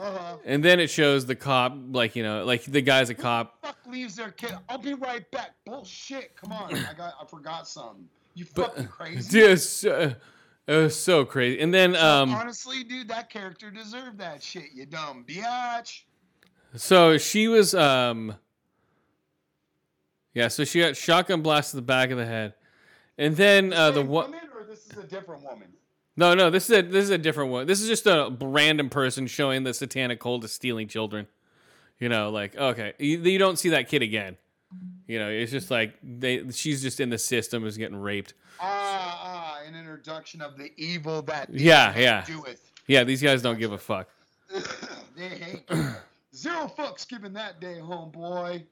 Uh-huh. 0.01 0.36
And 0.47 0.64
then 0.64 0.81
it 0.81 0.89
shows 0.89 1.27
the 1.27 1.35
cop, 1.36 1.77
like 1.93 2.16
you 2.16 2.22
know, 2.22 2.44
like 2.44 2.64
the 2.64 2.81
guy's 2.81 3.10
a 3.10 3.14
cop. 3.14 3.60
Fuck 3.62 3.77
leaves 3.86 4.16
their 4.16 4.31
kid. 4.31 4.55
I'll 4.68 4.78
be 4.78 4.94
right 4.94 5.31
back. 5.31 5.51
Bullshit. 5.66 6.35
Come 6.36 6.52
on. 6.52 6.74
I 6.74 6.94
got. 6.94 7.14
I 7.20 7.27
forgot 7.27 7.68
something. 7.68 8.09
You 8.35 8.47
But- 8.55 8.68
fucking 8.68 8.89
crazy. 8.89 9.31
Dude, 9.31 9.60
so, 9.60 10.14
it 10.66 10.74
was 10.77 10.98
so 10.98 11.24
crazy. 11.24 11.60
And 11.60 11.74
then 11.74 11.97
um, 11.97 12.32
Honestly, 12.32 12.85
dude, 12.85 13.09
that 13.09 13.28
character 13.28 13.70
deserved 13.70 14.18
that 14.18 14.43
shit. 14.43 14.72
You 14.72 14.86
dumb 14.86 15.24
biatch. 15.28 16.02
So 16.77 17.18
she 17.18 17.48
was 17.48 17.74
um 17.74 18.36
Yeah, 20.32 20.48
so 20.48 20.64
she 20.64 20.81
got 20.81 20.97
shotgun 20.97 21.43
blast 21.43 21.70
to 21.70 21.77
the 21.77 21.82
back 21.82 22.10
of 22.10 22.18
the 22.18 22.27
head. 22.27 22.55
And 23.18 23.36
then 23.36 23.72
uh 23.72 23.90
the 23.90 24.02
one 24.02 24.31
woman, 24.31 24.48
or 24.55 24.64
this 24.64 24.86
is 24.86 24.97
a 24.97 25.02
different 25.06 25.43
woman. 25.43 25.72
No, 26.16 26.35
no, 26.35 26.51
this 26.51 26.69
is 26.69 26.78
a 26.78 26.82
this 26.82 27.05
is 27.05 27.11
a 27.11 27.19
different 27.19 27.51
one. 27.51 27.66
This 27.66 27.81
is 27.81 27.89
just 27.89 28.07
a 28.07 28.35
random 28.41 28.91
person 28.91 29.27
showing 29.27 29.62
the 29.65 29.73
satanic 29.73 30.20
cult 30.20 30.45
is 30.45 30.53
stealing 30.53 30.89
children. 30.89 31.27
You 31.99 32.09
know, 32.09 32.31
like 32.31 32.57
okay, 32.57 32.95
you, 32.99 33.19
you 33.19 33.39
don't 33.39 33.59
see 33.59 33.70
that 33.70 33.89
kid 33.89 34.03
again. 34.03 34.37
You 35.07 35.19
know, 35.19 35.28
it's 35.28 35.51
just 35.51 35.70
like 35.70 35.95
they 36.03 36.51
she's 36.51 36.82
just 36.82 37.01
in 37.01 37.11
the 37.11 37.19
system 37.19 37.66
is 37.66 37.77
getting 37.77 37.97
raped. 37.97 38.35
Ah, 38.61 39.20
ah, 39.23 39.66
an 39.66 39.74
introduction 39.74 40.43
of 40.43 40.57
the 40.57 40.70
evil 40.77 41.23
that 41.23 41.49
Yeah, 41.53 41.97
yeah. 41.99 42.24
doeth. 42.27 42.70
Yeah, 42.87 43.05
these 43.05 43.23
guys 43.23 43.41
don't 43.43 43.59
give 43.59 43.73
a 43.73 43.78
fuck. 43.78 44.09
they 45.16 45.28
hate 45.28 45.62
zero 46.35 46.70
fucks 46.77 47.09
given 47.09 47.32
that 47.35 47.61
day, 47.61 47.78
homeboy. 47.81 48.65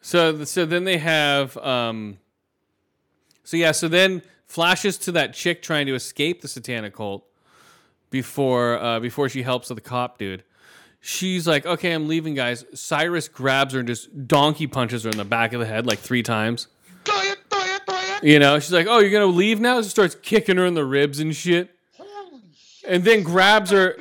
So 0.00 0.44
so 0.44 0.66
then 0.66 0.84
they 0.84 0.98
have 0.98 1.56
um 1.58 2.18
so 3.44 3.56
yeah, 3.56 3.72
so 3.72 3.88
then 3.88 4.22
flashes 4.52 4.98
to 4.98 5.12
that 5.12 5.32
chick 5.32 5.62
trying 5.62 5.86
to 5.86 5.94
escape 5.94 6.42
the 6.42 6.48
satanic 6.48 6.94
cult 6.94 7.24
before 8.10 8.78
uh 8.78 9.00
before 9.00 9.28
she 9.28 9.42
helps 9.42 9.70
with 9.70 9.76
the 9.76 9.88
cop 9.88 10.18
dude. 10.18 10.44
She's 11.00 11.48
like, 11.48 11.64
"Okay, 11.64 11.92
I'm 11.92 12.06
leaving, 12.06 12.34
guys." 12.34 12.64
Cyrus 12.74 13.28
grabs 13.28 13.72
her 13.72 13.80
and 13.80 13.88
just 13.88 14.28
donkey 14.28 14.66
punches 14.66 15.04
her 15.04 15.10
in 15.10 15.16
the 15.16 15.24
back 15.24 15.52
of 15.52 15.60
the 15.60 15.66
head 15.66 15.86
like 15.86 15.98
3 15.98 16.22
times. 16.22 16.68
You 18.22 18.38
know, 18.38 18.60
she's 18.60 18.72
like, 18.72 18.86
"Oh, 18.86 18.98
you're 18.98 19.10
going 19.10 19.28
to 19.28 19.36
leave 19.36 19.58
now?" 19.58 19.82
She 19.82 19.88
starts 19.88 20.14
kicking 20.14 20.58
her 20.58 20.66
in 20.66 20.74
the 20.74 20.84
ribs 20.84 21.18
and 21.18 21.34
shit. 21.34 21.74
Holy 21.96 22.40
shit. 22.54 22.90
And 22.90 23.04
then 23.04 23.22
grabs 23.24 23.70
her 23.70 23.96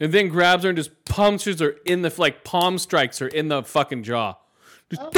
and 0.00 0.12
then 0.12 0.28
grabs 0.28 0.62
her 0.62 0.70
and 0.70 0.78
just 0.78 1.04
punches 1.04 1.60
her 1.60 1.74
in 1.84 2.02
the 2.02 2.12
like 2.16 2.44
palm 2.44 2.78
strikes 2.78 3.18
her 3.18 3.28
in 3.28 3.48
the 3.48 3.62
fucking 3.62 4.04
jaw. 4.04 4.36
Just 4.88 5.02
Oh 5.02 5.10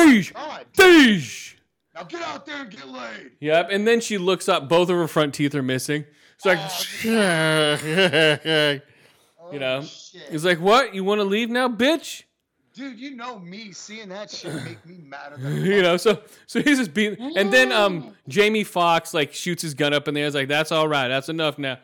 my 1.99 2.05
deesh, 2.05 2.13
God. 2.13 2.19
deesh. 2.19 2.19
Now 2.19 2.19
get 2.19 2.23
out 2.23 2.47
there 2.47 2.61
and 2.63 2.71
get 2.71 2.89
laid. 2.89 3.31
Yep, 3.41 3.69
and 3.71 3.87
then 3.87 4.01
she 4.01 4.19
looks 4.19 4.49
up. 4.49 4.69
Both 4.69 4.89
of 4.91 4.97
her 4.97 5.09
front 5.09 5.35
teeth 5.35 5.55
are 5.55 5.63
missing. 5.63 6.05
It's 6.37 6.45
like, 6.45 6.59
you 9.53 9.59
know, 9.59 9.79
Oh, 9.79 9.83
shit. 9.83 10.23
he's 10.31 10.45
like, 10.45 10.61
"What? 10.61 10.95
You 10.95 11.05
want 11.05 11.21
to 11.21 11.25
leave 11.25 11.51
now, 11.51 11.69
bitch?" 11.69 12.23
Dude, 12.75 12.99
you 12.99 13.17
know 13.17 13.39
me. 13.39 13.73
Seeing 13.73 14.09
that 14.11 14.31
shit 14.31 14.55
make 14.65 14.85
me 14.87 14.99
mad. 15.03 15.35
You 15.41 15.83
know, 15.83 15.97
so 15.97 16.21
so 16.47 16.63
he's 16.63 16.79
just 16.79 16.95
beating, 16.95 17.37
and 17.37 17.53
then 17.53 17.73
um, 17.73 18.15
Jamie 18.29 18.65
Foxx 18.65 19.15
like 19.15 19.33
shoots 19.35 19.63
his 19.63 19.75
gun 19.75 19.93
up 19.93 20.07
in 20.07 20.15
the 20.15 20.21
air. 20.21 20.27
He's 20.27 20.35
like, 20.35 20.49
"That's 20.49 20.71
all 20.71 20.87
right. 20.89 21.09
That's 21.09 21.29
enough 21.29 21.59
now." 21.59 21.79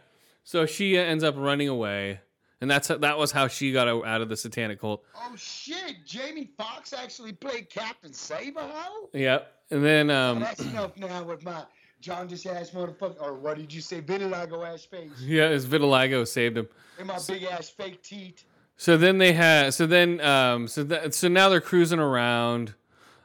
So 0.45 0.66
she 0.66 0.97
ends 0.99 1.24
up 1.24 1.35
running 1.39 1.69
away, 1.69 2.20
and 2.65 2.70
that's 2.70 2.89
that 2.89 3.19
was 3.19 3.31
how 3.31 3.47
she 3.47 3.73
got 3.73 3.86
out 3.89 4.23
of 4.23 4.31
the 4.31 4.39
satanic 4.39 4.81
cult. 4.81 5.05
Oh 5.15 5.36
shit! 5.36 5.97
Jamie 6.07 6.49
Foxx 6.57 6.95
actually 6.95 7.35
played 7.35 7.69
Captain 7.69 8.11
Saberho. 8.11 9.11
Yep, 9.12 9.53
and 9.70 9.85
then 9.85 10.09
um, 10.09 10.41
That's 10.41 10.61
enough 10.61 10.97
now 10.97 11.24
with 11.24 11.45
my 11.45 11.65
John 12.01 12.27
just 12.27 12.47
ass 12.47 12.70
motherfucker. 12.70 13.20
Or 13.20 13.35
what 13.35 13.59
did 13.59 13.70
you 13.70 13.82
say? 13.82 14.01
Vitiligo 14.01 14.66
ass 14.66 14.86
face 14.86 15.11
yeah, 15.20 15.51
his 15.51 15.66
vitiligo 15.66 16.27
saved 16.27 16.57
him. 16.57 16.66
and 16.99 17.07
my 17.07 17.19
big 17.28 17.43
ass 17.43 17.69
fake 17.69 18.03
teeth. 18.03 18.45
So 18.78 18.97
then 18.97 19.19
they 19.19 19.35
had. 19.35 19.74
So 19.74 19.86
then, 19.86 20.23
um, 20.23 20.66
so 20.66 20.85
that, 20.85 21.12
so 21.12 21.28
now 21.28 21.51
they're 21.51 21.61
cruising 21.61 21.99
around, 21.99 22.73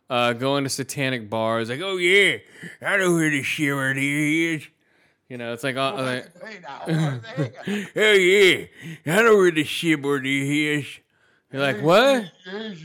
uh, 0.10 0.34
going 0.34 0.66
to 0.66 0.70
satanic 0.70 1.30
bars. 1.30 1.70
Like, 1.70 1.80
oh 1.80 1.95
yeah, 1.95 2.40
I 2.82 2.98
know 2.98 3.14
where 3.14 3.30
the 3.30 3.41
shiver 3.41 3.94
is. 3.95 4.68
You 5.30 5.38
know, 5.38 5.53
it's 5.53 5.64
like, 5.64 5.76
uh, 5.77 5.93
like 5.93 6.27
Hey 6.43 6.60
now, 6.61 6.81
are 6.88 7.22
they? 7.38 7.88
oh 7.95 8.14
yeah, 8.14 8.65
I 9.06 9.22
know 9.22 9.38
where 9.38 9.51
the 9.51 9.64
shiver 9.64 10.22
is. 10.23 10.88
You're 11.51 11.61
like, 11.61 11.81
what? 11.81 12.31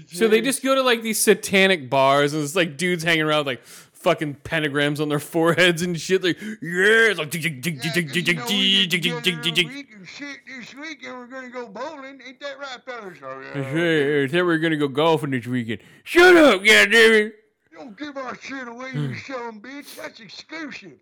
So 0.09 0.29
they 0.29 0.41
just 0.41 0.63
go 0.63 0.75
to 0.75 0.83
like 0.83 1.03
these 1.03 1.21
satanic 1.21 1.89
bars, 1.91 2.35
and 2.35 2.43
it's 2.43 2.55
like 2.55 2.77
dudes 2.77 3.03
hanging 3.03 3.23
around 3.23 3.41
with, 3.41 3.47
like 3.47 3.65
fucking 3.65 4.37
pentagrams 4.45 5.01
on 5.01 5.09
their 5.09 5.19
foreheads 5.19 5.81
and 5.81 5.99
shit. 5.99 6.23
Like, 6.23 6.39
yeah, 6.41 6.51
it's 6.61 7.19
like, 7.19 7.33
Yeah, 7.35 7.41
you 7.41 7.51
know 7.51 8.47
we 8.47 8.89
get 8.89 8.91
together 8.91 9.61
a 9.61 9.65
week 9.75 9.89
and 9.95 10.07
shit 10.07 10.39
this 10.47 10.75
weekend 10.75 11.17
we're 11.17 11.27
gonna 11.27 11.49
go 11.49 11.67
bowling. 11.67 12.21
Ain't 12.27 12.41
that 12.41 12.59
right, 12.59 12.79
fellas? 12.85 13.19
Oh, 13.23 13.41
yeah. 13.41 13.63
Hey, 13.63 14.27
we 14.31 14.43
were 14.43 14.59
gonna 14.59 14.77
go 14.77 14.89
golfing 14.89 15.31
this 15.31 15.47
weekend. 15.47 15.81
Shut 16.05 16.37
up, 16.37 16.61
goddammit. 16.61 17.33
Don't 17.73 17.99
give 17.99 18.17
our 18.19 18.37
shit 18.37 18.69
away, 18.69 18.91
you 18.93 19.15
son 19.17 19.61
bitch. 19.61 19.97
That's 19.97 20.21
exclusive. 20.21 21.01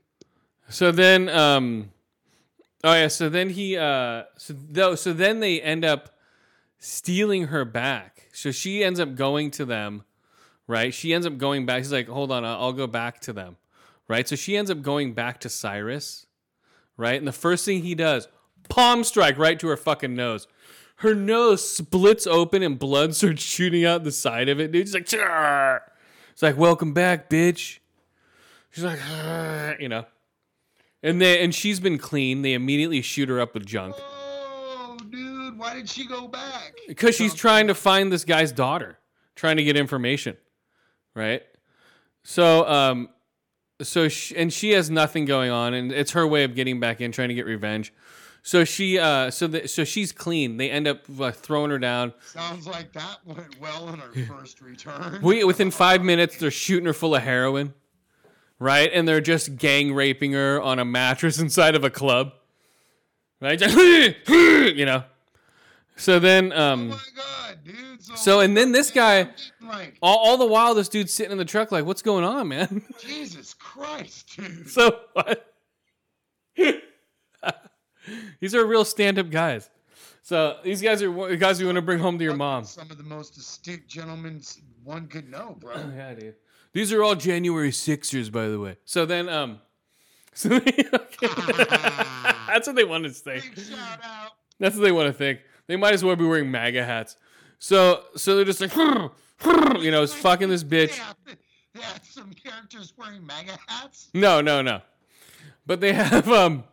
So 0.72 0.90
then, 0.90 1.28
um, 1.28 1.90
oh 2.82 2.94
yeah. 2.94 3.08
So 3.08 3.28
then 3.28 3.50
he, 3.50 3.76
uh, 3.76 4.24
so 4.36 4.54
though, 4.56 4.94
so 4.94 5.12
then 5.12 5.40
they 5.40 5.60
end 5.60 5.84
up 5.84 6.16
stealing 6.78 7.48
her 7.48 7.64
back. 7.64 8.28
So 8.32 8.50
she 8.50 8.82
ends 8.82 8.98
up 8.98 9.14
going 9.14 9.50
to 9.52 9.66
them, 9.66 10.04
right? 10.66 10.94
She 10.94 11.12
ends 11.12 11.26
up 11.26 11.36
going 11.36 11.66
back. 11.66 11.82
She's 11.82 11.92
like, 11.92 12.08
hold 12.08 12.32
on, 12.32 12.44
I'll 12.44 12.72
go 12.72 12.86
back 12.86 13.20
to 13.20 13.32
them, 13.32 13.56
right? 14.08 14.26
So 14.26 14.34
she 14.34 14.56
ends 14.56 14.70
up 14.70 14.80
going 14.80 15.12
back 15.12 15.40
to 15.40 15.50
Cyrus, 15.50 16.26
right? 16.96 17.18
And 17.18 17.28
the 17.28 17.32
first 17.32 17.66
thing 17.66 17.82
he 17.82 17.94
does, 17.94 18.26
palm 18.70 19.04
strike 19.04 19.36
right 19.36 19.60
to 19.60 19.68
her 19.68 19.76
fucking 19.76 20.14
nose. 20.14 20.48
Her 20.96 21.14
nose 21.14 21.68
splits 21.68 22.26
open 22.26 22.62
and 22.62 22.78
blood 22.78 23.14
starts 23.14 23.42
shooting 23.42 23.84
out 23.84 24.04
the 24.04 24.12
side 24.12 24.48
of 24.48 24.58
it, 24.58 24.72
dude. 24.72 24.86
She's 24.86 24.94
like, 24.94 25.06
"Char!" 25.06 25.82
it's 26.32 26.42
like, 26.42 26.56
welcome 26.56 26.94
back, 26.94 27.28
bitch. 27.28 27.78
She's 28.70 28.84
like, 28.84 29.00
you 29.78 29.90
know. 29.90 30.06
And 31.02 31.20
they 31.20 31.42
and 31.42 31.54
she's 31.54 31.80
been 31.80 31.98
clean. 31.98 32.42
They 32.42 32.52
immediately 32.54 33.02
shoot 33.02 33.28
her 33.28 33.40
up 33.40 33.54
with 33.54 33.66
junk 33.66 33.96
Oh, 33.98 34.96
dude, 35.10 35.58
why 35.58 35.74
did 35.74 35.88
she 35.88 36.06
go 36.06 36.28
back? 36.28 36.74
because 36.86 37.14
she's 37.16 37.34
trying 37.34 37.66
to 37.68 37.74
find 37.74 38.12
this 38.12 38.24
guy's 38.24 38.52
daughter, 38.52 38.98
trying 39.34 39.56
to 39.56 39.64
get 39.64 39.76
information, 39.76 40.36
right? 41.14 41.42
So, 42.24 42.66
um, 42.68 43.08
so 43.80 44.08
she, 44.08 44.36
and 44.36 44.52
she 44.52 44.70
has 44.72 44.90
nothing 44.90 45.24
going 45.24 45.50
on, 45.50 45.74
and 45.74 45.90
it's 45.90 46.12
her 46.12 46.26
way 46.26 46.44
of 46.44 46.54
getting 46.54 46.78
back 46.78 47.00
in, 47.00 47.10
trying 47.10 47.28
to 47.28 47.34
get 47.34 47.46
revenge. 47.46 47.92
So 48.44 48.64
she, 48.64 48.98
uh, 48.98 49.30
so 49.30 49.46
the, 49.46 49.68
so 49.68 49.84
she's 49.84 50.10
clean. 50.12 50.56
They 50.56 50.70
end 50.70 50.86
up 50.88 51.04
uh, 51.20 51.30
throwing 51.32 51.70
her 51.70 51.78
down. 51.78 52.12
Sounds 52.26 52.66
like 52.66 52.92
that 52.92 53.18
went 53.24 53.58
well 53.60 53.88
in 53.88 53.98
her 54.00 54.24
first 54.38 54.60
return. 54.60 55.20
We 55.22 55.42
within 55.44 55.70
five 55.70 56.02
minutes, 56.02 56.36
they're 56.38 56.50
shooting 56.50 56.86
her 56.86 56.92
full 56.92 57.14
of 57.14 57.22
heroin, 57.22 57.72
right? 58.62 58.90
And 58.92 59.06
they're 59.06 59.20
just 59.20 59.56
gang 59.56 59.92
raping 59.92 60.32
her 60.32 60.60
on 60.62 60.78
a 60.78 60.84
mattress 60.84 61.38
inside 61.40 61.74
of 61.74 61.84
a 61.84 61.90
club, 61.90 62.32
right? 63.40 63.60
you 64.28 64.86
know. 64.86 65.04
So 65.96 66.18
then, 66.18 66.52
oh 66.52 66.72
um, 66.72 66.88
my 66.88 66.96
god, 67.16 67.58
dude. 67.64 68.02
So, 68.02 68.14
so 68.14 68.40
and 68.40 68.56
then 68.56 68.72
this 68.72 68.90
guy, 68.90 69.28
like, 69.60 69.98
all, 70.00 70.16
all 70.18 70.36
the 70.36 70.46
while, 70.46 70.74
this 70.74 70.88
dude's 70.88 71.12
sitting 71.12 71.32
in 71.32 71.38
the 71.38 71.44
truck, 71.44 71.70
like, 71.70 71.84
what's 71.84 72.02
going 72.02 72.24
on, 72.24 72.48
man? 72.48 72.82
Jesus 73.00 73.54
Christ, 73.54 74.36
dude. 74.36 74.70
so 74.70 75.00
what? 75.12 75.52
these 78.40 78.54
are 78.54 78.64
real 78.66 78.84
stand-up 78.84 79.30
guys. 79.30 79.68
So 80.22 80.58
these 80.62 80.80
guys 80.80 81.02
are 81.02 81.36
guys 81.36 81.60
you 81.60 81.66
want 81.66 81.76
to 81.76 81.82
bring 81.82 81.98
home 81.98 82.16
to 82.18 82.24
your 82.24 82.36
mom. 82.36 82.64
Some 82.64 82.90
of 82.90 82.96
the 82.96 83.04
most 83.04 83.36
astute 83.36 83.86
gentlemen 83.88 84.40
one 84.84 85.08
could 85.08 85.28
know, 85.28 85.56
bro. 85.60 85.74
Yeah, 85.94 86.14
dude. 86.14 86.34
These 86.72 86.92
are 86.92 87.02
all 87.02 87.14
January 87.14 87.72
Sixers, 87.72 88.30
by 88.30 88.48
the 88.48 88.58
way. 88.58 88.76
So 88.84 89.04
then, 89.04 89.28
um, 89.28 89.60
so 90.34 90.48
they, 90.48 90.60
that's 91.20 92.66
what 92.66 92.76
they 92.76 92.84
want 92.84 93.04
to 93.04 93.10
think. 93.10 93.54
Big 93.54 93.64
shout 93.66 93.98
out. 94.02 94.30
That's 94.58 94.76
what 94.76 94.82
they 94.82 94.92
want 94.92 95.08
to 95.08 95.12
think. 95.12 95.40
They 95.66 95.76
might 95.76 95.94
as 95.94 96.04
well 96.04 96.16
be 96.16 96.24
wearing 96.24 96.50
MAGA 96.50 96.84
hats. 96.84 97.16
So 97.58 98.04
so 98.16 98.36
they're 98.36 98.44
just 98.44 98.60
like 98.60 98.74
you 99.80 99.90
know, 99.90 100.02
it's 100.02 100.14
fucking 100.14 100.48
this 100.48 100.64
bitch. 100.64 100.96
Yeah, 100.96 101.34
they 101.74 101.80
had 101.80 102.04
some 102.04 102.32
characters 102.32 102.92
wearing 102.96 103.24
MAGA 103.26 103.58
hats. 103.66 104.08
No, 104.14 104.40
no, 104.40 104.62
no. 104.62 104.80
But 105.66 105.80
they 105.80 105.92
have 105.92 106.28
um 106.28 106.64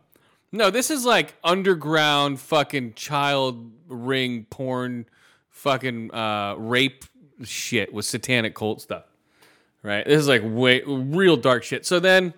no, 0.52 0.70
this 0.70 0.90
is 0.90 1.04
like 1.04 1.34
underground 1.44 2.40
fucking 2.40 2.94
child 2.94 3.70
ring 3.86 4.46
porn 4.50 5.06
fucking 5.48 6.12
uh 6.12 6.54
rape 6.58 7.04
shit 7.44 7.92
with 7.92 8.04
satanic 8.04 8.54
cult 8.54 8.80
stuff. 8.80 9.04
Right? 9.82 10.04
This 10.06 10.20
is 10.20 10.28
like 10.28 10.42
way 10.44 10.82
real 10.86 11.36
dark 11.36 11.64
shit. 11.64 11.86
So 11.86 12.00
then 12.00 12.34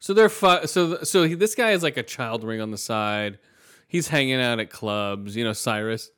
so 0.00 0.14
they're 0.14 0.30
fu- 0.30 0.66
so 0.66 1.02
so 1.02 1.24
he, 1.24 1.34
this 1.34 1.54
guy 1.54 1.70
is 1.72 1.82
like 1.82 1.98
a 1.98 2.02
child 2.02 2.42
ring 2.42 2.60
on 2.60 2.70
the 2.70 2.78
side. 2.78 3.38
He's 3.86 4.08
hanging 4.08 4.40
out 4.40 4.58
at 4.58 4.70
clubs, 4.70 5.36
you 5.36 5.44
know, 5.44 5.52
Cyrus. 5.52 6.10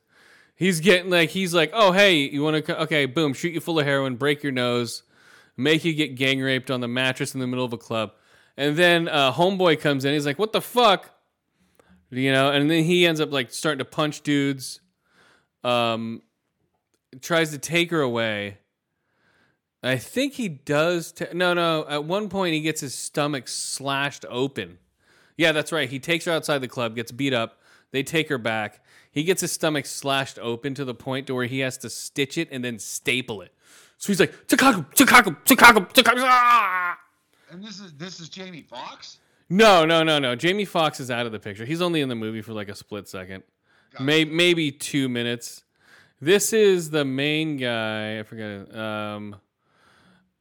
He's 0.55 0.79
getting 0.79 1.11
like 1.11 1.29
he's 1.29 1.53
like, 1.53 1.71
"Oh, 1.73 1.91
hey, 1.91 2.15
you 2.15 2.41
want 2.41 2.65
to 2.65 2.81
okay, 2.83 3.05
boom, 3.05 3.33
shoot 3.33 3.53
you 3.53 3.59
full 3.59 3.79
of 3.79 3.85
heroin, 3.85 4.15
break 4.15 4.41
your 4.41 4.53
nose, 4.53 5.03
make 5.57 5.83
you 5.83 5.93
get 5.93 6.15
gang 6.15 6.39
raped 6.39 6.71
on 6.71 6.79
the 6.79 6.87
mattress 6.87 7.33
in 7.33 7.41
the 7.41 7.47
middle 7.47 7.65
of 7.65 7.73
a 7.73 7.77
club." 7.77 8.13
And 8.55 8.77
then 8.77 9.09
uh, 9.09 9.33
homeboy 9.33 9.81
comes 9.81 10.05
in. 10.05 10.13
He's 10.13 10.25
like, 10.25 10.39
"What 10.39 10.53
the 10.53 10.61
fuck?" 10.61 11.09
You 12.09 12.31
know, 12.31 12.51
and 12.51 12.69
then 12.71 12.83
he 12.83 13.05
ends 13.05 13.19
up 13.19 13.31
like 13.33 13.51
starting 13.51 13.79
to 13.79 13.85
punch 13.85 14.21
dudes. 14.21 14.79
Um, 15.63 16.21
tries 17.21 17.51
to 17.51 17.57
take 17.57 17.91
her 17.91 18.01
away. 18.01 18.59
I 19.83 19.97
think 19.97 20.33
he 20.33 20.47
does. 20.47 21.11
T- 21.11 21.25
no, 21.33 21.53
no. 21.53 21.85
At 21.87 22.05
one 22.05 22.29
point, 22.29 22.53
he 22.53 22.61
gets 22.61 22.81
his 22.81 22.95
stomach 22.95 23.47
slashed 23.47 24.25
open. 24.29 24.77
Yeah, 25.35 25.51
that's 25.51 25.71
right. 25.71 25.89
He 25.89 25.99
takes 25.99 26.25
her 26.25 26.31
outside 26.31 26.59
the 26.59 26.67
club, 26.67 26.95
gets 26.95 27.11
beat 27.11 27.33
up. 27.33 27.59
They 27.91 28.01
take 28.01 28.29
her 28.29 28.37
back. 28.37 28.81
He 29.11 29.23
gets 29.23 29.41
his 29.41 29.51
stomach 29.51 29.85
slashed 29.85 30.39
open 30.39 30.73
to 30.75 30.85
the 30.85 30.95
point 30.95 31.27
to 31.27 31.35
where 31.35 31.45
he 31.45 31.59
has 31.59 31.77
to 31.79 31.89
stitch 31.89 32.37
it 32.37 32.47
and 32.51 32.63
then 32.63 32.79
staple 32.79 33.41
it. 33.41 33.53
So 33.97 34.07
he's 34.07 34.19
like, 34.19 34.33
Chicago, 34.49 34.85
Chicago, 34.95 35.35
Chicago, 35.45 35.87
Chicago. 35.95 36.21
Ah! 36.25 36.97
And 37.51 37.63
this 37.63 37.79
is 37.79 37.93
this 37.93 38.19
is 38.19 38.29
Jamie 38.29 38.63
Foxx. 38.63 39.19
No, 39.49 39.85
no, 39.85 40.01
no, 40.01 40.17
no. 40.17 40.35
Jamie 40.35 40.65
Foxx 40.65 40.99
is 40.99 41.11
out 41.11 41.25
of 41.25 41.31
the 41.31 41.39
picture. 41.39 41.65
He's 41.65 41.81
only 41.81 42.01
in 42.01 42.09
the 42.09 42.15
movie 42.15 42.41
for 42.41 42.53
like 42.53 42.69
a 42.69 42.75
split 42.75 43.07
second, 43.07 43.43
May- 43.99 44.25
maybe 44.25 44.71
two 44.71 45.07
minutes. 45.09 45.63
This 46.19 46.53
is 46.53 46.89
the 46.89 47.05
main 47.05 47.57
guy. 47.57 48.19
I 48.19 48.23
forget. 48.23 48.73
Um, 48.75 49.35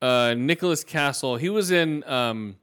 uh, 0.03 0.35
Nicholas 0.37 0.85
Castle. 0.85 1.37
He 1.37 1.49
was 1.49 1.71
in. 1.71 2.05
Um, 2.05 2.57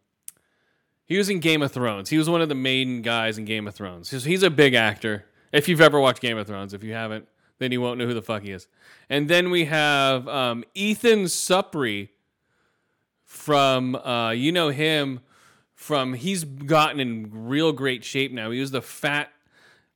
he 1.06 1.18
was 1.18 1.28
in 1.28 1.40
Game 1.40 1.64
of 1.64 1.72
Thrones. 1.72 2.10
He 2.10 2.20
was 2.20 2.30
one 2.30 2.40
of 2.40 2.50
the 2.50 2.56
main 2.56 3.02
guys 3.02 3.40
in 3.40 3.46
Game 3.46 3.68
of 3.68 3.74
Thrones. 3.74 4.12
He's, 4.12 4.26
he's 4.26 4.44
a 4.44 4.52
big 4.52 4.76
actor. 4.76 5.26
If 5.52 5.68
you've 5.68 5.82
ever 5.82 6.00
watched 6.00 6.22
Game 6.22 6.38
of 6.38 6.46
Thrones, 6.46 6.72
if 6.72 6.84
you 6.84 6.94
haven't, 6.94 7.28
then 7.58 7.72
you 7.72 7.82
won't 7.82 7.98
know 7.98 8.06
who 8.06 8.14
the 8.14 8.22
fuck 8.22 8.44
he 8.44 8.52
is. 8.52 8.68
And 9.10 9.28
then 9.28 9.50
we 9.50 9.66
have 9.66 10.28
um, 10.28 10.64
Ethan 10.76 11.24
Suplee 11.24 12.10
from 13.26 13.96
uh, 13.96 14.32
you 14.32 14.52
know 14.52 14.70
him 14.70 15.22
from 15.74 16.14
he's 16.14 16.44
gotten 16.44 17.00
in 17.00 17.30
real 17.32 17.72
great 17.72 18.04
shape 18.04 18.32
now. 18.32 18.52
He 18.52 18.60
was 18.60 18.70
the 18.70 18.82
fat 18.82 19.32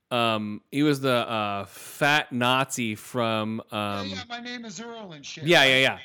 um, 0.10 0.61
he 0.72 0.84
was 0.84 1.02
the 1.02 1.30
uh, 1.30 1.65
fat 1.65 2.32
Nazi 2.32 2.95
from 2.95 3.60
um, 3.60 3.68
oh, 3.72 4.03
yeah, 4.03 4.24
my 4.30 4.40
name 4.40 4.64
is 4.65 4.80
Earl 4.80 5.11
and 5.11 5.26
shit. 5.26 5.44
yeah, 5.45 5.64
yeah, 5.64 5.78
yeah. 5.78 5.98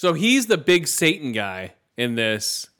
So 0.00 0.14
he's 0.14 0.46
the 0.46 0.56
big 0.56 0.88
Satan 0.88 1.32
guy 1.32 1.74
in 1.98 2.14
this. 2.14 2.70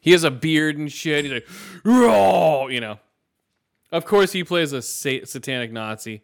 He 0.00 0.10
has 0.10 0.24
a 0.24 0.30
beard 0.32 0.76
and 0.76 0.90
shit. 0.90 1.24
He's 1.24 1.32
like, 1.32 1.46
"Roar," 1.84 2.68
you 2.68 2.80
know. 2.80 2.98
Of 3.92 4.04
course, 4.04 4.32
he 4.32 4.42
plays 4.42 4.72
a 4.72 4.82
sa- 4.82 5.24
satanic 5.24 5.70
Nazi. 5.70 6.22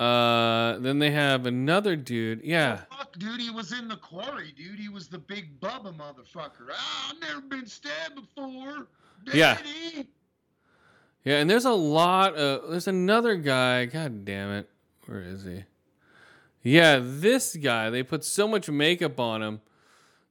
Uh, 0.00 0.78
then 0.80 0.98
they 0.98 1.12
have 1.12 1.46
another 1.46 1.94
dude. 1.94 2.40
Yeah. 2.42 2.80
Fuck, 2.90 3.16
dude, 3.20 3.40
he 3.40 3.50
was 3.50 3.70
in 3.70 3.86
the 3.86 3.94
quarry, 3.94 4.50
dude. 4.50 4.80
He 4.80 4.88
was 4.88 5.06
the 5.06 5.18
big 5.18 5.60
Bubba 5.60 5.96
motherfucker. 5.96 6.70
Ah, 6.72 7.12
I've 7.12 7.20
never 7.20 7.42
been 7.42 7.68
stabbed 7.68 8.16
before. 8.16 8.88
Yeah. 9.32 9.58
Daddy. 9.58 10.08
Yeah, 11.22 11.36
and 11.36 11.48
there's 11.48 11.66
a 11.66 11.70
lot 11.70 12.34
of 12.34 12.68
there's 12.68 12.88
another 12.88 13.36
guy, 13.36 13.84
god 13.84 14.24
damn 14.24 14.50
it. 14.50 14.68
Where 15.06 15.20
is 15.20 15.44
he? 15.44 15.62
Yeah, 16.62 17.00
this 17.02 17.56
guy, 17.56 17.90
they 17.90 18.02
put 18.02 18.24
so 18.24 18.46
much 18.46 18.68
makeup 18.68 19.18
on 19.18 19.42
him. 19.42 19.60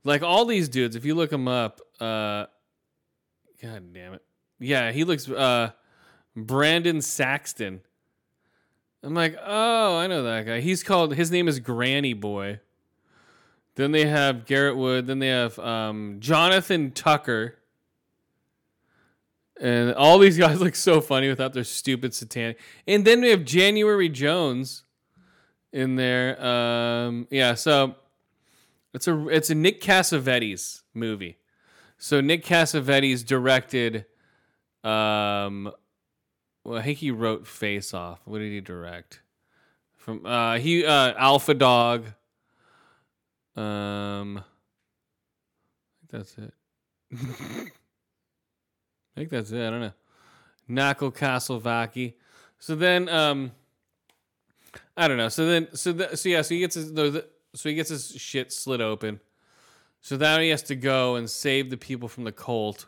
Like 0.03 0.21
all 0.21 0.45
these 0.45 0.69
dudes, 0.69 0.95
if 0.95 1.05
you 1.05 1.15
look 1.15 1.31
him 1.31 1.47
up, 1.47 1.81
uh 1.99 2.45
God 3.61 3.93
damn 3.93 4.13
it. 4.13 4.23
Yeah, 4.59 4.91
he 4.91 5.03
looks 5.03 5.29
uh 5.29 5.71
Brendan 6.35 7.01
Sexton. 7.01 7.81
I'm 9.01 9.13
like, 9.13 9.37
oh, 9.43 9.97
I 9.97 10.07
know 10.07 10.23
that 10.23 10.45
guy. 10.45 10.59
He's 10.59 10.83
called 10.83 11.15
his 11.15 11.31
name 11.31 11.47
is 11.47 11.59
Granny 11.59 12.13
Boy. 12.13 12.59
Then 13.75 13.93
they 13.93 14.07
have 14.07 14.45
Garrett 14.45 14.75
Wood. 14.75 15.07
Then 15.07 15.19
they 15.19 15.29
have 15.29 15.57
um, 15.57 16.17
Jonathan 16.19 16.91
Tucker. 16.91 17.55
And 19.61 19.93
all 19.93 20.19
these 20.19 20.37
guys 20.37 20.59
look 20.61 20.75
so 20.75 20.99
funny 20.99 21.29
without 21.29 21.53
their 21.53 21.63
stupid 21.63 22.13
satanic. 22.13 22.59
And 22.85 23.05
then 23.05 23.21
we 23.21 23.29
have 23.29 23.45
January 23.45 24.09
Jones 24.09 24.83
in 25.71 25.95
there. 25.95 26.43
Um, 26.43 27.27
yeah, 27.29 27.53
so 27.53 27.95
it's 28.93 29.07
a 29.07 29.27
it's 29.27 29.49
a 29.49 29.55
Nick 29.55 29.81
Cassavetes 29.81 30.81
movie. 30.93 31.37
So 31.97 32.21
Nick 32.21 32.43
Cassavetes 32.45 33.25
directed. 33.25 34.05
Um, 34.83 35.71
well, 36.63 36.77
I 36.77 36.81
think 36.81 36.99
he 36.99 37.11
wrote 37.11 37.47
Face 37.47 37.93
Off. 37.93 38.21
What 38.25 38.39
did 38.39 38.51
he 38.51 38.61
direct? 38.61 39.21
From 39.97 40.25
uh, 40.25 40.57
he 40.57 40.85
uh, 40.85 41.13
Alpha 41.17 41.53
Dog. 41.53 42.05
Um, 43.55 44.37
I 44.37 44.41
think 45.99 46.09
that's 46.11 46.37
it. 46.37 46.53
I 49.15 49.19
think 49.19 49.29
that's 49.29 49.51
it. 49.51 49.67
I 49.67 49.69
don't 49.69 49.81
know. 49.81 49.93
Knuckle 50.67 51.11
Castlevaki. 51.11 52.13
So 52.59 52.75
then, 52.75 53.09
um, 53.09 53.51
I 54.99 55.07
don't 55.07 55.17
know. 55.17 55.29
So 55.29 55.45
then, 55.45 55.67
so 55.73 55.93
the, 55.93 56.17
so 56.17 56.27
yeah. 56.27 56.41
So 56.41 56.53
he 56.53 56.59
gets 56.59 56.75
his 56.75 56.91
so 56.91 57.69
he 57.69 57.73
gets 57.73 57.89
his 57.89 58.11
shit 58.17 58.51
slit 58.51 58.81
open. 58.81 59.21
So 60.01 60.17
now 60.17 60.39
he 60.39 60.49
has 60.49 60.61
to 60.63 60.75
go 60.75 61.15
and 61.15 61.29
save 61.29 61.69
the 61.69 61.77
people 61.77 62.09
from 62.09 62.25
the 62.25 62.31
cult. 62.31 62.85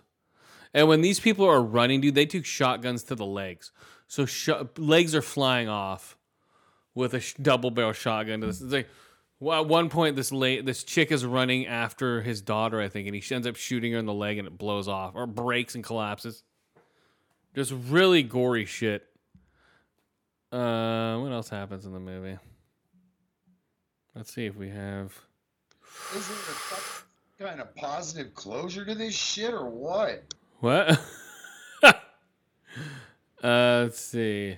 And 0.73 0.87
when 0.87 1.01
these 1.01 1.19
people 1.19 1.45
are 1.45 1.61
running, 1.61 2.01
dude, 2.01 2.15
they 2.15 2.25
took 2.25 2.45
shotguns 2.45 3.03
to 3.03 3.15
the 3.15 3.25
legs. 3.25 3.71
So 4.07 4.25
sh- 4.25 4.49
legs 4.77 5.15
are 5.15 5.21
flying 5.21 5.69
off 5.69 6.17
with 6.93 7.13
a 7.13 7.21
sh- 7.21 7.35
double 7.41 7.71
barrel 7.71 7.93
shotgun. 7.93 8.43
It's 8.43 8.61
like 8.61 8.89
well, 9.39 9.59
at 9.59 9.67
one 9.67 9.89
point, 9.89 10.15
this 10.15 10.31
late 10.31 10.65
this 10.65 10.83
chick 10.83 11.11
is 11.11 11.25
running 11.25 11.65
after 11.65 12.21
his 12.21 12.41
daughter, 12.41 12.79
I 12.81 12.89
think, 12.89 13.07
and 13.07 13.15
he 13.15 13.33
ends 13.33 13.47
up 13.47 13.55
shooting 13.55 13.93
her 13.93 13.99
in 13.99 14.05
the 14.05 14.13
leg, 14.13 14.37
and 14.37 14.47
it 14.47 14.57
blows 14.57 14.87
off 14.87 15.15
or 15.15 15.25
breaks 15.25 15.75
and 15.75 15.83
collapses. 15.83 16.43
Just 17.55 17.73
really 17.89 18.21
gory 18.21 18.65
shit. 18.65 19.07
Uh, 20.51 21.17
what 21.19 21.31
else 21.31 21.49
happens 21.49 21.85
in 21.85 21.93
the 21.93 21.99
movie? 21.99 22.37
Let's 24.15 24.33
see 24.33 24.45
if 24.45 24.55
we 24.55 24.69
have. 24.69 25.17
Is 26.15 26.27
there 26.27 27.47
a 27.47 27.51
kind 27.51 27.61
of 27.61 27.73
positive 27.75 28.33
closure 28.33 28.83
to 28.83 28.93
this 28.93 29.15
shit 29.15 29.53
or 29.53 29.69
what? 29.69 30.33
What? 30.59 30.99
uh, 31.83 31.93
let's 33.41 33.99
see. 33.99 34.57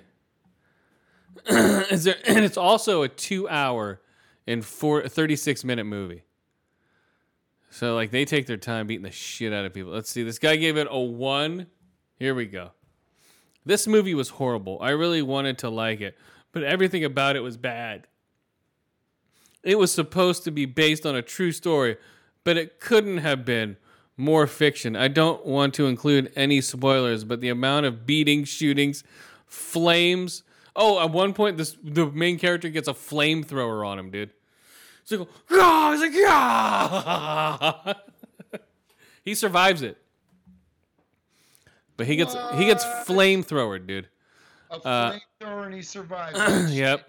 Is 1.47 2.05
there, 2.05 2.15
and 2.27 2.43
it's 2.43 2.57
also 2.57 3.03
a 3.03 3.07
two-hour 3.09 4.01
and 4.47 4.65
four, 4.65 5.07
36 5.07 5.63
minute 5.63 5.85
movie. 5.85 6.23
So 7.69 7.95
like 7.95 8.11
they 8.11 8.25
take 8.25 8.47
their 8.47 8.57
time 8.57 8.87
beating 8.87 9.03
the 9.03 9.11
shit 9.11 9.53
out 9.53 9.65
of 9.65 9.73
people. 9.73 9.91
Let's 9.91 10.09
see. 10.09 10.23
This 10.23 10.39
guy 10.39 10.55
gave 10.55 10.77
it 10.77 10.87
a 10.89 10.99
one. 10.99 11.67
Here 12.17 12.33
we 12.33 12.45
go. 12.45 12.71
This 13.65 13.87
movie 13.87 14.13
was 14.13 14.29
horrible. 14.29 14.77
I 14.81 14.89
really 14.91 15.21
wanted 15.21 15.57
to 15.59 15.69
like 15.69 16.01
it, 16.01 16.17
but 16.51 16.63
everything 16.63 17.03
about 17.03 17.35
it 17.35 17.41
was 17.41 17.57
bad. 17.57 18.07
It 19.63 19.79
was 19.79 19.91
supposed 19.91 20.43
to 20.43 20.51
be 20.51 20.65
based 20.65 21.05
on 21.05 21.15
a 21.15 21.21
true 21.21 21.51
story, 21.51 21.97
but 22.43 22.57
it 22.57 22.79
couldn't 22.79 23.19
have 23.19 23.45
been 23.45 23.77
more 24.17 24.45
fiction. 24.45 24.95
I 24.95 25.07
don't 25.07 25.45
want 25.45 25.73
to 25.75 25.87
include 25.87 26.31
any 26.35 26.61
spoilers, 26.61 27.23
but 27.23 27.41
the 27.41 27.49
amount 27.49 27.85
of 27.85 28.05
beatings, 28.05 28.49
shootings, 28.49 29.03
flames. 29.45 30.43
Oh, 30.75 31.01
at 31.01 31.11
one 31.11 31.33
point, 31.33 31.57
this 31.57 31.77
the 31.81 32.07
main 32.07 32.37
character 32.37 32.69
gets 32.69 32.87
a 32.87 32.93
flamethrower 32.93 33.85
on 33.85 33.97
him, 33.97 34.11
dude. 34.11 34.31
Like, 35.09 35.27
"Ah!" 35.51 35.91
he's 35.91 36.01
like, 36.01 36.13
yeah. 36.15 37.93
he 39.25 39.35
survives 39.35 39.81
it, 39.81 39.97
but 41.97 42.05
he 42.07 42.15
gets 42.15 42.35
he 42.55 42.65
gets 42.65 42.83
What? 42.85 43.07
flamethrower, 43.07 43.85
dude. 43.85 44.07
A 44.71 44.75
Uh, 44.75 45.11
flamethrower 45.41 45.65
and 45.65 45.73
he 45.75 45.81
survives. 45.81 46.71
Yep. 46.73 47.07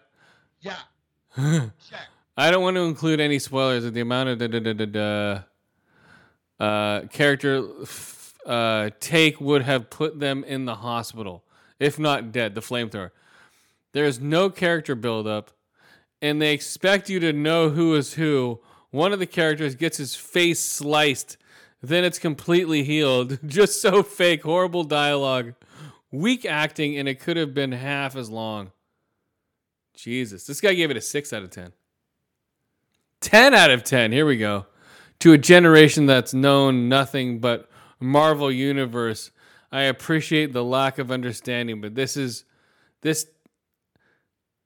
Yeah. 0.61 0.77
Check. 1.37 2.07
I 2.37 2.51
don't 2.51 2.63
want 2.63 2.77
to 2.77 2.83
include 2.83 3.21
any 3.21 3.39
spoilers 3.39 3.85
of 3.85 3.95
the 3.95 4.01
amount 4.01 4.29
of 4.29 4.39
da, 4.39 4.47
da, 4.49 4.59
da, 4.61 4.73
da, 4.73 4.87
da, 4.87 6.65
uh, 6.65 7.07
character 7.09 7.65
f- 7.83 8.35
uh, 8.47 8.91
take 9.01 9.41
would 9.41 9.63
have 9.63 9.89
put 9.91 10.19
them 10.21 10.45
in 10.45 10.65
the 10.65 10.77
hospital. 10.77 11.45
if 11.81 11.99
not 11.99 12.31
dead. 12.33 12.55
The 12.55 12.61
flamethrower. 12.61 13.11
There 13.93 14.05
is 14.05 14.21
no 14.21 14.49
character 14.51 14.95
buildup, 14.95 15.51
and 16.23 16.41
they 16.41 16.53
expect 16.53 17.09
you 17.11 17.19
to 17.21 17.33
know 17.33 17.71
who 17.71 17.95
is 17.95 18.15
who. 18.15 18.61
One 18.91 19.13
of 19.13 19.19
the 19.19 19.27
characters 19.27 19.75
gets 19.75 19.97
his 19.99 20.15
face 20.15 20.61
sliced, 20.61 21.37
then 21.89 22.05
it's 22.05 22.19
completely 22.19 22.85
healed. 22.85 23.39
Just 23.47 23.81
so 23.81 24.03
fake, 24.03 24.43
horrible 24.43 24.85
dialogue, 24.85 25.55
weak 26.11 26.45
acting, 26.45 26.97
and 26.97 27.09
it 27.09 27.21
could 27.21 27.37
have 27.37 27.55
been 27.55 27.73
half 27.73 28.17
as 28.17 28.31
long. 28.31 28.73
Jesus, 29.95 30.47
this 30.47 30.61
guy 30.61 30.75
gave 30.75 30.91
it 30.91 30.97
a 30.97 31.01
six 31.01 31.33
out 31.33 31.43
of 31.43 31.51
ten. 31.51 31.73
10 33.25 33.55
out 33.55 33.71
of 33.71 33.83
10. 33.83 34.13
Here 34.13 34.27
we 34.27 34.37
go. 34.37 34.67
To 35.21 35.33
a 35.33 35.39
generation 35.39 36.05
that's 36.05 36.35
known 36.35 36.91
nothing 36.91 37.39
but 37.39 37.71
Marvel 37.99 38.53
Universe, 38.53 39.31
I 39.73 39.83
appreciate 39.85 40.53
the 40.53 40.63
lack 40.63 40.99
of 40.99 41.11
understanding, 41.11 41.81
but 41.81 41.95
this 41.95 42.19
is 42.19 42.45
this 43.01 43.27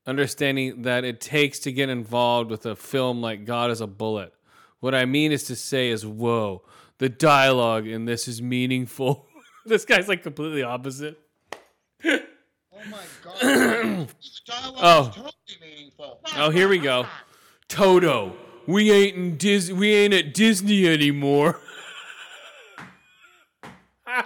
understanding 0.07 0.83
that 0.83 1.05
it 1.05 1.21
takes 1.21 1.61
to 1.61 1.73
get 1.73 1.89
involved 1.89 2.51
with 2.51 2.67
a 2.67 2.75
film 2.75 3.21
like 3.21 3.45
God 3.45 3.71
is 3.71 3.81
a 3.81 3.87
Bullet. 3.87 4.35
What 4.81 4.95
I 4.95 5.05
mean 5.05 5.31
is 5.31 5.45
to 5.45 5.57
say 5.57 5.91
is, 5.91 6.05
whoa, 6.05 6.63
the 6.99 7.09
dialogue 7.09 7.87
in 7.87 8.05
this 8.05 8.29
is 8.29 8.43
meaningful. 8.43 9.27
this 9.67 9.85
guy's 9.85 10.09
like 10.09 10.23
completely 10.23 10.63
opposite. 10.63 11.19
Oh 12.05 12.21
my 12.91 13.03
god. 13.25 14.09
Dialogue 14.47 14.79
Oh. 14.81 15.09
is 15.09 15.15
totally 15.15 15.33
meaningful. 15.61 16.21
Oh, 16.37 16.51
here 16.51 16.69
we 16.69 16.79
go. 16.79 17.07
Toto, 17.69 18.35
we 18.67 18.91
ain't 18.91 19.17
in 19.17 19.37
Dis- 19.37 19.71
we 19.73 19.95
ain't 19.95 20.15
at 20.15 20.33
Disney 20.35 20.87
anymore. 20.87 21.61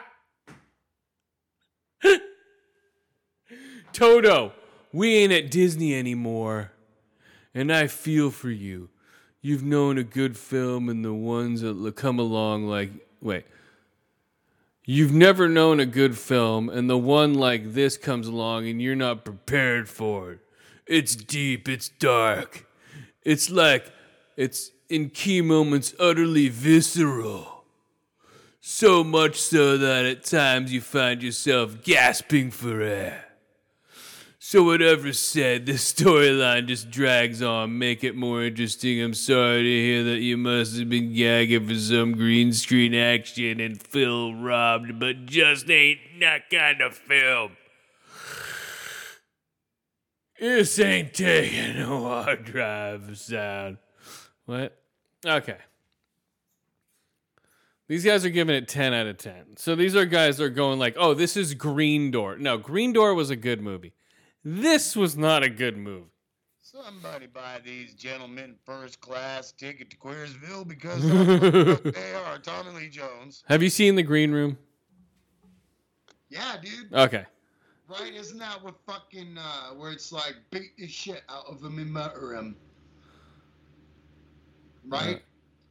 Toto, 3.93 4.53
we 4.93 5.15
ain't 5.17 5.33
at 5.33 5.51
Disney 5.51 5.95
anymore. 5.95 6.73
And 7.55 7.73
I 7.73 7.87
feel 7.87 8.31
for 8.31 8.51
you. 8.51 8.89
You've 9.45 9.65
known 9.65 9.99
a 9.99 10.05
good 10.05 10.39
film 10.39 10.89
and 10.89 11.05
the 11.05 11.13
ones 11.13 11.63
that 11.63 11.97
come 11.97 12.21
along 12.21 12.69
like 12.69 12.91
wait. 13.21 13.45
You've 14.85 15.13
never 15.13 15.49
known 15.49 15.81
a 15.81 15.87
good 15.87 16.17
film 16.17 16.69
and 16.69 16.89
the 16.89 16.97
one 16.97 17.35
like 17.35 17.73
this 17.73 17.97
comes 17.97 18.29
along 18.29 18.69
and 18.69 18.81
you're 18.81 18.95
not 18.95 19.25
prepared 19.25 19.89
for 19.89 20.33
it. 20.33 20.39
It's 20.87 21.17
deep, 21.17 21.69
it's 21.69 21.89
dark. 21.89 22.67
It's 23.25 23.51
like 23.51 23.93
it's 24.37 24.71
in 24.89 25.11
key 25.11 25.41
moments 25.41 25.93
utterly 25.99 26.49
visceral. 26.49 27.65
So 28.61 29.03
much 29.03 29.41
so 29.41 29.77
that 29.77 30.05
at 30.05 30.23
times 30.23 30.73
you 30.73 30.81
find 30.81 31.21
yourself 31.21 31.83
gasping 31.83 32.53
for 32.53 32.81
air. 32.81 33.32
So 34.45 34.65
whatever 34.65 35.13
said, 35.13 35.67
the 35.67 35.75
storyline 35.75 36.67
just 36.67 36.91
drags 36.91 37.43
on. 37.43 37.79
Make 37.79 38.03
it 38.03 38.17
more 38.17 38.43
interesting. 38.43 39.01
I'm 39.01 39.15
sorry 39.15 39.63
to 39.63 39.69
hear 39.69 40.03
that 40.03 40.19
you 40.19 40.37
must 40.37 40.77
have 40.79 40.91
been 40.91 41.15
gagging 41.15 41.69
for 41.69 41.77
some 41.77 42.15
green 42.15 42.53
screen 42.53 42.93
action 42.93 43.61
and 43.61 43.81
Phil 43.81 44.35
robbed, 44.35 44.99
but 44.99 45.27
just 45.27 45.71
ain't 45.71 46.01
that 46.19 46.51
kind 46.51 46.81
of 46.81 46.97
film. 46.97 47.53
This 50.41 50.77
ain't 50.81 51.15
taking 51.15 51.81
a 51.81 51.87
hard 51.87 52.45
drive 52.45 53.17
sound. 53.17 53.79
What? 54.47 54.77
Okay. 55.25 55.59
These 57.87 58.05
guys 58.05 58.25
are 58.25 58.31
giving 58.31 58.57
it 58.57 58.67
10 58.67 58.93
out 58.93 59.07
of 59.07 59.19
10. 59.19 59.57
So 59.57 59.77
these 59.77 59.95
are 59.95 60.05
guys 60.05 60.39
that 60.39 60.45
are 60.45 60.51
going 60.51 60.81
like, 60.81 60.97
oh, 60.99 61.15
this 61.15 61.37
is 61.37 61.55
Green 61.55 62.11
Door. 62.11 62.39
No, 62.39 62.59
Green 62.59 62.93
Door 62.93 63.15
was 63.15 63.31
a 63.31 63.37
good 63.37 63.61
movie. 63.61 63.93
This 64.45 64.97
was 64.97 65.17
not 65.17 65.43
a 65.43 65.51
good 65.51 65.77
movie. 65.77 66.07
Somebody 66.61 67.27
buy 67.27 67.61
these 67.65 67.93
gentlemen 67.95 68.55
first 68.65 69.01
class 69.01 69.53
ticket 69.53 69.91
to 69.91 69.97
Queersville 69.97 70.67
because 70.67 71.03
that's 71.07 71.29
what 71.29 71.53
the 71.53 71.81
fuck 71.85 71.95
they 71.95 72.15
are. 72.15 72.39
Tommy 72.39 72.71
Lee 72.71 72.89
Jones. 72.89 73.45
Have 73.49 73.63
you 73.63 73.69
seen 73.69 73.95
The 73.95 74.03
Green 74.03 74.33
Room? 74.33 74.57
Yeah, 76.31 76.57
dude. 76.63 76.93
Okay. 76.95 77.25
Right? 77.89 78.15
Isn't 78.15 78.39
that 78.39 78.63
what 78.65 78.77
fucking 78.87 79.37
uh 79.39 79.75
where 79.75 79.93
it's 79.93 80.13
like 80.13 80.35
beat 80.51 80.77
the 80.79 80.89
shit 80.89 81.23
out 81.29 81.45
of 81.47 81.61
them 81.61 81.79
in 81.79 81.93
room? 81.93 82.57
Right? 84.89 85.21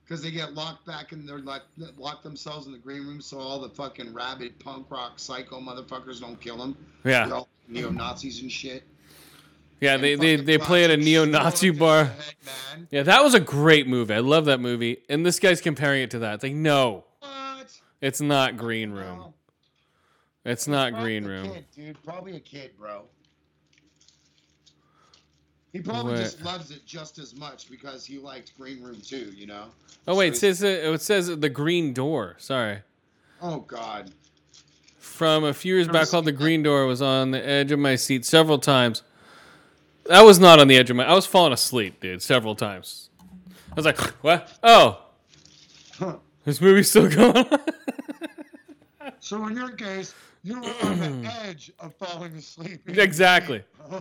Because 0.03 0.21
they 0.21 0.29
get 0.29 0.53
locked 0.53 0.85
back 0.85 1.13
and 1.13 1.27
they're 1.27 1.39
like 1.39 1.63
lock 1.97 2.21
themselves 2.21 2.67
in 2.67 2.73
the 2.73 2.77
green 2.77 3.07
room 3.07 3.21
so 3.21 3.39
all 3.39 3.59
the 3.59 3.69
fucking 3.69 4.13
rabid 4.13 4.59
punk 4.59 4.91
rock 4.91 5.13
psycho 5.17 5.59
motherfuckers 5.59 6.19
don't 6.21 6.39
kill 6.39 6.57
them. 6.57 6.77
They're 7.03 7.27
Yeah. 7.27 7.33
all 7.33 7.49
neo 7.71 7.89
Nazis 7.89 8.41
and 8.41 8.51
shit. 8.51 8.83
Yeah, 9.79 9.95
And 9.95 10.03
they, 10.03 10.13
they, 10.15 10.35
they 10.35 10.57
play 10.59 10.83
at 10.83 10.91
a 10.91 10.97
neo 10.97 11.25
Nazi 11.25 11.71
bar. 11.71 12.05
head. 12.05 12.15
Yeah, 12.91 13.03
that 13.03 13.23
was 13.23 13.33
a 13.33 13.39
great 13.39 13.87
movie. 13.87 14.13
I 14.13 14.19
love 14.19 14.45
that 14.45 14.59
movie. 14.59 14.97
And 15.09 15.25
this 15.25 15.39
guy's 15.39 15.59
comparing 15.61 16.03
it 16.03 16.11
to 16.11 16.19
that. 16.19 16.35
It's 16.35 16.43
like, 16.43 16.53
no, 16.53 17.05
What? 17.19 17.71
it's 17.99 18.21
not 18.21 18.57
Green 18.57 18.91
Room. 18.91 19.17
No. 19.17 19.33
It's 20.45 20.67
not 20.67 20.91
Probably 20.91 21.19
Green 21.19 21.25
Room. 21.25 21.51
Kid, 21.51 21.65
dude, 21.75 22.03
probably 22.03 22.35
a 22.35 22.39
kid, 22.39 22.71
bro. 22.77 23.03
He 25.73 25.79
probably 25.79 26.13
What? 26.13 26.19
just 26.21 26.43
loves 26.43 26.71
it 26.71 26.85
just 26.85 27.17
as 27.17 27.33
much 27.35 27.69
because 27.69 28.05
he 28.05 28.17
liked 28.19 28.57
Green 28.57 28.83
Room 28.83 28.99
too, 29.01 29.31
you 29.35 29.47
know. 29.47 29.65
Oh 30.07 30.15
wait, 30.15 30.33
it 30.33 30.35
So 30.35 30.39
says 30.53 30.63
it 30.63 31.01
says 31.01 31.27
the 31.27 31.49
Green 31.49 31.93
Door. 31.93 32.35
Sorry. 32.39 32.79
Oh 33.41 33.59
God. 33.61 34.11
From 35.01 35.43
a 35.43 35.53
few 35.53 35.75
years 35.75 35.87
back, 35.87 36.07
called 36.09 36.25
the. 36.25 36.31
Green 36.31 36.63
Door 36.63 36.85
was 36.85 37.01
on 37.01 37.31
the 37.31 37.45
edge 37.45 37.71
of 37.71 37.79
my 37.79 37.95
seat 37.95 38.23
several 38.23 38.59
times. 38.59 39.01
That 40.05 40.21
was 40.21 40.39
not 40.39 40.59
on 40.59 40.67
the 40.67 40.77
edge 40.77 40.89
of 40.89 40.95
my. 40.95 41.05
I 41.05 41.13
was 41.13 41.25
falling 41.25 41.53
asleep, 41.53 41.99
dude, 41.99 42.21
several 42.21 42.55
times. 42.55 43.09
I 43.71 43.75
was 43.75 43.85
like, 43.85 43.99
"What? 44.23 44.51
Oh, 44.63 45.01
Huh. 45.97 46.17
this 46.45 46.61
movie's 46.61 46.89
still 46.89 47.09
going 47.09 47.35
on." 47.37 47.59
So 49.19 49.45
in 49.47 49.55
your 49.55 49.69
case, 49.71 50.15
you 50.43 50.59
were 50.59 50.73
on 50.83 51.21
the 51.21 51.31
edge 51.43 51.71
of 51.79 51.93
falling 51.95 52.33
asleep. 52.35 52.81
exactly. 52.87 53.63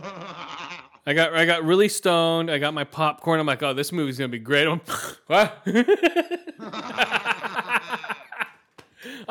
I 1.05 1.13
got 1.13 1.33
I 1.35 1.45
got 1.45 1.63
really 1.63 1.89
stoned. 1.89 2.49
I 2.49 2.57
got 2.57 2.73
my 2.73 2.83
popcorn. 2.83 3.39
I'm 3.39 3.45
like, 3.45 3.61
"Oh, 3.63 3.73
this 3.73 3.91
movie's 3.91 4.17
gonna 4.17 4.29
be 4.29 4.39
great." 4.39 4.67
I'm, 4.67 4.81
what? 5.27 5.61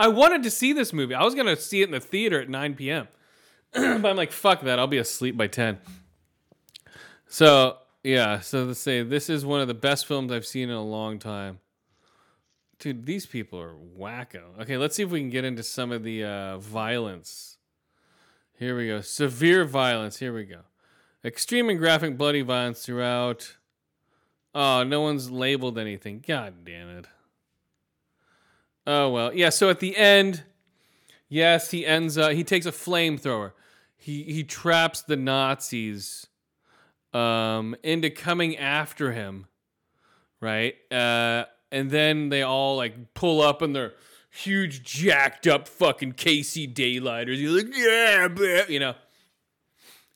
I 0.00 0.08
wanted 0.08 0.42
to 0.44 0.50
see 0.50 0.72
this 0.72 0.94
movie. 0.94 1.14
I 1.14 1.22
was 1.22 1.34
gonna 1.34 1.56
see 1.56 1.82
it 1.82 1.84
in 1.84 1.90
the 1.90 2.00
theater 2.00 2.40
at 2.40 2.48
9 2.48 2.74
p.m. 2.74 3.08
but 3.72 4.06
I'm 4.06 4.16
like, 4.16 4.32
fuck 4.32 4.62
that. 4.62 4.78
I'll 4.78 4.86
be 4.86 4.96
asleep 4.96 5.36
by 5.36 5.46
10. 5.46 5.78
So 7.28 7.76
yeah, 8.02 8.40
so 8.40 8.66
to 8.66 8.74
say 8.74 9.02
this 9.02 9.28
is 9.28 9.44
one 9.44 9.60
of 9.60 9.68
the 9.68 9.74
best 9.74 10.06
films 10.06 10.32
I've 10.32 10.46
seen 10.46 10.70
in 10.70 10.74
a 10.74 10.82
long 10.82 11.18
time. 11.18 11.60
Dude, 12.78 13.04
these 13.04 13.26
people 13.26 13.60
are 13.60 13.74
wacko. 13.74 14.58
Okay, 14.62 14.78
let's 14.78 14.96
see 14.96 15.02
if 15.02 15.10
we 15.10 15.20
can 15.20 15.28
get 15.28 15.44
into 15.44 15.62
some 15.62 15.92
of 15.92 16.02
the 16.02 16.24
uh, 16.24 16.56
violence. 16.56 17.58
Here 18.58 18.74
we 18.74 18.88
go. 18.88 19.02
Severe 19.02 19.66
violence. 19.66 20.18
Here 20.18 20.32
we 20.32 20.44
go. 20.44 20.60
Extreme 21.22 21.68
and 21.68 21.78
graphic 21.78 22.16
bloody 22.16 22.40
violence 22.40 22.86
throughout. 22.86 23.58
Oh, 24.54 24.82
no 24.82 25.02
one's 25.02 25.30
labeled 25.30 25.78
anything. 25.78 26.24
God 26.26 26.64
damn 26.64 26.88
it. 26.88 27.06
Oh 28.86 29.10
well, 29.10 29.34
yeah. 29.34 29.50
So 29.50 29.70
at 29.70 29.80
the 29.80 29.96
end, 29.96 30.44
yes, 31.28 31.70
he 31.70 31.86
ends 31.86 32.16
up. 32.18 32.32
He 32.32 32.44
takes 32.44 32.66
a 32.66 32.72
flamethrower. 32.72 33.52
He 33.96 34.22
he 34.24 34.44
traps 34.44 35.02
the 35.02 35.16
Nazis 35.16 36.26
um, 37.12 37.76
into 37.82 38.10
coming 38.10 38.56
after 38.56 39.12
him, 39.12 39.46
right? 40.40 40.74
Uh, 40.90 41.44
and 41.70 41.90
then 41.90 42.30
they 42.30 42.42
all 42.42 42.76
like 42.76 43.14
pull 43.14 43.40
up 43.40 43.62
in 43.62 43.72
their 43.72 43.92
huge, 44.30 44.82
jacked 44.82 45.46
up 45.46 45.68
fucking 45.68 46.14
KC 46.14 46.72
daylighters. 46.72 47.38
You're 47.38 47.56
like, 47.56 47.76
yeah, 47.76 48.28
bleh," 48.28 48.68
you 48.68 48.80
know. 48.80 48.94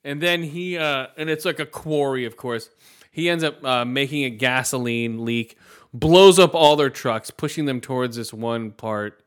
And 0.02 0.20
then 0.20 0.42
he 0.42 0.76
uh, 0.78 1.08
and 1.16 1.30
it's 1.30 1.44
like 1.44 1.58
a 1.58 1.66
quarry, 1.66 2.24
of 2.24 2.36
course. 2.36 2.70
He 3.10 3.28
ends 3.28 3.44
up 3.44 3.64
uh, 3.64 3.84
making 3.84 4.24
a 4.24 4.30
gasoline 4.30 5.24
leak, 5.24 5.56
blows 5.94 6.38
up 6.38 6.54
all 6.54 6.76
their 6.76 6.90
trucks, 6.90 7.30
pushing 7.30 7.64
them 7.64 7.80
towards 7.80 8.16
this 8.16 8.34
one 8.34 8.72
part. 8.72 9.24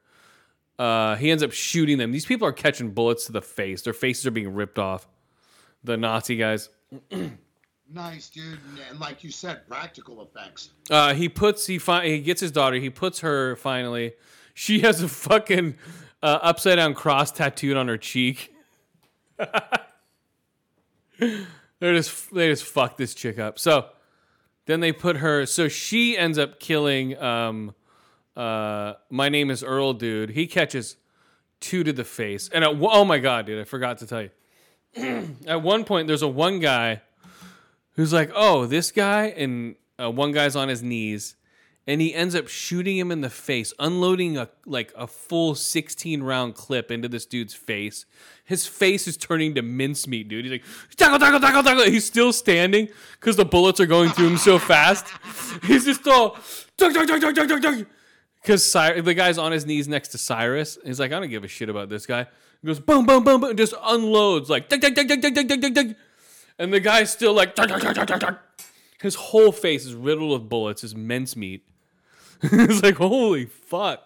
Uh, 0.77 1.15
he 1.15 1.31
ends 1.31 1.41
up 1.41 1.51
shooting 1.51 1.97
them. 1.97 2.11
These 2.11 2.25
people 2.25 2.47
are 2.47 2.51
catching 2.51 2.91
bullets 2.91 3.25
to 3.25 3.31
the 3.31 3.41
face. 3.41 3.81
Their 3.81 3.93
faces 3.93 4.27
are 4.27 4.31
being 4.31 4.53
ripped 4.53 4.77
off. 4.77 5.07
The 5.83 5.97
Nazi 5.97 6.35
guys. 6.35 6.69
nice, 7.91 8.29
dude. 8.29 8.59
And, 8.89 8.99
like 8.99 9.23
you 9.23 9.31
said, 9.31 9.67
practical 9.67 10.21
effects. 10.21 10.71
Uh, 10.89 11.13
he 11.15 11.29
puts 11.29 11.65
he 11.65 11.79
fi- 11.79 12.05
he 12.05 12.19
gets 12.19 12.41
his 12.41 12.51
daughter. 12.51 12.75
He 12.75 12.89
puts 12.89 13.21
her 13.21 13.55
finally. 13.55 14.13
She 14.53 14.81
has 14.81 15.01
a 15.01 15.07
fucking 15.07 15.77
uh, 16.21 16.39
upside 16.41 16.75
down 16.75 16.93
cross 16.93 17.31
tattooed 17.31 17.77
on 17.77 17.87
her 17.87 17.97
cheek. 17.97 18.53
they 21.19 21.45
just 21.79 22.33
they 22.33 22.49
just 22.49 22.63
fuck 22.63 22.97
this 22.97 23.15
chick 23.15 23.39
up. 23.39 23.57
So 23.57 23.87
then 24.67 24.79
they 24.81 24.91
put 24.91 25.17
her. 25.17 25.45
So 25.45 25.67
she 25.67 26.17
ends 26.17 26.37
up 26.37 26.59
killing. 26.59 27.17
Um, 27.17 27.73
uh, 28.35 28.93
my 29.09 29.29
name 29.29 29.49
is 29.49 29.63
Earl, 29.63 29.93
dude. 29.93 30.31
He 30.31 30.45
catches 30.45 30.97
two 31.59 31.83
to 31.83 31.91
the 31.91 32.03
face. 32.03 32.49
And 32.53 32.63
at, 32.63 32.75
oh 32.79 33.03
my 33.03 33.17
god, 33.17 33.47
dude, 33.47 33.59
I 33.59 33.63
forgot 33.63 33.97
to 33.99 34.07
tell 34.07 34.21
you. 34.21 34.29
at 35.47 35.61
one 35.63 35.83
point, 35.83 36.07
there's 36.07 36.21
a 36.21 36.27
one 36.27 36.59
guy 36.59 37.01
who's 37.93 38.13
like, 38.13 38.31
"Oh, 38.33 38.65
this 38.65 38.91
guy," 38.91 39.25
and 39.25 39.75
uh, 39.99 40.09
one 40.09 40.31
guy's 40.31 40.55
on 40.55 40.69
his 40.69 40.81
knees, 40.81 41.35
and 41.87 42.01
he 42.01 42.13
ends 42.13 42.35
up 42.35 42.49
shooting 42.49 42.97
him 42.97 43.11
in 43.11 43.21
the 43.21 43.29
face, 43.29 43.73
unloading 43.79 44.37
a 44.37 44.49
like 44.65 44.93
a 44.95 45.07
full 45.07 45.55
16 45.55 46.21
round 46.21 46.53
clip 46.53 46.91
into 46.91 47.07
this 47.07 47.25
dude's 47.25 47.53
face. 47.53 48.05
His 48.43 48.67
face 48.67 49.07
is 49.07 49.15
turning 49.15 49.55
to 49.55 49.61
mincemeat, 49.61 50.27
dude. 50.27 50.45
He's 50.45 50.51
like, 50.51 50.63
tackle, 50.97 51.17
tackle, 51.17 51.39
tackle, 51.39 51.63
tackle. 51.63 51.85
He's 51.85 52.05
still 52.05 52.33
standing 52.33 52.89
because 53.13 53.37
the 53.37 53.45
bullets 53.45 53.79
are 53.79 53.85
going 53.85 54.09
through 54.09 54.27
him 54.27 54.37
so 54.37 54.59
fast. 54.59 55.05
He's 55.63 55.85
just 55.85 56.05
all, 56.07 56.37
dug, 56.75 56.93
dug, 56.93 57.07
dug, 57.07 57.21
dug, 57.21 57.35
dug, 57.35 57.47
dug, 57.47 57.61
dug. 57.61 57.85
Because 58.41 58.69
Cy- 58.69 59.01
the 59.01 59.13
guy's 59.13 59.37
on 59.37 59.51
his 59.51 59.65
knees 59.65 59.87
next 59.87 60.09
to 60.09 60.17
Cyrus. 60.17 60.77
He's 60.85 60.99
like, 60.99 61.11
I 61.11 61.19
don't 61.19 61.29
give 61.29 61.43
a 61.43 61.47
shit 61.47 61.69
about 61.69 61.89
this 61.89 62.05
guy. 62.05 62.27
He 62.61 62.67
goes, 62.67 62.79
boom, 62.79 63.05
boom, 63.05 63.23
boom, 63.23 63.41
boom, 63.41 63.55
just 63.55 63.73
unloads, 63.83 64.49
like, 64.49 64.69
dug, 64.69 64.81
dug, 64.81 64.95
dug, 64.95 65.07
dug, 65.07 65.21
dug, 65.21 65.47
dug, 65.47 65.61
dug, 65.61 65.73
dug. 65.73 65.95
And 66.59 66.73
the 66.73 66.79
guy's 66.79 67.11
still 67.11 67.33
like, 67.33 67.55
dug, 67.55 67.69
dug, 67.69 67.81
dug, 67.81 68.07
dug, 68.07 68.19
dug. 68.19 68.37
his 69.01 69.15
whole 69.15 69.51
face 69.51 69.85
is 69.85 69.93
riddled 69.93 70.31
with 70.39 70.49
bullets, 70.49 70.81
his 70.81 70.95
mincemeat. 70.95 71.65
it's 72.43 72.83
like, 72.83 72.95
holy 72.95 73.45
fuck. 73.45 74.03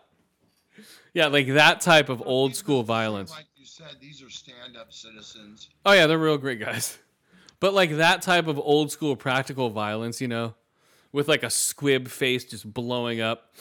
Yeah, 1.14 1.28
like 1.28 1.48
that 1.48 1.82
type 1.82 2.10
of 2.10 2.24
old 2.26 2.56
school 2.56 2.84
violence. 2.84 3.32
Like 3.32 3.46
you 3.56 3.66
said, 3.66 3.98
these 4.00 4.22
are 4.24 4.30
stand-up 4.30 4.94
citizens. 4.94 5.70
Oh 5.86 5.92
yeah, 5.92 6.08
they're 6.08 6.18
real 6.18 6.38
great 6.38 6.60
guys. 6.60 6.98
But 7.62 7.76
like 7.76 7.98
that 7.98 8.24
type 8.24 8.48
of 8.48 8.58
old 8.58 8.92
school 8.92 9.16
practical 9.16 9.70
violence, 9.70 10.20
you 10.20 10.28
know, 10.28 10.56
with 11.12 11.28
like 11.28 11.44
a 11.44 11.50
squib 11.52 12.08
face 12.08 12.44
just 12.44 12.74
blowing 12.74 13.22
up. 13.22 13.54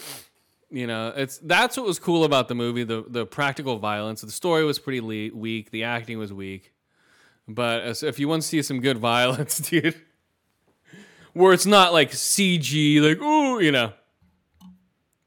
You 0.70 0.86
know, 0.86 1.12
it's 1.14 1.36
that's 1.36 1.76
what 1.76 1.84
was 1.84 1.98
cool 1.98 2.24
about 2.24 2.48
the 2.48 2.54
movie, 2.54 2.82
the 2.82 3.04
the 3.06 3.26
practical 3.26 3.76
violence. 3.76 4.22
The 4.22 4.30
story 4.30 4.64
was 4.64 4.78
pretty 4.78 5.02
le- 5.02 5.36
weak, 5.36 5.70
the 5.70 5.84
acting 5.84 6.16
was 6.16 6.32
weak. 6.32 6.72
But 7.46 8.02
if 8.02 8.18
you 8.18 8.26
want 8.26 8.40
to 8.40 8.48
see 8.48 8.62
some 8.62 8.80
good 8.80 8.96
violence, 9.12 9.58
dude, 9.58 10.00
where 11.34 11.52
it's 11.52 11.66
not 11.66 11.92
like 11.92 12.12
CG, 12.12 13.02
like 13.02 13.20
ooh, 13.20 13.60
you 13.60 13.70
know, 13.70 13.92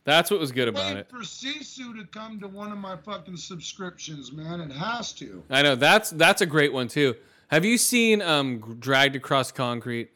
that's 0.05 0.29
what 0.29 0.39
was 0.39 0.51
good 0.51 0.67
about 0.67 0.97
it. 0.97 1.09
for 1.09 1.19
Sisu 1.19 1.97
to 1.97 2.05
come 2.11 2.39
to 2.39 2.47
one 2.47 2.71
of 2.71 2.77
my 2.77 2.97
fucking 2.97 3.37
subscriptions, 3.37 4.31
man. 4.31 4.59
It 4.59 4.71
has 4.71 5.13
to. 5.13 5.43
I 5.49 5.61
know 5.61 5.75
that's 5.75 6.09
that's 6.11 6.41
a 6.41 6.45
great 6.45 6.73
one 6.73 6.87
too. 6.87 7.15
Have 7.47 7.63
you 7.65 7.77
seen 7.77 8.21
um 8.21 8.77
Dragged 8.79 9.15
Across 9.15 9.53
Concrete? 9.53 10.09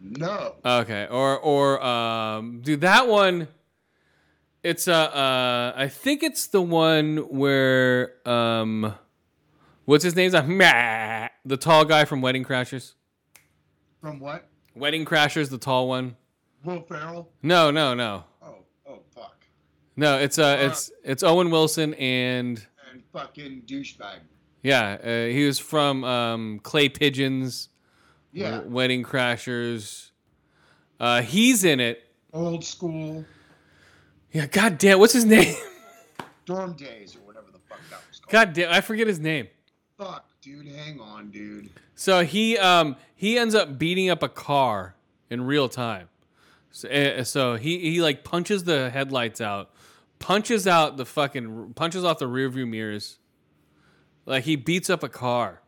No. 0.00 0.54
Okay, 0.64 1.06
or 1.10 1.38
or 1.38 1.82
um, 1.84 2.60
dude, 2.62 2.80
that 2.80 3.06
one. 3.06 3.48
It's 4.62 4.88
uh, 4.88 4.92
uh, 4.92 5.72
I 5.74 5.88
think 5.88 6.22
it's 6.22 6.46
the 6.46 6.60
one 6.60 7.16
where 7.28 8.12
um, 8.28 8.94
what's 9.86 10.04
his 10.04 10.14
name? 10.14 10.32
Meh, 10.56 11.28
the 11.44 11.56
tall 11.56 11.84
guy 11.84 12.04
from 12.04 12.20
Wedding 12.20 12.44
Crashers. 12.44 12.94
From 14.00 14.20
what? 14.20 14.46
Wedding 14.74 15.04
Crashers, 15.04 15.50
the 15.50 15.58
tall 15.58 15.88
one. 15.88 16.16
Will 16.64 16.82
Ferrell? 16.82 17.30
No, 17.42 17.70
no, 17.70 17.94
no, 17.94 18.24
Oh, 18.42 18.54
oh, 18.88 18.98
fuck. 19.14 19.44
no. 19.96 20.18
It's 20.18 20.38
uh, 20.38 20.58
it's 20.60 20.90
it's 21.04 21.22
Owen 21.22 21.50
Wilson 21.50 21.94
and 21.94 22.64
And 22.92 23.02
fucking 23.12 23.62
douchebag. 23.66 24.18
yeah, 24.62 24.98
uh, 25.02 25.26
he 25.32 25.46
was 25.46 25.58
from 25.58 26.04
um, 26.04 26.60
Clay 26.62 26.88
Pigeons, 26.88 27.68
Yeah. 28.32 28.50
W- 28.56 28.70
Wedding 28.70 29.02
Crashers. 29.04 30.10
Uh, 30.98 31.22
he's 31.22 31.64
in 31.64 31.80
it. 31.80 32.02
Old 32.32 32.62
school 32.64 33.24
Yeah, 34.32 34.46
god 34.46 34.76
damn, 34.78 34.98
what's 34.98 35.14
his 35.14 35.24
name? 35.36 35.54
dorm 36.44 36.74
days 36.74 37.16
or 37.16 37.20
whatever 37.20 37.46
the 37.52 37.58
fuck 37.68 37.78
that 37.90 38.00
was 38.08 38.18
called. 38.20 38.30
God 38.32 38.52
damn, 38.52 38.70
I 38.72 38.80
forget 38.82 39.06
his 39.06 39.18
name. 39.18 39.48
Fuck, 39.96 40.28
dude. 40.42 40.66
Hang 40.68 41.00
on, 41.00 41.30
dude. 41.30 41.70
So 41.94 42.22
he 42.24 42.58
um 42.58 42.96
he 43.14 43.38
ends 43.38 43.54
up 43.54 43.78
beating 43.78 44.10
up 44.10 44.22
a 44.22 44.28
car 44.28 44.94
in 45.30 45.40
real 45.42 45.68
time. 45.70 46.08
So, 46.72 46.88
uh, 46.88 47.24
so 47.24 47.56
he 47.56 47.78
he 47.78 48.00
like 48.00 48.22
punches 48.24 48.64
the 48.64 48.90
headlights 48.90 49.40
out, 49.40 49.70
punches 50.18 50.66
out 50.66 50.96
the 50.96 51.04
fucking 51.06 51.72
punches 51.74 52.04
off 52.04 52.18
the 52.18 52.28
rearview 52.28 52.68
mirrors. 52.68 53.18
Like 54.26 54.44
he 54.44 54.56
beats 54.56 54.88
up 54.90 55.02
a 55.02 55.08
car. 55.08 55.60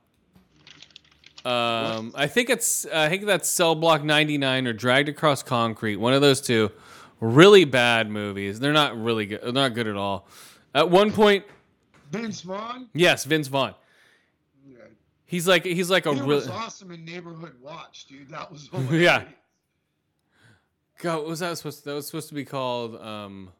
Um, 1.45 2.12
I 2.15 2.29
think 2.29 2.51
it's 2.51 2.87
I 2.87 3.09
think 3.09 3.27
that's 3.27 3.49
Cell 3.49 3.74
Block 3.74 4.05
99 4.05 4.66
or 4.69 4.73
Dragged 4.73 5.09
Across 5.09 5.43
Concrete. 5.43 5.97
One 5.97 6.12
of 6.12 6.20
those 6.20 6.41
two. 6.41 6.70
Really 7.20 7.65
bad 7.65 8.11
movies. 8.11 8.59
They're 8.61 8.73
not 8.73 9.01
really 9.01 9.27
good. 9.27 9.41
They're 9.43 9.53
not 9.53 9.74
good 9.74 9.87
at 9.87 9.97
all. 9.97 10.27
At 10.74 10.91
one 10.91 11.12
point, 11.12 11.45
Vince 12.11 12.41
Vaughn? 12.43 12.89
yes, 12.95 13.24
Vince 13.24 13.49
Vaughn. 13.49 13.74
He's 15.24 15.49
like 15.49 15.65
he's 15.65 15.89
like 15.91 16.07
a 16.07 16.15
He 16.15 16.20
real. 16.20 16.29
was 16.29 16.49
awesome 16.49 16.91
in 16.93 17.05
Neighborhood 17.05 17.55
Watch, 17.61 18.07
dude. 18.07 18.29
That 18.31 18.51
was 18.53 18.69
Yeah. 18.93 19.24
God, 21.01 21.19
what 21.19 21.27
was 21.27 21.40
that 21.40 21.56
supposed 21.59 21.81
to, 21.81 21.85
that 21.86 21.94
was 21.94 22.06
supposed 22.06 22.28
to 22.28 22.35
be 22.35 22.44
called 22.44 23.01
um 23.01 23.51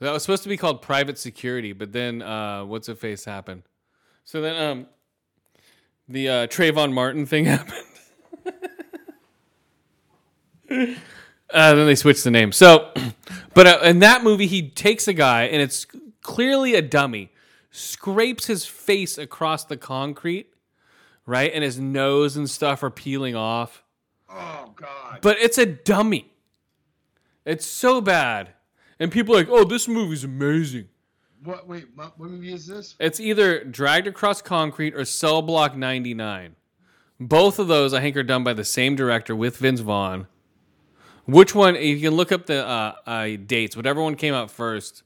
that 0.00 0.12
was 0.12 0.22
supposed 0.22 0.42
to 0.42 0.48
be 0.48 0.56
called 0.56 0.82
private 0.82 1.18
security, 1.18 1.72
but 1.72 1.92
then 1.92 2.22
uh 2.22 2.64
what's 2.64 2.88
a 2.88 2.94
face 2.94 3.24
happened. 3.24 3.62
So 4.24 4.40
then 4.40 4.56
um 4.62 4.86
the 6.08 6.28
uh 6.28 6.46
Trayvon 6.46 6.92
Martin 6.92 7.26
thing 7.26 7.44
happened. 7.46 7.86
uh 10.70 11.74
then 11.74 11.86
they 11.86 11.94
switched 11.94 12.24
the 12.24 12.30
name. 12.30 12.52
So 12.52 12.92
but 13.54 13.66
uh, 13.66 13.80
in 13.84 13.98
that 14.00 14.22
movie 14.22 14.46
he 14.46 14.68
takes 14.68 15.08
a 15.08 15.12
guy 15.12 15.44
and 15.44 15.60
it's 15.60 15.86
clearly 16.22 16.74
a 16.74 16.82
dummy, 16.82 17.32
scrapes 17.70 18.46
his 18.46 18.64
face 18.64 19.18
across 19.18 19.64
the 19.64 19.76
concrete, 19.76 20.52
right? 21.26 21.50
And 21.52 21.64
his 21.64 21.78
nose 21.78 22.36
and 22.36 22.48
stuff 22.48 22.82
are 22.82 22.90
peeling 22.90 23.34
off 23.34 23.82
Oh 24.32 24.72
God. 24.74 25.18
but 25.22 25.38
it's 25.38 25.58
a 25.58 25.66
dummy. 25.66 26.32
It's 27.44 27.66
so 27.66 28.00
bad. 28.00 28.54
And 28.98 29.10
people 29.10 29.34
are 29.34 29.38
like, 29.38 29.48
oh, 29.50 29.64
this 29.64 29.88
movie's 29.88 30.24
amazing. 30.24 30.88
What? 31.42 31.66
Wait, 31.66 31.86
what, 31.94 32.18
what 32.18 32.30
movie 32.30 32.52
is 32.52 32.66
this? 32.66 32.94
It's 33.00 33.18
either 33.18 33.64
Dragged 33.64 34.06
Across 34.06 34.42
Concrete 34.42 34.94
or 34.94 35.04
Cell 35.04 35.42
Block 35.42 35.76
99. 35.76 36.54
Both 37.18 37.58
of 37.58 37.66
those, 37.68 37.92
I 37.94 38.00
think, 38.00 38.16
are 38.16 38.22
done 38.22 38.44
by 38.44 38.52
the 38.52 38.64
same 38.64 38.94
director 38.94 39.34
with 39.34 39.56
Vince 39.56 39.80
Vaughn. 39.80 40.28
Which 41.26 41.54
one? 41.54 41.74
You 41.76 42.00
can 42.00 42.14
look 42.14 42.32
up 42.32 42.46
the 42.46 42.66
uh, 42.66 42.94
uh, 43.06 43.28
dates. 43.44 43.76
Whatever 43.76 44.02
one 44.02 44.14
came 44.16 44.34
out 44.34 44.50
first. 44.50 45.02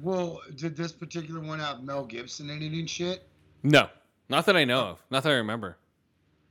Well, 0.00 0.40
did 0.56 0.76
this 0.76 0.92
particular 0.92 1.40
one 1.40 1.60
have 1.60 1.82
Mel 1.82 2.04
Gibson 2.04 2.50
in 2.50 2.62
it 2.62 2.72
and 2.72 2.90
shit? 2.90 3.26
No, 3.62 3.88
not 4.28 4.46
that 4.46 4.56
I 4.56 4.64
know 4.64 4.80
of. 4.80 5.02
Not 5.10 5.22
that 5.22 5.30
I 5.30 5.36
remember. 5.36 5.76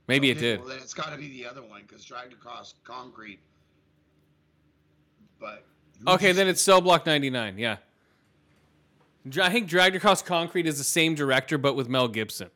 Maybe 0.08 0.30
it 0.30 0.38
did. 0.38 0.60
Well, 0.60 0.68
then 0.68 0.78
it's 0.78 0.94
got 0.94 1.10
to 1.12 1.16
be 1.16 1.28
the 1.30 1.46
other 1.46 1.62
one 1.62 1.82
because 1.86 2.04
dragged 2.04 2.32
across 2.32 2.74
concrete. 2.84 3.38
But 5.40 5.64
Okay, 6.06 6.26
just- 6.28 6.36
then 6.36 6.48
it's 6.48 6.60
Cell 6.62 6.80
Block 6.80 7.06
99. 7.06 7.58
Yeah. 7.58 7.76
Dra- 9.28 9.46
I 9.46 9.50
think 9.50 9.68
Dragged 9.68 9.94
Across 9.94 10.22
Concrete 10.22 10.66
is 10.66 10.78
the 10.78 10.84
same 10.84 11.14
director, 11.14 11.56
but 11.56 11.76
with 11.76 11.88
Mel 11.88 12.08
Gibson. 12.08 12.50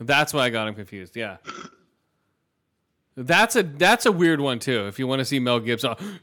That's 0.00 0.32
why 0.32 0.44
I 0.46 0.50
got 0.50 0.66
him 0.66 0.74
confused. 0.74 1.14
Yeah. 1.16 1.36
That's 3.18 3.56
a 3.56 3.62
that's 3.62 4.04
a 4.04 4.12
weird 4.12 4.40
one 4.42 4.58
too. 4.58 4.86
If 4.88 4.98
you 4.98 5.06
want 5.06 5.20
to 5.20 5.24
see 5.24 5.38
Mel 5.38 5.58
Gibson, 5.58 5.94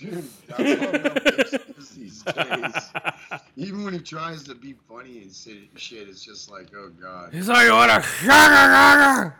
Dude, 0.00 0.24
that's 0.46 0.58
what 0.58 0.92
Mel 0.92 1.14
Gibson 1.36 1.60
these 1.98 2.22
days. 2.22 3.40
Even 3.56 3.84
when 3.84 3.92
he 3.92 3.98
tries 3.98 4.42
to 4.44 4.54
be 4.54 4.74
funny 4.88 5.18
and 5.22 5.30
say 5.30 5.68
shit, 5.76 6.08
it's 6.08 6.24
just 6.24 6.50
like, 6.50 6.68
oh 6.74 6.90
god. 7.00 7.34
he's 7.34 7.48
like, 7.48 7.70
"What 7.70 7.90
a 7.90 9.34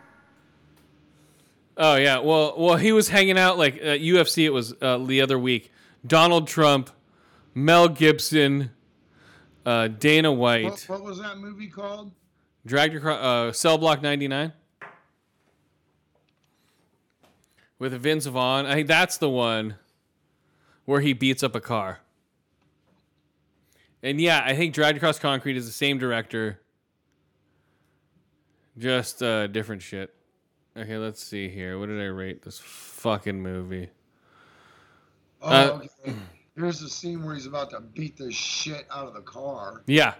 Oh 1.82 1.96
yeah, 1.96 2.18
well, 2.18 2.54
well, 2.58 2.76
he 2.76 2.92
was 2.92 3.08
hanging 3.08 3.38
out 3.38 3.56
like 3.56 3.76
at 3.76 4.00
UFC. 4.00 4.44
It 4.44 4.50
was 4.50 4.74
uh, 4.82 4.98
the 4.98 5.22
other 5.22 5.38
week. 5.38 5.72
Donald 6.06 6.46
Trump, 6.46 6.90
Mel 7.54 7.88
Gibson, 7.88 8.70
uh, 9.64 9.88
Dana 9.88 10.30
White. 10.30 10.64
What, 10.64 10.84
what 10.88 11.02
was 11.02 11.18
that 11.20 11.38
movie 11.38 11.68
called? 11.68 12.12
Dragged 12.66 12.96
across 12.96 13.18
uh, 13.22 13.52
Cell 13.52 13.78
Block 13.78 14.02
99 14.02 14.52
with 17.78 17.94
Vince 17.94 18.26
Vaughn. 18.26 18.66
I 18.66 18.74
think 18.74 18.88
that's 18.88 19.16
the 19.16 19.30
one 19.30 19.76
where 20.84 21.00
he 21.00 21.12
beats 21.12 21.42
up 21.42 21.54
a 21.54 21.60
car. 21.60 22.00
And 24.02 24.20
yeah, 24.20 24.42
I 24.44 24.54
think 24.56 24.74
Dragged 24.74 24.96
Across 24.96 25.18
Concrete 25.18 25.56
is 25.56 25.66
the 25.66 25.72
same 25.72 25.98
director, 25.98 26.60
just 28.78 29.22
uh, 29.22 29.46
different 29.46 29.82
shit. 29.82 30.14
Okay, 30.76 30.96
let's 30.96 31.22
see 31.22 31.48
here. 31.48 31.78
What 31.78 31.86
did 31.86 32.00
I 32.00 32.06
rate 32.06 32.42
this 32.42 32.58
fucking 32.58 33.40
movie? 33.42 33.90
Oh, 35.42 35.48
Uh, 35.48 35.80
okay. 36.06 36.16
Here's 36.56 36.80
the 36.80 36.88
scene 36.88 37.24
where 37.24 37.34
he's 37.34 37.46
about 37.46 37.70
to 37.70 37.80
beat 37.80 38.16
the 38.16 38.30
shit 38.32 38.86
out 38.90 39.06
of 39.06 39.14
the 39.14 39.20
car, 39.22 39.82
Yeah, 39.86 40.14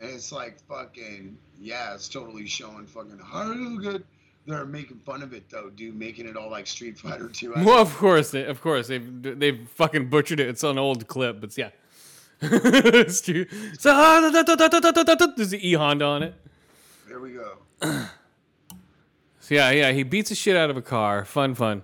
and 0.00 0.10
it's 0.10 0.32
like 0.32 0.58
fucking 0.68 1.38
yeah, 1.58 1.94
it's 1.94 2.08
totally 2.08 2.46
showing 2.46 2.86
fucking 2.86 3.18
how 3.22 3.52
good, 3.76 4.04
they're 4.46 4.66
making 4.66 4.98
fun 5.04 5.22
of 5.22 5.32
it 5.32 5.48
though, 5.48 5.70
dude, 5.70 5.94
making 5.94 6.28
it 6.28 6.36
all 6.36 6.50
like 6.50 6.66
Street 6.66 6.98
Fighter 6.98 7.28
Two. 7.28 7.52
Well, 7.56 7.80
of 7.80 7.94
course, 7.96 8.30
they, 8.30 8.44
of 8.44 8.60
course, 8.60 8.88
they've 8.88 9.22
they've 9.22 9.68
fucking 9.70 10.08
butchered 10.08 10.40
it. 10.40 10.48
It's 10.48 10.62
an 10.62 10.78
old 10.78 11.06
clip, 11.06 11.40
but 11.40 11.56
yeah, 11.56 11.70
it's 12.40 13.20
true. 13.20 13.46
So 13.78 14.30
there's 15.36 15.50
the 15.50 15.60
E 15.62 15.72
Honda 15.74 16.04
on 16.04 16.22
it. 16.22 16.34
There 17.08 17.20
we 17.20 17.32
go. 17.32 17.58
So 19.40 19.54
yeah, 19.54 19.70
yeah, 19.72 19.92
he 19.92 20.02
beats 20.04 20.30
the 20.30 20.34
shit 20.34 20.56
out 20.56 20.70
of 20.70 20.76
a 20.78 20.82
car. 20.82 21.24
Fun, 21.26 21.54
fun. 21.54 21.82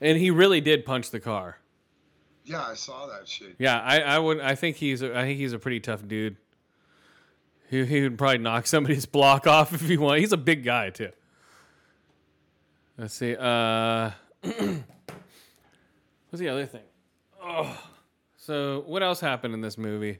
And 0.00 0.18
he 0.18 0.30
really 0.30 0.60
did 0.60 0.84
punch 0.84 1.10
the 1.10 1.18
car. 1.18 1.58
Yeah, 2.44 2.62
I 2.62 2.74
saw 2.74 3.06
that 3.06 3.26
shit. 3.26 3.56
Yeah, 3.58 3.80
I, 3.80 4.00
I 4.00 4.18
would. 4.18 4.40
I 4.40 4.54
think 4.54 4.76
he's. 4.76 5.02
A, 5.02 5.18
I 5.18 5.22
think 5.22 5.38
he's 5.38 5.52
a 5.52 5.58
pretty 5.58 5.80
tough 5.80 6.06
dude. 6.06 6.36
He, 7.70 7.84
he 7.84 8.02
would 8.02 8.18
probably 8.18 8.38
knock 8.38 8.66
somebody's 8.66 9.06
block 9.06 9.46
off 9.46 9.72
if 9.72 9.82
he 9.82 9.96
wanted. 9.96 10.20
He's 10.20 10.32
a 10.32 10.38
big 10.38 10.64
guy 10.64 10.90
too. 10.90 11.10
Let's 12.96 13.14
see. 13.14 13.34
Uh, 13.36 14.10
what's 14.42 14.80
the 16.38 16.48
other 16.48 16.66
thing? 16.66 16.82
Oh, 17.42 17.76
so 18.36 18.84
what 18.86 19.02
else 19.02 19.20
happened 19.20 19.54
in 19.54 19.60
this 19.60 19.76
movie? 19.76 20.18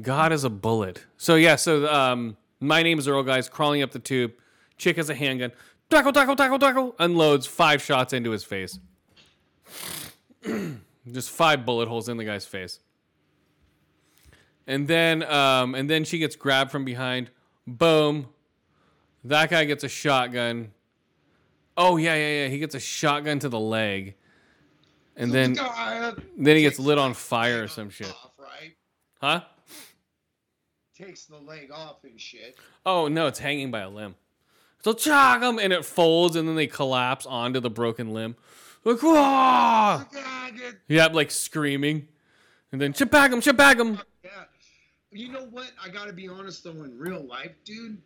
God 0.00 0.32
is 0.32 0.44
a 0.44 0.50
bullet. 0.50 1.04
So 1.16 1.34
yeah. 1.34 1.56
So 1.56 1.92
um, 1.92 2.36
my 2.60 2.82
name 2.82 2.98
is 2.98 3.08
Earl. 3.08 3.22
Guys, 3.24 3.48
crawling 3.48 3.82
up 3.82 3.90
the 3.90 3.98
tube. 3.98 4.32
Chick 4.76 4.96
has 4.96 5.10
a 5.10 5.14
handgun. 5.14 5.52
Tackle, 5.90 6.12
tackle, 6.12 6.36
tackle, 6.36 6.58
tackle. 6.58 6.94
Unloads 6.98 7.46
five 7.46 7.82
shots 7.82 8.12
into 8.12 8.30
his 8.30 8.44
face. 8.44 8.78
Just 11.10 11.30
five 11.30 11.64
bullet 11.64 11.88
holes 11.88 12.08
in 12.08 12.16
the 12.16 12.24
guy's 12.24 12.44
face. 12.44 12.80
And 14.68 14.86
then 14.86 15.22
um, 15.24 15.74
and 15.74 15.88
then 15.90 16.04
she 16.04 16.18
gets 16.18 16.36
grabbed 16.36 16.70
from 16.70 16.84
behind. 16.84 17.30
Boom. 17.66 18.28
That 19.24 19.50
guy 19.50 19.64
gets 19.64 19.82
a 19.82 19.88
shotgun. 19.88 20.70
Oh 21.76 21.96
yeah, 21.96 22.14
yeah, 22.14 22.42
yeah. 22.44 22.48
He 22.48 22.58
gets 22.58 22.74
a 22.76 22.80
shotgun 22.80 23.40
to 23.40 23.48
the 23.48 23.58
leg. 23.58 24.14
And 25.16 25.32
then 25.32 25.54
God, 25.54 26.22
then 26.36 26.54
he 26.54 26.62
gets 26.62 26.78
lit 26.78 26.98
on 26.98 27.12
fire 27.14 27.64
or 27.64 27.68
some 27.68 27.90
shit. 27.90 28.08
Off, 28.10 28.30
right? 28.38 28.76
Huh? 29.20 29.40
Takes 30.96 31.24
the 31.26 31.38
leg 31.38 31.70
off 31.72 32.04
and 32.04 32.20
shit. 32.20 32.56
Oh 32.84 33.08
no, 33.08 33.26
it's 33.26 33.38
hanging 33.38 33.70
by 33.70 33.80
a 33.80 33.88
limb. 33.90 34.14
So 34.84 34.92
chog 34.92 35.42
'em, 35.42 35.58
and 35.58 35.72
it 35.72 35.84
folds 35.84 36.36
and 36.36 36.46
then 36.48 36.54
they 36.56 36.66
collapse 36.66 37.26
onto 37.26 37.58
the 37.58 37.70
broken 37.70 38.12
limb. 38.12 38.36
Like, 38.84 39.00
whoa! 39.02 39.12
God, 39.12 40.06
it- 40.54 40.76
Yep, 40.88 41.14
like 41.14 41.30
screaming. 41.30 42.08
And 42.70 42.80
then 42.80 42.92
chipag 42.92 43.32
him, 43.32 43.40
chipag 43.40 43.80
him. 43.80 44.00
yeah. 44.22 44.30
You 45.10 45.32
know 45.32 45.46
what? 45.50 45.70
I 45.82 45.88
gotta 45.88 46.12
be 46.12 46.28
honest 46.28 46.64
though. 46.64 46.70
In 46.70 46.98
real 46.98 47.22
life, 47.24 47.52
dude, 47.64 47.96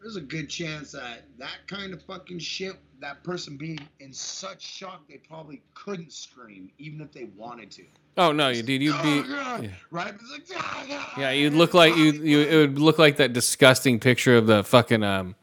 there's 0.00 0.16
a 0.16 0.20
good 0.20 0.48
chance 0.48 0.92
that 0.92 1.22
that 1.38 1.58
kind 1.66 1.92
of 1.92 2.02
fucking 2.02 2.38
shit, 2.38 2.74
that 3.00 3.22
person 3.24 3.56
being 3.56 3.80
in 4.00 4.12
such 4.12 4.62
shock, 4.62 5.02
they 5.08 5.16
probably 5.16 5.62
couldn't 5.74 6.12
scream 6.12 6.70
even 6.78 7.00
if 7.00 7.12
they 7.12 7.24
wanted 7.36 7.70
to. 7.72 7.82
Oh 8.16 8.30
no, 8.30 8.50
you 8.50 8.62
dude, 8.62 8.82
you'd 8.82 9.02
be 9.02 9.22
Oh, 9.26 9.60
yeah. 9.62 9.68
right. 9.90 10.14
It's 10.14 10.30
like, 10.30 10.60
"Ah, 10.62 10.84
God." 10.88 11.20
Yeah, 11.20 11.30
you'd 11.32 11.54
look 11.54 11.74
like 11.74 11.96
you. 11.96 12.12
You 12.12 12.40
it 12.42 12.56
would 12.56 12.78
look 12.78 12.98
like 12.98 13.16
that 13.16 13.32
disgusting 13.32 13.98
picture 13.98 14.36
of 14.36 14.46
the 14.46 14.62
fucking 14.62 15.02
um, 15.02 15.34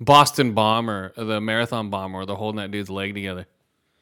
Boston 0.00 0.52
bomber, 0.52 1.12
the 1.16 1.40
marathon 1.40 1.88
bomber, 1.90 2.18
where 2.18 2.26
they're 2.26 2.34
holding 2.34 2.56
that 2.56 2.72
dude's 2.72 2.90
leg 2.90 3.14
together. 3.14 3.46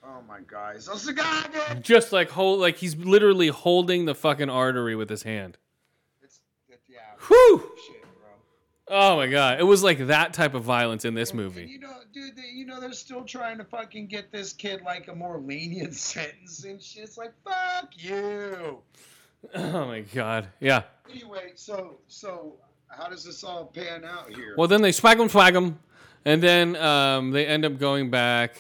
Oh 0.02 0.22
my 0.26 0.40
God! 0.40 0.80
So, 0.80 0.94
so, 0.96 1.12
God, 1.12 1.52
God. 1.52 1.84
Just 1.84 2.12
like 2.12 2.30
hold, 2.30 2.60
like 2.60 2.78
he's 2.78 2.96
literally 2.96 3.48
holding 3.48 4.06
the 4.06 4.14
fucking 4.14 4.48
artery 4.48 4.96
with 4.96 5.10
his 5.10 5.24
hand. 5.24 5.58
It's, 7.30 7.30
it, 7.30 7.32
yeah. 7.32 7.56
Whew! 7.58 7.72
Shit, 7.86 8.02
bro. 8.02 8.96
Oh 8.96 9.16
my 9.16 9.26
god, 9.26 9.60
it 9.60 9.64
was 9.64 9.82
like 9.82 10.06
that 10.06 10.32
type 10.34 10.54
of 10.54 10.62
violence 10.64 11.04
in 11.04 11.14
this 11.14 11.30
And 11.30 11.40
movie. 11.40 11.66
you 11.66 11.78
know, 11.80 11.92
dude, 12.12 12.36
they, 12.36 12.48
you 12.52 12.66
know, 12.66 12.80
they're 12.80 12.92
still 12.92 13.24
trying 13.24 13.58
to 13.58 13.64
fucking 13.64 14.06
get 14.08 14.30
this 14.30 14.52
kid 14.52 14.82
like 14.84 15.08
a 15.08 15.14
more 15.14 15.38
lenient 15.38 15.94
sentence 16.12 16.64
and 16.64 16.82
shit. 16.82 17.04
It's 17.04 17.16
like, 17.18 17.32
fuck 17.44 17.90
you. 17.96 18.78
Oh 19.54 19.84
my 19.86 20.00
god, 20.00 20.48
yeah. 20.58 20.84
Anyway, 21.10 21.52
so 21.54 21.98
so 22.08 22.54
how 22.88 23.08
does 23.10 23.24
this 23.24 23.44
all 23.44 23.66
pan 23.66 24.02
out 24.02 24.30
here? 24.34 24.54
Well, 24.56 24.68
then 24.68 24.80
they 24.80 24.90
swag 24.90 25.20
him, 25.20 25.28
swag 25.28 25.54
him, 25.54 25.78
and 26.24 26.42
then 26.42 26.76
um, 26.76 27.30
they 27.30 27.44
end 27.46 27.66
up 27.66 27.78
going 27.78 28.08
back. 28.10 28.56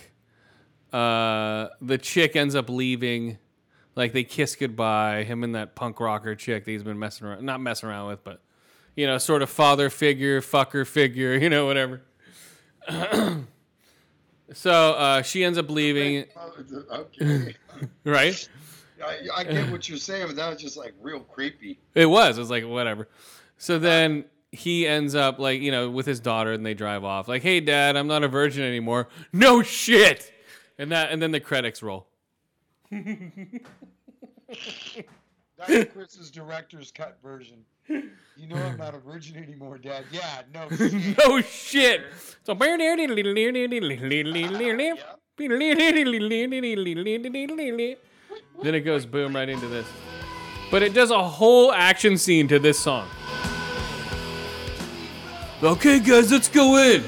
Uh, 0.92 1.68
the 1.80 1.96
chick 1.96 2.36
ends 2.36 2.54
up 2.54 2.68
leaving. 2.68 3.38
Like 3.96 4.12
they 4.12 4.24
kiss 4.24 4.56
goodbye. 4.56 5.24
Him 5.24 5.42
and 5.42 5.54
that 5.54 5.74
punk 5.74 6.00
rocker 6.00 6.34
chick 6.34 6.66
that 6.66 6.70
he's 6.70 6.82
been 6.82 6.98
messing 6.98 7.28
around, 7.28 7.42
not 7.46 7.62
messing 7.62 7.88
around 7.88 8.08
with, 8.08 8.22
but 8.22 8.42
you 8.96 9.06
know, 9.06 9.18
sort 9.18 9.42
of 9.42 9.50
father 9.50 9.90
figure, 9.90 10.40
fucker 10.40 10.86
figure, 10.86 11.34
you 11.36 11.48
know, 11.48 11.66
whatever. 11.66 12.02
so 14.52 14.92
uh, 14.92 15.22
she 15.22 15.44
ends 15.44 15.58
up 15.58 15.70
leaving, 15.70 16.26
okay. 16.92 17.54
right? 18.04 18.48
I, 19.04 19.18
I 19.36 19.44
get 19.44 19.70
what 19.70 19.88
you're 19.88 19.98
saying, 19.98 20.28
but 20.28 20.36
that 20.36 20.48
was 20.48 20.60
just 20.60 20.76
like 20.76 20.94
real 21.00 21.20
creepy. 21.20 21.78
It 21.94 22.06
was. 22.06 22.38
It 22.38 22.40
was 22.40 22.50
like 22.50 22.64
whatever. 22.64 23.08
So 23.58 23.78
then 23.78 24.24
he 24.50 24.86
ends 24.86 25.14
up 25.14 25.38
like 25.38 25.60
you 25.60 25.70
know 25.70 25.90
with 25.90 26.06
his 26.06 26.20
daughter, 26.20 26.52
and 26.52 26.64
they 26.64 26.74
drive 26.74 27.04
off. 27.04 27.28
Like, 27.28 27.42
hey, 27.42 27.60
dad, 27.60 27.96
I'm 27.96 28.06
not 28.06 28.24
a 28.24 28.28
virgin 28.28 28.62
anymore. 28.62 29.08
No 29.32 29.62
shit. 29.62 30.32
And 30.78 30.90
that, 30.90 31.12
and 31.12 31.22
then 31.22 31.30
the 31.30 31.40
credits 31.40 31.82
roll. 31.82 32.08
That's 32.90 33.20
Chris's 35.92 36.30
director's 36.30 36.90
cut 36.90 37.18
version. 37.22 37.58
You 38.36 38.48
know 38.48 38.56
I'm 38.56 38.76
not 38.76 38.96
a 38.96 38.98
virgin 38.98 39.36
anymore, 39.36 39.78
Dad. 39.78 40.06
Yeah, 40.10 40.42
no 40.52 40.68
shit. 40.68 41.18
no 41.18 41.40
shit. 41.40 42.02
So 42.42 42.52
then 48.62 48.74
it 48.74 48.80
goes 48.80 49.06
boom 49.06 49.36
right 49.36 49.48
into 49.48 49.68
this. 49.68 49.86
But 50.68 50.82
it 50.82 50.94
does 50.94 51.12
a 51.12 51.22
whole 51.22 51.72
action 51.72 52.18
scene 52.18 52.48
to 52.48 52.58
this 52.58 52.76
song. 52.76 53.08
Okay, 55.62 56.00
guys, 56.00 56.32
let's 56.32 56.48
go 56.48 56.76
in. 56.76 57.04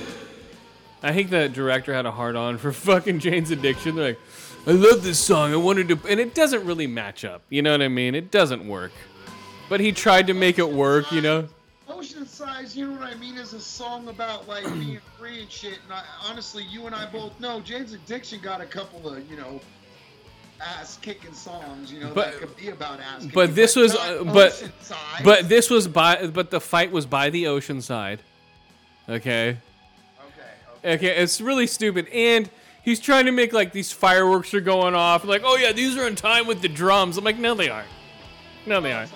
I 1.03 1.13
think 1.13 1.31
the 1.31 1.49
director 1.49 1.93
had 1.93 2.07
a 2.07 2.13
hard 2.13 2.37
on 2.37 2.57
for 2.59 2.73
fucking 2.73 3.19
Jane's 3.19 3.51
Addiction. 3.51 3.97
They're 3.97 4.09
like, 4.11 4.21
I 4.67 4.71
love 4.71 5.03
this 5.03 5.19
song. 5.19 5.53
I 5.53 5.57
wanted 5.57 5.89
to, 5.89 5.99
and 6.09 6.21
it 6.21 6.35
doesn't 6.35 6.65
really 6.65 6.87
match 6.87 7.25
up. 7.25 7.43
You 7.51 7.63
know 7.63 7.73
what 7.73 7.83
I 7.83 7.89
mean? 7.89 8.15
It 8.15 8.31
doesn't 8.31 8.67
work. 8.67 8.93
But 9.69 9.81
he 9.81 9.93
tried 9.93 10.27
to 10.29 10.35
make 10.35 10.59
it 10.59 10.69
work, 10.69 11.11
you 11.13 11.21
know? 11.21 11.49
Ocean 11.89 12.27
Size, 12.27 12.77
you 12.77 12.89
know 12.89 13.01
what 13.01 13.09
I 13.09 13.15
mean, 13.15 13.37
is 13.37 13.53
a 13.53 13.61
song 13.61 14.09
about 14.09 14.47
like 14.49 14.65
being 14.75 15.01
free 15.19 15.41
and 15.43 15.51
shit. 15.51 15.79
And 15.85 15.93
I, 15.93 16.05
honestly, 16.29 16.65
you 16.65 16.87
and 16.87 16.95
I 16.95 17.07
both 17.07 17.39
know 17.41 17.61
Jane's 17.61 17.93
Addiction 17.93 18.41
got 18.41 18.61
a 18.61 18.67
couple 18.67 19.09
of, 19.09 19.29
you 19.31 19.37
know, 19.37 19.61
ass 20.61 20.99
kicking 21.03 21.33
songs, 21.35 21.93
you 21.93 22.01
know, 22.01 22.13
But- 22.15 22.33
that 22.33 22.41
could 22.41 22.57
be 22.57 22.69
about 22.69 23.01
ass 23.01 23.23
kicking. 23.23 23.31
but 23.35 23.55
this 23.55 23.77
was, 23.77 23.95
uh, 23.95 24.25
but-. 24.25 24.71
But 25.25 25.49
this 25.49 25.71
was 25.71 25.89
by, 25.89 26.27
but 26.29 26.51
the 26.51 26.61
fight 26.61 26.93
was 26.93 27.07
by 27.07 27.31
the 27.31 27.47
ocean 27.47 27.81
side. 27.81 28.21
Okay. 29.09 29.57
okay, 30.21 30.89
okay. 30.89 30.95
Okay, 30.95 31.23
it's 31.23 31.41
really 31.41 31.67
stupid. 31.67 32.09
And 32.09 32.51
he's 32.83 32.99
trying 33.01 33.27
to 33.27 33.33
make 33.33 33.53
like 33.53 33.73
these 33.73 33.93
fireworks 33.93 34.53
are 34.55 34.61
going 34.61 34.95
off. 34.95 35.25
Like, 35.25 35.43
oh 35.45 35.57
yeah, 35.57 35.73
these 35.73 35.97
are 35.97 36.07
in 36.07 36.17
time 36.17 36.47
with 36.47 36.61
the 36.63 36.69
drums. 36.69 37.17
I'm 37.17 37.25
like, 37.25 37.39
no, 37.39 37.55
they 37.55 37.69
aren't. 37.69 37.89
No, 38.67 38.81
they 38.81 38.93
aren't. 38.93 39.13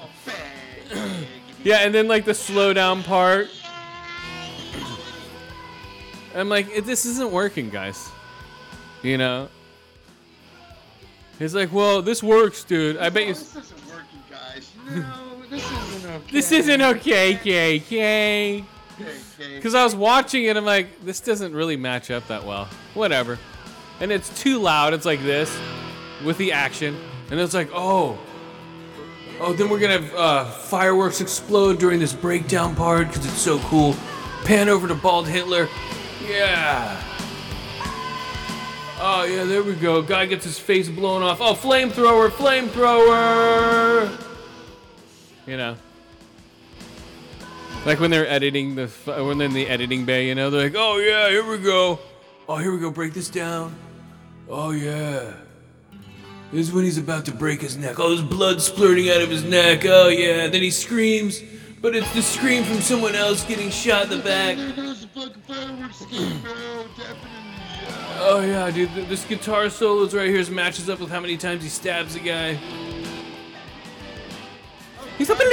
It's 0.90 0.98
all 0.98 1.06
bang. 1.06 1.26
Yeah, 1.62 1.78
and 1.78 1.94
then 1.94 2.08
like 2.08 2.24
the 2.24 2.34
slow 2.34 2.72
down 2.72 3.02
part. 3.02 3.48
I'm 6.34 6.48
like, 6.48 6.68
"Eh, 6.74 6.80
this 6.80 7.04
isn't 7.06 7.30
working, 7.30 7.70
guys. 7.70 8.08
You 9.02 9.18
know? 9.18 9.48
He's 11.38 11.54
like, 11.54 11.72
well, 11.72 12.02
this 12.02 12.22
works, 12.22 12.64
dude. 12.64 12.98
I 12.98 13.08
bet 13.08 13.26
you. 13.26 13.34
This 13.34 13.56
isn't 13.56 13.86
working, 13.88 14.22
guys. 14.30 14.70
No, 14.90 15.42
this 15.48 15.64
isn't 15.64 16.10
okay. 16.10 16.32
This 16.32 16.52
isn't 16.52 16.82
okay, 16.82 17.34
K, 17.36 17.78
K. 17.80 18.64
okay. 19.00 19.54
Because 19.56 19.74
I 19.74 19.82
was 19.82 19.96
watching 19.96 20.44
it, 20.44 20.56
I'm 20.56 20.64
like, 20.64 21.02
this 21.04 21.20
doesn't 21.20 21.54
really 21.54 21.76
match 21.76 22.10
up 22.10 22.26
that 22.28 22.44
well. 22.44 22.68
Whatever. 22.94 23.38
And 24.00 24.12
it's 24.12 24.28
too 24.40 24.58
loud. 24.58 24.92
It's 24.92 25.06
like 25.06 25.22
this 25.22 25.56
with 26.24 26.36
the 26.38 26.52
action. 26.52 26.96
And 27.30 27.40
it's 27.40 27.54
like, 27.54 27.70
oh. 27.72 28.18
Oh, 29.42 29.54
then 29.54 29.70
we're 29.70 29.78
to 29.80 29.88
have 29.88 30.14
uh, 30.14 30.44
fireworks 30.44 31.22
explode 31.22 31.78
during 31.78 31.98
this 31.98 32.12
breakdown 32.12 32.76
part 32.76 33.08
because 33.08 33.24
it's 33.24 33.40
so 33.40 33.58
cool. 33.60 33.96
Pan 34.44 34.68
over 34.68 34.86
to 34.86 34.94
Bald 34.94 35.26
Hitler. 35.26 35.66
Yeah. 36.28 37.02
Oh, 39.00 39.24
yeah, 39.24 39.44
there 39.44 39.62
we 39.62 39.74
go. 39.74 40.02
Guy 40.02 40.26
gets 40.26 40.44
his 40.44 40.58
face 40.58 40.90
blown 40.90 41.22
off. 41.22 41.40
Oh, 41.40 41.54
flamethrower, 41.54 42.28
flamethrower. 42.28 44.10
You 45.46 45.56
know. 45.56 45.76
Like 47.86 47.98
when 47.98 48.10
they're 48.10 48.28
editing 48.28 48.74
the 48.74 48.88
when 48.88 49.38
they're 49.38 49.48
in 49.48 49.54
the 49.54 49.66
editing 49.66 50.04
bay, 50.04 50.28
you 50.28 50.34
know, 50.34 50.50
they're 50.50 50.64
like, 50.64 50.74
"Oh 50.76 50.98
yeah, 50.98 51.30
here 51.30 51.48
we 51.48 51.56
go. 51.56 51.98
Oh, 52.46 52.56
here 52.56 52.72
we 52.72 52.78
go. 52.78 52.90
Break 52.90 53.14
this 53.14 53.30
down. 53.30 53.74
Oh 54.50 54.72
yeah. 54.72 55.32
This 56.52 56.68
is 56.68 56.72
when 56.72 56.84
he's 56.84 56.98
about 56.98 57.24
to 57.26 57.32
break 57.32 57.60
his 57.60 57.76
neck. 57.76 58.00
Oh, 58.00 58.08
there's 58.08 58.22
blood 58.22 58.56
splurting 58.56 59.08
out 59.10 59.22
of 59.22 59.30
his 59.30 59.44
neck. 59.44 59.82
Oh 59.84 60.08
yeah. 60.08 60.48
Then 60.48 60.62
he 60.62 60.70
screams, 60.70 61.40
but 61.80 61.94
it's 61.94 62.12
the 62.12 62.22
scream 62.22 62.64
from 62.64 62.80
someone 62.80 63.14
else 63.14 63.44
getting 63.44 63.70
shot 63.70 64.04
in 64.04 64.10
the 64.10 64.18
back. 64.18 64.56
There 64.56 64.72
goes 64.72 65.02
the 65.02 65.08
fucking 65.08 65.42
fireworks 65.42 66.00
escape, 66.00 66.42
bro. 66.42 66.84
Definitely. 66.96 67.30
Yeah. 67.82 68.18
Oh 68.22 68.40
yeah, 68.40 68.70
dude, 68.70 68.90
this 69.08 69.24
guitar 69.24 69.70
solo's 69.70 70.14
right 70.14 70.28
here 70.28 70.44
matches 70.50 70.90
up 70.90 70.98
with 70.98 71.10
how 71.10 71.20
many 71.20 71.36
times 71.36 71.62
he 71.62 71.68
stabs 71.68 72.16
a 72.16 72.20
guy. 72.20 72.58
He's 75.18 75.30
up 75.30 75.38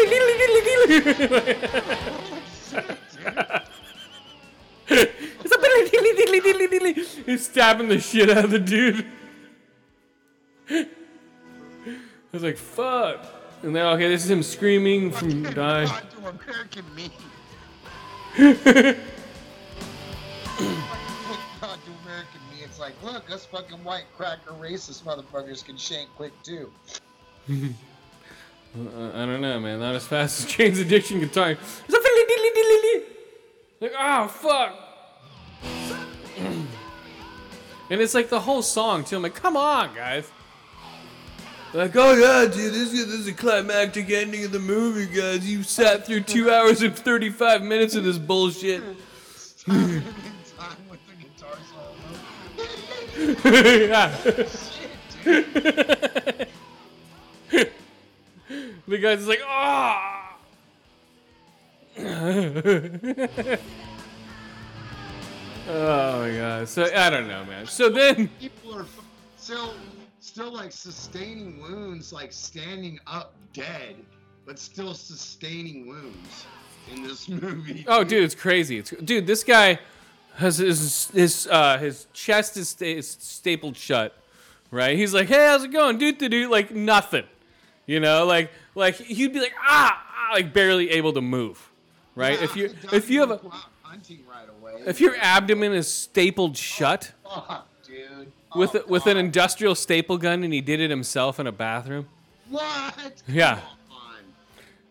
He's 7.28 7.46
stabbing 7.46 7.90
the 7.90 8.00
shit 8.00 8.30
out 8.30 8.46
of 8.46 8.52
the 8.52 8.60
dude. 8.60 9.06
I 10.70 10.88
was 12.32 12.44
like, 12.44 12.58
fuck. 12.58 13.26
And 13.64 13.76
then, 13.76 13.86
okay, 13.88 14.08
this 14.08 14.24
is 14.24 14.30
him 14.30 14.44
screaming 14.44 15.12
from 15.12 15.44
dying. 15.44 15.90
American 16.20 16.86
me. 16.96 17.10
God 18.38 18.60
to 21.86 21.92
American 22.04 22.42
me. 22.52 22.64
It's 22.64 22.80
like, 22.80 22.94
look, 23.04 23.32
us 23.32 23.46
fucking 23.46 23.84
white 23.84 24.06
cracker 24.16 24.52
racist 24.52 25.04
motherfuckers 25.04 25.66
can 25.66 25.78
shank 25.78 26.10
quick 26.16 26.34
too. 26.44 26.72
I 27.50 29.26
don't 29.26 29.42
know, 29.42 29.60
man. 29.60 29.80
Not 29.80 29.96
as 29.96 30.06
fast 30.06 30.46
as 30.46 30.46
Jane's 30.56 30.80
addiction 30.80 31.20
guitar. 31.20 31.52
It's 31.52 31.62
a 31.62 32.02
filly 32.02 32.26
dilly 32.28 32.50
dilly! 32.54 33.06
Like, 33.82 33.94
oh 33.98 34.28
fuck. 34.28 34.76
And 37.90 38.02
it's 38.02 38.14
like 38.14 38.28
the 38.28 38.42
whole 38.42 38.62
song 38.62 39.06
too. 39.06 39.16
I'm 39.16 39.22
like, 39.22 39.34
come 39.34 39.56
on, 39.56 39.96
guys. 39.96 40.30
Like, 41.74 41.96
oh 41.96 42.14
yeah, 42.14 42.46
dude, 42.46 42.74
this 42.74 42.94
is, 42.94 43.06
this 43.08 43.20
is 43.20 43.28
a 43.28 43.34
climactic 43.34 44.10
ending 44.10 44.46
of 44.46 44.52
the 44.52 44.60
movie, 44.60 45.06
guys. 45.06 45.46
You 45.50 45.64
sat 45.64 46.06
through 46.06 46.22
two 46.22 46.50
hours 46.50 46.82
and 46.82 46.96
35 46.96 47.62
minutes 47.62 47.94
of 47.96 48.04
this 48.04 48.18
bullshit. 48.18 48.82
In 49.68 50.04
time 50.58 50.78
with 50.90 51.00
the 51.08 51.14
guitar 51.22 51.58
solo. 53.44 53.88
yeah. 53.88 54.16
Shit, 55.26 56.48
dude. 57.52 57.72
The 58.88 58.98
guy's 59.00 59.18
just 59.18 59.28
like, 59.28 59.42
ah. 59.46 60.38
oh 62.00 62.04
my 66.22 66.32
god. 66.38 66.70
So 66.70 66.86
I 66.96 67.10
don't 67.10 67.28
know, 67.28 67.44
man. 67.44 67.66
So 67.66 67.90
then, 67.90 68.30
People 68.40 68.76
are 68.76 68.86
fu- 68.86 69.02
still, 70.28 70.54
like 70.54 70.72
sustaining 70.72 71.62
wounds, 71.62 72.12
like 72.12 72.34
standing 72.34 73.00
up 73.08 73.34
dead, 73.54 73.96
but 74.46 74.60
still 74.60 74.94
sustaining 74.94 75.88
wounds 75.88 76.46
in 76.94 77.04
this 77.04 77.30
movie. 77.44 77.86
oh 77.88 78.04
dude, 78.04 78.24
it's 78.24 78.36
crazy. 78.36 78.80
It's 78.80 78.92
dude. 78.92 79.26
This 79.28 79.44
guy 79.44 79.80
has 80.36 80.58
his 80.58 81.10
his 81.12 81.48
uh, 81.52 81.78
his 81.78 82.08
chest 82.14 82.58
is, 82.58 82.70
sta- 82.70 82.98
is 82.98 83.10
stapled 83.10 83.78
shut. 83.78 84.14
Right? 84.70 84.98
He's 84.98 85.14
like, 85.14 85.30
hey, 85.30 85.46
how's 85.46 85.64
it 85.64 85.72
going, 85.72 85.98
dude? 85.98 86.20
To 86.20 86.28
Dude, 86.28 86.52
like 86.52 86.72
nothing. 86.76 87.24
You 87.86 88.02
know, 88.02 88.26
like 88.26 88.52
like 88.76 88.96
he'd 88.96 89.34
be 89.34 89.40
like 89.40 89.54
ah, 89.62 90.06
ah 90.06 90.34
like 90.34 90.54
barely 90.54 90.92
able 90.92 91.14
to 91.14 91.22
move. 91.22 91.72
Right? 92.16 92.38
Yeah, 92.38 92.44
if 92.44 92.56
you 92.58 92.76
if 92.92 93.10
you 93.10 93.22
have 93.22 93.32
a 93.32 93.36
doesn't 93.36 93.50
go 93.50 93.56
out 93.56 93.64
hunting 93.82 94.20
right 94.30 94.50
away. 94.60 94.84
if 94.86 95.00
your 95.00 95.16
abdomen 95.16 95.72
is 95.72 95.90
stapled 95.90 96.58
shut. 96.58 97.14
Fuck, 97.24 97.67
dude. 98.54 98.60
with 98.60 98.76
Oh, 98.76 98.84
with 98.88 99.08
an 99.08 99.18
industrial 99.18 99.76
staple 99.76 100.18
gun, 100.18 100.44
and 100.44 100.54
he 100.54 100.62
did 100.62 100.80
it 100.80 100.90
himself 100.90 101.40
in 101.40 101.48
a 101.48 101.52
bathroom. 101.52 102.08
What? 102.50 103.22
Yeah. 103.28 103.56
Come 103.56 103.98
on. 103.98 104.18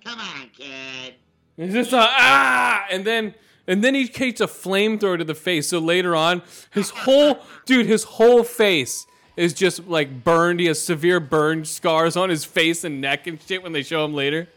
Come 0.04 0.18
on, 0.18 0.50
kid. 0.56 1.14
It's 1.56 1.72
just 1.72 1.92
a, 1.92 1.98
ah, 1.98 2.84
and 2.90 3.04
then 3.04 3.34
and 3.66 3.82
then 3.82 3.94
he 3.94 4.06
takes 4.06 4.40
a 4.40 4.46
flamethrower 4.46 5.18
to 5.18 5.24
the 5.24 5.34
face. 5.34 5.68
So 5.68 5.78
later 5.78 6.14
on, 6.14 6.42
his 6.70 6.90
whole 6.90 7.40
dude, 7.66 7.86
his 7.86 8.04
whole 8.04 8.44
face 8.44 9.06
is 9.36 9.52
just 9.52 9.86
like 9.86 10.22
burned. 10.24 10.60
He 10.60 10.66
has 10.66 10.80
severe 10.80 11.18
burn 11.20 11.64
scars 11.64 12.16
on 12.16 12.28
his 12.30 12.44
face 12.44 12.84
and 12.84 13.00
neck 13.00 13.26
and 13.26 13.40
shit 13.42 13.62
when 13.62 13.72
they 13.72 13.82
show 13.82 14.04
him 14.04 14.14
later. 14.14 14.48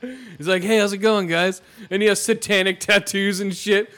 He's 0.00 0.46
like, 0.46 0.62
"Hey, 0.62 0.78
how's 0.78 0.92
it 0.92 0.98
going, 0.98 1.26
guys?" 1.26 1.60
And 1.90 2.02
he 2.02 2.08
has 2.08 2.22
satanic 2.22 2.78
tattoos 2.78 3.40
and 3.40 3.54
shit. 3.54 3.90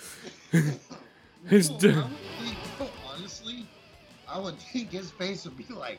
his 1.49 1.69
d- 1.69 1.95
I 4.33 4.39
would 4.39 4.59
think 4.73 4.91
his 4.91 5.11
face 5.11 5.45
would 5.45 5.57
be 5.57 5.73
like, 5.73 5.99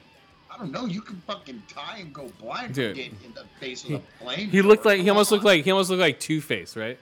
I 0.54 0.58
don't 0.58 0.72
know, 0.72 0.86
you 0.86 1.02
can 1.02 1.22
fucking 1.28 1.64
die 1.74 1.98
and 2.00 2.14
go 2.14 2.30
blind 2.40 2.74
Dude. 2.74 2.96
from 2.96 3.04
getting 3.04 3.18
in 3.26 3.34
the 3.34 3.46
face 3.60 3.84
of 3.86 3.92
a 3.92 4.00
plane. 4.20 4.50
he 4.50 4.62
looked 4.62 4.86
like 4.86 5.00
he 5.00 5.10
almost 5.10 5.32
looked 5.32 5.46
like 5.46 5.64
he 5.64 5.72
almost 5.72 5.90
looked 5.90 6.02
like 6.02 6.20
Two 6.20 6.42
Face, 6.42 6.76
right? 6.76 7.00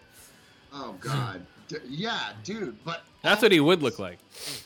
Oh 0.73 0.95
god. 0.99 1.45
Yeah, 1.88 2.31
dude, 2.43 2.84
but 2.84 3.03
That's 3.22 3.41
what 3.43 3.51
he 3.51 3.60
would 3.60 3.84
look 3.84 3.99
like. 3.99 4.18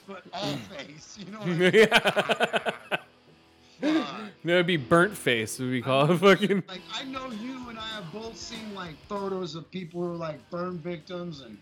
But 0.08 0.24
all 0.34 0.56
face, 0.78 1.18
you 1.20 1.32
know 1.32 1.40
what 1.40 1.48
I 1.48 1.52
mean? 1.52 1.72
yeah. 1.74 3.00
Fuck. 3.82 4.22
That 4.46 4.56
would 4.56 4.68
be 4.68 4.78
burnt 4.78 5.18
face, 5.18 5.60
would 5.60 5.70
we 5.70 5.82
call 5.82 6.10
it 6.12 6.18
fucking. 6.18 6.64
Like 6.68 6.82
I 6.94 7.04
know 7.04 7.30
you 7.32 7.70
and 7.70 7.78
I 7.80 7.88
have 7.90 8.12
both 8.14 8.38
seen 8.38 8.74
like 8.74 8.96
photos 9.08 9.56
of 9.56 9.70
people 9.72 10.02
who 10.02 10.14
are 10.14 10.16
like 10.16 10.50
burn 10.50 10.78
victims 10.80 11.42
and 11.42 11.58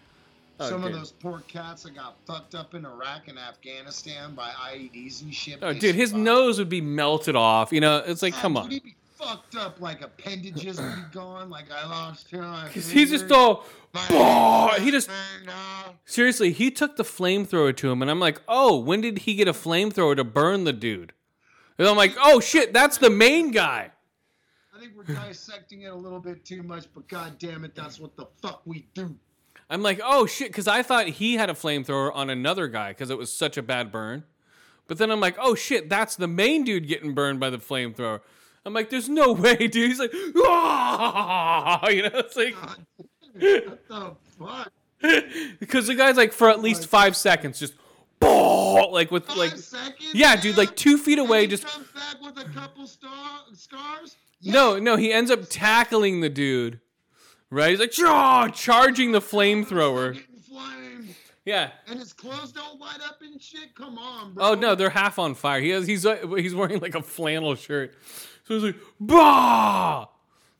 Oh, 0.61 0.69
some 0.69 0.83
of 0.83 0.93
those 0.93 1.11
poor 1.11 1.41
cats 1.47 1.83
that 1.83 1.95
got 1.95 2.15
fucked 2.25 2.55
up 2.55 2.73
in 2.73 2.85
Iraq 2.85 3.27
and 3.27 3.39
Afghanistan 3.39 4.35
by 4.35 4.49
IEDs 4.49 5.21
and 5.23 5.33
shit. 5.33 5.59
Oh, 5.61 5.73
dude, 5.73 5.95
his 5.95 6.13
nose 6.13 6.59
would 6.59 6.69
be 6.69 6.81
melted 6.81 7.35
off. 7.35 7.71
You 7.71 7.81
know, 7.81 7.97
it's 8.05 8.21
like, 8.21 8.33
Oh, 8.35 8.41
come 8.41 8.57
on. 8.57 8.69
He'd 8.69 8.83
be 8.83 8.95
fucked 9.17 9.55
up, 9.55 9.79
like 9.79 10.01
appendages 10.01 10.79
would 10.79 10.95
be 10.95 11.01
gone, 11.11 11.49
like 11.49 11.71
I 11.71 11.85
lost 11.85 12.29
two. 12.29 12.41
my 12.41 12.67
Because 12.67 12.89
he's 12.89 13.11
just 13.11 13.31
all, 13.31 13.65
he 14.79 14.91
just, 14.91 15.09
seriously, 16.05 16.51
he 16.51 16.71
took 16.71 16.95
the 16.95 17.03
flamethrower 17.03 17.75
to 17.77 17.91
him, 17.91 18.01
and 18.01 18.09
I'm 18.09 18.19
like, 18.19 18.41
oh, 18.47 18.77
when 18.79 19.01
did 19.01 19.19
he 19.19 19.35
get 19.35 19.47
a 19.47 19.53
flamethrower 19.53 20.15
to 20.15 20.23
burn 20.23 20.63
the 20.63 20.73
dude? 20.73 21.13
And 21.77 21.87
I'm 21.87 21.97
like, 21.97 22.15
oh 22.19 22.39
shit, 22.39 22.73
that's 22.73 22.97
the 22.97 23.09
main 23.09 23.51
guy. 23.51 23.91
I 24.75 24.79
think 24.79 24.93
we're 24.95 25.03
dissecting 25.03 25.83
it 25.83 25.87
a 25.91 25.95
little 25.95 26.19
bit 26.19 26.43
too 26.45 26.63
much, 26.63 26.85
but 26.93 27.07
god 27.07 27.37
damn 27.39 27.63
it, 27.63 27.75
that's 27.75 27.99
what 27.99 28.15
the 28.15 28.25
fuck 28.41 28.61
we 28.65 28.87
do. 28.93 29.15
I'm 29.71 29.81
like, 29.81 30.01
oh 30.03 30.25
shit, 30.25 30.49
because 30.49 30.67
I 30.67 30.83
thought 30.83 31.07
he 31.07 31.35
had 31.35 31.49
a 31.49 31.53
flamethrower 31.53 32.11
on 32.13 32.29
another 32.29 32.67
guy 32.67 32.89
because 32.89 33.09
it 33.09 33.17
was 33.17 33.31
such 33.31 33.55
a 33.57 33.63
bad 33.63 33.91
burn. 33.91 34.25
But 34.87 34.97
then 34.97 35.09
I'm 35.09 35.21
like, 35.21 35.37
oh 35.39 35.55
shit, 35.55 35.87
that's 35.87 36.17
the 36.17 36.27
main 36.27 36.65
dude 36.65 36.87
getting 36.87 37.13
burned 37.13 37.39
by 37.39 37.49
the 37.49 37.57
flamethrower. 37.57 38.19
I'm 38.65 38.73
like, 38.73 38.89
there's 38.89 39.07
no 39.07 39.31
way, 39.45 39.55
dude. 39.55 39.73
He's 39.89 39.99
like, 39.99 40.11
ah, 40.37 41.87
you 41.87 42.03
know, 42.03 42.09
it's 42.13 42.35
like, 42.35 42.53
What 43.33 43.87
the 43.87 44.15
fuck? 44.37 44.71
because 45.59 45.87
the 45.87 45.95
guy's 45.95 46.17
like 46.17 46.33
for 46.33 46.49
at 46.49 46.61
least 46.61 46.87
five 46.87 47.15
seconds, 47.15 47.57
just, 47.57 47.73
like 48.21 49.09
with 49.09 49.25
Five 49.25 49.37
like, 49.37 49.51
seconds? 49.57 50.13
yeah, 50.13 50.35
dude, 50.35 50.57
like 50.57 50.75
two 50.75 50.97
feet 50.97 51.17
away, 51.17 51.47
just 51.47 51.65
comes 51.65 51.87
back 51.87 52.21
with 52.21 52.37
a 52.37 52.49
couple 52.49 52.85
star 52.85 53.39
scars. 53.53 54.17
no, 54.43 54.77
no. 54.77 54.97
He 54.97 55.13
ends 55.13 55.31
up 55.31 55.39
tackling 55.49 56.19
the 56.19 56.29
dude, 56.29 56.81
right? 57.51 57.69
He's 57.69 57.79
like, 57.79 57.91
"Chaw!" 57.91 58.47
charging 58.49 59.11
the 59.11 59.21
flamethrower. 59.21 60.19
Yeah. 61.43 61.71
And 61.87 61.99
his 61.99 62.13
clothes 62.13 62.51
don't 62.51 62.79
light 62.79 62.99
up 63.03 63.19
and 63.21 63.41
shit. 63.41 63.73
Come 63.75 63.97
on, 63.97 64.33
bro. 64.33 64.45
Oh 64.51 64.53
no, 64.53 64.75
they're 64.75 64.91
half 64.91 65.17
on 65.17 65.33
fire. 65.33 65.59
He 65.59 65.69
has 65.69 65.87
he's 65.87 66.05
uh, 66.05 66.27
he's 66.37 66.53
wearing 66.53 66.79
like 66.79 66.93
a 66.95 67.01
flannel 67.01 67.55
shirt. 67.55 67.95
So 68.43 68.53
he's 68.55 68.63
like, 68.63 68.75
bah. 68.99 70.07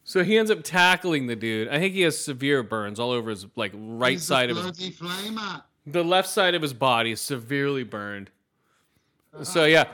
So 0.04 0.24
he 0.24 0.38
ends 0.38 0.50
up 0.50 0.64
tackling 0.64 1.28
the 1.28 1.36
dude. 1.36 1.68
I 1.68 1.78
think 1.78 1.94
he 1.94 2.02
has 2.02 2.20
severe 2.20 2.64
burns 2.64 3.00
all 3.00 3.12
over 3.12 3.30
his 3.30 3.46
like 3.56 3.72
right 3.76 4.14
He's 4.14 4.24
side 4.24 4.50
of 4.50 4.58
his 4.58 4.90
flamer. 4.98 5.62
the 5.86 6.04
left 6.04 6.28
side 6.28 6.56
of 6.56 6.62
his 6.64 6.74
body 6.74 7.12
is 7.12 7.22
severely 7.22 7.84
burned. 7.84 8.32
So 9.44 9.66
yeah. 9.66 9.86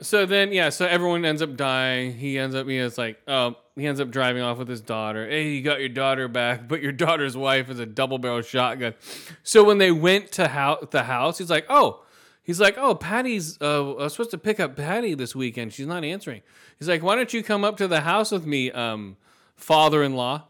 So 0.00 0.24
then 0.24 0.52
yeah, 0.52 0.70
so 0.70 0.86
everyone 0.86 1.24
ends 1.26 1.42
up 1.42 1.54
dying. 1.54 2.14
He 2.14 2.38
ends 2.38 2.54
up 2.54 2.66
he 2.66 2.78
is 2.78 2.96
like 2.96 3.20
oh 3.28 3.56
he 3.78 3.86
ends 3.86 4.00
up 4.00 4.10
driving 4.10 4.42
off 4.42 4.58
with 4.58 4.68
his 4.68 4.80
daughter. 4.80 5.28
Hey, 5.28 5.50
you 5.50 5.62
got 5.62 5.80
your 5.80 5.88
daughter 5.88 6.28
back, 6.28 6.68
but 6.68 6.82
your 6.82 6.92
daughter's 6.92 7.36
wife 7.36 7.70
is 7.70 7.78
a 7.78 7.86
double 7.86 8.18
barrel 8.18 8.42
shotgun. 8.42 8.94
So 9.42 9.64
when 9.64 9.78
they 9.78 9.92
went 9.92 10.32
to 10.32 10.42
the 10.90 11.02
house, 11.04 11.38
he's 11.38 11.50
like, 11.50 11.66
oh, 11.68 12.02
he's 12.42 12.60
like, 12.60 12.76
oh, 12.78 12.94
Patty's 12.94 13.58
uh, 13.60 13.92
I 13.92 14.04
was 14.04 14.12
supposed 14.12 14.30
to 14.32 14.38
pick 14.38 14.58
up 14.58 14.76
Patty 14.76 15.14
this 15.14 15.34
weekend. 15.34 15.72
She's 15.72 15.86
not 15.86 16.04
answering. 16.04 16.42
He's 16.78 16.88
like, 16.88 17.02
why 17.02 17.14
don't 17.14 17.32
you 17.32 17.42
come 17.42 17.64
up 17.64 17.76
to 17.78 17.88
the 17.88 18.00
house 18.00 18.30
with 18.30 18.46
me, 18.46 18.70
um, 18.70 19.16
father-in-law? 19.56 20.44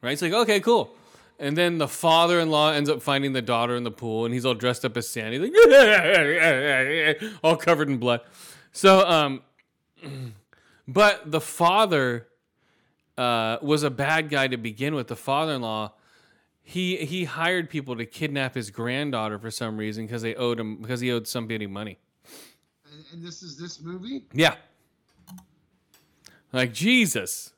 Right? 0.00 0.10
He's 0.10 0.22
like, 0.22 0.32
okay, 0.32 0.60
cool. 0.60 0.94
And 1.38 1.56
then 1.56 1.78
the 1.78 1.86
father-in-law 1.88 2.72
ends 2.72 2.90
up 2.90 3.02
finding 3.02 3.32
the 3.32 3.42
daughter 3.42 3.76
in 3.76 3.84
the 3.84 3.90
pool, 3.90 4.24
and 4.24 4.34
he's 4.34 4.44
all 4.44 4.54
dressed 4.54 4.84
up 4.84 4.96
as 4.96 5.08
Sandy, 5.08 5.38
like, 5.38 7.22
all 7.44 7.56
covered 7.56 7.88
in 7.88 7.98
blood. 7.98 8.22
So, 8.72 9.06
um, 9.06 9.42
but 10.88 11.30
the 11.30 11.40
father 11.40 12.26
uh, 13.16 13.58
was 13.62 13.82
a 13.84 13.90
bad 13.90 14.30
guy 14.30 14.48
to 14.48 14.56
begin 14.56 14.94
with. 14.94 15.06
The 15.08 15.16
father-in-law, 15.16 15.92
he 16.62 16.96
he 16.96 17.24
hired 17.24 17.68
people 17.70 17.94
to 17.96 18.06
kidnap 18.06 18.54
his 18.54 18.70
granddaughter 18.70 19.38
for 19.38 19.50
some 19.50 19.76
reason 19.76 20.06
because 20.06 20.22
they 20.22 20.34
owed 20.34 20.58
him 20.58 20.76
because 20.76 21.00
he 21.00 21.12
owed 21.12 21.28
somebody 21.28 21.66
money. 21.66 21.98
And, 22.90 23.04
and 23.12 23.22
this 23.22 23.42
is 23.42 23.56
this 23.56 23.80
movie? 23.80 24.24
Yeah. 24.32 24.54
Like 26.52 26.72
Jesus. 26.72 27.52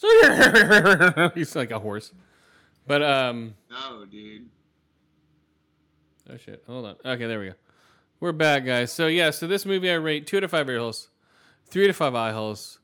He's 1.34 1.54
like 1.54 1.70
a 1.70 1.78
horse. 1.78 2.12
But 2.86 3.02
um 3.02 3.54
No, 3.70 4.04
dude. 4.06 4.46
oh 6.30 6.36
shit. 6.36 6.62
Hold 6.66 6.86
on. 6.86 6.96
Okay, 7.04 7.26
there 7.26 7.40
we 7.40 7.48
go. 7.48 7.54
We're 8.20 8.32
back, 8.32 8.64
guys. 8.64 8.92
So 8.92 9.06
yeah, 9.06 9.30
so 9.30 9.46
this 9.46 9.64
movie 9.66 9.90
I 9.90 9.94
rate 9.94 10.26
two 10.26 10.36
out 10.38 10.44
of 10.44 10.50
five 10.50 10.68
ear 10.68 10.78
holes, 10.78 11.08
three 11.70 11.86
to 11.86 11.92
five 11.92 12.14
eye 12.14 12.32
holes, 12.32 12.78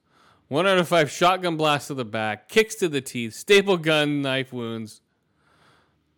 one 0.49 0.67
out 0.67 0.79
of 0.79 0.89
five 0.89 1.11
shotgun 1.11 1.57
blasts 1.57 1.89
to 1.89 1.95
the 1.95 2.05
back, 2.05 2.49
kicks 2.49 2.75
to 2.77 2.89
the 2.89 3.01
teeth, 3.01 3.35
staple 3.35 3.77
gun 3.77 4.23
knife 4.23 4.53
wounds. 4.53 5.01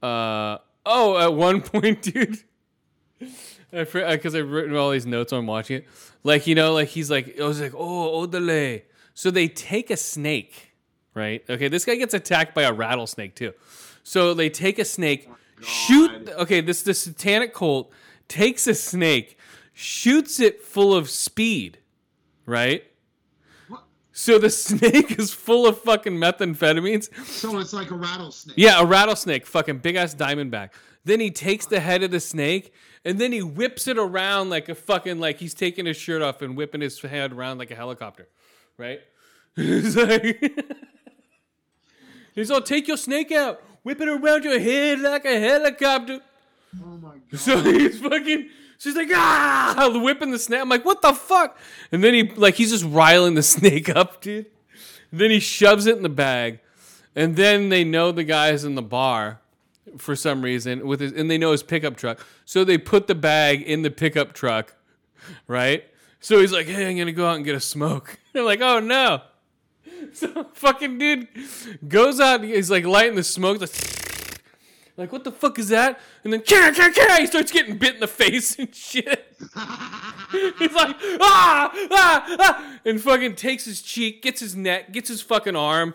Uh 0.03 0.59
oh, 0.87 1.19
at 1.19 1.35
one 1.35 1.61
point, 1.63 2.03
dude. 2.03 2.39
Because 3.71 4.35
I've 4.35 4.51
written 4.51 4.77
all 4.77 4.91
these 4.91 5.07
notes 5.07 5.33
on 5.33 5.47
watching 5.47 5.79
it. 5.79 5.89
Like, 6.25 6.47
you 6.47 6.55
know, 6.55 6.73
like 6.73 6.89
he's 6.89 7.11
like, 7.11 7.39
I 7.41 7.45
was 7.45 7.61
like, 7.61 7.75
oh, 7.75 8.27
odele. 8.27 8.83
So 9.15 9.31
they 9.31 9.49
take 9.49 9.91
a 9.91 9.97
snake, 9.97 10.73
right? 11.15 11.45
Okay, 11.49 11.69
this 11.69 11.85
guy 11.85 11.97
gets 11.97 12.15
attacked 12.15 12.55
by 12.55 12.63
a 12.63 12.73
rattlesnake 12.73 13.35
too. 13.35 13.53
So 14.05 14.33
they 14.33 14.49
take 14.49 14.79
a 14.79 14.85
snake, 14.85 15.29
shoot. 15.61 16.29
Okay, 16.31 16.61
this 16.61 16.83
the 16.83 16.95
satanic 16.95 17.53
cult 17.53 17.93
takes 18.29 18.67
a 18.67 18.75
snake, 18.75 19.37
shoots 19.75 20.39
it 20.39 20.63
full 20.63 20.95
of 20.95 21.11
speed, 21.11 21.79
right? 22.49 22.83
What? 23.69 23.85
So 24.13 24.39
the 24.39 24.51
snake 24.67 25.19
is 25.19 25.33
full 25.33 25.67
of 25.67 25.79
fucking 25.83 26.15
methamphetamines. 26.15 27.15
So 27.27 27.59
it's 27.59 27.73
like 27.73 27.91
a 27.91 27.95
rattlesnake. 27.95 28.57
Yeah, 28.57 28.81
a 28.81 28.85
rattlesnake, 28.85 29.47
fucking 29.47 29.79
big 29.79 29.95
ass 29.95 30.15
diamondback. 30.15 30.71
Then 31.05 31.21
he 31.21 31.31
takes 31.31 31.67
the 31.67 31.81
head 31.81 32.03
of 32.03 32.11
the 32.11 32.21
snake 32.21 32.73
and 33.05 33.19
then 33.19 33.33
he 33.33 33.43
whips 33.43 33.87
it 33.87 33.97
around 33.97 34.51
like 34.51 34.69
a 34.69 34.75
fucking 34.75 35.21
like 35.21 35.39
he's 35.39 35.55
taking 35.55 35.87
his 35.87 35.97
shirt 35.97 36.21
off 36.23 36.43
and 36.43 36.57
whipping 36.57 36.81
his 36.81 37.01
head 37.01 37.33
around 37.33 37.59
like 37.59 37.71
a 37.71 37.75
helicopter, 37.77 38.29
right? 38.77 39.01
he's 39.57 39.97
like, 39.97 40.53
he's 42.35 42.51
all 42.51 42.61
take 42.61 42.89
your 42.89 42.97
snake 42.97 43.33
out, 43.33 43.63
whip 43.83 44.01
it 44.01 44.09
around 44.09 44.45
your 44.45 44.59
head 44.59 45.01
like 45.01 45.25
a 45.25 45.39
helicopter. 45.41 46.21
Oh 46.83 46.87
my 46.99 47.15
god. 47.31 47.41
So 47.41 47.61
he's 47.63 48.01
fucking. 48.01 48.49
She's 48.79 48.95
like, 48.95 49.09
ah, 49.13 49.91
the 49.93 49.99
whipping 50.01 50.31
the 50.31 50.39
snake. 50.39 50.61
I'm 50.61 50.69
like, 50.69 50.85
what 50.85 51.03
the 51.03 51.13
fuck? 51.13 51.59
And 51.91 52.03
then 52.03 52.15
he, 52.15 52.23
like, 52.31 52.55
he's 52.55 52.71
just 52.71 52.85
riling 52.85 53.35
the 53.35 53.43
snake 53.55 53.89
up, 53.89 54.21
dude. 54.21 54.47
then 55.13 55.31
he 55.31 55.41
shoves 55.41 55.87
it 55.87 55.97
in 55.97 56.03
the 56.03 56.09
bag. 56.09 56.61
And 57.17 57.35
then 57.35 57.69
they 57.69 57.83
know 57.83 58.13
the 58.13 58.25
guy's 58.25 58.65
in 58.65 58.77
the 58.77 58.83
bar 58.83 59.41
for 59.97 60.15
some 60.15 60.43
reason 60.43 60.87
with 60.87 61.01
his, 61.01 61.13
and 61.13 61.31
they 61.31 61.39
know 61.39 61.51
his 61.51 61.63
pickup 61.63 61.97
truck. 61.97 62.25
So 62.45 62.63
they 62.65 62.79
put 62.79 63.09
the 63.09 63.15
bag 63.15 63.63
in 63.63 63.83
the 63.83 63.91
pickup 63.91 64.33
truck, 64.33 64.77
right? 65.49 65.85
So 66.21 66.41
he's 66.41 66.53
like, 66.53 66.67
hey, 66.67 66.89
I'm 66.89 66.97
gonna 66.97 67.13
go 67.13 67.27
out 67.27 67.37
and 67.37 67.45
get 67.45 67.55
a 67.55 67.61
smoke. 67.61 68.19
They're 68.33 68.45
like, 68.45 68.61
oh 68.61 68.81
no. 68.81 69.23
So 70.13 70.45
fucking 70.55 70.99
dude 70.99 71.29
goes 71.87 72.21
out, 72.21 72.45
he's 72.45 72.71
like 72.71 72.85
lighting 72.85 73.17
the 73.17 73.25
smoke, 73.25 73.61
like, 73.61 73.71
like, 74.99 75.13
what 75.13 75.25
the 75.25 75.33
fuck 75.33 75.59
is 75.59 75.69
that? 75.69 76.01
And 76.25 76.33
then, 76.33 76.43
"Kah, 76.43 76.73
kah, 76.77 76.91
kah," 76.95 77.17
he 77.21 77.27
starts 77.27 77.51
getting 77.53 77.79
bit 77.79 77.95
in 77.95 78.01
the 78.01 78.07
face 78.23 78.59
and 78.59 78.75
shit. 78.75 79.25
He's 80.59 80.73
like, 80.75 80.97
ah, 81.21 81.71
ah, 81.91 82.37
ah, 82.41 82.79
and 82.85 83.01
fucking 83.01 83.37
takes 83.37 83.65
his 83.65 83.81
cheek, 83.81 84.23
gets 84.23 84.41
his 84.41 84.55
neck, 84.57 84.93
gets 84.93 85.09
his 85.09 85.23
fucking 85.23 85.57
arm, 85.57 85.95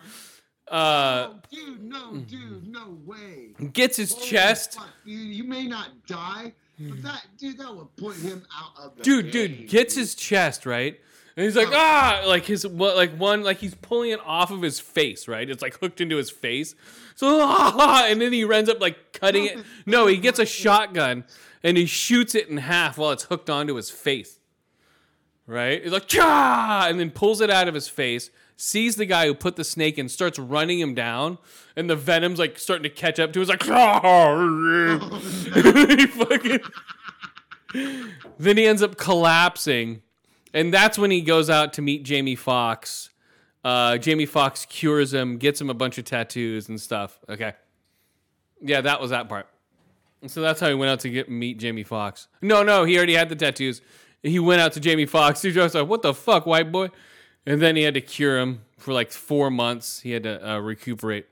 uh, 0.72 1.28
Oh, 1.30 1.36
dude, 1.52 1.84
no, 1.84 2.16
dude, 2.18 2.68
no 2.68 2.98
way. 3.06 3.50
gets 3.74 3.98
his 3.98 4.14
Holy 4.14 4.26
chest. 4.28 4.76
fuck, 4.76 4.88
dude, 5.06 5.14
you 5.36 5.44
may 5.44 5.68
not 5.68 5.90
die, 6.08 6.54
but 6.80 7.04
that, 7.04 7.26
dude, 7.38 7.58
that 7.60 7.76
would 7.76 7.96
put 7.98 8.16
him 8.16 8.44
out 8.58 8.84
of 8.86 8.96
the 8.98 9.04
Dude, 9.04 9.30
dude, 9.32 9.68
gets 9.68 9.94
dude. 9.94 10.02
his 10.02 10.16
chest, 10.16 10.66
right? 10.66 11.00
And 11.36 11.46
he's 11.46 11.56
like, 11.56 11.70
ah, 11.72 12.24
like 12.28 12.46
his, 12.46 12.66
what, 12.68 12.96
like 12.96 13.16
one, 13.18 13.44
like 13.44 13.58
he's 13.58 13.74
pulling 13.74 14.12
it 14.12 14.20
off 14.24 14.52
of 14.52 14.62
his 14.62 14.80
face, 14.80 15.28
right? 15.28 15.50
It's 15.50 15.64
like 15.64 15.80
hooked 15.80 16.00
into 16.00 16.18
his 16.18 16.30
face. 16.30 16.76
So, 17.16 17.40
ah, 17.42 18.06
and 18.08 18.22
then 18.22 18.32
he 18.32 18.44
ends 18.44 18.70
up 18.70 18.80
like 18.80 19.14
cutting 19.14 19.46
it. 19.46 19.58
No, 19.86 20.08
he 20.08 20.18
gets 20.18 20.40
a 20.40 20.46
shotgun 20.46 21.24
and 21.64 21.76
he 21.76 21.86
shoots 21.86 22.36
it 22.36 22.48
in 22.48 22.58
half 22.58 22.98
while 22.98 23.12
it's 23.12 23.24
hooked 23.24 23.50
onto 23.50 23.76
his 23.76 23.90
face. 23.90 24.40
Right? 25.48 25.84
He's 25.84 25.92
like, 25.92 26.08
Chah! 26.08 26.86
and 26.88 27.00
then 27.00 27.10
pulls 27.10 27.42
it 27.42 27.50
out 27.50 27.68
of 27.68 27.74
his 27.74 27.90
face, 27.90 28.30
sees 28.56 28.96
the 28.96 29.06
guy 29.06 29.26
who 29.26 29.34
put 29.34 29.56
the 29.56 29.64
snake 29.64 29.98
in, 29.98 30.08
starts 30.08 30.38
running 30.40 30.80
him 30.80 30.94
down, 30.94 31.38
and 31.76 31.90
the 31.90 31.96
venom's 31.96 32.40
like 32.40 32.60
starting 32.60 32.84
to 32.84 32.90
catch 32.90 33.20
up 33.20 33.34
to 33.34 33.40
him. 33.40 33.42
He's 33.42 33.50
like, 33.50 33.68
"Ah!" 33.70 34.38
he 35.98 36.06
fucking. 36.08 36.60
then 38.40 38.58
he 38.58 38.66
ends 38.66 38.82
up 38.82 38.96
collapsing, 38.98 40.03
and 40.54 40.74
that's 40.74 40.98
when 40.98 41.12
he 41.12 41.22
goes 41.22 41.50
out 41.50 41.74
to 41.74 41.82
meet 41.82 42.04
Jamie 42.04 42.36
Foxx. 42.36 43.10
Uh, 43.64 43.98
Jamie 43.98 44.26
Foxx 44.26 44.66
cures 44.66 45.14
him, 45.14 45.38
gets 45.38 45.60
him 45.60 45.70
a 45.70 45.74
bunch 45.74 45.98
of 45.98 46.06
tattoos 46.06 46.70
and 46.70 46.80
stuff. 46.80 47.20
Okay, 47.30 47.54
yeah, 48.62 48.82
that 48.82 49.02
was 49.02 49.12
that 49.12 49.30
part. 49.30 49.48
So 50.28 50.42
that's 50.42 50.60
how 50.60 50.70
he 50.70 50.74
went 50.74 50.90
out 50.90 51.02
to 51.02 51.10
get 51.10 51.30
meet 51.30 51.60
Jamie 51.60 51.84
Foxx. 51.84 52.28
No, 52.42 52.64
no, 52.64 52.86
he 52.86 52.96
already 52.98 53.16
had 53.16 53.30
the 53.30 53.36
tattoos. 53.36 53.82
He 54.22 54.40
went 54.40 54.62
out 54.62 54.72
to 54.74 54.80
Jamie 54.80 55.06
Foxx. 55.06 55.42
He 55.44 55.52
was 55.52 55.76
like, 55.76 55.88
"What 55.88 56.02
the 56.02 56.14
fuck, 56.14 56.46
white 56.46 56.72
boy?" 56.72 56.90
And 57.46 57.62
then 57.62 57.76
he 57.76 57.84
had 57.84 57.94
to 57.96 58.02
cure 58.02 58.40
him 58.40 58.62
for 58.78 58.94
like 58.94 59.12
four 59.12 59.52
months. 59.52 60.00
He 60.00 60.12
had 60.12 60.24
to 60.24 60.52
uh, 60.52 60.60
recuperate. 60.60 61.28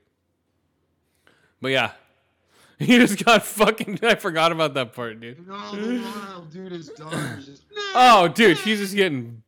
But 1.60 1.68
yeah, 1.68 1.92
he 2.86 2.98
just 2.98 3.24
got 3.24 3.44
fucking. 3.44 4.00
I 4.02 4.14
forgot 4.16 4.52
about 4.52 4.74
that 4.74 4.92
part, 4.92 5.20
dude. 5.20 5.38
And 5.38 5.50
all 5.52 5.72
the 5.72 5.98
while, 6.00 6.42
dude, 6.42 6.72
his 6.72 6.88
just. 6.88 7.62
Oh, 7.94 8.28
dude, 8.28 8.58
she's 8.58 8.78
just 8.78 8.94
getting 8.94 9.42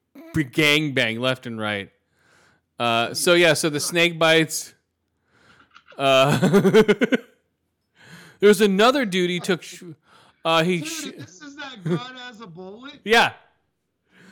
gang 0.53 0.93
bang 0.93 1.21
left 1.21 1.47
and 1.47 1.59
right. 1.59 1.91
Uh, 2.79 3.15
so 3.15 3.35
yeah, 3.35 3.55
so 3.55 3.71
the 3.71 3.81
snake 3.81 4.19
bites. 4.19 4.75
Uh, 5.97 6.37
there 8.41 8.49
was 8.49 8.61
another 8.61 9.07
dude 9.07 9.31
he 9.31 9.41
took. 9.41 9.63
Sh- 9.63 9.85
uh, 10.45 10.63
he, 10.63 10.85
sh- 10.85 11.13
this 11.17 11.41
is 11.41 11.57
that 11.57 11.79
has 12.19 12.41
a 12.41 12.47
bullet? 12.47 12.99
yeah, 13.05 13.33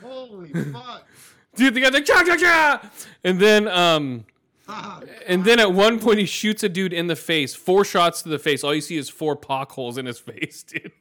Holy 0.01 0.49
fuck. 0.49 1.07
dude, 1.55 1.73
the 1.73 1.81
guy's 1.81 1.93
like 1.93 2.05
cha 2.05 2.23
cha 2.23 2.35
cha, 2.35 2.91
and 3.23 3.39
then 3.39 3.67
um, 3.67 4.25
Ah, 4.67 5.01
and 5.27 5.43
then 5.43 5.59
at 5.59 5.73
one 5.73 5.99
point 5.99 6.19
he 6.19 6.25
shoots 6.25 6.63
a 6.63 6.69
dude 6.69 6.93
in 6.93 7.07
the 7.07 7.15
face, 7.15 7.53
four 7.53 7.83
shots 7.83 8.21
to 8.21 8.29
the 8.29 8.39
face. 8.39 8.63
All 8.63 8.73
you 8.73 8.81
see 8.81 8.95
is 8.95 9.09
four 9.09 9.35
pock 9.35 9.71
holes 9.71 9.97
in 9.97 10.05
his 10.05 10.19
face, 10.19 10.63
dude. 10.67 10.91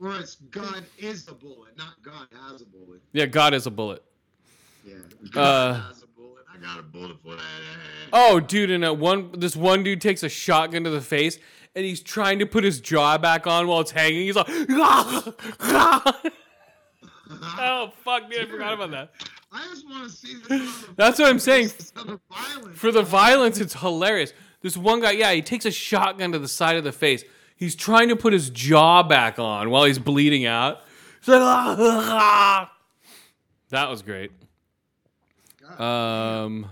It's 0.00 0.36
God 0.36 0.84
is 0.98 1.28
a 1.28 1.34
bullet, 1.34 1.76
not 1.78 2.02
God 2.02 2.28
has 2.48 2.60
a 2.60 2.66
bullet. 2.66 3.00
Yeah, 3.12 3.26
God 3.26 3.54
is 3.54 3.66
a 3.66 3.70
bullet. 3.70 4.02
Yeah. 4.86 4.94
Uh, 5.34 5.80
has 5.80 6.02
a 6.02 6.06
bullet. 6.06 6.44
I 6.52 6.58
got 6.58 6.78
a 6.78 6.82
bullet 6.82 7.16
for 7.22 7.36
that. 7.36 7.42
Oh, 8.12 8.38
dude, 8.38 8.70
and 8.70 8.84
at 8.84 8.98
one 8.98 9.32
this 9.32 9.56
one 9.56 9.82
dude 9.82 10.00
takes 10.00 10.22
a 10.22 10.28
shotgun 10.28 10.84
to 10.84 10.90
the 10.90 11.00
face 11.00 11.38
and 11.74 11.84
he's 11.84 12.00
trying 12.00 12.38
to 12.38 12.46
put 12.46 12.64
his 12.64 12.80
jaw 12.80 13.18
back 13.18 13.46
on 13.46 13.66
while 13.66 13.80
it's 13.80 13.90
hanging. 13.90 14.22
He's 14.22 14.36
like, 14.36 14.46
oh 17.30 17.92
fuck, 18.04 18.30
dude, 18.30 18.46
I 18.46 18.50
forgot 18.50 18.72
about 18.74 18.90
that. 18.92 19.12
I 19.52 19.64
just 19.70 19.88
want 19.88 20.10
to 20.10 20.16
see. 20.16 20.36
That's 20.96 21.18
what 21.18 21.28
I'm 21.28 21.38
saying. 21.38 21.68
For 21.68 22.02
the 22.04 22.20
violence. 22.30 22.78
For 22.78 22.92
the 22.92 23.02
violence, 23.02 23.60
it's 23.60 23.74
hilarious. 23.74 24.32
This 24.62 24.76
one 24.76 25.00
guy, 25.00 25.12
yeah, 25.12 25.32
he 25.32 25.42
takes 25.42 25.64
a 25.64 25.70
shotgun 25.70 26.32
to 26.32 26.38
the 26.38 26.48
side 26.48 26.76
of 26.76 26.84
the 26.84 26.92
face. 26.92 27.22
He's 27.56 27.76
trying 27.76 28.08
to 28.08 28.16
put 28.16 28.32
his 28.32 28.50
jaw 28.50 29.02
back 29.02 29.38
on 29.38 29.70
while 29.70 29.84
he's 29.84 29.98
bleeding 29.98 30.44
out. 30.46 30.80
He's 31.20 31.28
like, 31.28 31.40
"Ah." 31.40 32.72
that 33.70 33.88
was 33.88 34.02
great. 34.02 34.32
Um, 35.78 36.68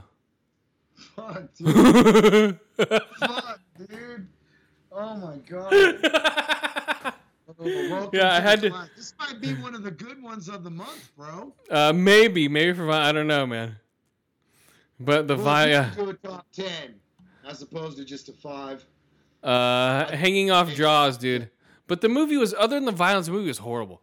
Fuck, 0.94 1.54
dude. 1.56 2.58
Fuck, 2.76 3.60
dude. 3.78 4.26
Oh 4.90 5.16
my 5.16 5.36
god. 5.48 7.14
Welcome 7.64 8.10
Yeah, 8.12 8.32
I 8.34 8.40
had 8.40 8.60
to- 8.62 8.70
class. 8.70 8.88
This 8.96 9.14
might 9.18 9.40
be 9.40 9.54
one 9.54 9.74
of 9.74 9.82
the 9.82 9.90
good 9.90 10.22
ones 10.22 10.48
of 10.48 10.64
the 10.64 10.70
month, 10.70 11.10
bro. 11.16 11.52
uh, 11.70 11.92
maybe, 11.92 12.48
maybe 12.48 12.72
for 12.76 12.90
I 12.90 13.12
don't 13.12 13.26
know, 13.26 13.46
man. 13.46 13.76
But 15.00 15.26
the 15.28 15.34
Well, 15.36 15.44
vi- 15.44 15.66
we 15.68 15.74
uh, 15.74 16.06
a 16.10 16.14
top 16.14 16.46
ten 16.52 16.94
as 17.46 17.62
opposed 17.62 17.96
to 17.98 18.04
just 18.04 18.28
a 18.28 18.32
five. 18.32 18.84
uh, 19.42 20.06
hanging 20.16 20.50
off 20.50 20.70
jaws, 20.74 21.16
dude. 21.18 21.50
But 21.88 22.00
the 22.00 22.08
movie 22.08 22.36
was 22.36 22.54
other 22.54 22.76
than 22.76 22.84
the 22.84 22.92
violence, 22.92 23.26
the 23.26 23.32
movie 23.32 23.48
was 23.48 23.58
horrible. 23.58 24.02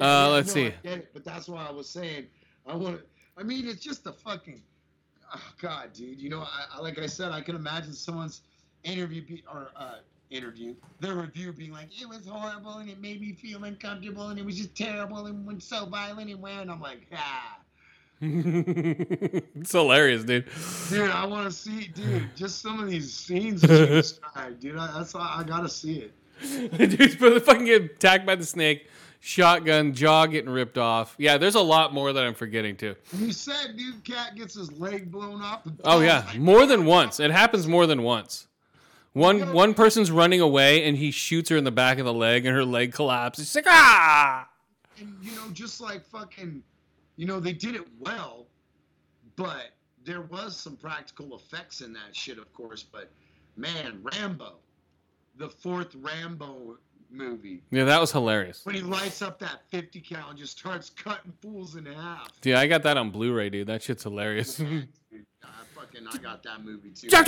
Uh, 0.00 0.30
let's 0.30 0.52
see. 0.52 0.66
I 0.68 0.70
get 0.82 0.98
it, 0.98 1.10
but 1.12 1.24
that's 1.24 1.48
why 1.48 1.66
I 1.66 1.70
was 1.72 1.88
saying 1.88 2.26
I 2.66 2.76
want. 2.76 3.00
I 3.36 3.42
mean, 3.42 3.66
it's 3.66 3.82
just 3.82 4.06
a 4.06 4.12
fucking. 4.12 4.62
Oh, 5.34 5.40
God, 5.60 5.92
dude. 5.94 6.20
You 6.20 6.28
know, 6.30 6.40
I, 6.42 6.66
I 6.76 6.80
like 6.80 6.98
I 6.98 7.06
said, 7.06 7.32
I 7.32 7.40
can 7.40 7.56
imagine 7.56 7.92
someone's 7.94 8.42
interview 8.84 9.22
be, 9.26 9.42
or 9.52 9.70
uh, 9.74 9.96
interview, 10.32 10.74
their 11.00 11.14
review 11.14 11.52
being 11.52 11.72
like, 11.72 11.88
it 12.00 12.08
was 12.08 12.26
horrible 12.26 12.78
and 12.78 12.88
it 12.88 13.00
made 13.00 13.20
me 13.20 13.32
feel 13.32 13.64
uncomfortable 13.64 14.28
and 14.28 14.38
it 14.38 14.44
was 14.44 14.56
just 14.56 14.74
terrible 14.74 15.26
and 15.26 15.46
went 15.46 15.62
so 15.62 15.86
violent 15.86 16.30
and 16.30 16.40
where 16.40 16.60
and 16.60 16.70
I'm 16.70 16.80
like, 16.80 17.06
ah. 17.14 17.58
it's 18.24 19.72
hilarious, 19.72 20.22
dude. 20.22 20.48
Dude, 20.88 21.10
I 21.10 21.26
want 21.26 21.50
to 21.50 21.52
see, 21.52 21.88
dude, 21.88 22.30
just 22.36 22.62
some 22.62 22.78
of 22.78 22.88
these 22.88 23.12
scenes 23.12 23.62
that 23.62 23.70
you 23.70 23.86
described, 23.86 24.60
dude. 24.60 24.78
I, 24.78 24.92
that's 24.98 25.12
why 25.12 25.34
I 25.38 25.42
gotta 25.42 25.68
see 25.68 25.98
it. 25.98 26.12
Dude's 26.78 27.14
fucking 27.16 27.64
get 27.64 27.82
attacked 27.82 28.24
by 28.24 28.34
the 28.36 28.44
snake, 28.44 28.88
shotgun, 29.20 29.92
jaw 29.92 30.26
getting 30.26 30.50
ripped 30.50 30.78
off. 30.78 31.14
Yeah, 31.18 31.36
there's 31.36 31.54
a 31.54 31.60
lot 31.60 31.92
more 31.92 32.12
that 32.12 32.24
I'm 32.24 32.34
forgetting 32.34 32.76
too. 32.76 32.94
You 33.16 33.32
said 33.32 33.76
dude 33.76 34.04
cat 34.04 34.36
gets 34.36 34.54
his 34.54 34.72
leg 34.72 35.10
blown 35.10 35.42
off. 35.42 35.62
Oh 35.84 36.00
yeah, 36.00 36.24
more 36.36 36.66
than 36.66 36.84
once. 36.84 37.20
It 37.20 37.30
happens 37.30 37.66
more 37.66 37.86
than 37.86 38.02
once. 38.02 38.46
One 39.14 39.52
one 39.52 39.74
person's 39.74 40.10
running 40.10 40.40
away 40.40 40.84
and 40.84 40.96
he 40.96 41.10
shoots 41.10 41.50
her 41.50 41.56
in 41.56 41.64
the 41.64 41.70
back 41.70 41.98
of 41.98 42.06
the 42.06 42.14
leg 42.14 42.46
and 42.46 42.54
her 42.54 42.64
leg 42.64 42.92
collapses. 42.92 43.48
She's 43.48 43.56
like 43.56 43.66
ah. 43.68 44.48
and 44.98 45.16
you 45.20 45.32
know, 45.32 45.50
just 45.52 45.80
like 45.80 46.04
fucking, 46.06 46.62
you 47.16 47.26
know, 47.26 47.38
they 47.38 47.52
did 47.52 47.74
it 47.74 47.86
well, 48.00 48.46
but 49.36 49.72
there 50.04 50.22
was 50.22 50.56
some 50.56 50.76
practical 50.76 51.36
effects 51.36 51.82
in 51.82 51.92
that 51.92 52.14
shit, 52.16 52.38
of 52.38 52.52
course. 52.54 52.82
But 52.82 53.10
man, 53.56 54.02
Rambo, 54.02 54.54
the 55.36 55.50
fourth 55.50 55.94
Rambo 55.94 56.78
movie, 57.10 57.62
Yeah, 57.70 57.84
that 57.84 58.00
was 58.00 58.10
hilarious. 58.12 58.64
when 58.64 58.74
he 58.74 58.80
lights 58.80 59.20
up 59.20 59.38
that 59.40 59.60
50 59.68 60.00
cal 60.00 60.30
and 60.30 60.38
just 60.38 60.58
starts 60.58 60.88
cutting 60.88 61.32
fools 61.42 61.76
in 61.76 61.84
half. 61.84 62.30
Yeah, 62.42 62.58
I 62.58 62.66
got 62.66 62.82
that 62.84 62.96
on 62.96 63.10
Blu-ray, 63.10 63.50
dude. 63.50 63.66
That 63.66 63.82
shit's 63.82 64.04
hilarious. 64.04 64.60
fucking 65.92 66.08
I 66.12 66.16
got 66.18 66.42
that 66.44 66.64
movie 66.64 66.90
too. 66.90 67.08
My 67.12 67.22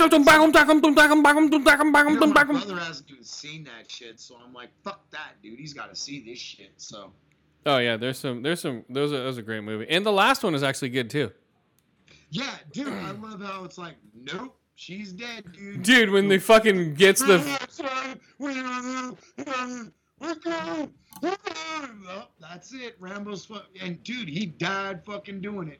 brother 2.43 2.79
hasn't 2.79 3.11
even 3.11 3.23
seen 3.23 3.63
that 3.65 3.89
shit, 3.89 4.19
so 4.19 4.37
I'm 4.43 4.53
like, 4.53 4.69
fuck 4.83 5.09
that, 5.11 5.41
dude. 5.41 5.59
He's 5.59 5.73
got 5.73 5.89
to 5.89 5.95
see 5.95 6.23
this 6.23 6.39
shit. 6.39 6.73
So. 6.77 7.11
Oh 7.65 7.77
yeah, 7.77 7.97
there's 7.97 8.19
some, 8.19 8.41
there's 8.43 8.61
some, 8.61 8.85
those 8.89 9.11
are, 9.11 9.23
those 9.23 9.37
are 9.37 9.41
great 9.41 9.63
movie, 9.63 9.87
and 9.89 10.05
the 10.05 10.11
last 10.11 10.43
one 10.43 10.53
is 10.53 10.63
actually 10.63 10.89
good 10.89 11.09
too. 11.09 11.31
Yeah, 12.29 12.53
dude, 12.71 12.87
I 12.87 13.11
love 13.11 13.41
how 13.41 13.63
it's 13.63 13.77
like, 13.77 13.95
nope, 14.13 14.57
she's 14.75 15.11
dead, 15.11 15.51
dude. 15.53 15.81
Dude, 15.83 16.09
when 16.09 16.27
they 16.27 16.37
fucking 16.37 16.95
gets 16.95 17.21
the. 17.21 17.37
That's 22.39 22.73
it, 22.73 22.95
Rambo's 22.99 23.45
fuck, 23.45 23.67
and 23.81 24.03
dude, 24.03 24.29
he 24.29 24.45
died 24.45 25.03
fucking 25.05 25.41
doing 25.41 25.69
it. 25.69 25.79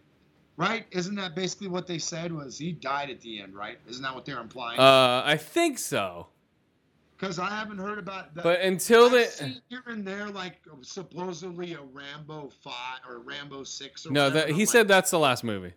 Right? 0.57 0.85
Isn't 0.91 1.15
that 1.15 1.35
basically 1.35 1.67
what 1.67 1.85
they 1.85 1.97
said? 1.97 2.31
Was 2.31 2.57
he 2.57 2.71
died 2.71 3.09
at 3.09 3.19
the 3.21 3.41
end? 3.41 3.53
Right? 3.55 3.77
Isn't 3.89 4.03
that 4.03 4.15
what 4.15 4.25
they're 4.25 4.39
implying? 4.39 4.79
uh, 4.79 5.21
I 5.25 5.35
think 5.37 5.77
so. 5.77 6.27
Because 7.17 7.39
I 7.39 7.49
haven't 7.49 7.77
heard 7.77 7.97
about 7.97 8.35
that. 8.35 8.43
But 8.43 8.61
until 8.61 9.09
they, 9.09 9.27
here 9.69 9.83
and 9.87 10.05
there, 10.05 10.27
like 10.27 10.59
supposedly 10.81 11.73
a 11.73 11.79
Rambo 11.81 12.51
five 12.61 12.99
or 13.07 13.19
Rambo 13.19 13.63
six 13.63 14.05
or 14.05 14.11
no, 14.11 14.29
that 14.29 14.49
he 14.49 14.61
I'm 14.61 14.65
said 14.67 14.79
like, 14.79 14.87
that's 14.89 15.11
the 15.11 15.19
last 15.19 15.43
movie. 15.43 15.73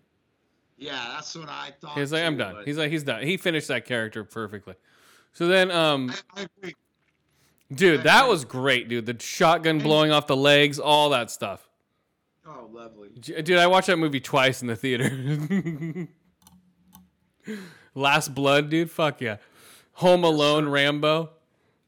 Yeah, 0.76 1.12
that's 1.14 1.34
what 1.36 1.48
I 1.48 1.70
thought. 1.80 1.96
He's 1.98 2.12
like, 2.12 2.22
I'm 2.24 2.36
done. 2.36 2.54
but 2.56 2.66
He's 2.66 2.78
like, 2.78 2.90
he's 2.90 3.02
done. 3.04 3.22
He 3.22 3.36
finished 3.36 3.68
that 3.68 3.84
character 3.84 4.24
perfectly. 4.24 4.74
So 5.32 5.46
then, 5.46 5.70
um, 5.70 6.12
I, 6.36 6.40
I 6.40 6.46
agree. 6.60 6.74
dude, 7.72 8.02
that 8.04 8.26
was 8.28 8.44
great, 8.44 8.88
dude. 8.88 9.06
The 9.06 9.16
shotgun 9.20 9.78
blowing 9.78 10.10
off 10.10 10.26
the 10.26 10.36
legs, 10.36 10.78
all 10.78 11.10
that 11.10 11.30
stuff. 11.30 11.67
Oh, 12.48 12.68
lovely. 12.72 13.10
Dude, 13.20 13.50
I 13.58 13.66
watched 13.66 13.88
that 13.88 13.98
movie 13.98 14.20
twice 14.20 14.62
in 14.62 14.68
the 14.68 14.76
theater. 14.76 16.08
Last 17.94 18.34
Blood, 18.34 18.70
dude. 18.70 18.90
Fuck 18.90 19.20
yeah. 19.20 19.36
Home 19.94 20.24
Alone, 20.24 20.68
Rambo. 20.68 21.30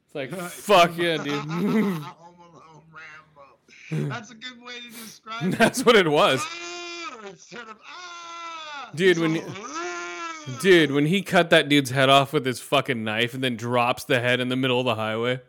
It's 0.05 0.15
like, 0.15 0.29
fuck 0.49 0.97
yeah, 0.97 1.17
dude. 1.17 1.33
Home 1.33 2.05
Alone 2.39 2.83
Rambo. 2.91 4.09
That's 4.09 4.31
a 4.31 4.35
good 4.35 4.61
way 4.61 4.73
to 4.79 4.89
describe 4.89 5.53
it. 5.53 5.57
That's 5.57 5.85
what 5.85 5.95
it 5.95 6.07
was. 6.07 6.41
Ah, 6.43 7.19
instead 7.27 7.61
of 7.61 7.77
ah. 7.87 8.91
Dude, 8.93 9.17
when 9.17 9.35
you-. 9.35 9.53
Dude, 10.59 10.91
when 10.91 11.05
he 11.05 11.21
cut 11.21 11.51
that 11.51 11.69
dude's 11.69 11.91
head 11.91 12.09
off 12.09 12.33
with 12.33 12.45
his 12.45 12.59
fucking 12.59 13.03
knife 13.03 13.33
and 13.35 13.43
then 13.43 13.55
drops 13.55 14.03
the 14.03 14.19
head 14.19 14.39
in 14.39 14.49
the 14.49 14.55
middle 14.55 14.79
of 14.79 14.85
the 14.85 14.95
highway, 14.95 15.39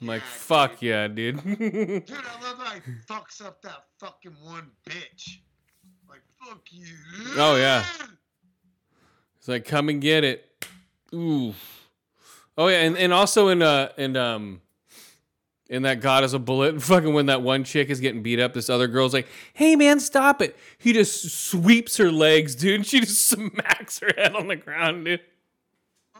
I'm 0.00 0.06
like, 0.06 0.22
Yeah, 0.22 0.28
fuck 0.28 0.82
yeah, 0.82 1.08
dude. 1.08 1.42
Dude, 1.42 2.10
I 2.10 2.44
love 2.44 2.58
how 2.64 2.74
he 2.74 2.92
fucks 3.08 3.44
up 3.44 3.62
that 3.62 3.84
fucking 3.98 4.36
one 4.44 4.70
bitch. 4.88 5.38
Like, 6.08 6.22
fuck 6.40 6.62
you. 6.70 6.86
Oh, 7.36 7.56
yeah. 7.56 7.84
It's 9.38 9.48
like, 9.48 9.64
come 9.64 9.88
and 9.88 10.00
get 10.00 10.24
it. 10.24 10.44
Ooh. 11.14 11.54
Oh 12.58 12.66
yeah, 12.66 12.82
and, 12.82 12.98
and 12.98 13.12
also 13.12 13.48
in 13.48 13.62
uh 13.62 13.90
in 13.96 14.16
um 14.16 14.60
in 15.70 15.82
that 15.82 16.00
God 16.00 16.24
is 16.24 16.34
a 16.34 16.40
bullet, 16.40 16.82
fucking 16.82 17.14
when 17.14 17.26
that 17.26 17.40
one 17.40 17.62
chick 17.62 17.88
is 17.88 18.00
getting 18.00 18.22
beat 18.22 18.40
up, 18.40 18.52
this 18.52 18.68
other 18.68 18.88
girl's 18.88 19.14
like, 19.14 19.28
"Hey 19.54 19.76
man, 19.76 20.00
stop 20.00 20.42
it!" 20.42 20.56
He 20.76 20.92
just 20.92 21.30
sweeps 21.30 21.96
her 21.98 22.10
legs, 22.10 22.56
dude. 22.56 22.74
And 22.74 22.86
she 22.86 23.00
just 23.00 23.28
smacks 23.28 24.00
her 24.00 24.10
head 24.16 24.34
on 24.34 24.48
the 24.48 24.56
ground, 24.56 25.04
dude. 25.04 25.20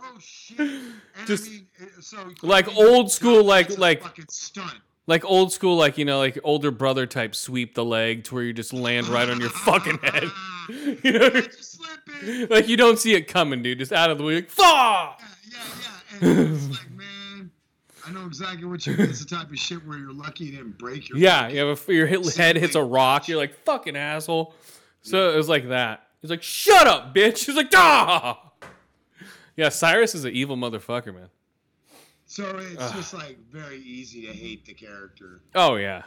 Oh 0.09 0.19
shit! 0.21 0.71
Just 1.27 1.47
I 1.49 1.51
mean, 1.51 1.67
uh, 1.81 2.01
so 2.01 2.19
like 2.43 2.69
old 2.77 3.11
school, 3.13 3.45
like- 3.45 3.77
like- 3.79 4.03
stunt. 4.31 4.73
Like 5.07 5.25
old 5.25 5.53
school, 5.55 5.77
like 5.77 5.97
you 5.97 6.05
know, 6.05 6.19
like 6.19 6.39
older 6.45 6.71
brother 6.71 7.07
type 7.07 7.35
sweep 7.35 7.75
the 7.75 7.83
leg 7.85 8.25
to 8.25 8.35
where 8.35 8.45
you 8.45 8.53
just 8.53 8.75
land 8.75 9.07
right 9.09 9.27
on 9.27 9.41
your 9.41 9.49
fucking 9.49 9.99
head. 10.03 10.25
You 11.03 11.13
know, 11.13 12.47
like 12.51 12.69
you 12.69 12.77
don't 12.77 12.99
see 12.99 13.15
it 13.15 13.23
coming, 13.27 13.63
dude. 13.63 13.79
Just 13.79 13.91
out 13.91 14.11
of 14.11 14.19
the 14.19 14.25
way, 14.25 14.35
like, 14.35 14.51
fuck. 14.51 15.19
Yeah, 15.19 15.27
yeah, 15.51 15.59
yeah. 16.21 16.29
And 16.31 16.55
it's 16.55 16.69
like, 16.69 16.91
man, 16.91 17.51
I 18.07 18.11
know 18.13 18.27
exactly 18.27 18.67
what 18.67 18.87
you 18.87 18.95
mean. 18.99 19.09
It's 19.09 19.25
the 19.25 19.35
type 19.35 19.51
of 19.51 19.57
shit 19.59 19.87
where 19.87 19.97
you're 19.97 20.13
lucky 20.13 20.45
you 20.45 20.53
didn't 20.59 20.77
break 20.77 21.09
your. 21.09 21.17
Yeah, 21.17 21.49
yeah. 21.49 21.73
If 21.73 21.89
your 21.89 22.07
hit, 22.07 22.35
head 22.37 22.57
hits 22.57 22.75
a 22.75 22.83
rock, 22.83 23.29
you're 23.29 23.39
like 23.39 23.55
fucking 23.65 23.97
asshole. 23.97 24.53
So 25.01 25.31
it 25.33 25.37
was 25.39 25.49
like 25.49 25.69
that. 25.69 26.03
He's 26.21 26.31
like, 26.31 26.43
"Shut 26.43 26.87
up, 26.87 27.15
bitch." 27.15 27.47
He's 27.47 27.57
like, 27.57 27.71
"Ah." 27.75 28.48
Yeah, 29.59 29.71
Cyrus 29.71 30.15
is 30.15 30.25
an 30.25 30.33
evil 30.35 30.57
motherfucker, 30.57 31.13
man. 31.13 31.31
So 32.27 32.59
it's 32.59 32.93
just 32.93 33.13
like 33.13 33.37
very 33.51 33.79
easy 33.79 34.25
to 34.27 34.33
hate 34.33 34.65
the 34.65 34.73
character. 34.73 35.41
Oh 35.53 35.75
yeah. 35.75 36.03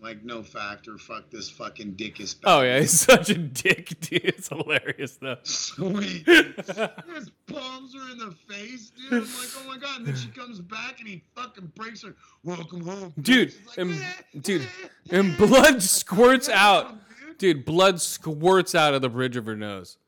Like 0.00 0.22
no 0.22 0.44
factor. 0.44 0.96
Fuck 0.96 1.28
this 1.28 1.50
fucking 1.50 1.94
dickus. 1.94 2.36
Oh 2.44 2.60
yeah. 2.62 2.78
He's 2.78 3.00
such 3.00 3.30
a 3.30 3.38
dick, 3.38 3.98
dude. 3.98 4.24
It's 4.26 4.50
hilarious 4.50 5.16
though. 5.16 5.38
Sweet. 5.42 6.24
His 6.26 7.30
palms 7.48 7.96
are 7.96 8.12
in 8.12 8.18
the 8.18 8.36
face, 8.48 8.90
dude. 8.90 9.14
I'm 9.14 9.20
like, 9.20 9.48
oh 9.56 9.64
my 9.66 9.78
god. 9.78 9.98
And 9.98 10.06
then 10.06 10.14
she 10.14 10.28
comes 10.28 10.60
back 10.60 11.00
and 11.00 11.08
he 11.08 11.24
fucking 11.34 11.72
breaks 11.74 12.04
her. 12.04 12.14
Welcome 12.44 12.82
home, 12.86 13.12
bitch." 13.18 13.24
Dude, 13.24 13.54
like, 13.66 13.78
and- 13.78 14.00
"Eh, 14.00 14.38
dude, 14.42 14.62
eh, 14.62 14.88
and 15.18 15.32
eh." 15.32 15.36
blood 15.38 15.82
squirts 15.82 16.48
out. 16.48 16.94
Dude, 17.38 17.64
blood 17.64 18.00
squirts 18.00 18.76
out 18.76 18.94
of 18.94 19.02
the 19.02 19.08
bridge 19.08 19.36
of 19.36 19.44
her 19.46 19.56
nose. 19.56 19.98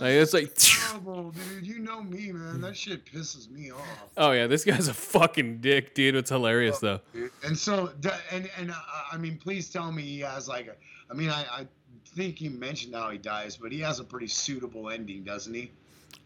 Like 0.00 0.12
it's 0.12 0.32
like, 0.32 0.52
terrible, 0.56 1.30
dude. 1.54 1.66
You 1.66 1.78
know 1.80 2.02
me, 2.02 2.32
man. 2.32 2.60
That 2.60 2.76
shit 2.76 3.04
pisses 3.04 3.50
me 3.50 3.70
off. 3.72 3.80
oh 4.16 4.30
yeah, 4.32 4.46
this 4.46 4.64
guy's 4.64 4.88
a 4.88 4.94
fucking 4.94 5.58
dick, 5.60 5.94
dude. 5.94 6.14
It's 6.14 6.30
hilarious 6.30 6.78
though. 6.78 7.00
And 7.44 7.56
so, 7.58 7.90
and 8.32 8.48
and 8.58 8.70
uh, 8.70 8.74
I 9.12 9.16
mean, 9.16 9.36
please 9.38 9.70
tell 9.70 9.90
me 9.92 10.02
he 10.02 10.20
has 10.20 10.48
like 10.48 10.66
a. 10.68 10.74
I 11.10 11.14
mean, 11.14 11.30
I, 11.30 11.44
I 11.50 11.66
think 12.14 12.38
he 12.38 12.48
mentioned 12.48 12.94
how 12.94 13.10
he 13.10 13.18
dies, 13.18 13.56
but 13.56 13.72
he 13.72 13.80
has 13.80 13.98
a 14.00 14.04
pretty 14.04 14.26
suitable 14.28 14.90
ending, 14.90 15.24
doesn't 15.24 15.52
he? 15.54 15.70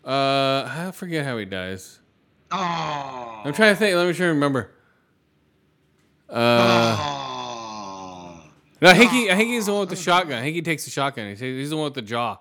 Uh, 0.05 0.65
I 0.69 0.91
forget 0.93 1.25
how 1.25 1.39
he 1.39 1.45
dies. 1.45 2.01
Oh. 2.51 3.43
I'm 3.45 3.53
trying 3.53 3.73
to 3.75 3.79
think. 3.79 3.95
Let 3.97 4.07
me 4.07 4.13
try 4.13 4.27
to 4.27 4.33
remember. 4.33 4.71
Uh, 6.29 6.97
Oh. 6.99 8.41
no, 8.81 8.89
I 8.91 8.95
think 8.95 9.11
he, 9.13 9.31
I 9.31 9.37
think 9.37 9.51
he's 9.51 9.67
the 9.67 9.73
one 9.73 9.81
with 9.81 9.91
the 9.91 9.97
shotgun. 9.97 10.39
I 10.39 10.43
think 10.43 10.55
he 10.57 10.63
takes 10.63 10.85
the 10.85 10.91
shotgun. 10.91 11.29
He's, 11.29 11.41
he's 11.41 11.71
the 11.71 11.77
one 11.77 11.85
with 11.85 11.95
the 11.95 12.03
jaw. 12.03 12.39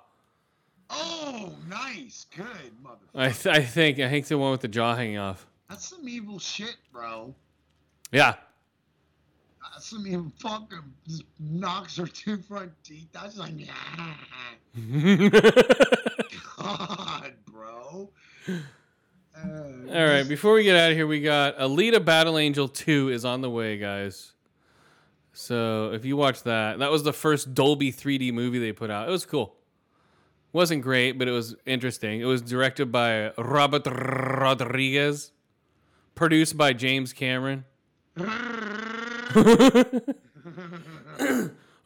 Oh, 0.93 1.53
nice, 1.69 2.25
good 2.35 2.45
mother. 2.83 2.97
I, 3.15 3.31
th- 3.31 3.55
I 3.55 3.63
think, 3.63 3.99
I 3.99 4.09
think 4.09 4.27
the 4.27 4.37
one 4.37 4.51
with 4.51 4.61
the 4.61 4.67
jaw 4.67 4.95
hanging 4.95 5.17
off. 5.17 5.45
That's 5.69 5.87
some 5.87 6.07
evil 6.07 6.37
shit, 6.37 6.75
bro. 6.91 7.33
Yeah. 8.11 8.35
That's 9.73 9.89
some 9.89 10.05
evil 10.05 10.31
fucking 10.39 10.79
just 11.07 11.23
knocks 11.39 11.95
her 11.97 12.05
two 12.07 12.37
front 12.39 12.71
teeth. 12.83 13.07
That's 13.13 13.37
like, 13.37 13.53
God, 16.57 17.33
bro. 17.47 18.09
Uh, 18.47 19.39
All 19.43 20.05
right. 20.05 20.27
Before 20.27 20.53
we 20.53 20.63
get 20.63 20.75
out 20.75 20.91
of 20.91 20.97
here, 20.97 21.07
we 21.07 21.21
got 21.21 21.57
Alita 21.57 22.03
Battle 22.03 22.37
Angel 22.37 22.67
Two 22.67 23.09
is 23.09 23.23
on 23.23 23.39
the 23.41 23.49
way, 23.49 23.77
guys. 23.77 24.33
So 25.33 25.93
if 25.93 26.03
you 26.03 26.17
watch 26.17 26.43
that, 26.43 26.79
that 26.79 26.91
was 26.91 27.03
the 27.03 27.13
first 27.13 27.53
Dolby 27.55 27.93
3D 27.93 28.33
movie 28.33 28.59
they 28.59 28.73
put 28.73 28.91
out. 28.91 29.07
It 29.07 29.11
was 29.11 29.25
cool. 29.25 29.55
Wasn't 30.53 30.81
great, 30.81 31.17
but 31.17 31.27
it 31.27 31.31
was 31.31 31.55
interesting. 31.65 32.21
It 32.21 32.25
was 32.25 32.41
directed 32.41 32.91
by 32.91 33.31
Robert 33.37 33.85
Rodriguez, 33.87 35.31
produced 36.15 36.57
by 36.57 36.73
James 36.73 37.13
Cameron. 37.13 37.65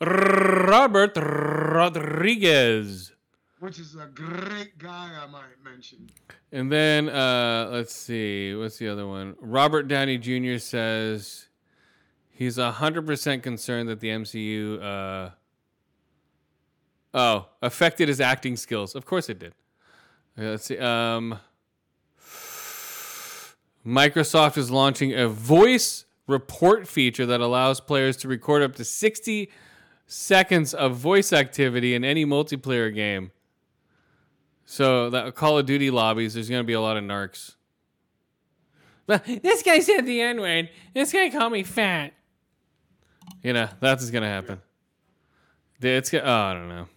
Robert 0.01 1.15
Rodriguez. 1.15 3.11
Which 3.59 3.79
is 3.79 3.95
a 3.95 4.07
great 4.07 4.77
guy, 4.77 5.11
I 5.23 5.27
might 5.27 5.63
mention. 5.63 6.09
And 6.51 6.71
then 6.71 7.09
uh, 7.09 7.69
let's 7.71 7.95
see, 7.95 8.53
what's 8.55 8.77
the 8.77 8.89
other 8.89 9.07
one? 9.07 9.35
Robert 9.39 9.87
Downey 9.87 10.17
Jr. 10.17 10.57
says 10.57 11.47
he's 12.29 12.57
hundred 12.57 13.05
percent 13.05 13.43
concerned 13.43 13.89
that 13.89 13.99
the 14.01 14.09
MCU 14.09 14.83
uh, 14.83 15.29
oh 17.15 17.47
affected 17.63 18.07
his 18.07 18.21
acting 18.21 18.55
skills. 18.55 18.93
Of 18.93 19.05
course 19.05 19.29
it 19.29 19.39
did. 19.39 19.53
Okay, 20.37 20.49
let's 20.49 20.65
see. 20.65 20.77
Um, 20.77 21.39
Microsoft 23.85 24.57
is 24.57 24.69
launching 24.69 25.13
a 25.13 25.27
voice 25.27 26.05
report 26.27 26.87
feature 26.87 27.25
that 27.25 27.39
allows 27.39 27.79
players 27.79 28.17
to 28.17 28.27
record 28.27 28.61
up 28.61 28.75
to 28.75 28.83
60 28.83 29.49
seconds 30.07 30.73
of 30.73 30.95
voice 30.95 31.31
activity 31.31 31.95
in 31.95 32.03
any 32.03 32.25
multiplayer 32.25 32.93
game. 32.93 33.31
So 34.65 35.09
that 35.11 35.35
Call 35.35 35.59
of 35.59 35.65
Duty 35.65 35.91
lobbies, 35.91 36.33
there's 36.33 36.49
going 36.49 36.61
to 36.61 36.67
be 36.67 36.73
a 36.73 36.81
lot 36.81 36.97
of 36.97 37.03
narcs. 37.03 37.55
But 39.07 39.23
this 39.43 39.61
guy 39.61 39.79
said 39.79 40.05
the 40.05 40.19
N 40.19 40.41
word. 40.41 40.69
This 40.93 41.11
guy 41.11 41.29
called 41.29 41.53
me 41.53 41.61
fat. 41.63 42.13
You 43.43 43.53
know 43.53 43.69
that's 43.79 44.09
going 44.09 44.23
to 44.23 44.27
happen. 44.27 44.61
It's 45.79 46.11
oh, 46.13 46.19
I 46.19 46.53
don't 46.53 46.69
know. 46.69 46.87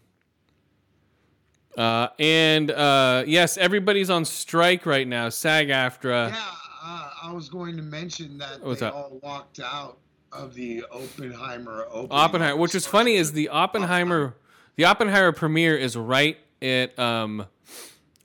Uh, 1.79 2.09
and 2.19 2.73
uh, 2.73 3.23
yes, 3.25 3.57
everybody's 3.57 4.11
on 4.11 4.25
strike 4.25 4.85
right 4.85 5.07
now. 5.07 5.29
SAG-AFTRA. 5.29 6.31
Yeah, 6.31 6.45
uh, 6.83 7.11
I 7.23 7.33
was 7.33 7.49
going 7.49 7.77
to 7.77 7.83
mention 7.83 8.37
that 8.39 8.61
What's 8.61 8.81
they 8.81 8.89
all 8.89 9.21
walked 9.23 9.61
out 9.61 9.99
of 10.33 10.55
the 10.55 10.85
Oppenheimer. 10.91 11.87
Oppenheimer. 12.11 12.57
Which 12.57 12.75
is 12.75 12.85
funny 12.85 13.15
is 13.15 13.33
the 13.33 13.49
Oppenheimer, 13.51 14.35
the 14.75 14.87
Oppenheimer 14.87 15.31
premiere 15.31 15.77
is 15.77 15.97
right 15.97 16.37
at 16.61 16.99
um, 16.99 17.47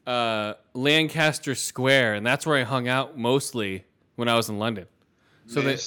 uh, 0.07 0.53
Lancaster 0.73 1.53
Square, 1.53 2.15
and 2.15 2.25
that's 2.25 2.47
where 2.47 2.57
I 2.57 2.63
hung 2.63 2.87
out 2.87 3.19
mostly 3.19 3.85
when 4.15 4.27
I 4.27 4.35
was 4.35 4.49
in 4.49 4.57
London. 4.57 4.87
So 5.45 5.61
they, 5.61 5.77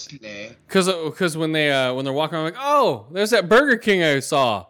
because 0.68 0.86
because 0.86 1.36
when 1.36 1.50
they 1.50 1.72
uh, 1.72 1.94
when 1.94 2.04
they're 2.04 2.14
walking, 2.14 2.36
around, 2.36 2.46
I'm 2.46 2.52
like, 2.52 2.62
oh, 2.62 3.06
there's 3.10 3.30
that 3.30 3.48
Burger 3.48 3.76
King 3.78 4.04
I 4.04 4.20
saw. 4.20 4.60
I'm 4.60 4.64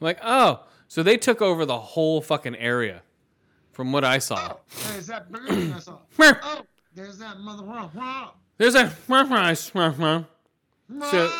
like, 0.00 0.20
oh, 0.22 0.62
so 0.88 1.02
they 1.02 1.16
took 1.16 1.40
over 1.40 1.64
the 1.64 1.78
whole 1.78 2.20
fucking 2.20 2.56
area, 2.56 3.02
from 3.72 3.92
what 3.92 4.04
I 4.04 4.18
saw. 4.18 4.54
Oh, 4.54 4.60
there's 4.92 5.06
that 5.06 5.26
King 5.46 5.72
I 5.72 5.78
saw. 5.78 5.98
Oh, 6.20 6.62
there's 6.94 7.18
that 7.18 7.38
mother. 7.38 8.32
There's 8.56 8.72
that. 8.72 8.96
So, 11.10 11.30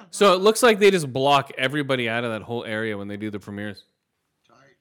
so 0.10 0.34
it 0.34 0.40
looks 0.40 0.62
like 0.62 0.78
they 0.78 0.90
just 0.90 1.10
block 1.10 1.52
everybody 1.56 2.08
out 2.08 2.24
of 2.24 2.32
that 2.32 2.42
whole 2.42 2.64
area 2.64 2.98
when 2.98 3.08
they 3.08 3.16
do 3.16 3.30
the 3.30 3.38
premieres. 3.38 3.84
Tight. 4.46 4.76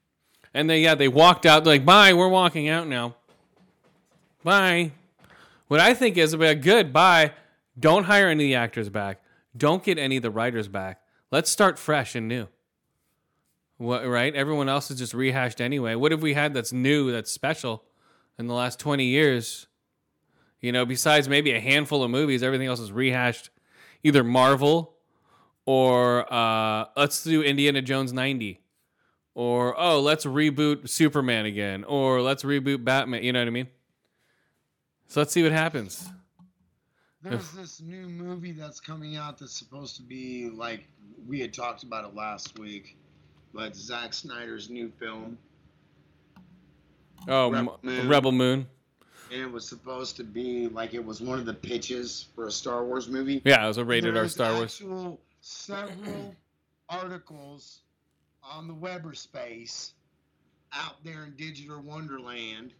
And 0.53 0.69
they 0.69 0.81
yeah, 0.81 0.95
they 0.95 1.07
walked 1.07 1.45
out 1.45 1.65
like, 1.65 1.86
bye, 1.86 2.14
we're 2.14 2.27
walking 2.27 2.68
out 2.68 2.88
now. 2.88 3.15
Bye. 4.44 4.91
What 5.68 5.80
I 5.80 5.94
think 5.94 6.18
is 6.18 6.34
about 6.34 6.61
good, 6.61 6.91
bye. 6.91 7.31
Don't 7.80 8.06
hire 8.06 8.27
any 8.27 8.45
of 8.45 8.48
the 8.49 8.56
actors 8.56 8.90
back. 8.90 9.22
Don't 9.56 9.84
get 9.84 9.98
any 9.98 10.18
of 10.18 10.23
the 10.23 10.31
writers 10.31 10.68
back. 10.68 11.02
Let's 11.31 11.49
start 11.49 11.80
fresh 11.80 12.15
and 12.15 12.27
new. 12.27 12.48
What 13.80 14.06
right? 14.06 14.35
Everyone 14.35 14.68
else 14.68 14.91
is 14.91 14.99
just 14.99 15.14
rehashed 15.14 15.61
anyway. 15.61 15.95
What 15.95 16.11
have 16.11 16.22
we 16.22 16.34
had 16.34 16.53
that's 16.53 16.73
new, 16.73 17.14
that's 17.14 17.31
special 17.31 17.85
in 18.38 18.47
the 18.47 18.53
last 18.53 18.77
20 18.77 19.06
years? 19.06 19.68
You 20.60 20.73
know, 20.73 20.85
besides 20.85 21.30
maybe 21.30 21.51
a 21.53 21.61
handful 21.61 22.03
of 22.03 22.11
movies, 22.11 22.43
everything 22.43 22.68
else 22.68 22.81
is 22.81 22.91
rehashed. 22.91 23.51
Either 24.03 24.22
Marvel 24.22 24.97
or 25.65 26.31
uh, 26.31 26.88
let's 26.97 27.23
do 27.23 27.41
Indiana 27.41 27.81
Jones 27.81 28.11
90 28.11 28.60
or 29.34 29.80
oh 29.80 30.01
let's 30.01 30.26
reboot 30.26 30.89
superman 30.89 31.45
again 31.45 31.85
or 31.85 32.22
let's 32.22 32.43
reboot 32.43 32.84
batman 32.84 33.23
you 33.23 33.31
know 33.31 33.39
what 33.39 33.47
i 33.47 33.51
mean 33.51 33.68
so 35.07 35.22
let's 35.22 35.31
see 35.31 35.43
what 35.43 35.51
happens 35.51 36.10
There's 37.22 37.51
this 37.51 37.80
new 37.80 38.10
movie 38.10 38.51
that's 38.53 38.80
coming 38.80 39.15
out 39.15 39.38
that's 39.38 39.57
supposed 39.57 39.95
to 39.97 40.01
be 40.01 40.49
like 40.49 40.88
we 41.27 41.39
had 41.39 41.53
talked 41.53 41.84
about 41.84 42.06
it 42.06 42.15
last 42.15 42.57
week, 42.57 42.97
but 43.53 43.76
Zack 43.76 44.13
Snyder's 44.13 44.69
new 44.69 44.91
film, 44.99 45.38
oh 47.27 47.51
Rebel 47.51 47.51
Rebel, 47.51 47.80
Moon. 47.84 48.09
Rebel 48.09 48.31
Moon 48.31 48.67
and 49.31 49.41
it 49.41 49.51
was 49.51 49.67
supposed 49.67 50.17
to 50.17 50.23
be 50.23 50.67
like 50.69 50.93
it 50.93 51.03
was 51.03 51.21
one 51.21 51.38
of 51.39 51.45
the 51.45 51.53
pitches 51.53 52.27
for 52.35 52.47
a 52.47 52.51
Star 52.51 52.84
Wars 52.85 53.07
movie. 53.07 53.41
yeah 53.45 53.63
it 53.63 53.67
was 53.67 53.77
a 53.77 53.85
rated 53.85 54.17
r 54.17 54.27
star 54.27 54.53
wars 54.53 54.81
several 55.41 56.35
articles 56.89 57.81
on 58.43 58.67
the 58.67 58.73
Weber 58.73 59.13
space 59.13 59.93
out 60.73 61.03
there 61.03 61.26
in 61.26 61.35
digital 61.35 61.81
wonderland 61.81 62.73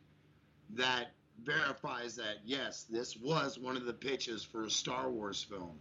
that 0.72 1.12
verifies 1.44 2.16
that 2.16 2.38
yes, 2.46 2.86
this 2.90 3.18
was 3.18 3.58
one 3.58 3.78
of 3.78 3.86
the 3.86 3.94
pitches 3.94 4.44
for 4.44 4.64
a 4.64 4.70
Star 4.70 5.10
Wars 5.10 5.44
film. 5.44 5.78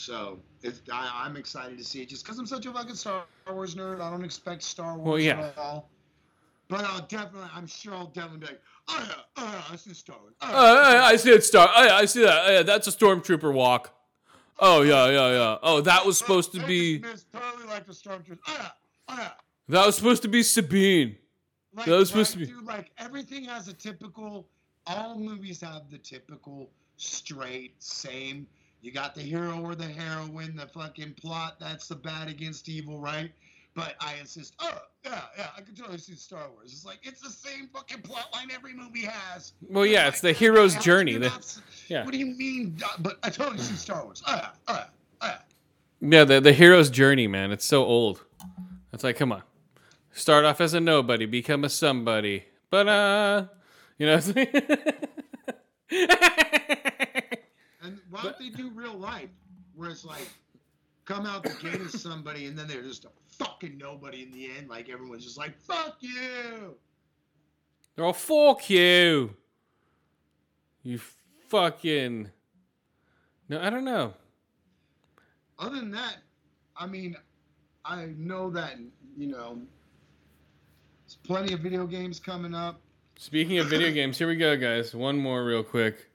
So 0.00 0.38
it's, 0.62 0.80
I, 0.90 1.24
I'm 1.26 1.36
excited 1.36 1.76
to 1.76 1.84
see 1.84 2.00
it 2.00 2.08
just 2.08 2.24
because 2.24 2.38
I'm 2.38 2.46
such 2.46 2.64
a 2.64 2.72
fucking 2.72 2.94
Star 2.94 3.24
Wars 3.50 3.74
nerd. 3.74 4.00
I 4.00 4.10
don't 4.10 4.24
expect 4.24 4.62
Star 4.62 4.96
Wars 4.96 5.06
Well, 5.06 5.18
yeah. 5.18 5.38
at 5.48 5.58
all. 5.58 5.90
But 6.68 6.84
I'll 6.84 7.02
definitely, 7.06 7.50
I'm 7.54 7.66
sure 7.66 7.92
I'll 7.94 8.06
definitely 8.06 8.38
be 8.38 8.46
like, 8.46 8.62
oh 8.88 9.04
yeah, 9.06 9.14
oh 9.36 9.44
yeah, 9.52 9.62
I 9.72 9.76
see 9.76 9.92
Star 9.92 10.16
Wars. 10.22 10.34
Oh, 10.40 10.46
uh, 10.48 10.82
I, 11.02 11.08
I 11.10 11.16
see 11.16 11.30
it 11.30 11.44
star 11.44 11.68
I, 11.68 11.90
I 11.90 12.04
see 12.06 12.22
that 12.22 12.50
yeah, 12.50 12.62
that's 12.62 12.86
a 12.86 12.90
stormtrooper 12.92 13.52
walk 13.52 13.92
oh 14.60 14.82
yeah 14.82 15.06
yeah 15.10 15.32
yeah 15.32 15.56
oh 15.62 15.80
that 15.80 16.04
was 16.06 16.16
supposed 16.16 16.52
to 16.52 16.64
be 16.66 17.00
totally 17.00 17.66
like 17.66 17.86
the 17.86 17.92
Stormtroopers. 17.92 18.38
Oh 18.46 18.56
yeah, 18.58 18.68
oh 19.08 19.16
yeah. 19.18 19.30
that 19.68 19.84
was 19.86 19.96
supposed 19.96 20.22
to 20.22 20.28
be 20.28 20.42
sabine 20.42 21.16
Like, 21.74 21.86
That 21.86 21.96
was 21.96 22.08
supposed 22.08 22.36
right, 22.36 22.46
to 22.46 22.52
be- 22.52 22.58
Dude, 22.58 22.66
like 22.66 22.90
everything 22.98 23.44
has 23.44 23.68
a 23.68 23.74
typical. 23.74 24.46
All 24.86 25.18
movies 25.18 25.60
have 25.60 25.90
the 25.90 25.98
typical 25.98 26.70
straight 26.96 27.74
same. 27.82 28.46
You 28.82 28.92
got 28.92 29.14
the 29.14 29.20
hero 29.20 29.60
or 29.62 29.74
the 29.74 29.84
heroine, 29.84 30.56
the 30.56 30.66
fucking 30.66 31.14
plot. 31.14 31.56
That's 31.60 31.88
the 31.88 31.96
bad 31.96 32.28
against 32.28 32.68
evil, 32.68 32.98
right? 32.98 33.30
But 33.74 33.94
I 34.00 34.14
insist. 34.20 34.54
Oh 34.58 34.78
yeah, 35.04 35.20
yeah. 35.36 35.48
I 35.56 35.60
can 35.60 35.74
totally 35.74 35.98
see 35.98 36.14
Star 36.14 36.50
Wars. 36.50 36.72
It's 36.72 36.84
like 36.84 36.98
it's 37.02 37.20
the 37.20 37.30
same 37.30 37.68
fucking 37.68 38.02
plot 38.02 38.28
line 38.32 38.48
every 38.52 38.74
movie 38.74 39.04
has. 39.04 39.52
well 39.68 39.86
yeah 39.86 40.08
it's 40.08 40.20
the 40.20 40.32
hero's 40.32 40.74
journey 40.76 41.16
the, 41.16 41.32
yeah. 41.86 42.04
What 42.04 42.12
do 42.12 42.18
you 42.18 42.26
mean? 42.26 42.76
But 42.98 43.18
I 43.22 43.30
totally 43.30 43.58
see 43.58 43.76
Star 43.76 44.04
Wars. 44.04 44.22
Oh 44.26 44.34
yeah, 44.34 44.48
oh 44.68 44.74
yeah, 44.74 44.84
oh 45.22 45.26
yeah. 45.26 45.38
Yeah, 46.00 46.24
the, 46.24 46.40
the 46.40 46.52
hero's 46.52 46.88
journey, 46.88 47.26
man. 47.26 47.52
It's 47.52 47.64
so 47.64 47.84
old. 47.84 48.24
It's 48.92 49.04
like, 49.04 49.16
come 49.16 49.32
on. 49.32 49.42
Start 50.12 50.44
off 50.44 50.60
as 50.60 50.74
a 50.74 50.80
nobody, 50.80 51.26
become 51.26 51.62
a 51.62 51.68
somebody. 51.68 52.46
But, 52.70 52.88
uh, 52.88 53.44
you 53.98 54.06
know, 54.06 54.16
why 58.10 58.22
don't 58.22 58.38
they 58.38 58.48
do 58.48 58.70
real 58.70 58.94
life, 58.94 59.30
where 59.74 59.90
it's 59.90 60.04
like, 60.04 60.28
come 61.04 61.26
out 61.26 61.42
the 61.42 61.54
gate 61.62 61.80
as 61.80 62.00
somebody, 62.00 62.46
and 62.46 62.58
then 62.58 62.68
they're 62.68 62.82
just 62.82 63.04
a 63.04 63.10
fucking 63.38 63.78
nobody 63.78 64.22
in 64.22 64.30
the 64.30 64.50
end. 64.56 64.68
Like 64.68 64.88
everyone's 64.88 65.24
just 65.24 65.38
like, 65.38 65.58
fuck 65.60 65.96
you. 66.00 66.74
they're 67.94 68.04
all, 68.04 68.12
fuck 68.12 68.68
you. 68.68 69.34
You 70.82 71.00
fucking. 71.48 72.30
No, 73.48 73.60
I 73.60 73.70
don't 73.70 73.84
know. 73.84 74.14
Other 75.58 75.76
than 75.76 75.90
that, 75.90 76.16
I 76.76 76.86
mean, 76.86 77.16
I 77.84 78.06
know 78.16 78.50
that 78.50 78.76
you 79.16 79.26
know, 79.26 79.58
there's 81.06 81.16
plenty 81.16 81.52
of 81.52 81.60
video 81.60 81.86
games 81.86 82.18
coming 82.18 82.54
up. 82.54 82.80
Speaking 83.18 83.58
of 83.58 83.66
video 83.66 83.90
games, 83.92 84.18
here 84.18 84.28
we 84.28 84.36
go, 84.36 84.56
guys. 84.56 84.94
One 84.94 85.18
more 85.18 85.44
real 85.44 85.62
quick. 85.62 86.09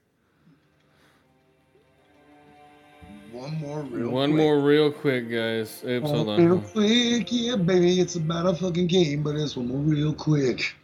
One 3.36 3.58
more 3.60 3.80
real. 3.82 4.08
One 4.08 4.30
quick. 4.30 4.42
more 4.42 4.60
real 4.60 4.90
quick, 4.90 5.30
guys. 5.30 5.84
Oops, 5.86 6.08
hold 6.08 6.26
One 6.28 6.46
real 6.46 6.60
quick, 6.60 7.28
yeah, 7.30 7.56
baby. 7.56 8.00
It's 8.00 8.16
about 8.16 8.46
a 8.46 8.54
fucking 8.54 8.86
game, 8.86 9.22
but 9.22 9.36
it's 9.36 9.56
one 9.56 9.68
more 9.68 9.78
real 9.78 10.14
quick. 10.14 10.74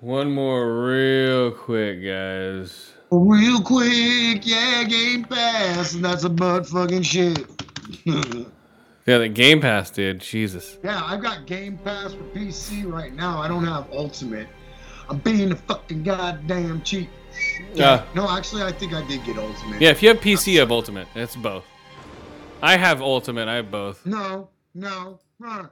One 0.00 0.32
more 0.32 0.86
real 0.86 1.52
quick, 1.52 2.02
guys. 2.02 2.94
Real 3.12 3.60
quick, 3.60 4.44
yeah, 4.44 4.82
Game 4.84 5.24
Pass, 5.24 5.94
and 5.94 6.04
that's 6.04 6.24
about 6.24 6.66
fucking 6.66 7.02
shit. 7.02 7.46
Yeah, 9.06 9.18
the 9.18 9.28
Game 9.28 9.60
Pass, 9.60 9.90
dude. 9.90 10.20
Jesus. 10.20 10.78
Yeah, 10.84 11.02
I've 11.02 11.22
got 11.22 11.46
Game 11.46 11.78
Pass 11.78 12.12
for 12.12 12.22
PC 12.24 12.88
right 12.88 13.12
now. 13.12 13.40
I 13.40 13.48
don't 13.48 13.64
have 13.64 13.90
Ultimate. 13.92 14.46
I'm 15.08 15.18
being 15.18 15.50
a 15.50 15.56
fucking 15.56 16.04
goddamn 16.04 16.82
cheap. 16.82 17.08
Yeah. 17.74 18.04
No, 18.14 18.30
actually, 18.30 18.62
I 18.62 18.70
think 18.70 18.92
I 18.92 19.04
did 19.08 19.24
get 19.24 19.38
Ultimate. 19.38 19.80
Yeah, 19.80 19.88
if 19.88 20.02
you 20.02 20.10
have 20.10 20.18
PC, 20.18 20.52
you 20.52 20.60
have 20.60 20.70
Ultimate. 20.70 21.08
It's 21.16 21.34
both. 21.34 21.64
I 22.62 22.76
have 22.76 23.00
Ultimate. 23.00 23.48
I 23.48 23.54
have 23.56 23.70
both. 23.70 24.04
No, 24.06 24.48
no, 24.74 25.18
no, 25.38 25.68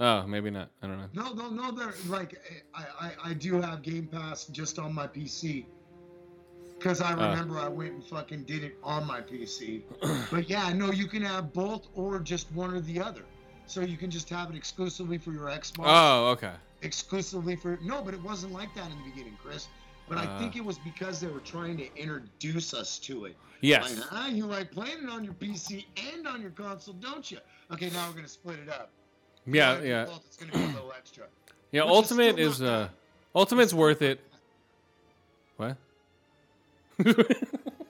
Oh, 0.00 0.24
maybe 0.26 0.50
not. 0.50 0.70
I 0.82 0.86
don't 0.86 0.98
know. 0.98 1.08
no, 1.12 1.32
no, 1.32 1.50
no. 1.50 1.70
They're 1.72 1.94
like, 2.06 2.40
I, 2.74 2.84
I, 3.00 3.30
I 3.30 3.34
do 3.34 3.60
have 3.60 3.82
Game 3.82 4.06
Pass 4.06 4.44
just 4.46 4.78
on 4.78 4.94
my 4.94 5.06
PC. 5.08 5.64
Because 6.78 7.00
I 7.00 7.14
Ah. 7.14 7.30
remember 7.30 7.58
I 7.58 7.66
went 7.66 7.92
and 7.94 8.04
fucking 8.04 8.44
did 8.44 8.62
it 8.62 8.76
on 8.84 9.06
my 9.06 9.20
PC. 9.20 9.82
but 10.30 10.48
yeah, 10.48 10.72
no, 10.72 10.92
you 10.92 11.06
can 11.08 11.22
have 11.22 11.52
both 11.52 11.88
or 11.94 12.20
just 12.20 12.52
one 12.52 12.72
or 12.72 12.80
the 12.80 13.00
other. 13.00 13.22
So 13.66 13.80
you 13.80 13.96
can 13.96 14.10
just 14.10 14.28
have 14.30 14.50
it 14.50 14.56
exclusively 14.56 15.18
for 15.18 15.32
your 15.32 15.46
Xbox. 15.48 15.84
Oh, 15.86 16.28
okay. 16.28 16.52
exclusively 16.82 17.56
for 17.56 17.76
no 17.82 18.00
but 18.02 18.14
it 18.14 18.22
wasn't 18.22 18.52
like 18.52 18.72
that 18.76 18.88
in 18.88 18.96
the 18.98 19.10
beginning 19.10 19.36
chris 19.42 19.66
but 20.08 20.18
i 20.18 20.24
Uh. 20.26 20.38
think 20.38 20.56
it 20.56 20.64
was 20.64 20.78
because 20.78 21.20
they 21.20 21.26
were 21.28 21.40
trying 21.40 21.76
to 21.76 21.96
introduce 21.96 22.74
us 22.74 22.98
to 22.98 23.24
it 23.26 23.36
Yes. 23.60 23.96
like 23.98 24.06
ah, 24.12 24.28
you 24.28 24.46
like 24.46 24.70
playing 24.70 25.02
it 25.02 25.08
on 25.10 25.24
your 25.24 25.34
pc 25.34 25.84
and 26.14 26.26
on 26.26 26.40
your 26.40 26.50
console 26.52 26.94
don't 26.94 27.30
you 27.30 27.38
okay 27.72 27.90
now 27.90 28.08
we're 28.08 28.14
gonna 28.14 28.28
split 28.28 28.58
it 28.60 28.68
up 28.68 28.90
Yeah, 29.46 29.80
yeah. 29.82 30.04
default, 30.04 30.24
it's 30.26 30.36
gonna 30.36 30.52
be 30.52 30.58
a 30.62 30.66
little 30.74 30.92
extra 30.96 31.24
Yeah, 31.70 31.82
Which 31.84 31.90
Ultimate 31.92 32.32
still 32.34 32.48
is 32.50 32.62
uh. 32.62 32.88
Ultimate's 33.34 33.74
worth 33.74 34.00
it. 34.02 34.20
What? 35.58 35.76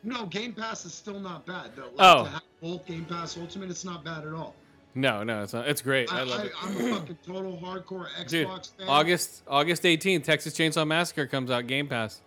No, 0.05 0.27
Game 0.27 0.53
Pass 0.55 0.85
is 0.87 0.95
still 0.95 1.21
not 1.21 1.45
bad 1.47 1.73
though. 1.77 1.91
Like, 1.95 2.17
Oh. 2.17 2.25
to 2.25 2.31
have 2.31 2.43
both 2.63 2.87
Game 2.87 3.05
Pass 3.05 3.37
Ultimate, 3.37 3.71
it's 3.71 3.85
not 3.85 4.05
bad 4.05 4.25
at 4.27 4.33
all. 4.33 4.55
No, 4.95 5.23
no, 5.23 5.43
it's 5.43 5.53
not. 5.53 5.69
It's 5.69 5.81
great. 5.81 6.13
I, 6.13 6.21
I, 6.21 6.23
love 6.25 6.41
I, 6.41 6.45
it. 6.45 6.53
I'm 6.63 6.77
a 6.77 6.97
fucking 6.97 7.19
total 7.27 7.57
hardcore 7.63 8.07
Xbox 8.21 8.29
Dude, 8.29 8.49
fan. 8.49 8.89
August 8.89 9.43
August 9.47 9.83
18th, 9.83 10.25
Texas 10.25 10.55
Chainsaw 10.55 10.87
Massacre 10.87 11.27
comes 11.27 11.51
out 11.51 11.67
Game 11.67 11.87
Pass. 11.87 12.21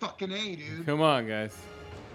Fucking 0.00 0.32
a, 0.32 0.56
dude. 0.56 0.86
Come 0.86 1.00
on, 1.00 1.26
guys. 1.26 1.56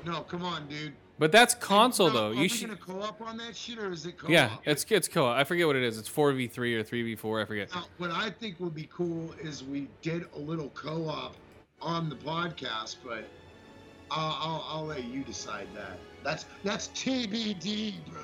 No, 0.06 0.22
come 0.22 0.44
on, 0.44 0.68
dude. 0.68 0.94
But 1.20 1.32
that's 1.32 1.54
console 1.54 2.10
though. 2.10 2.30
Are 2.30 2.34
You 2.34 2.50
should. 2.50 2.68
gonna 2.68 2.80
co-op 2.80 3.22
on 3.22 3.38
that 3.38 3.56
shit, 3.56 3.78
or 3.78 3.92
is 3.92 4.06
it 4.06 4.18
co-op? 4.18 4.32
Yeah, 4.32 4.56
it's 4.66 4.86
it's 4.90 5.08
co-op. 5.08 5.38
I 5.38 5.44
forget 5.44 5.68
what 5.68 5.76
it 5.76 5.84
is. 5.84 6.00
It's 6.00 6.10
4v3 6.10 6.58
or 6.58 6.84
3v4. 6.84 7.42
I 7.42 7.46
forget. 7.46 7.74
Now, 7.74 7.86
what 7.98 8.12
I 8.12 8.30
think 8.30 8.60
would 8.60 8.74
be 8.74 8.90
cool 8.92 9.34
is 9.42 9.64
we 9.64 9.88
did 10.02 10.26
a 10.36 10.40
little 10.40 10.70
co-op 10.70 11.36
on 11.82 12.10
the 12.10 12.16
podcast, 12.16 12.98
but 13.06 13.26
I'll, 14.10 14.38
I'll, 14.40 14.66
I'll 14.70 14.86
let 14.86 15.04
you 15.04 15.24
decide 15.24 15.68
that. 15.76 15.98
That's 16.24 16.46
that's 16.64 16.88
TBD, 16.90 17.94
bro. 18.10 18.22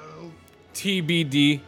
TBD. 0.74 1.62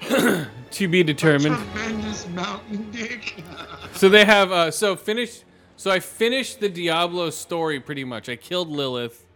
to 0.70 0.88
be 0.88 1.02
determined. 1.02 1.56
Tremendous 1.56 2.28
mountain 2.28 2.90
dick. 2.90 3.42
So 3.92 4.08
they 4.08 4.24
have 4.24 4.50
uh 4.52 4.70
so 4.70 4.96
finished 4.96 5.44
so 5.76 5.90
I 5.90 5.98
finished 6.00 6.60
the 6.60 6.68
Diablo 6.68 7.28
story 7.30 7.80
pretty 7.80 8.04
much. 8.04 8.28
I 8.28 8.36
killed 8.36 8.70
Lilith 8.70 9.26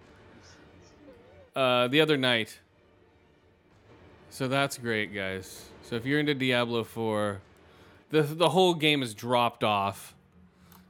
uh 1.54 1.88
the 1.88 2.00
other 2.00 2.16
night. 2.16 2.60
So 4.30 4.48
that's 4.48 4.78
great, 4.78 5.12
guys. 5.12 5.66
So 5.82 5.96
if 5.96 6.06
you're 6.06 6.18
into 6.18 6.34
Diablo 6.34 6.84
4, 6.84 7.40
the 8.10 8.22
the 8.22 8.50
whole 8.50 8.74
game 8.74 9.02
is 9.02 9.12
dropped 9.12 9.64
off. 9.64 10.14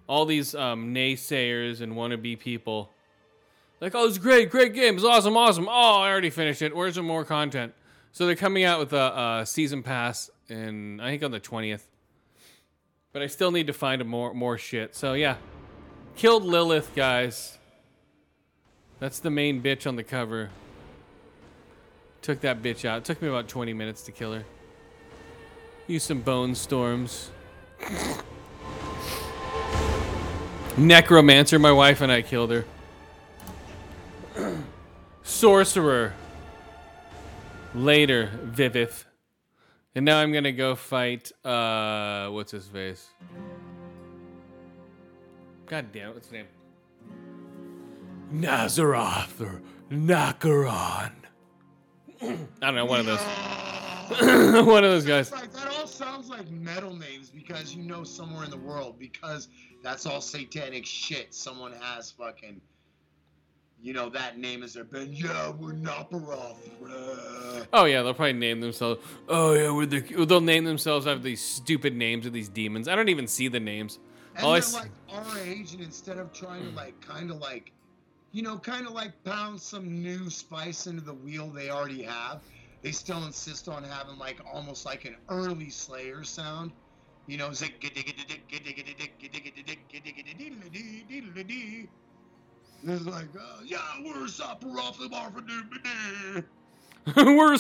All 0.07 0.25
these 0.27 0.55
um 0.55 0.95
naysayers 0.95 1.81
and 1.81 1.95
wannabe 1.95 2.39
people 2.39 2.91
like, 3.81 3.95
"Oh, 3.95 4.07
it's 4.07 4.19
great, 4.19 4.51
great 4.51 4.75
game. 4.75 4.95
It's 4.95 5.05
awesome, 5.05 5.37
awesome. 5.37 5.69
Oh, 5.69 6.01
I 6.01 6.11
already 6.11 6.31
finished 6.31 6.63
it. 6.63 6.77
Where's 6.77 6.95
some 6.95 7.07
more 7.07 7.25
content?" 7.25 7.73
So 8.15 8.27
they're 8.27 8.37
coming 8.37 8.63
out 8.63 8.79
with 8.79 8.93
a, 8.93 9.41
a 9.41 9.45
season 9.45 9.83
pass 9.83 10.31
and 10.49 11.03
I 11.03 11.11
think 11.11 11.25
on 11.25 11.33
the 11.33 11.41
20th. 11.41 11.83
But 13.13 13.23
I 13.23 13.27
still 13.27 13.51
need 13.51 13.67
to 13.67 13.73
find 13.73 14.01
a 14.01 14.05
more 14.05 14.33
more 14.33 14.57
shit. 14.57 14.95
So 14.95 15.15
yeah. 15.15 15.35
Killed 16.15 16.45
Lilith, 16.45 16.95
guys. 16.95 17.59
That's 19.01 19.19
the 19.19 19.31
main 19.31 19.61
bitch 19.61 19.85
on 19.85 19.97
the 19.97 20.05
cover. 20.05 20.51
Took 22.23 22.41
that 22.43 22.63
bitch 22.63 22.85
out. 22.85 22.99
It 22.99 23.05
took 23.05 23.21
me 23.21 23.27
about 23.27 23.49
20 23.49 23.73
minutes 23.73 24.03
to 24.03 24.13
kill 24.13 24.33
her. 24.33 24.45
Use 25.89 26.05
some 26.05 26.21
bone 26.21 26.55
storms. 26.55 27.33
Necromancer, 30.77 31.59
my 31.59 31.73
wife 31.73 32.01
and 32.01 32.13
I 32.13 32.23
killed 32.23 32.53
her. 32.53 32.65
Sorcerer. 35.25 36.15
Later, 37.75 38.31
Vivith. 38.45 39.05
And 39.97 40.05
now 40.05 40.19
I'm 40.19 40.33
gonna 40.33 40.53
go 40.53 40.75
fight 40.75 41.33
uh 41.45 42.29
what's 42.31 42.53
his 42.53 42.67
face? 42.67 43.09
God 45.67 45.93
damn 45.93 46.15
what's 46.15 46.27
his 46.27 46.33
name? 46.33 46.47
Nazaroth 48.33 49.41
or 49.41 49.63
Nakaron. 49.91 51.13
I 52.23 52.37
don't 52.61 52.75
know, 52.75 52.85
one 52.85 53.01
of 53.01 53.07
those. 53.07 53.21
one 54.67 54.85
of 54.85 54.91
those 54.91 55.05
guys. 55.05 55.31
That 55.31 55.69
all 55.79 55.87
sounds 55.87 56.29
like 56.29 56.51
metal 56.51 56.95
names 56.95 57.31
because 57.31 57.75
you 57.75 57.83
know 57.83 58.05
somewhere 58.05 58.45
in 58.45 58.51
the 58.51 58.57
world 58.57 58.99
because 58.99 59.49
that's 59.83 60.07
all 60.07 60.21
satanic 60.21 60.85
shit. 60.85 61.35
Someone 61.35 61.73
has 61.73 62.11
fucking, 62.11 62.61
you 63.85 63.93
know, 63.93 64.09
that 64.09 64.39
name 64.39 64.63
is 64.63 64.73
their 64.73 64.85
band. 64.85 65.13
Yeah, 65.13 65.51
we're 65.51 65.75
Naparoth. 65.75 66.57
Oh 67.71 67.85
yeah, 67.85 68.03
they'll 68.03 68.15
probably 68.15 68.33
name 68.33 68.61
themselves. 68.63 69.05
Oh 69.29 69.53
yeah, 69.53 69.71
we're 69.71 69.85
the. 69.85 70.25
They'll 70.25 70.41
name 70.41 70.65
themselves 70.65 71.07
after 71.07 71.23
these 71.23 71.43
stupid 71.43 71.95
names 71.95 72.25
of 72.25 72.33
these 72.33 72.49
demons. 72.49 72.89
I 72.89 72.97
don't 72.97 73.11
even 73.11 73.27
see 73.27 73.49
the 73.49 73.61
names. 73.61 73.99
And 74.37 74.47
All 74.47 74.53
they're 74.53 74.63
s- 74.63 74.73
like 74.73 74.91
our 75.11 75.39
age, 75.39 75.75
and 75.75 75.83
instead 75.83 76.17
of 76.17 76.33
trying 76.33 76.63
to 76.63 76.71
hmm. 76.71 76.77
like, 76.77 76.99
kind 77.03 77.31
of 77.31 77.37
like, 77.41 77.73
you 78.33 78.41
know, 78.41 78.57
kind 78.57 78.87
of 78.87 78.93
like 78.93 79.23
pound 79.23 79.61
some 79.61 80.03
new 80.03 80.31
spice 80.31 80.87
into 80.87 81.03
the 81.03 81.13
wheel 81.13 81.51
they 81.51 81.69
already 81.69 82.03
have, 82.05 82.41
they 82.81 82.91
still 82.91 83.23
insist 83.27 83.69
on 83.69 83.85
having 83.85 84.17
like 84.17 84.41
almost 84.51 84.87
like 84.87 85.05
an 85.05 85.17
early 85.29 85.69
Slayer 85.69 86.25
sound. 86.25 86.73
You 87.27 87.37
know, 87.37 87.49
it's 87.49 87.61
like 87.61 87.75
it's 92.87 93.05
like, 93.07 93.27
uh, 93.37 93.41
yeah, 93.65 93.79
we're 94.05 94.27
Marfa 95.11 95.41
we're. 97.17 97.57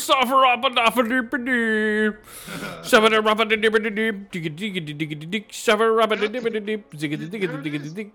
Suffer-up-a-doop-a-doop. 5.57 6.85
Zigga-digga-digga-dig. 6.95 8.11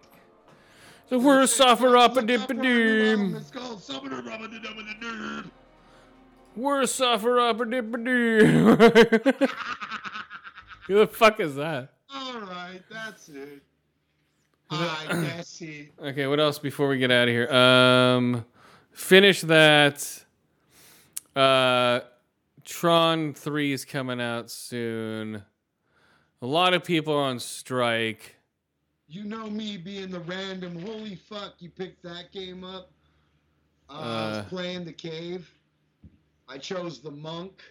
So 1.10 1.18
we're 1.20 1.46
suffer-up-a-doop-a-doop. 1.48 3.36
It's 3.36 3.50
called 3.52 3.82
Rubba-da-dubba-da-dub. 4.22 5.46
We're 6.56 6.86
suffer-up-a-doop-a-doop. 6.86 9.50
Who 10.88 10.96
the 10.96 11.08
fuck 11.08 11.40
is 11.40 11.56
that? 11.56 11.94
All 12.14 12.40
right, 12.40 12.82
that's 12.90 13.30
it. 13.30 13.62
I 14.72 15.06
guess 15.10 15.62
it. 15.62 15.92
Okay, 16.02 16.28
what 16.28 16.40
else 16.40 16.60
before 16.60 16.88
we 16.90 16.98
get 16.98 17.12
out 17.12 17.28
of 17.28 17.34
here? 17.34 17.52
Um, 17.52 18.46
finish 18.92 19.42
that. 19.42 20.24
Uh, 21.36 22.02
Tron 22.66 23.34
3 23.34 23.72
is 23.74 23.86
coming 23.86 24.22
out 24.22 24.52
soon. 24.52 25.44
A 26.42 26.46
lot 26.46 26.74
of 26.74 26.84
people 26.84 27.14
are 27.14 27.24
on 27.24 27.40
strike. 27.40 28.36
You 29.08 29.24
know 29.24 29.50
me 29.50 29.78
being 29.78 30.12
the 30.12 30.20
random. 30.20 30.80
Holy 30.86 31.16
fuck! 31.16 31.56
You 31.60 31.70
picked 31.70 32.04
that 32.04 32.32
game 32.32 32.64
up. 32.64 32.92
Uh, 33.90 33.94
I 33.94 33.98
Uh. 33.98 34.38
was 34.38 34.46
playing 34.50 34.86
the 34.86 34.94
cave. 34.94 35.52
I 36.48 36.60
chose 36.60 37.00
the 37.02 37.10
monk. 37.12 37.64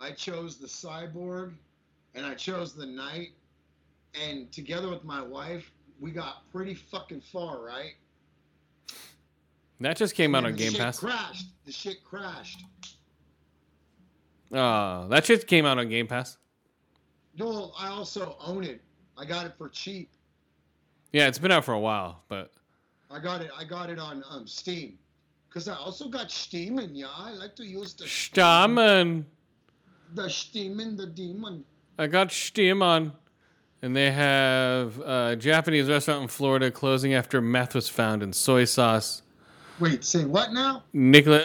I 0.00 0.12
chose 0.12 0.58
the 0.58 0.68
cyborg, 0.68 1.54
and 2.14 2.24
I 2.24 2.34
chose 2.34 2.72
the 2.72 2.86
knight. 2.86 3.32
And 4.14 4.50
together 4.52 4.88
with 4.88 5.02
my 5.04 5.20
wife, 5.20 5.72
we 6.00 6.10
got 6.10 6.50
pretty 6.52 6.74
fucking 6.74 7.20
far, 7.20 7.60
right? 7.60 7.94
That 9.80 9.96
just 9.96 10.14
came 10.14 10.34
out 10.34 10.44
on 10.44 10.52
the 10.52 10.58
Game 10.58 10.72
shit 10.72 10.80
Pass. 10.80 10.98
Crashed. 10.98 11.46
The 11.64 11.72
shit 11.72 12.02
crashed. 12.04 12.64
Oh, 14.52 15.06
that 15.08 15.24
shit 15.26 15.46
came 15.46 15.66
out 15.66 15.78
on 15.78 15.88
Game 15.88 16.06
Pass. 16.06 16.36
No, 17.36 17.72
I 17.78 17.88
also 17.88 18.36
own 18.44 18.64
it. 18.64 18.80
I 19.16 19.24
got 19.24 19.46
it 19.46 19.52
for 19.56 19.68
cheap. 19.68 20.10
Yeah, 21.12 21.28
it's 21.28 21.38
been 21.38 21.52
out 21.52 21.64
for 21.64 21.74
a 21.74 21.80
while, 21.80 22.22
but 22.28 22.52
I 23.10 23.20
got 23.20 23.40
it. 23.40 23.50
I 23.56 23.64
got 23.64 23.90
it 23.90 23.98
on 23.98 24.24
um, 24.28 24.46
Steam. 24.46 24.98
Cause 25.50 25.66
I 25.66 25.74
also 25.74 26.08
got 26.08 26.30
Steam, 26.30 26.78
and 26.78 26.94
yeah, 26.96 27.06
I 27.10 27.32
like 27.32 27.56
to 27.56 27.64
use 27.64 27.94
the 27.94 28.04
Stammen. 28.04 29.24
the 30.14 30.28
Steam 30.28 30.78
and 30.78 30.98
the 30.98 31.06
demon. 31.06 31.64
I 31.98 32.06
got 32.06 32.30
Steam 32.30 32.82
on. 32.82 33.12
And 33.80 33.94
they 33.94 34.10
have 34.10 34.98
a 35.00 35.36
Japanese 35.36 35.88
restaurant 35.88 36.22
in 36.22 36.28
Florida 36.28 36.70
closing 36.70 37.14
after 37.14 37.40
meth 37.40 37.74
was 37.74 37.88
found 37.88 38.22
in 38.22 38.32
soy 38.32 38.64
sauce. 38.64 39.22
Wait, 39.78 40.04
say 40.04 40.24
what 40.24 40.52
now? 40.52 40.82
Nicola, 40.92 41.44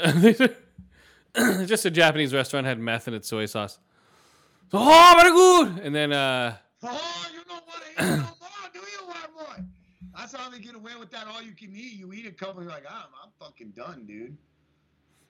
just 1.66 1.86
a 1.86 1.92
Japanese 1.92 2.34
restaurant 2.34 2.66
had 2.66 2.80
meth 2.80 3.08
in 3.08 3.14
its 3.14 3.28
soy 3.28 3.46
sauce. 3.46 3.78
So, 4.72 4.80
oh, 4.82 5.14
very 5.16 5.32
good. 5.32 5.86
And 5.86 5.94
then, 5.96 6.12
uh, 6.12 6.56
Oh, 6.86 7.28
you 7.32 7.40
don't 7.48 7.64
want 7.68 7.82
to 7.84 8.04
eat 8.04 8.10
no 8.10 8.16
more, 8.18 8.70
do 8.74 8.80
you, 8.80 9.08
white 9.08 9.34
boy? 9.38 9.64
That's 10.18 10.36
how 10.36 10.50
they 10.50 10.60
get 10.60 10.76
away 10.76 10.92
with 11.00 11.12
that. 11.12 11.28
All 11.28 11.42
you 11.42 11.54
can 11.54 11.72
eat. 11.76 11.94
You 11.94 12.12
eat 12.14 12.26
a 12.26 12.32
couple, 12.32 12.62
you're 12.64 12.72
like, 12.72 12.86
I'm, 12.90 13.06
I'm 13.24 13.30
fucking 13.40 13.74
done, 13.78 14.06
dude. 14.06 14.36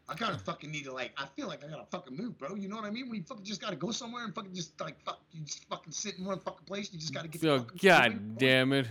I 0.09 0.15
kind 0.15 0.33
of 0.35 0.41
fucking 0.41 0.69
need 0.69 0.83
to 0.85 0.93
like. 0.93 1.11
I 1.17 1.25
feel 1.35 1.47
like 1.47 1.63
I 1.63 1.67
gotta 1.67 1.85
fucking 1.89 2.15
move, 2.15 2.37
bro. 2.37 2.55
You 2.55 2.67
know 2.67 2.75
what 2.75 2.85
I 2.85 2.89
mean? 2.89 3.07
When 3.09 3.17
you 3.19 3.23
fucking 3.23 3.45
just 3.45 3.61
gotta 3.61 3.75
go 3.77 3.91
somewhere 3.91 4.25
and 4.25 4.35
fucking 4.35 4.53
just 4.53 4.79
like 4.81 5.01
fuck, 5.03 5.21
you 5.31 5.45
just 5.45 5.65
fucking 5.69 5.93
sit 5.93 6.17
in 6.17 6.25
one 6.25 6.39
fucking 6.39 6.65
place. 6.65 6.91
You 6.91 6.99
just 6.99 7.13
gotta 7.13 7.29
get. 7.29 7.43
oh, 7.45 7.65
god 7.81 8.37
damn 8.37 8.73
it. 8.73 8.87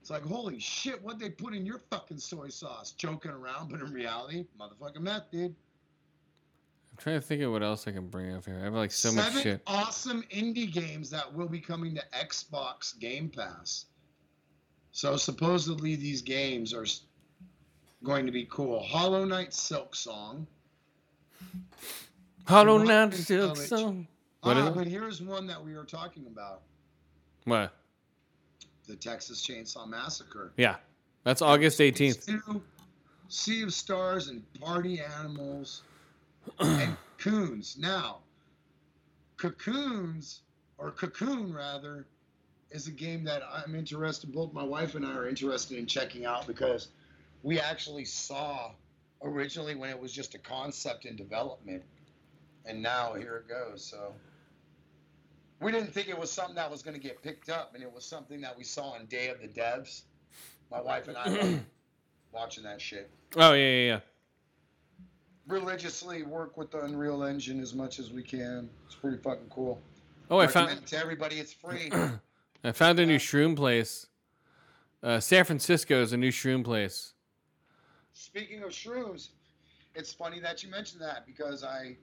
It's 0.00 0.10
like 0.10 0.22
holy 0.22 0.58
shit, 0.58 1.02
what 1.02 1.18
they 1.18 1.30
put 1.30 1.54
in 1.54 1.64
your 1.64 1.78
fucking 1.90 2.18
soy 2.18 2.48
sauce? 2.48 2.92
Joking 2.92 3.30
around, 3.30 3.70
but 3.70 3.80
in 3.80 3.92
reality, 3.92 4.44
motherfucking 4.60 5.00
meth, 5.00 5.30
dude. 5.30 5.54
I'm 6.90 6.98
trying 6.98 7.20
to 7.20 7.26
think 7.26 7.42
of 7.42 7.50
what 7.50 7.62
else 7.62 7.88
I 7.88 7.92
can 7.92 8.08
bring 8.08 8.32
up 8.34 8.44
here. 8.44 8.58
I 8.60 8.64
have 8.64 8.74
like 8.74 8.92
so 8.92 9.10
Seven 9.10 9.34
much 9.34 9.42
shit. 9.42 9.62
awesome 9.66 10.22
indie 10.30 10.70
games 10.70 11.10
that 11.10 11.32
will 11.32 11.48
be 11.48 11.58
coming 11.60 11.94
to 11.94 12.02
Xbox 12.12 12.98
Game 12.98 13.28
Pass. 13.28 13.86
So 14.92 15.16
supposedly 15.16 15.96
these 15.96 16.22
games 16.22 16.72
are 16.74 16.84
going 18.04 18.26
to 18.26 18.32
be 18.32 18.46
cool. 18.50 18.80
Hollow 18.80 19.24
Knight 19.24 19.50
Silksong. 19.50 20.46
Hollow 22.46 22.78
Knight 22.78 23.14
Silk 23.14 23.56
Song. 23.56 24.06
What 24.42 24.56
is 24.58 24.64
ah, 24.64 24.70
but 24.70 24.86
here's 24.86 25.22
one 25.22 25.46
that 25.46 25.64
we 25.64 25.74
were 25.74 25.84
talking 25.84 26.26
about: 26.26 26.60
What? 27.44 27.72
the 28.86 28.96
Texas 28.96 29.46
Chainsaw 29.46 29.88
Massacre. 29.88 30.52
Yeah. 30.56 30.76
That's 31.24 31.42
August 31.42 31.80
18th. 31.80 32.26
Two 32.26 32.62
Sea 33.28 33.62
of 33.62 33.72
Stars 33.72 34.28
and 34.28 34.42
Party 34.60 35.00
Animals 35.00 35.82
and 36.58 36.96
Coons. 37.18 37.76
Now, 37.78 38.18
Cocoons, 39.38 40.42
or 40.78 40.90
Cocoon 40.90 41.52
rather, 41.52 42.06
is 42.70 42.86
a 42.86 42.90
game 42.90 43.24
that 43.24 43.42
I'm 43.50 43.74
interested, 43.74 44.32
both 44.32 44.52
my 44.52 44.62
wife 44.62 44.94
and 44.94 45.06
I 45.06 45.14
are 45.14 45.28
interested 45.28 45.78
in 45.78 45.86
checking 45.86 46.26
out 46.26 46.46
because 46.46 46.88
we 47.44 47.60
actually 47.60 48.06
saw 48.06 48.72
originally 49.22 49.76
when 49.76 49.90
it 49.90 50.00
was 50.00 50.12
just 50.12 50.34
a 50.34 50.38
concept 50.38 51.04
in 51.04 51.14
development. 51.14 51.82
And 52.64 52.82
now 52.82 53.12
here 53.14 53.36
it 53.36 53.48
goes. 53.48 53.84
So 53.84 54.14
we 55.60 55.70
didn't 55.70 55.92
think 55.92 56.08
it 56.08 56.18
was 56.18 56.32
something 56.32 56.56
that 56.56 56.70
was 56.70 56.82
going 56.82 56.94
to 56.94 57.00
get 57.00 57.22
picked 57.22 57.50
up, 57.50 57.74
and 57.74 57.82
it 57.82 57.92
was 57.92 58.04
something 58.04 58.40
that 58.40 58.56
we 58.56 58.64
saw 58.64 58.94
on 58.94 59.04
Day 59.06 59.28
of 59.28 59.40
the 59.40 59.48
Devs. 59.48 60.02
My 60.70 60.80
wife 60.80 61.06
and 61.08 61.16
I 61.16 61.60
watching 62.32 62.64
that 62.64 62.80
shit. 62.80 63.10
Oh 63.36 63.52
yeah, 63.52 63.64
yeah, 63.64 63.86
yeah. 63.86 64.00
Religiously 65.46 66.22
work 66.22 66.56
with 66.56 66.70
the 66.70 66.80
Unreal 66.80 67.24
Engine 67.24 67.60
as 67.60 67.74
much 67.74 67.98
as 67.98 68.10
we 68.10 68.22
can. 68.22 68.70
It's 68.86 68.94
pretty 68.94 69.18
fucking 69.18 69.50
cool. 69.50 69.82
Oh, 70.30 70.38
I 70.38 70.46
Recommend 70.46 70.78
found 70.78 70.86
to 70.86 70.98
everybody. 70.98 71.36
It's 71.36 71.52
free. 71.52 71.90
I 72.64 72.72
found 72.72 72.98
a 72.98 73.04
new 73.04 73.18
shroom 73.18 73.54
place. 73.54 74.06
Uh, 75.02 75.20
San 75.20 75.44
Francisco 75.44 76.00
is 76.00 76.14
a 76.14 76.16
new 76.16 76.32
shroom 76.32 76.64
place. 76.64 77.13
Speaking 78.14 78.62
of 78.62 78.70
shrooms, 78.70 79.28
it's 79.94 80.12
funny 80.12 80.40
that 80.40 80.62
you 80.62 80.70
mentioned 80.70 81.02
that 81.02 81.26
because 81.26 81.62
I 81.62 81.96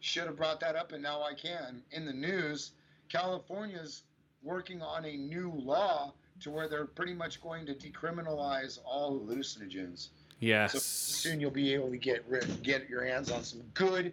should 0.00 0.24
have 0.24 0.36
brought 0.36 0.58
that 0.60 0.74
up 0.74 0.92
and 0.92 1.02
now 1.02 1.22
I 1.22 1.34
can. 1.34 1.82
In 1.92 2.06
the 2.06 2.12
news, 2.12 2.72
California's 3.10 4.02
working 4.42 4.82
on 4.82 5.04
a 5.04 5.16
new 5.16 5.52
law 5.54 6.14
to 6.40 6.50
where 6.50 6.68
they're 6.68 6.86
pretty 6.86 7.14
much 7.14 7.42
going 7.42 7.66
to 7.66 7.74
decriminalize 7.74 8.78
all 8.84 9.20
hallucinogens. 9.20 10.08
Yes. 10.40 10.72
So 10.72 10.78
soon 10.78 11.40
you'll 11.40 11.50
be 11.50 11.72
able 11.74 11.90
to 11.90 11.96
get 11.96 12.24
rid, 12.26 12.62
get 12.62 12.88
your 12.88 13.04
hands 13.04 13.30
on 13.30 13.44
some 13.44 13.62
good, 13.74 14.12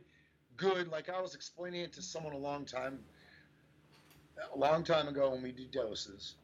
good. 0.58 0.90
Like 0.90 1.10
I 1.10 1.20
was 1.22 1.34
explaining 1.34 1.82
it 1.82 1.94
to 1.94 2.02
someone 2.02 2.34
a 2.34 2.38
long 2.38 2.66
time, 2.66 3.00
a 4.54 4.58
long 4.58 4.84
time 4.84 5.08
ago 5.08 5.32
when 5.32 5.42
we 5.42 5.52
did 5.52 5.72
doses. 5.72 6.36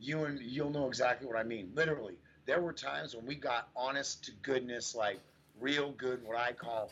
You 0.00 0.24
and 0.24 0.40
you'll 0.40 0.70
know 0.70 0.88
exactly 0.88 1.26
what 1.26 1.36
I 1.36 1.42
mean. 1.42 1.70
Literally, 1.74 2.14
there 2.48 2.62
were 2.62 2.72
times 2.72 3.14
when 3.14 3.26
we 3.26 3.34
got 3.34 3.68
honest 3.76 4.24
to 4.24 4.32
goodness, 4.42 4.94
like 4.94 5.20
real 5.60 5.92
good, 5.92 6.24
what 6.24 6.38
I 6.38 6.52
call 6.52 6.90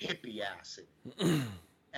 hippie 0.00 0.40
acid. 0.40 0.86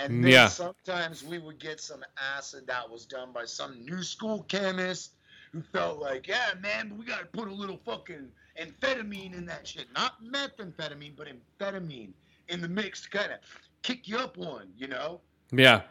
And 0.01 0.23
then 0.23 0.31
Yeah. 0.31 0.47
sometimes 0.47 1.23
we 1.25 1.39
would 1.39 1.59
get 1.59 1.81
some 1.81 2.05
acid 2.17 2.67
that 2.67 2.89
was 2.89 3.05
done 3.05 3.33
by 3.33 3.43
some 3.43 3.83
new 3.83 4.01
school 4.01 4.43
chemist 4.43 5.11
who 5.51 5.61
felt 5.61 5.99
like, 5.99 6.25
yeah, 6.25 6.51
man, 6.61 6.97
we 6.97 7.03
got 7.03 7.19
to 7.19 7.25
put 7.25 7.49
a 7.49 7.53
little 7.53 7.77
fucking 7.83 8.31
amphetamine 8.57 9.33
in 9.33 9.45
that 9.47 9.67
shit. 9.67 9.87
Not 9.93 10.23
methamphetamine, 10.23 11.17
but 11.17 11.27
amphetamine 11.27 12.11
in 12.47 12.61
the 12.61 12.69
mix 12.69 13.01
to 13.01 13.09
kind 13.09 13.33
of 13.33 13.39
kick 13.81 14.07
you 14.07 14.17
up 14.17 14.37
one, 14.37 14.69
you 14.77 14.87
know? 14.87 15.19
yeah. 15.51 15.81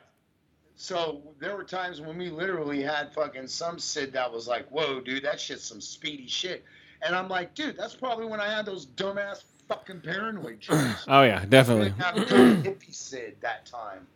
So 0.77 1.35
there 1.39 1.55
were 1.55 1.65
times 1.65 2.01
when 2.01 2.17
we 2.17 2.31
literally 2.31 2.83
had 2.83 3.13
fucking 3.13 3.49
some 3.49 3.79
Sid 3.79 4.13
that 4.15 4.33
was 4.33 4.49
like, 4.49 4.67
whoa, 4.69 5.01
dude, 5.01 5.25
that 5.25 5.39
shit's 5.39 5.65
some 5.65 5.83
speedy 5.83 6.29
shit. 6.29 6.65
And 7.03 7.15
I'm 7.15 7.29
like, 7.29 7.55
dude, 7.55 7.77
that's 7.77 7.95
probably 7.95 8.27
when 8.27 8.41
I 8.41 8.53
had 8.53 8.67
those 8.67 8.87
dumbass 8.87 9.45
fucking 9.69 10.01
paranoid 10.01 10.61
trips. 10.63 11.05
Oh 11.09 11.23
yeah, 11.23 11.45
definitely. 11.49 11.91
didn't 11.91 12.01
have 12.03 12.17
a 12.17 12.25
good 12.25 12.65
hippie 12.65 12.95
Sid 12.95 13.37
that 13.41 13.67
time. 13.67 14.07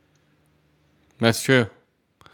That's 1.18 1.42
true. 1.42 1.66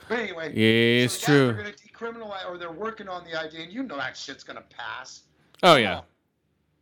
But 0.09 0.21
anyway, 0.21 0.53
Yeah, 0.55 1.05
it's 1.05 1.19
so 1.19 1.33
yeah, 1.33 1.39
They're 1.53 1.55
gonna 1.55 1.73
decriminalize, 2.17 2.49
or 2.49 2.57
they're 2.57 2.73
working 2.73 3.09
on 3.09 3.25
the 3.25 3.39
idea, 3.39 3.63
and 3.65 3.73
you 3.73 3.83
know 3.83 3.97
that 3.97 4.17
shit's 4.17 4.43
gonna 4.45 4.65
pass. 4.71 5.23
Oh 5.63 5.77
yeah. 5.77 6.01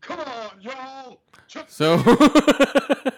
Come 0.01 0.21
on, 0.21 0.51
y'all. 0.61 1.19
Chuck, 1.49 1.67
So 1.69 1.97
you 1.97 2.05
got 2.05 3.11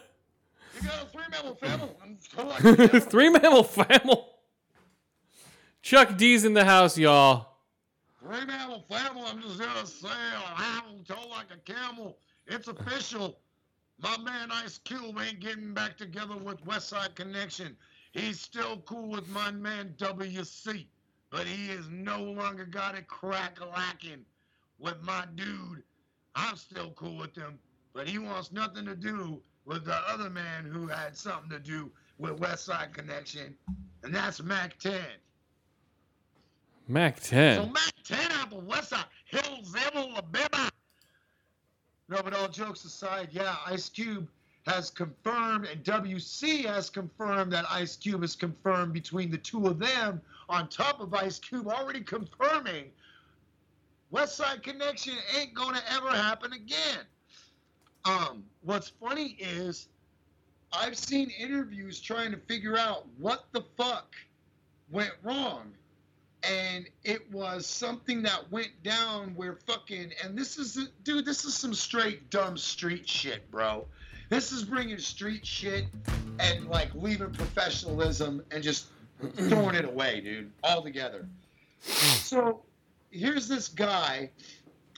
a 0.80 1.06
three 1.12 1.24
member 1.30 1.54
family. 1.60 3.00
Three 3.00 3.28
mammal 3.30 3.64
family. 3.64 4.24
Chuck 5.82 6.16
D's 6.16 6.44
in 6.44 6.54
the 6.54 6.64
house, 6.64 6.96
y'all. 6.96 7.57
Mammal 8.28 8.84
family. 8.90 9.22
I'm 9.26 9.40
just 9.40 9.58
gonna 9.58 9.86
say, 9.86 10.08
a 10.08 10.56
camel 10.60 11.04
toe 11.06 11.28
like 11.30 11.46
a 11.50 11.58
camel. 11.70 12.18
It's 12.46 12.68
official. 12.68 13.38
My 14.00 14.18
man 14.18 14.50
Ice 14.52 14.78
Cube 14.78 15.18
ain't 15.18 15.40
getting 15.40 15.72
back 15.72 15.96
together 15.96 16.36
with 16.36 16.62
Westside 16.64 17.14
Connection. 17.14 17.74
He's 18.12 18.40
still 18.40 18.82
cool 18.86 19.08
with 19.08 19.28
my 19.28 19.50
man 19.50 19.94
WC, 19.96 20.86
but 21.30 21.46
he 21.46 21.70
is 21.70 21.88
no 21.88 22.22
longer 22.22 22.66
got 22.66 22.96
it 22.96 23.08
crack 23.08 23.58
lacking 23.60 24.24
with 24.78 25.00
my 25.02 25.24
dude. 25.34 25.82
I'm 26.34 26.56
still 26.56 26.90
cool 26.92 27.16
with 27.16 27.34
him, 27.34 27.58
but 27.94 28.06
he 28.06 28.18
wants 28.18 28.52
nothing 28.52 28.84
to 28.84 28.94
do 28.94 29.40
with 29.64 29.86
the 29.86 29.96
other 30.06 30.30
man 30.30 30.64
who 30.64 30.86
had 30.86 31.16
something 31.16 31.50
to 31.50 31.58
do 31.58 31.90
with 32.18 32.38
Westside 32.38 32.92
Connection, 32.92 33.56
and 34.02 34.14
that's 34.14 34.42
Mack 34.42 34.78
10. 34.78 34.94
Mack 36.88 37.20
10. 37.20 37.56
So 37.56 37.64
10. 37.64 37.72
Mack 37.72 37.92
10 38.04 38.32
out 38.32 38.52
of 38.52 38.64
West 38.64 38.90
Side, 38.90 39.04
Hillsville, 39.30 40.12
Alabama. 40.12 40.70
No, 42.08 42.22
but 42.22 42.34
all 42.34 42.48
jokes 42.48 42.84
aside, 42.84 43.28
yeah, 43.30 43.56
Ice 43.66 43.90
Cube 43.90 44.26
has 44.66 44.90
confirmed, 44.90 45.66
and 45.66 45.84
WC 45.84 46.64
has 46.64 46.88
confirmed 46.88 47.52
that 47.52 47.66
Ice 47.70 47.96
Cube 47.96 48.24
is 48.24 48.34
confirmed 48.34 48.94
between 48.94 49.30
the 49.30 49.38
two 49.38 49.66
of 49.66 49.78
them, 49.78 50.20
on 50.48 50.68
top 50.68 51.00
of 51.00 51.12
Ice 51.12 51.38
Cube 51.38 51.68
already 51.68 52.00
confirming 52.00 52.86
Westside 54.12 54.62
Connection 54.62 55.14
ain't 55.38 55.52
gonna 55.52 55.82
ever 55.90 56.10
happen 56.10 56.54
again. 56.54 57.00
Um, 58.06 58.44
what's 58.62 58.88
funny 58.88 59.36
is 59.38 59.88
I've 60.72 60.96
seen 60.96 61.30
interviews 61.38 62.00
trying 62.00 62.30
to 62.30 62.38
figure 62.38 62.78
out 62.78 63.06
what 63.18 63.44
the 63.52 63.62
fuck 63.76 64.14
went 64.90 65.12
wrong 65.22 65.72
and 66.42 66.88
it 67.04 67.30
was 67.32 67.66
something 67.66 68.22
that 68.22 68.50
went 68.50 68.70
down 68.82 69.34
where 69.34 69.54
fucking 69.66 70.12
and 70.22 70.38
this 70.38 70.58
is 70.58 70.90
dude 71.02 71.24
this 71.24 71.44
is 71.44 71.54
some 71.54 71.74
straight 71.74 72.30
dumb 72.30 72.56
street 72.56 73.08
shit 73.08 73.50
bro. 73.50 73.86
This 74.28 74.52
is 74.52 74.62
bringing 74.62 74.98
street 74.98 75.46
shit 75.46 75.86
and 76.38 76.68
like 76.68 76.94
leaving 76.94 77.32
professionalism 77.32 78.42
and 78.50 78.62
just 78.62 78.88
throwing 79.34 79.74
it 79.74 79.84
away 79.84 80.20
dude 80.20 80.50
altogether. 80.62 81.26
So 81.80 82.62
here's 83.10 83.48
this 83.48 83.68
guy 83.68 84.30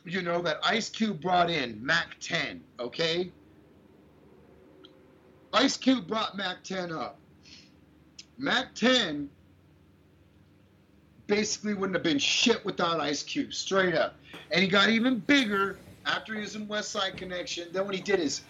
you 0.04 0.22
know 0.22 0.40
that 0.42 0.58
ice 0.64 0.88
cube 0.88 1.20
brought 1.20 1.50
in 1.50 1.84
mack 1.84 2.16
10 2.20 2.62
okay? 2.78 3.30
Ice 5.52 5.76
cube 5.76 6.06
brought 6.06 6.36
mack 6.36 6.62
10 6.62 6.92
up. 6.92 7.18
Mack 8.38 8.74
10 8.74 9.28
basically 11.30 11.74
wouldn't 11.74 11.94
have 11.94 12.02
been 12.02 12.18
shit 12.18 12.62
without 12.64 12.98
Ice 13.00 13.22
Cube, 13.22 13.54
straight 13.54 13.94
up. 13.94 14.16
And 14.50 14.62
he 14.62 14.68
got 14.68 14.90
even 14.90 15.20
bigger 15.20 15.78
after 16.04 16.34
he 16.34 16.40
was 16.40 16.56
in 16.56 16.66
Westside 16.66 17.16
Connection. 17.16 17.68
Then 17.72 17.86
when 17.86 17.94
he 17.94 18.02
did 18.02 18.18
his 18.18 18.42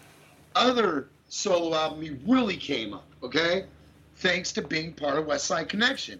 other 0.55 1.07
solo 1.29 1.75
album, 1.77 2.01
he 2.01 2.17
really 2.25 2.57
came 2.57 2.95
up, 2.95 3.05
okay? 3.21 3.65
Thanks 4.17 4.51
to 4.53 4.63
being 4.63 4.93
part 4.93 5.19
of 5.19 5.25
Westside 5.25 5.69
Connection. 5.69 6.19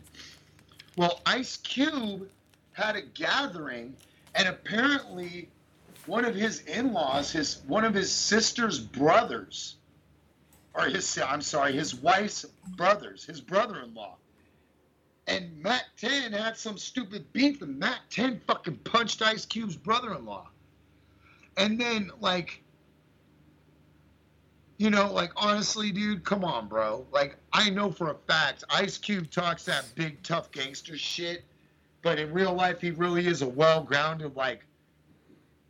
Well, 0.95 1.19
Ice 1.25 1.57
Cube 1.57 2.29
had 2.73 2.95
a 2.95 3.01
gathering, 3.01 3.95
and 4.35 4.47
apparently 4.47 5.49
one 6.05 6.25
of 6.25 6.35
his 6.35 6.61
in-laws, 6.61 7.31
his 7.31 7.61
one 7.67 7.85
of 7.85 7.95
his 7.95 8.11
sister's 8.11 8.79
brothers, 8.79 9.77
or 10.75 10.85
his 10.85 11.17
I'm 11.17 11.41
sorry, 11.41 11.73
his 11.73 11.95
wife's 11.95 12.45
brothers, 12.75 13.25
his 13.25 13.41
brother-in-law, 13.41 14.15
and 15.27 15.61
Mack 15.61 15.85
10 15.97 16.33
had 16.33 16.57
some 16.57 16.77
stupid 16.77 17.31
beef, 17.33 17.61
and 17.61 17.77
Mack 17.77 17.99
10 18.09 18.41
fucking 18.47 18.77
punched 18.83 19.21
Ice 19.21 19.45
Cube's 19.45 19.75
brother 19.75 20.13
in 20.13 20.25
law. 20.25 20.47
And 21.57 21.79
then, 21.79 22.11
like, 22.19 22.63
you 24.77 24.89
know, 24.89 25.11
like, 25.11 25.31
honestly, 25.35 25.91
dude, 25.91 26.23
come 26.23 26.43
on, 26.43 26.67
bro. 26.67 27.05
Like, 27.11 27.37
I 27.53 27.69
know 27.69 27.91
for 27.91 28.09
a 28.09 28.15
fact 28.27 28.63
Ice 28.69 28.97
Cube 28.97 29.29
talks 29.29 29.65
that 29.65 29.85
big, 29.95 30.23
tough 30.23 30.51
gangster 30.51 30.97
shit, 30.97 31.43
but 32.01 32.17
in 32.17 32.33
real 32.33 32.53
life, 32.53 32.81
he 32.81 32.91
really 32.91 33.27
is 33.27 33.43
a 33.43 33.47
well 33.47 33.83
grounded, 33.83 34.35
like, 34.35 34.65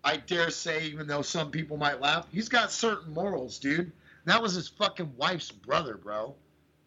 I 0.03 0.17
dare 0.17 0.49
say, 0.49 0.85
even 0.85 1.07
though 1.07 1.21
some 1.21 1.51
people 1.51 1.77
might 1.77 1.99
laugh, 1.99 2.25
he's 2.31 2.49
got 2.49 2.71
certain 2.71 3.13
morals, 3.13 3.59
dude. 3.59 3.91
That 4.25 4.41
was 4.41 4.53
his 4.53 4.67
fucking 4.67 5.11
wife's 5.17 5.51
brother, 5.51 5.97
bro. 5.97 6.33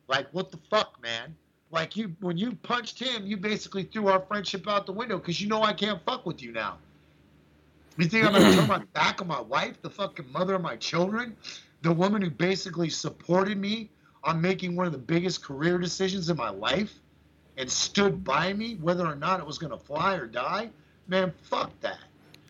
Like, 0.09 0.29
what 0.33 0.51
the 0.51 0.59
fuck, 0.71 1.01
man? 1.03 1.37
Like 1.75 1.97
you, 1.97 2.15
when 2.21 2.39
you 2.39 2.55
punched 2.55 3.01
him, 3.01 3.27
you 3.27 3.37
basically 3.37 3.83
threw 3.83 4.07
our 4.07 4.21
friendship 4.21 4.69
out 4.69 4.87
the 4.87 4.93
window 4.93 5.19
because 5.19 5.41
you 5.41 5.49
know 5.49 5.65
I 5.65 5.73
can't 5.73 6.01
fuck 6.05 6.25
with 6.25 6.41
you 6.41 6.53
now. 6.53 6.79
You 7.99 8.07
think 8.07 8.25
I'm 8.25 8.33
gonna 8.33 8.55
turn 8.55 8.69
my 8.69 8.79
back 8.95 9.21
on 9.21 9.27
my 9.27 9.41
wife, 9.41 9.83
the 9.83 9.91
fucking 9.91 10.31
mother 10.31 10.55
of 10.55 10.63
my 10.63 10.77
children, 10.77 11.37
the 11.83 11.93
woman 11.93 12.23
who 12.23 12.31
basically 12.31 12.91
supported 12.91 13.59
me 13.59 13.91
on 14.23 14.41
making 14.41 14.77
one 14.77 14.87
of 14.87 14.93
the 14.93 14.99
biggest 14.99 15.43
career 15.43 15.77
decisions 15.79 16.31
in 16.31 16.37
my 16.37 16.49
life, 16.49 16.95
and 17.57 17.69
stood 17.69 18.23
by 18.23 18.53
me 18.53 18.77
whether 18.77 19.05
or 19.05 19.17
not 19.17 19.41
it 19.41 19.47
was 19.47 19.59
gonna 19.59 19.77
fly 19.77 20.15
or 20.15 20.29
die? 20.29 20.71
Man, 21.09 21.33
fuck 21.43 21.73
that. 21.81 21.99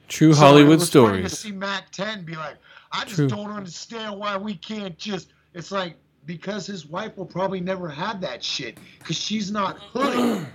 True 0.08 0.34
So 0.34 0.40
Hollywood 0.40 0.86
funny 0.86 1.22
to 1.22 1.30
see 1.30 1.50
Mack 1.50 1.90
10 1.92 2.26
be 2.26 2.36
like, 2.36 2.56
I 2.92 3.04
just 3.04 3.16
True. 3.16 3.28
don't 3.28 3.50
understand 3.50 4.18
why 4.18 4.36
we 4.36 4.54
can't 4.54 4.98
just. 4.98 5.32
It's 5.54 5.70
like 5.72 5.96
because 6.26 6.66
his 6.66 6.86
wife 6.86 7.16
will 7.16 7.26
probably 7.26 7.60
never 7.60 7.88
have 7.88 8.20
that 8.20 8.42
shit 8.42 8.78
because 8.98 9.16
she's 9.16 9.50
not 9.50 9.78
hood. 9.92 10.46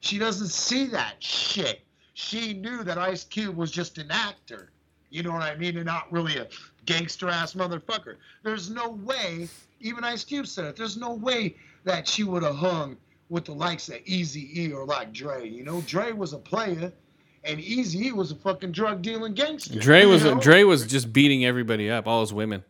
she 0.00 0.18
doesn't 0.18 0.48
see 0.48 0.86
that 0.86 1.14
shit. 1.22 1.80
She 2.14 2.54
knew 2.54 2.82
that 2.84 2.98
Ice 2.98 3.24
Cube 3.24 3.56
was 3.56 3.70
just 3.70 3.98
an 3.98 4.10
actor. 4.10 4.70
You 5.10 5.22
know 5.22 5.32
what 5.32 5.42
I 5.42 5.56
mean? 5.56 5.76
And 5.76 5.86
not 5.86 6.10
really 6.10 6.36
a 6.38 6.48
gangster 6.84 7.28
ass 7.28 7.54
motherfucker. 7.54 8.16
There's 8.42 8.70
no 8.70 8.90
way, 8.90 9.48
even 9.80 10.04
Ice 10.04 10.24
Cube 10.24 10.46
said 10.46 10.64
it, 10.64 10.76
there's 10.76 10.96
no 10.96 11.14
way 11.14 11.56
that 11.84 12.08
she 12.08 12.24
would 12.24 12.42
have 12.42 12.56
hung 12.56 12.96
with 13.28 13.44
the 13.44 13.52
likes 13.52 13.88
of 13.88 13.96
Easy 14.04 14.62
E 14.62 14.72
or 14.72 14.84
like 14.84 15.12
Dre. 15.12 15.48
You 15.48 15.64
know, 15.64 15.80
Dre 15.82 16.12
was 16.12 16.32
a 16.32 16.38
player 16.38 16.92
and 17.44 17.60
Easy 17.60 18.08
E 18.08 18.12
was 18.12 18.32
a 18.32 18.36
fucking 18.36 18.72
drug 18.72 19.02
dealing 19.02 19.34
gangster. 19.34 19.78
Dre 19.78 20.04
was 20.04 20.24
know? 20.24 20.38
Dre 20.38 20.64
was 20.64 20.86
just 20.86 21.12
beating 21.12 21.44
everybody 21.44 21.90
up, 21.90 22.06
all 22.06 22.20
his 22.20 22.32
women. 22.32 22.64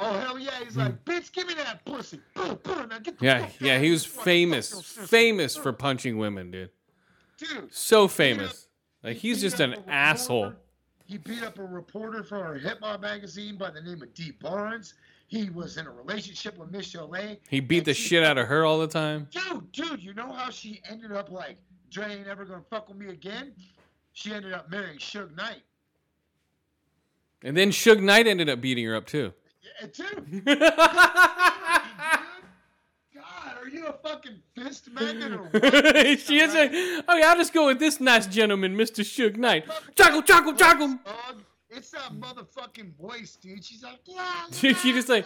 Oh 0.00 0.18
hell 0.18 0.38
yeah! 0.38 0.50
He's 0.64 0.76
like, 0.76 1.04
bitch, 1.04 1.30
give 1.32 1.46
me 1.46 1.54
that 1.54 1.84
pussy. 1.84 2.20
Boom, 2.34 2.58
boom, 2.62 2.88
now 2.88 2.98
get 2.98 3.18
the 3.18 3.24
Yeah, 3.24 3.46
fuck 3.46 3.60
yeah, 3.60 3.74
out 3.76 3.80
he 3.82 3.90
was 3.90 4.04
famous, 4.04 4.80
famous 4.82 5.56
for 5.56 5.72
punching 5.72 6.16
women, 6.18 6.50
dude. 6.50 6.70
Dude, 7.38 7.72
So 7.72 8.08
famous. 8.08 8.66
Like 9.02 9.16
he's 9.16 9.38
beat 9.38 9.42
just 9.42 9.60
an 9.60 9.70
reporter- 9.70 9.90
asshole. 9.90 10.52
He 11.06 11.18
beat 11.18 11.42
up 11.42 11.58
a 11.58 11.64
reporter 11.64 12.22
for 12.22 12.54
Hip 12.54 12.78
Hop 12.82 13.00
magazine 13.00 13.56
by 13.56 13.70
the 13.70 13.80
name 13.80 14.00
of 14.02 14.12
Dee 14.14 14.30
Barnes. 14.32 14.94
He 15.26 15.48
was 15.50 15.76
in 15.76 15.86
a 15.86 15.90
relationship 15.90 16.56
with 16.58 16.70
Michelle 16.70 17.14
A. 17.16 17.38
He 17.48 17.60
beat 17.60 17.84
the 17.84 17.94
she- 17.94 18.08
shit 18.08 18.24
out 18.24 18.38
of 18.38 18.46
her 18.46 18.64
all 18.64 18.78
the 18.78 18.86
time. 18.88 19.28
Dude, 19.30 19.70
dude, 19.72 20.02
you 20.02 20.12
know 20.14 20.30
how 20.32 20.50
she 20.50 20.80
ended 20.88 21.12
up 21.12 21.30
like 21.30 21.56
Dre 21.90 22.16
ain't 22.16 22.26
ever 22.28 22.44
gonna 22.44 22.62
fuck 22.70 22.88
with 22.88 22.96
me 22.98 23.08
again? 23.08 23.52
She 24.12 24.32
ended 24.34 24.52
up 24.52 24.70
marrying 24.70 24.98
Suge 24.98 25.34
Knight. 25.36 25.62
And 27.42 27.56
then 27.56 27.70
Suge 27.70 28.00
Knight 28.02 28.26
ended 28.26 28.48
up 28.48 28.60
beating 28.60 28.84
her 28.86 28.94
up 28.94 29.06
too. 29.06 29.32
Yeah, 29.62 29.86
dude. 29.92 30.44
God, 33.14 33.56
are 33.60 33.68
you 33.68 33.86
a 33.86 33.92
fucking 33.92 34.40
fist 34.54 34.90
magnet 34.92 35.32
or 35.32 35.42
what? 35.44 36.20
she 36.20 36.40
is 36.40 36.54
like, 36.54 36.70
oh 36.72 37.16
yeah, 37.16 37.28
I'll 37.28 37.36
just 37.36 37.52
go 37.52 37.66
with 37.66 37.78
this 37.78 38.00
nice 38.00 38.26
gentleman, 38.26 38.76
Mr. 38.76 39.04
Suge 39.04 39.36
Knight. 39.36 39.64
Chuckle, 39.96 40.22
chuckle, 40.22 40.54
chuckle. 40.54 40.98
It's 41.72 41.90
that 41.92 42.12
motherfucking 42.12 42.96
voice, 42.96 43.36
dude. 43.36 43.64
She's 43.64 43.84
like, 43.84 44.00
yeah. 44.04 44.46
She, 44.50 44.74
she 44.82 44.92
just 44.92 45.08
like, 45.08 45.24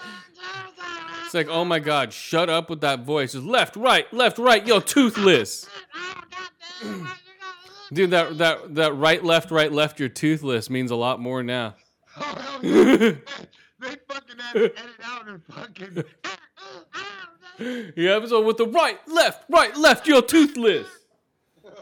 it's 1.24 1.32
like, 1.32 1.48
oh 1.48 1.64
my 1.64 1.78
god, 1.78 2.12
shut 2.12 2.50
up 2.50 2.68
with 2.68 2.82
that 2.82 3.00
voice. 3.00 3.32
Just 3.32 3.46
left, 3.46 3.76
right, 3.76 4.12
left, 4.12 4.38
right. 4.38 4.66
Yo, 4.66 4.80
toothless. 4.80 5.66
Oh, 6.84 7.16
dude, 7.92 8.10
that 8.10 8.36
that 8.36 8.74
that 8.74 8.94
right, 8.94 9.24
left, 9.24 9.50
right, 9.50 9.72
left. 9.72 9.98
You're 9.98 10.10
toothless 10.10 10.68
means 10.68 10.90
a 10.90 10.96
lot 10.96 11.18
more 11.18 11.42
now. 11.42 11.76
Oh, 12.16 13.16
They 13.84 13.96
fucking 14.08 14.38
had 14.38 14.52
to 14.54 14.64
edit 14.64 15.00
out 15.04 15.28
and 15.28 15.42
fucking. 15.44 16.04
Yeah, 17.94 18.24
so 18.26 18.42
with 18.42 18.56
the 18.56 18.66
right, 18.66 18.98
left, 19.06 19.44
right, 19.48 19.76
left, 19.76 20.08
you're 20.08 20.22
toothless. 20.22 20.88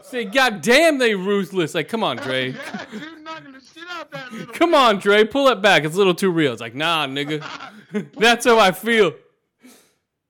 Say, 0.03 0.25
god 0.25 0.61
damn, 0.61 0.99
they 0.99 1.15
ruthless. 1.15 1.73
Like, 1.73 1.87
come 1.87 2.03
on, 2.03 2.17
Dre. 2.17 2.51
Yeah, 2.53 2.85
dude, 2.91 3.23
knocking 3.23 3.53
the 3.53 3.59
shit 3.59 3.83
out 3.89 4.11
that 4.11 4.31
little. 4.31 4.53
Come 4.53 4.75
on, 4.75 4.99
Dre, 4.99 5.23
pull 5.23 5.47
it 5.47 5.63
back. 5.63 5.83
It's 5.83 5.95
a 5.95 5.97
little 5.97 6.13
too 6.13 6.29
real. 6.29 6.51
It's 6.51 6.61
like, 6.61 6.75
nah, 6.75 7.07
nigga. 7.07 7.43
That's 8.17 8.45
how 8.45 8.59
I 8.59 8.71
feel. 8.71 9.13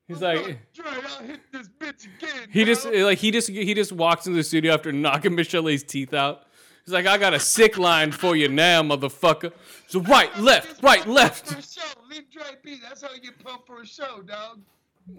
He's 0.07 0.21
like, 0.21 0.59
Dre, 0.73 0.85
I'll 0.85 1.25
hit 1.25 1.41
this 1.51 1.67
bitch 1.77 2.05
again. 2.05 2.47
he 2.49 2.63
just 2.63 2.85
like 2.85 3.17
he 3.17 3.31
just 3.31 3.49
he 3.49 3.73
just 3.73 3.91
walks 3.91 4.27
into 4.27 4.37
the 4.37 4.43
studio 4.43 4.73
after 4.73 4.93
knocking 4.93 5.35
Michelle 5.35 5.67
A's 5.67 5.83
teeth 5.83 6.13
out. 6.13 6.43
He's 6.85 6.93
like, 6.93 7.05
I 7.05 7.17
got 7.17 7.33
a 7.33 7.39
sick 7.39 7.77
line 7.77 8.11
for 8.11 8.35
you 8.35 8.49
now, 8.49 8.83
motherfucker. 8.83 9.53
So 9.87 10.01
right, 10.01 10.35
left, 10.37 10.83
right, 10.83 11.05
left. 11.07 11.51
a 11.51 11.61
show. 11.61 11.81
Leave 12.09 12.29
Dre 12.29 12.43
be. 12.61 12.77
That's 12.81 13.01
how 13.01 13.13
you 13.13 13.21
get 13.21 13.39
pumped 13.43 13.67
for 13.67 13.81
a 13.81 13.85
show, 13.85 14.21
dog. 14.21 14.59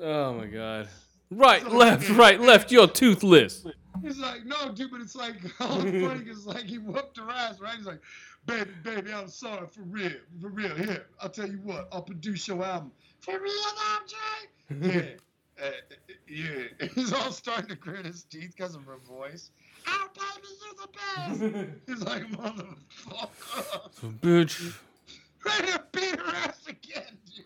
Oh 0.01 0.35
my 0.35 0.47
god. 0.47 0.89
Right, 1.31 1.67
left, 1.67 2.09
right, 2.19 2.39
left. 2.39 2.71
You're 2.71 2.87
toothless. 2.87 3.67
He's 4.03 4.19
like, 4.19 4.45
no, 4.45 4.73
dude, 4.73 4.91
but 4.91 5.01
it's 5.01 5.15
like, 5.15 5.37
all 5.61 5.79
the 5.79 6.07
funny 6.07 6.25
is 6.31 6.47
like, 6.47 6.65
he 6.65 6.79
whooped 6.79 7.17
her 7.17 7.31
ass, 7.31 7.61
right? 7.61 7.77
He's 7.77 7.87
like, 7.87 8.01
baby, 8.47 8.71
baby, 8.83 9.13
I'm 9.13 9.29
sorry, 9.29 9.67
for 9.69 9.83
real, 9.83 10.13
for 10.41 10.49
real. 10.49 10.75
Here, 10.75 11.07
I'll 11.21 11.31
tell 11.31 11.49
you 11.49 11.61
what, 11.63 11.89
I'll 11.93 12.03
produce 12.03 12.47
your 12.47 12.63
album. 12.63 12.93
For 13.21 13.39
real 13.39 13.53
now, 13.77 13.99
Jay? 14.07 14.93
yeah. 14.93 15.65
Uh, 15.65 15.71
yeah. 16.29 16.89
He's 16.95 17.13
all 17.13 17.31
starting 17.31 17.69
to 17.69 17.77
grin 17.77 18.05
his 18.05 18.25
teeth 18.25 18.55
because 18.57 18.75
of 18.75 18.85
her 18.85 18.99
voice. 19.09 19.51
Oh, 19.87 20.09
baby, 20.15 20.49
you're 20.63 20.75
the 20.81 20.89
best. 21.57 21.71
He's 21.87 22.03
like, 22.03 22.25
motherfucker. 22.31 23.93
So, 24.01 24.09
Bitch. 24.21 24.75
Ready 25.45 25.73
to 25.73 25.83
beat 25.93 26.19
her 26.19 26.37
ass 26.37 26.61
again, 26.67 27.19
dude. 27.27 27.45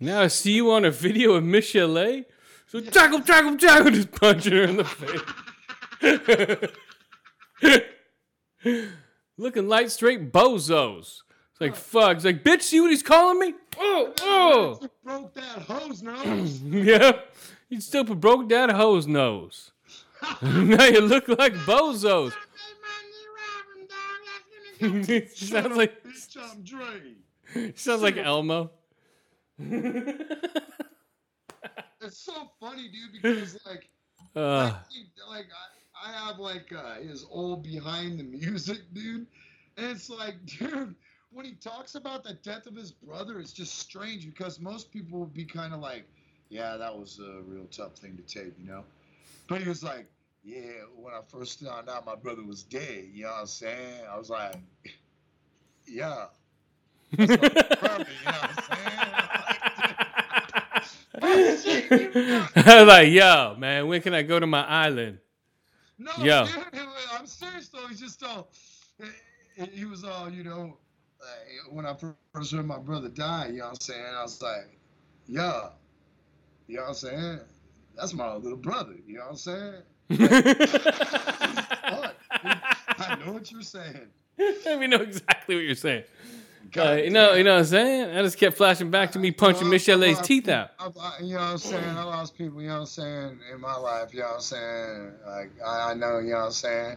Now 0.00 0.22
I 0.22 0.26
see 0.28 0.52
you 0.52 0.70
on 0.70 0.84
a 0.84 0.90
video 0.90 1.34
of 1.34 1.44
Michelle 1.44 1.98
A. 1.98 2.24
So 2.66 2.80
tackle, 2.80 3.20
tackle, 3.20 3.56
tackle, 3.56 3.90
just 3.90 4.12
punching 4.12 4.52
her 4.52 4.62
in 4.64 4.76
the 4.78 4.84
face. 4.84 6.70
Looking 9.36 9.68
like 9.68 9.90
straight 9.90 10.32
bozos. 10.32 11.22
It's 11.52 11.60
like 11.60 11.76
fuck. 11.76 12.16
It's 12.16 12.24
like 12.24 12.42
bitch. 12.42 12.62
See 12.62 12.80
what 12.80 12.90
he's 12.90 13.02
calling 13.02 13.38
me? 13.38 13.54
Oh, 13.78 14.12
oh. 14.22 14.80
Broke 15.04 15.34
that 15.34 15.58
hose 15.68 16.02
nose. 16.02 16.60
Yeah. 16.64 17.12
You 17.68 17.80
stupid 17.80 18.20
broke 18.20 18.48
that 18.48 18.70
hose 18.70 19.06
nose. 19.06 19.70
now 20.42 20.84
you 20.84 21.00
look 21.00 21.28
like 21.28 21.54
bozos. 21.66 22.32
sounds 25.36 25.76
like 25.76 26.02
Bitch, 26.04 26.36
I'm 26.40 26.62
Dre. 26.62 27.72
sounds 27.76 28.02
like 28.02 28.16
Elmo. 28.16 28.70
It's 32.00 32.18
so 32.18 32.50
funny, 32.60 32.88
dude, 32.88 33.12
because 33.22 33.58
like, 33.66 33.88
Uh, 34.36 34.64
like, 34.64 34.74
he- 34.90 35.06
like 35.30 35.46
I, 36.02 36.10
I 36.10 36.26
have 36.26 36.38
like 36.38 36.72
uh, 36.76 36.96
his 36.96 37.24
old 37.30 37.62
behind 37.62 38.18
the 38.20 38.24
music, 38.24 38.78
dude, 38.92 39.26
and 39.78 39.86
it's 39.86 40.10
like, 40.10 40.34
dude, 40.44 40.94
when 41.32 41.46
he 41.46 41.52
talks 41.54 41.94
about 41.94 42.24
the 42.24 42.34
death 42.42 42.66
of 42.66 42.74
his 42.76 42.90
brother, 42.92 43.38
it's 43.40 43.52
just 43.52 43.78
strange 43.78 44.26
because 44.26 44.60
most 44.60 44.92
people 44.92 45.18
would 45.20 45.32
be 45.32 45.44
kind 45.44 45.72
of 45.72 45.80
like, 45.80 46.04
yeah, 46.50 46.76
that 46.76 46.94
was 46.96 47.20
a 47.20 47.40
real 47.46 47.64
tough 47.70 47.94
thing 47.96 48.16
to 48.16 48.22
take, 48.22 48.52
you 48.58 48.66
know, 48.66 48.84
but 49.48 49.62
he 49.62 49.68
was 49.68 49.82
like, 49.82 50.06
yeah, 50.44 50.84
when 50.96 51.14
I 51.14 51.20
first 51.28 51.60
found 51.60 51.88
out 51.90 52.06
my 52.06 52.16
brother 52.16 52.44
was 52.44 52.64
dead, 52.64 53.06
you 53.12 53.24
know 53.24 53.30
what 53.30 53.40
I'm 53.42 53.46
saying? 53.48 54.02
I 54.12 54.18
was 54.18 54.30
like, 54.30 54.56
yeah. 55.86 56.26
That's 57.18 57.36
my 57.38 57.58
brother, 57.80 58.12
you 58.20 58.28
know 58.30 58.38
what 58.38 58.50
I'm 58.50 58.56
saying? 58.56 59.14
I 62.56 62.80
was 62.80 62.88
like, 62.88 63.10
yo, 63.10 63.56
man, 63.58 63.88
when 63.88 64.02
can 64.02 64.14
I 64.14 64.22
go 64.22 64.40
to 64.40 64.46
my 64.46 64.64
island? 64.66 65.18
No, 65.98 66.12
Yeah. 66.16 66.42
dude, 66.42 66.54
I'm 67.12 67.26
serious 67.26 67.68
though. 67.68 67.86
He's 67.88 68.00
just 68.00 68.22
all. 68.24 68.50
he- 69.56 69.66
He 69.66 69.84
was 69.86 70.04
all, 70.04 70.30
you 70.30 70.44
know, 70.44 70.78
uh, 71.22 71.70
when 71.70 71.86
I 71.86 71.94
first 72.34 72.52
heard 72.52 72.66
my 72.66 72.78
brother 72.78 73.08
die. 73.08 73.48
You 73.48 73.58
know 73.58 73.64
what 73.66 73.70
I'm 73.74 73.80
saying? 73.80 74.06
I 74.14 74.22
was 74.22 74.42
like, 74.42 74.78
yeah, 75.28 75.70
you 76.66 76.76
know 76.76 76.82
what 76.82 76.88
I'm 76.90 76.94
saying? 76.94 77.40
That's 77.96 78.14
my 78.14 78.34
little 78.36 78.58
brother. 78.58 78.94
You 79.06 79.16
know 79.18 79.24
what 79.24 79.30
I'm 79.32 79.36
saying? 79.36 79.82
What? 80.08 80.32
I 82.98 83.16
know 83.24 83.32
what 83.32 83.50
you're 83.50 83.62
saying. 83.62 84.08
Let 84.38 84.80
me 84.80 84.86
know 84.86 84.98
exactly 84.98 85.56
what 85.56 85.64
you're 85.64 85.74
saying. 85.74 86.04
Uh, 86.76 86.94
you 86.94 87.10
know, 87.10 87.34
you 87.34 87.44
know 87.44 87.52
what 87.52 87.60
I'm 87.60 87.64
saying? 87.66 88.16
I 88.16 88.22
just 88.22 88.36
kept 88.36 88.56
flashing 88.56 88.90
back 88.90 89.12
to 89.12 89.18
me 89.18 89.30
punching 89.30 89.68
Michelle 89.68 90.02
A's 90.02 90.20
teeth 90.20 90.48
out. 90.48 90.70
I, 90.78 90.90
I, 91.00 91.18
you 91.20 91.34
know 91.34 91.40
what 91.40 91.50
I'm 91.50 91.58
saying? 91.58 91.84
I 91.84 92.02
lost 92.02 92.36
people, 92.36 92.60
you 92.60 92.68
know 92.68 92.74
what 92.74 92.80
I'm 92.80 92.86
saying, 92.86 93.38
in 93.52 93.60
my 93.60 93.76
life, 93.76 94.12
you 94.12 94.20
know 94.20 94.26
what 94.26 94.34
I'm 94.34 94.40
saying? 94.40 95.12
Like, 95.26 95.50
I, 95.64 95.90
I 95.90 95.94
know, 95.94 96.18
you 96.18 96.32
know 96.32 96.38
what 96.38 96.44
I'm 96.46 96.52
saying? 96.52 96.96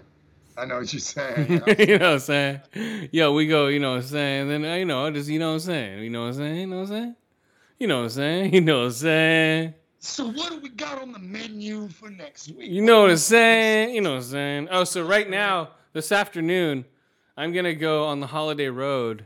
I 0.58 0.66
know 0.66 0.80
what 0.80 0.92
you're 0.92 1.00
saying. 1.00 1.52
You 1.52 1.60
know? 1.60 1.66
you 1.78 2.00
know 2.00 2.06
what 2.08 2.14
I'm 2.14 2.20
saying? 2.20 3.10
Yo, 3.12 3.34
we 3.34 3.46
go, 3.46 3.68
you 3.68 3.80
know 3.80 3.92
what 3.92 4.04
I'm 4.04 4.04
saying? 4.04 4.50
Then, 4.50 4.66
uh, 4.66 4.74
you 4.76 4.86
know, 4.86 5.06
I 5.06 5.12
just, 5.12 5.30
you 5.30 5.38
know 5.38 5.50
what 5.50 5.56
I'm 5.56 5.60
saying? 5.60 6.04
You 6.04 6.10
know 6.10 6.22
what 6.22 6.28
I'm 6.28 6.34
saying? 6.34 6.58
You 6.58 6.68
know 6.68 6.76
what 6.78 6.82
I'm 6.82 6.88
saying? 6.88 7.16
You 7.80 7.88
know 7.88 7.98
what 7.98 8.04
I'm 8.04 8.10
saying? 8.10 8.54
You 8.54 8.62
know 8.62 8.80
what 8.80 8.86
I'm 8.86 8.92
saying? 8.92 9.74
So 10.00 10.30
what 10.32 10.52
do 10.52 10.60
we 10.60 10.70
got 10.70 11.02
on 11.02 11.12
the 11.12 11.20
menu 11.20 11.88
for 11.90 12.10
next 12.10 12.52
week? 12.52 12.70
You 12.72 12.82
know 12.82 13.02
what 13.02 13.12
I'm 13.12 13.18
saying? 13.18 13.96
You 13.96 14.02
know 14.02 14.12
what 14.12 14.18
I'm 14.18 14.24
saying? 14.24 14.68
Oh, 14.72 14.84
so 14.84 15.06
right 15.06 15.30
now, 15.30 15.70
this 15.94 16.12
afternoon, 16.12 16.86
I'm 17.36 17.52
going 17.52 17.66
to 17.66 17.76
go 17.76 18.06
on 18.06 18.20
the 18.20 18.28
holiday 18.28 18.68
road. 18.68 19.26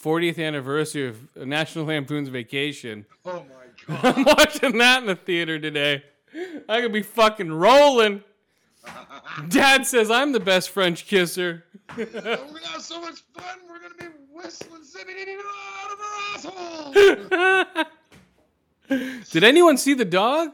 40th 0.00 0.38
anniversary 0.38 1.08
of 1.08 1.34
National 1.46 1.86
Lampoon's 1.86 2.28
Vacation. 2.28 3.06
Oh 3.24 3.44
my 3.48 4.02
god. 4.02 4.16
I'm 4.16 4.24
watching 4.24 4.78
that 4.78 5.00
in 5.00 5.06
the 5.06 5.16
theater 5.16 5.58
today. 5.58 6.04
I 6.68 6.80
could 6.80 6.92
be 6.92 7.02
fucking 7.02 7.50
rolling. 7.50 8.22
Dad 9.48 9.86
says 9.86 10.10
I'm 10.10 10.32
the 10.32 10.40
best 10.40 10.70
French 10.70 11.06
kisser. 11.06 11.64
Oh, 11.90 11.96
we 11.96 12.60
got 12.60 12.82
so 12.82 13.00
much 13.00 13.22
fun. 13.32 13.58
We're 13.68 13.80
gonna 13.80 13.94
be 13.98 14.06
whistling 14.34 14.82
zippity 14.82 15.36
out 15.38 15.92
of 15.92 16.52
our 16.52 17.74
asshole. 17.74 17.84
Did 18.88 19.44
anyone 19.44 19.76
see 19.76 19.94
the 19.94 20.04
dog? 20.04 20.50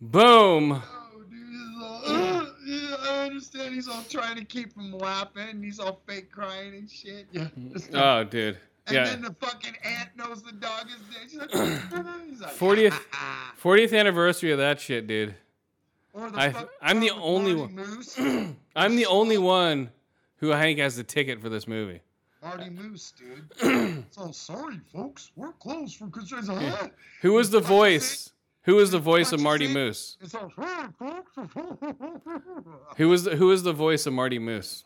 Boom. 0.00 0.72
oh, 0.84 1.22
dude, 1.30 1.82
all, 1.82 2.02
uh, 2.06 2.46
yeah, 2.66 2.96
I 3.08 3.26
understand? 3.26 3.74
He's 3.74 3.88
all 3.88 4.02
trying 4.08 4.36
to 4.36 4.44
keep 4.44 4.76
him 4.76 4.92
laughing. 4.98 5.62
He's 5.62 5.78
all 5.78 6.00
fake 6.06 6.30
crying 6.32 6.74
and 6.74 6.90
shit. 6.90 7.26
Yeah. 7.32 7.48
Oh, 7.94 8.24
dude. 8.24 8.58
and 8.88 8.94
Yeah. 8.96 9.04
then 9.04 9.22
the 9.22 9.34
fucking 9.40 9.74
aunt 9.84 10.08
knows 10.16 10.42
the 10.42 10.52
dog 10.52 10.86
is 10.88 10.96
dead. 11.14 11.30
She's 11.30 11.38
like, 11.38 11.50
he's 12.28 12.40
like 12.40 12.54
40th 12.56 12.98
40th 13.62 13.98
anniversary 13.98 14.50
of 14.52 14.58
that 14.58 14.80
shit, 14.80 15.06
dude. 15.06 15.34
Or 16.12 16.30
the 16.30 16.38
I- 16.38 16.50
fuck 16.52 16.68
I'm 16.82 17.00
the 17.00 17.10
with 17.12 17.22
only 17.22 17.54
one- 17.54 18.56
I'm 18.76 18.96
the 18.96 19.06
only 19.06 19.38
one 19.38 19.90
who 20.38 20.52
I 20.52 20.60
think 20.60 20.78
has 20.80 20.96
the 20.96 21.04
ticket 21.04 21.40
for 21.40 21.48
this 21.48 21.66
movie. 21.68 22.00
Marty 22.42 22.70
Moose, 22.70 23.12
dude. 23.12 24.04
so 24.10 24.30
sorry, 24.32 24.80
folks. 24.92 25.30
We're 25.36 25.52
closed 25.52 25.96
for 25.96 26.08
construction. 26.08 26.56
Huh? 26.56 26.88
Who 27.22 27.34
was 27.34 27.50
the 27.50 27.60
voice? 27.60 28.30
Who 28.62 28.76
was 28.76 28.90
the 28.90 28.98
voice 28.98 29.32
of 29.32 29.40
Marty. 29.40 29.66
Moose? 29.68 30.16
It's 30.20 30.34
all 30.34 30.50
sorry, 30.54 30.88
folks. 30.98 31.32
Who 32.96 33.08
was 33.08 33.24
the, 33.24 33.34
who 33.36 33.46
was 33.48 33.62
the 33.62 33.72
voice 33.72 34.06
of 34.06 34.12
Marty 34.12 34.38
Moose? 34.38 34.84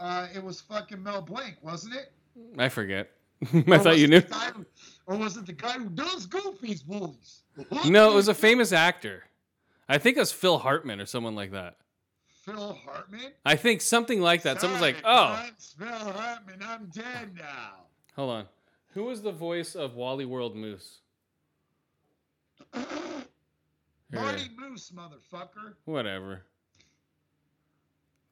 uh, 0.00 0.28
it 0.34 0.42
was 0.42 0.60
fucking 0.60 1.02
Mel 1.02 1.22
Blanc, 1.22 1.56
wasn't 1.62 1.94
it? 1.96 2.12
I 2.58 2.68
forget. 2.68 3.10
I 3.52 3.64
Or 3.66 3.78
thought 3.78 3.98
you 3.98 4.06
knew. 4.08 4.20
who- 4.20 4.64
or 5.06 5.16
was 5.16 5.36
it 5.38 5.46
the 5.46 5.52
guy 5.54 5.72
who 5.72 5.88
does 5.88 6.26
Goofy's 6.26 6.82
voice? 6.82 7.42
No, 7.86 8.12
it 8.12 8.14
was 8.14 8.28
a 8.28 8.34
famous 8.34 8.72
actor. 8.72 9.24
I 9.88 9.96
think 9.96 10.18
it 10.18 10.20
was 10.20 10.30
Phil 10.32 10.58
Hartman 10.58 11.00
or 11.00 11.06
someone 11.06 11.34
like 11.34 11.52
that. 11.52 11.76
Phil 12.48 12.78
Hartman. 12.84 13.32
I 13.44 13.56
think 13.56 13.80
something 13.80 14.20
like 14.20 14.42
that. 14.42 14.60
Someone's 14.60 14.82
like, 14.82 14.96
"Oh, 15.04 15.34
guys, 15.34 15.74
Phil 15.78 15.88
Hartman, 15.88 16.60
I'm 16.64 16.86
dead 16.86 17.34
now." 17.36 17.74
hold 18.16 18.30
on. 18.30 18.46
Who 18.94 19.04
was 19.04 19.22
the 19.22 19.32
voice 19.32 19.74
of 19.74 19.94
Wally 19.94 20.24
World 20.24 20.56
Moose? 20.56 20.98
Marty 24.10 24.48
Moose, 24.56 24.90
motherfucker. 24.96 25.74
Whatever. 25.84 26.42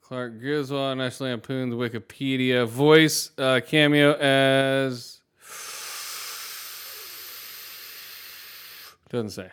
Clark 0.01 0.39
Griswold, 0.39 0.99
National 0.99 1.31
Lampoon's 1.31 1.75
Wikipedia 1.75 2.67
voice 2.67 3.33
uh, 3.39 3.61
cameo 3.67 4.13
as 4.15 5.21
doesn't 9.11 9.31
say 9.31 9.51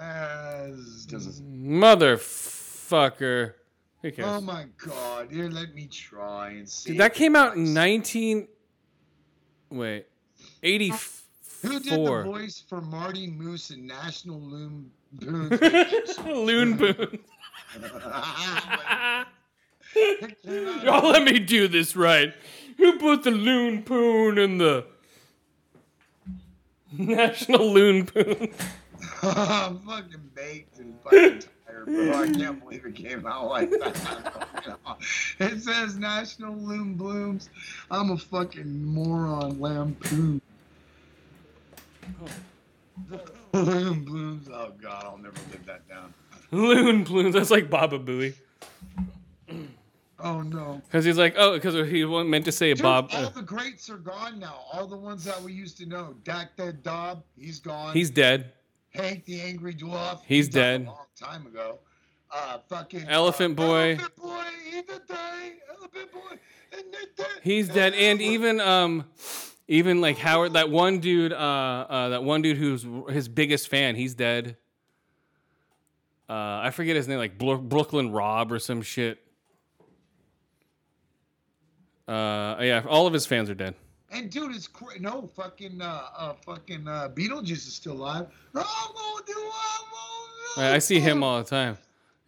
As 0.00 1.04
doesn't. 1.06 1.44
motherfucker. 1.52 2.54
Who 2.88 4.12
cares? 4.12 4.28
Oh 4.28 4.40
my 4.40 4.66
god! 4.76 5.30
Here, 5.30 5.48
let 5.48 5.74
me 5.74 5.86
try 5.88 6.50
and 6.50 6.68
see. 6.68 6.90
Dude, 6.90 7.00
that 7.00 7.14
came 7.14 7.34
out 7.34 7.56
in 7.56 7.74
nineteen. 7.74 8.48
Wait, 9.70 10.06
eighty 10.62 10.92
Who 11.62 11.80
did 11.80 11.84
the 11.84 12.22
voice 12.24 12.62
for 12.66 12.80
Marty 12.80 13.26
Moose 13.26 13.70
in 13.70 13.86
National 13.86 14.40
Loon 14.40 14.90
Boon? 15.12 15.48
Loon 16.24 16.76
Boon. 16.76 17.18
Y'all 20.82 21.10
let 21.10 21.24
me 21.24 21.38
do 21.38 21.68
this 21.68 21.96
right. 21.96 22.32
Who 22.76 22.98
put 22.98 23.24
the 23.24 23.32
loon 23.32 23.82
poon 23.82 24.38
in 24.38 24.58
the 24.58 24.86
National 26.92 27.70
Loon 27.72 28.06
Poon? 28.06 28.54
I'm 29.22 29.78
fucking 29.80 30.30
baked 30.34 30.78
and 30.78 30.94
fucking 31.02 31.42
bro. 31.84 32.22
I 32.22 32.30
can't 32.32 32.60
believe 32.60 32.84
it 32.84 32.94
came 32.94 33.26
out 33.26 33.48
like 33.48 33.70
that. 33.70 34.78
it 35.38 35.62
says 35.62 35.96
National 35.96 36.54
Loon 36.54 36.94
Blooms. 36.94 37.50
I'm 37.90 38.10
a 38.10 38.18
fucking 38.18 38.84
moron. 38.84 39.60
Lampoon. 39.60 40.40
Loon 43.52 44.04
Blooms. 44.04 44.48
Oh 44.52 44.72
god, 44.80 45.04
I'll 45.04 45.18
never 45.18 45.36
live 45.50 45.66
that 45.66 45.88
down. 45.88 46.12
Loon 46.50 47.04
Plumes. 47.04 47.34
That's 47.34 47.50
like 47.50 47.70
Baba 47.70 47.98
Booey. 47.98 48.34
Oh 50.20 50.42
no. 50.42 50.82
Because 50.84 51.04
he's 51.04 51.18
like, 51.18 51.34
oh, 51.36 51.54
because 51.54 51.74
he 51.88 52.04
meant 52.04 52.44
to 52.46 52.52
say 52.52 52.74
Dude, 52.74 52.82
Bob. 52.82 53.10
all 53.12 53.26
uh, 53.26 53.28
the 53.30 53.42
greats 53.42 53.88
are 53.88 53.98
gone 53.98 54.38
now. 54.40 54.56
All 54.72 54.86
the 54.86 54.96
ones 54.96 55.24
that 55.24 55.40
we 55.40 55.52
used 55.52 55.76
to 55.78 55.86
know. 55.86 56.14
Dak 56.24 56.56
Dead 56.56 56.82
Dob, 56.82 57.22
he's 57.36 57.60
gone. 57.60 57.94
he's 57.94 58.10
dead. 58.10 58.52
Hank 58.90 59.24
the 59.24 59.40
Angry 59.40 59.74
Dwarf. 59.74 60.20
He's 60.26 60.48
dead. 60.48 60.82
A 60.82 60.84
long 60.84 61.06
time 61.18 61.46
ago. 61.46 61.78
Uh, 62.30 62.58
fucking 62.68 63.06
Elephant 63.08 63.56
Boy. 63.56 63.92
Elephant 63.92 64.16
Boy. 64.16 64.44
Day. 65.08 65.52
Elephant 65.70 66.12
Boy. 66.12 66.38
And 66.72 66.84
dead. 67.16 67.26
He's 67.42 67.68
dead. 67.68 67.94
And 67.94 68.20
even 68.20 68.60
um, 68.60 69.04
even 69.66 70.00
like 70.00 70.18
Howard, 70.18 70.54
that 70.54 70.70
one 70.70 70.98
dude, 71.00 71.32
uh, 71.32 71.36
uh, 71.36 72.08
that 72.10 72.24
one 72.24 72.42
dude 72.42 72.56
who's 72.56 72.86
his 73.10 73.28
biggest 73.28 73.68
fan, 73.68 73.96
he's 73.96 74.14
dead. 74.14 74.56
Uh, 76.28 76.60
I 76.62 76.70
forget 76.70 76.96
his 76.96 77.08
name, 77.08 77.18
like 77.18 77.38
Bro- 77.38 77.58
Brooklyn 77.58 78.12
Rob 78.12 78.52
or 78.52 78.58
some 78.58 78.82
shit. 78.82 79.18
Uh, 82.06 82.56
yeah, 82.60 82.82
all 82.88 83.06
of 83.06 83.12
his 83.12 83.26
fans 83.26 83.48
are 83.48 83.54
dead. 83.54 83.74
And 84.10 84.30
dude, 84.30 84.54
it's 84.54 84.66
cra- 84.66 84.98
no 85.00 85.26
fucking 85.36 85.82
uh, 85.82 86.02
uh 86.16 86.32
fucking 86.44 86.88
uh, 86.88 87.10
Beetlejuice 87.14 87.52
is 87.52 87.74
still 87.74 87.92
alive. 87.92 88.26
I'm 88.54 88.62
gonna 88.62 89.24
do. 89.26 89.34
I'm 89.36 89.84
gonna 90.56 90.70
I, 90.70 90.74
I 90.76 90.78
see 90.78 90.98
him 90.98 91.22
all 91.22 91.38
the 91.42 91.48
time 91.48 91.76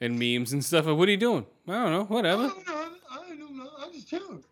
in 0.01 0.19
memes 0.19 0.53
and 0.53 0.65
stuff. 0.65 0.87
What 0.87 1.09
are 1.09 1.11
you 1.11 1.17
doing? 1.17 1.47
I 1.69 1.73
don't 1.73 1.93
know. 1.93 2.01
I 2.03 2.05
Whatever. 2.05 2.43
don't 2.49 2.67
know. 2.67 2.89
I 3.11 3.17
don't 3.29 3.57
know. 3.57 3.71
I'm 3.79 3.93
just 3.93 4.09
chilling. 4.09 4.45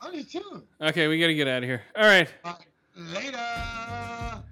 I'm 0.00 0.12
just 0.12 0.30
chilling. 0.30 0.62
Okay, 0.80 1.08
we 1.08 1.18
gotta 1.18 1.34
get 1.34 1.48
out 1.48 1.62
of 1.62 1.68
here. 1.68 1.82
All 1.96 2.04
right. 2.04 2.28
All 2.44 2.58
right, 2.96 3.14
later. 3.14 4.42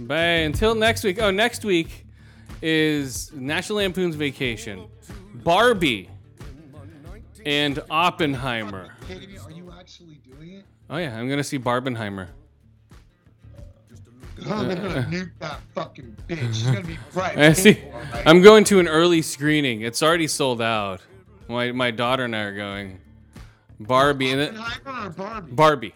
Bye. 0.00 0.16
Until 0.44 0.74
next 0.74 1.04
week. 1.04 1.20
Oh, 1.20 1.30
next 1.30 1.64
week 1.64 2.04
is 2.62 3.30
National 3.32 3.78
Lampoon's 3.78 4.16
Vacation, 4.16 4.88
Barbie, 5.34 6.10
and 7.44 7.80
Oppenheimer. 7.90 8.90
Oh 10.88 10.96
yeah, 10.98 11.16
I'm 11.18 11.28
gonna 11.28 11.44
see 11.44 11.58
Barbenheimer. 11.58 12.28
They're 14.38 14.46
gonna 14.48 14.72
uh, 14.74 15.02
nuke 15.04 15.30
that 15.40 15.60
fucking 15.74 16.16
bitch. 16.28 16.54
She's 16.54 16.62
gonna 16.64 16.82
be 16.82 16.98
bright. 17.12 17.38
I 17.38 17.52
see. 17.52 17.74
pink, 17.74 17.94
all 17.94 18.00
right? 18.00 18.26
I'm 18.26 18.42
going 18.42 18.64
to 18.64 18.78
an 18.78 18.86
early 18.88 19.22
screening. 19.22 19.80
It's 19.80 20.02
already 20.02 20.26
sold 20.26 20.60
out. 20.62 21.00
My 21.48 21.72
my 21.72 21.90
daughter 21.90 22.24
and 22.24 22.36
I 22.36 22.40
are 22.42 22.54
going. 22.54 23.00
Barbie 23.80 24.30
and 24.32 24.40
then 24.40 24.64
Barbie? 25.16 25.52
Barbie. 25.52 25.94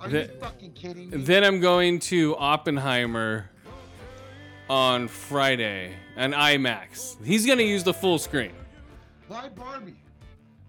Are 0.00 0.08
the- 0.08 0.20
you 0.22 0.28
fucking 0.40 0.72
kidding 0.72 1.10
me? 1.10 1.16
Then 1.18 1.44
I'm 1.44 1.60
going 1.60 2.00
to 2.00 2.36
Oppenheimer 2.36 3.48
on 4.68 5.08
Friday, 5.08 5.94
an 6.16 6.32
IMAX. 6.32 7.22
He's 7.24 7.46
gonna 7.46 7.62
use 7.62 7.84
the 7.84 7.94
full 7.94 8.18
screen. 8.18 8.52
Why 9.28 9.48
Barbie? 9.50 9.94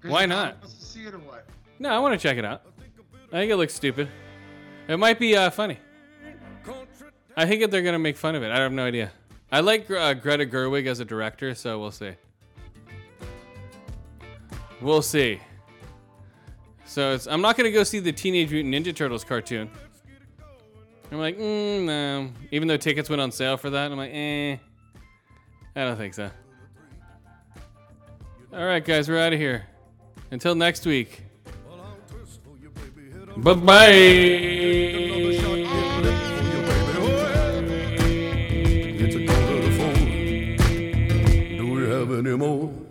Why 0.03 0.25
not? 0.25 0.61
to 0.61 0.69
see 0.69 1.05
it 1.05 1.13
or 1.13 1.19
what? 1.19 1.45
No, 1.79 1.89
I 1.89 1.99
want 1.99 2.19
to 2.19 2.21
check 2.21 2.37
it 2.37 2.45
out. 2.45 2.63
I 3.33 3.37
think 3.37 3.51
it 3.51 3.55
looks 3.55 3.73
stupid. 3.73 4.07
It 4.87 4.97
might 4.97 5.17
be 5.17 5.35
uh, 5.35 5.49
funny. 5.49 5.79
I 7.35 7.47
think 7.47 7.61
that 7.61 7.71
they're 7.71 7.81
gonna 7.81 7.97
make 7.97 8.15
fun 8.15 8.35
of 8.35 8.43
it. 8.43 8.51
I 8.51 8.59
have 8.59 8.71
no 8.71 8.85
idea. 8.85 9.11
I 9.51 9.61
like 9.61 9.89
uh, 9.89 10.13
Greta 10.13 10.45
Gerwig 10.45 10.85
as 10.85 10.99
a 10.99 11.05
director, 11.05 11.55
so 11.55 11.79
we'll 11.79 11.89
see. 11.89 12.11
We'll 14.81 15.01
see. 15.01 15.39
So 16.85 17.17
I'm 17.27 17.41
not 17.41 17.57
gonna 17.57 17.71
go 17.71 17.83
see 17.83 17.97
the 17.97 18.11
Teenage 18.11 18.51
Mutant 18.51 18.73
Ninja 18.75 18.95
Turtles 18.95 19.23
cartoon. 19.23 19.67
I'm 21.11 21.17
like, 21.17 21.37
mm, 21.39 21.85
no. 21.85 22.29
Even 22.51 22.67
though 22.67 22.77
tickets 22.77 23.09
went 23.09 23.21
on 23.21 23.31
sale 23.31 23.57
for 23.57 23.71
that, 23.71 23.91
I'm 23.91 23.97
like, 23.97 24.11
eh. 24.13 24.57
I 25.75 25.85
don't 25.85 25.97
think 25.97 26.13
so. 26.13 26.29
All 28.53 28.63
right, 28.63 28.85
guys, 28.85 29.09
we're 29.09 29.17
out 29.17 29.33
of 29.33 29.39
here. 29.39 29.65
Until 30.29 30.53
next 30.53 30.85
week. 30.85 31.23
Bye 33.35 33.53
bye. 33.55 33.89
Do 41.57 41.73
we 41.73 41.89
have 41.89 42.11
any 42.11 42.37
more? 42.37 42.82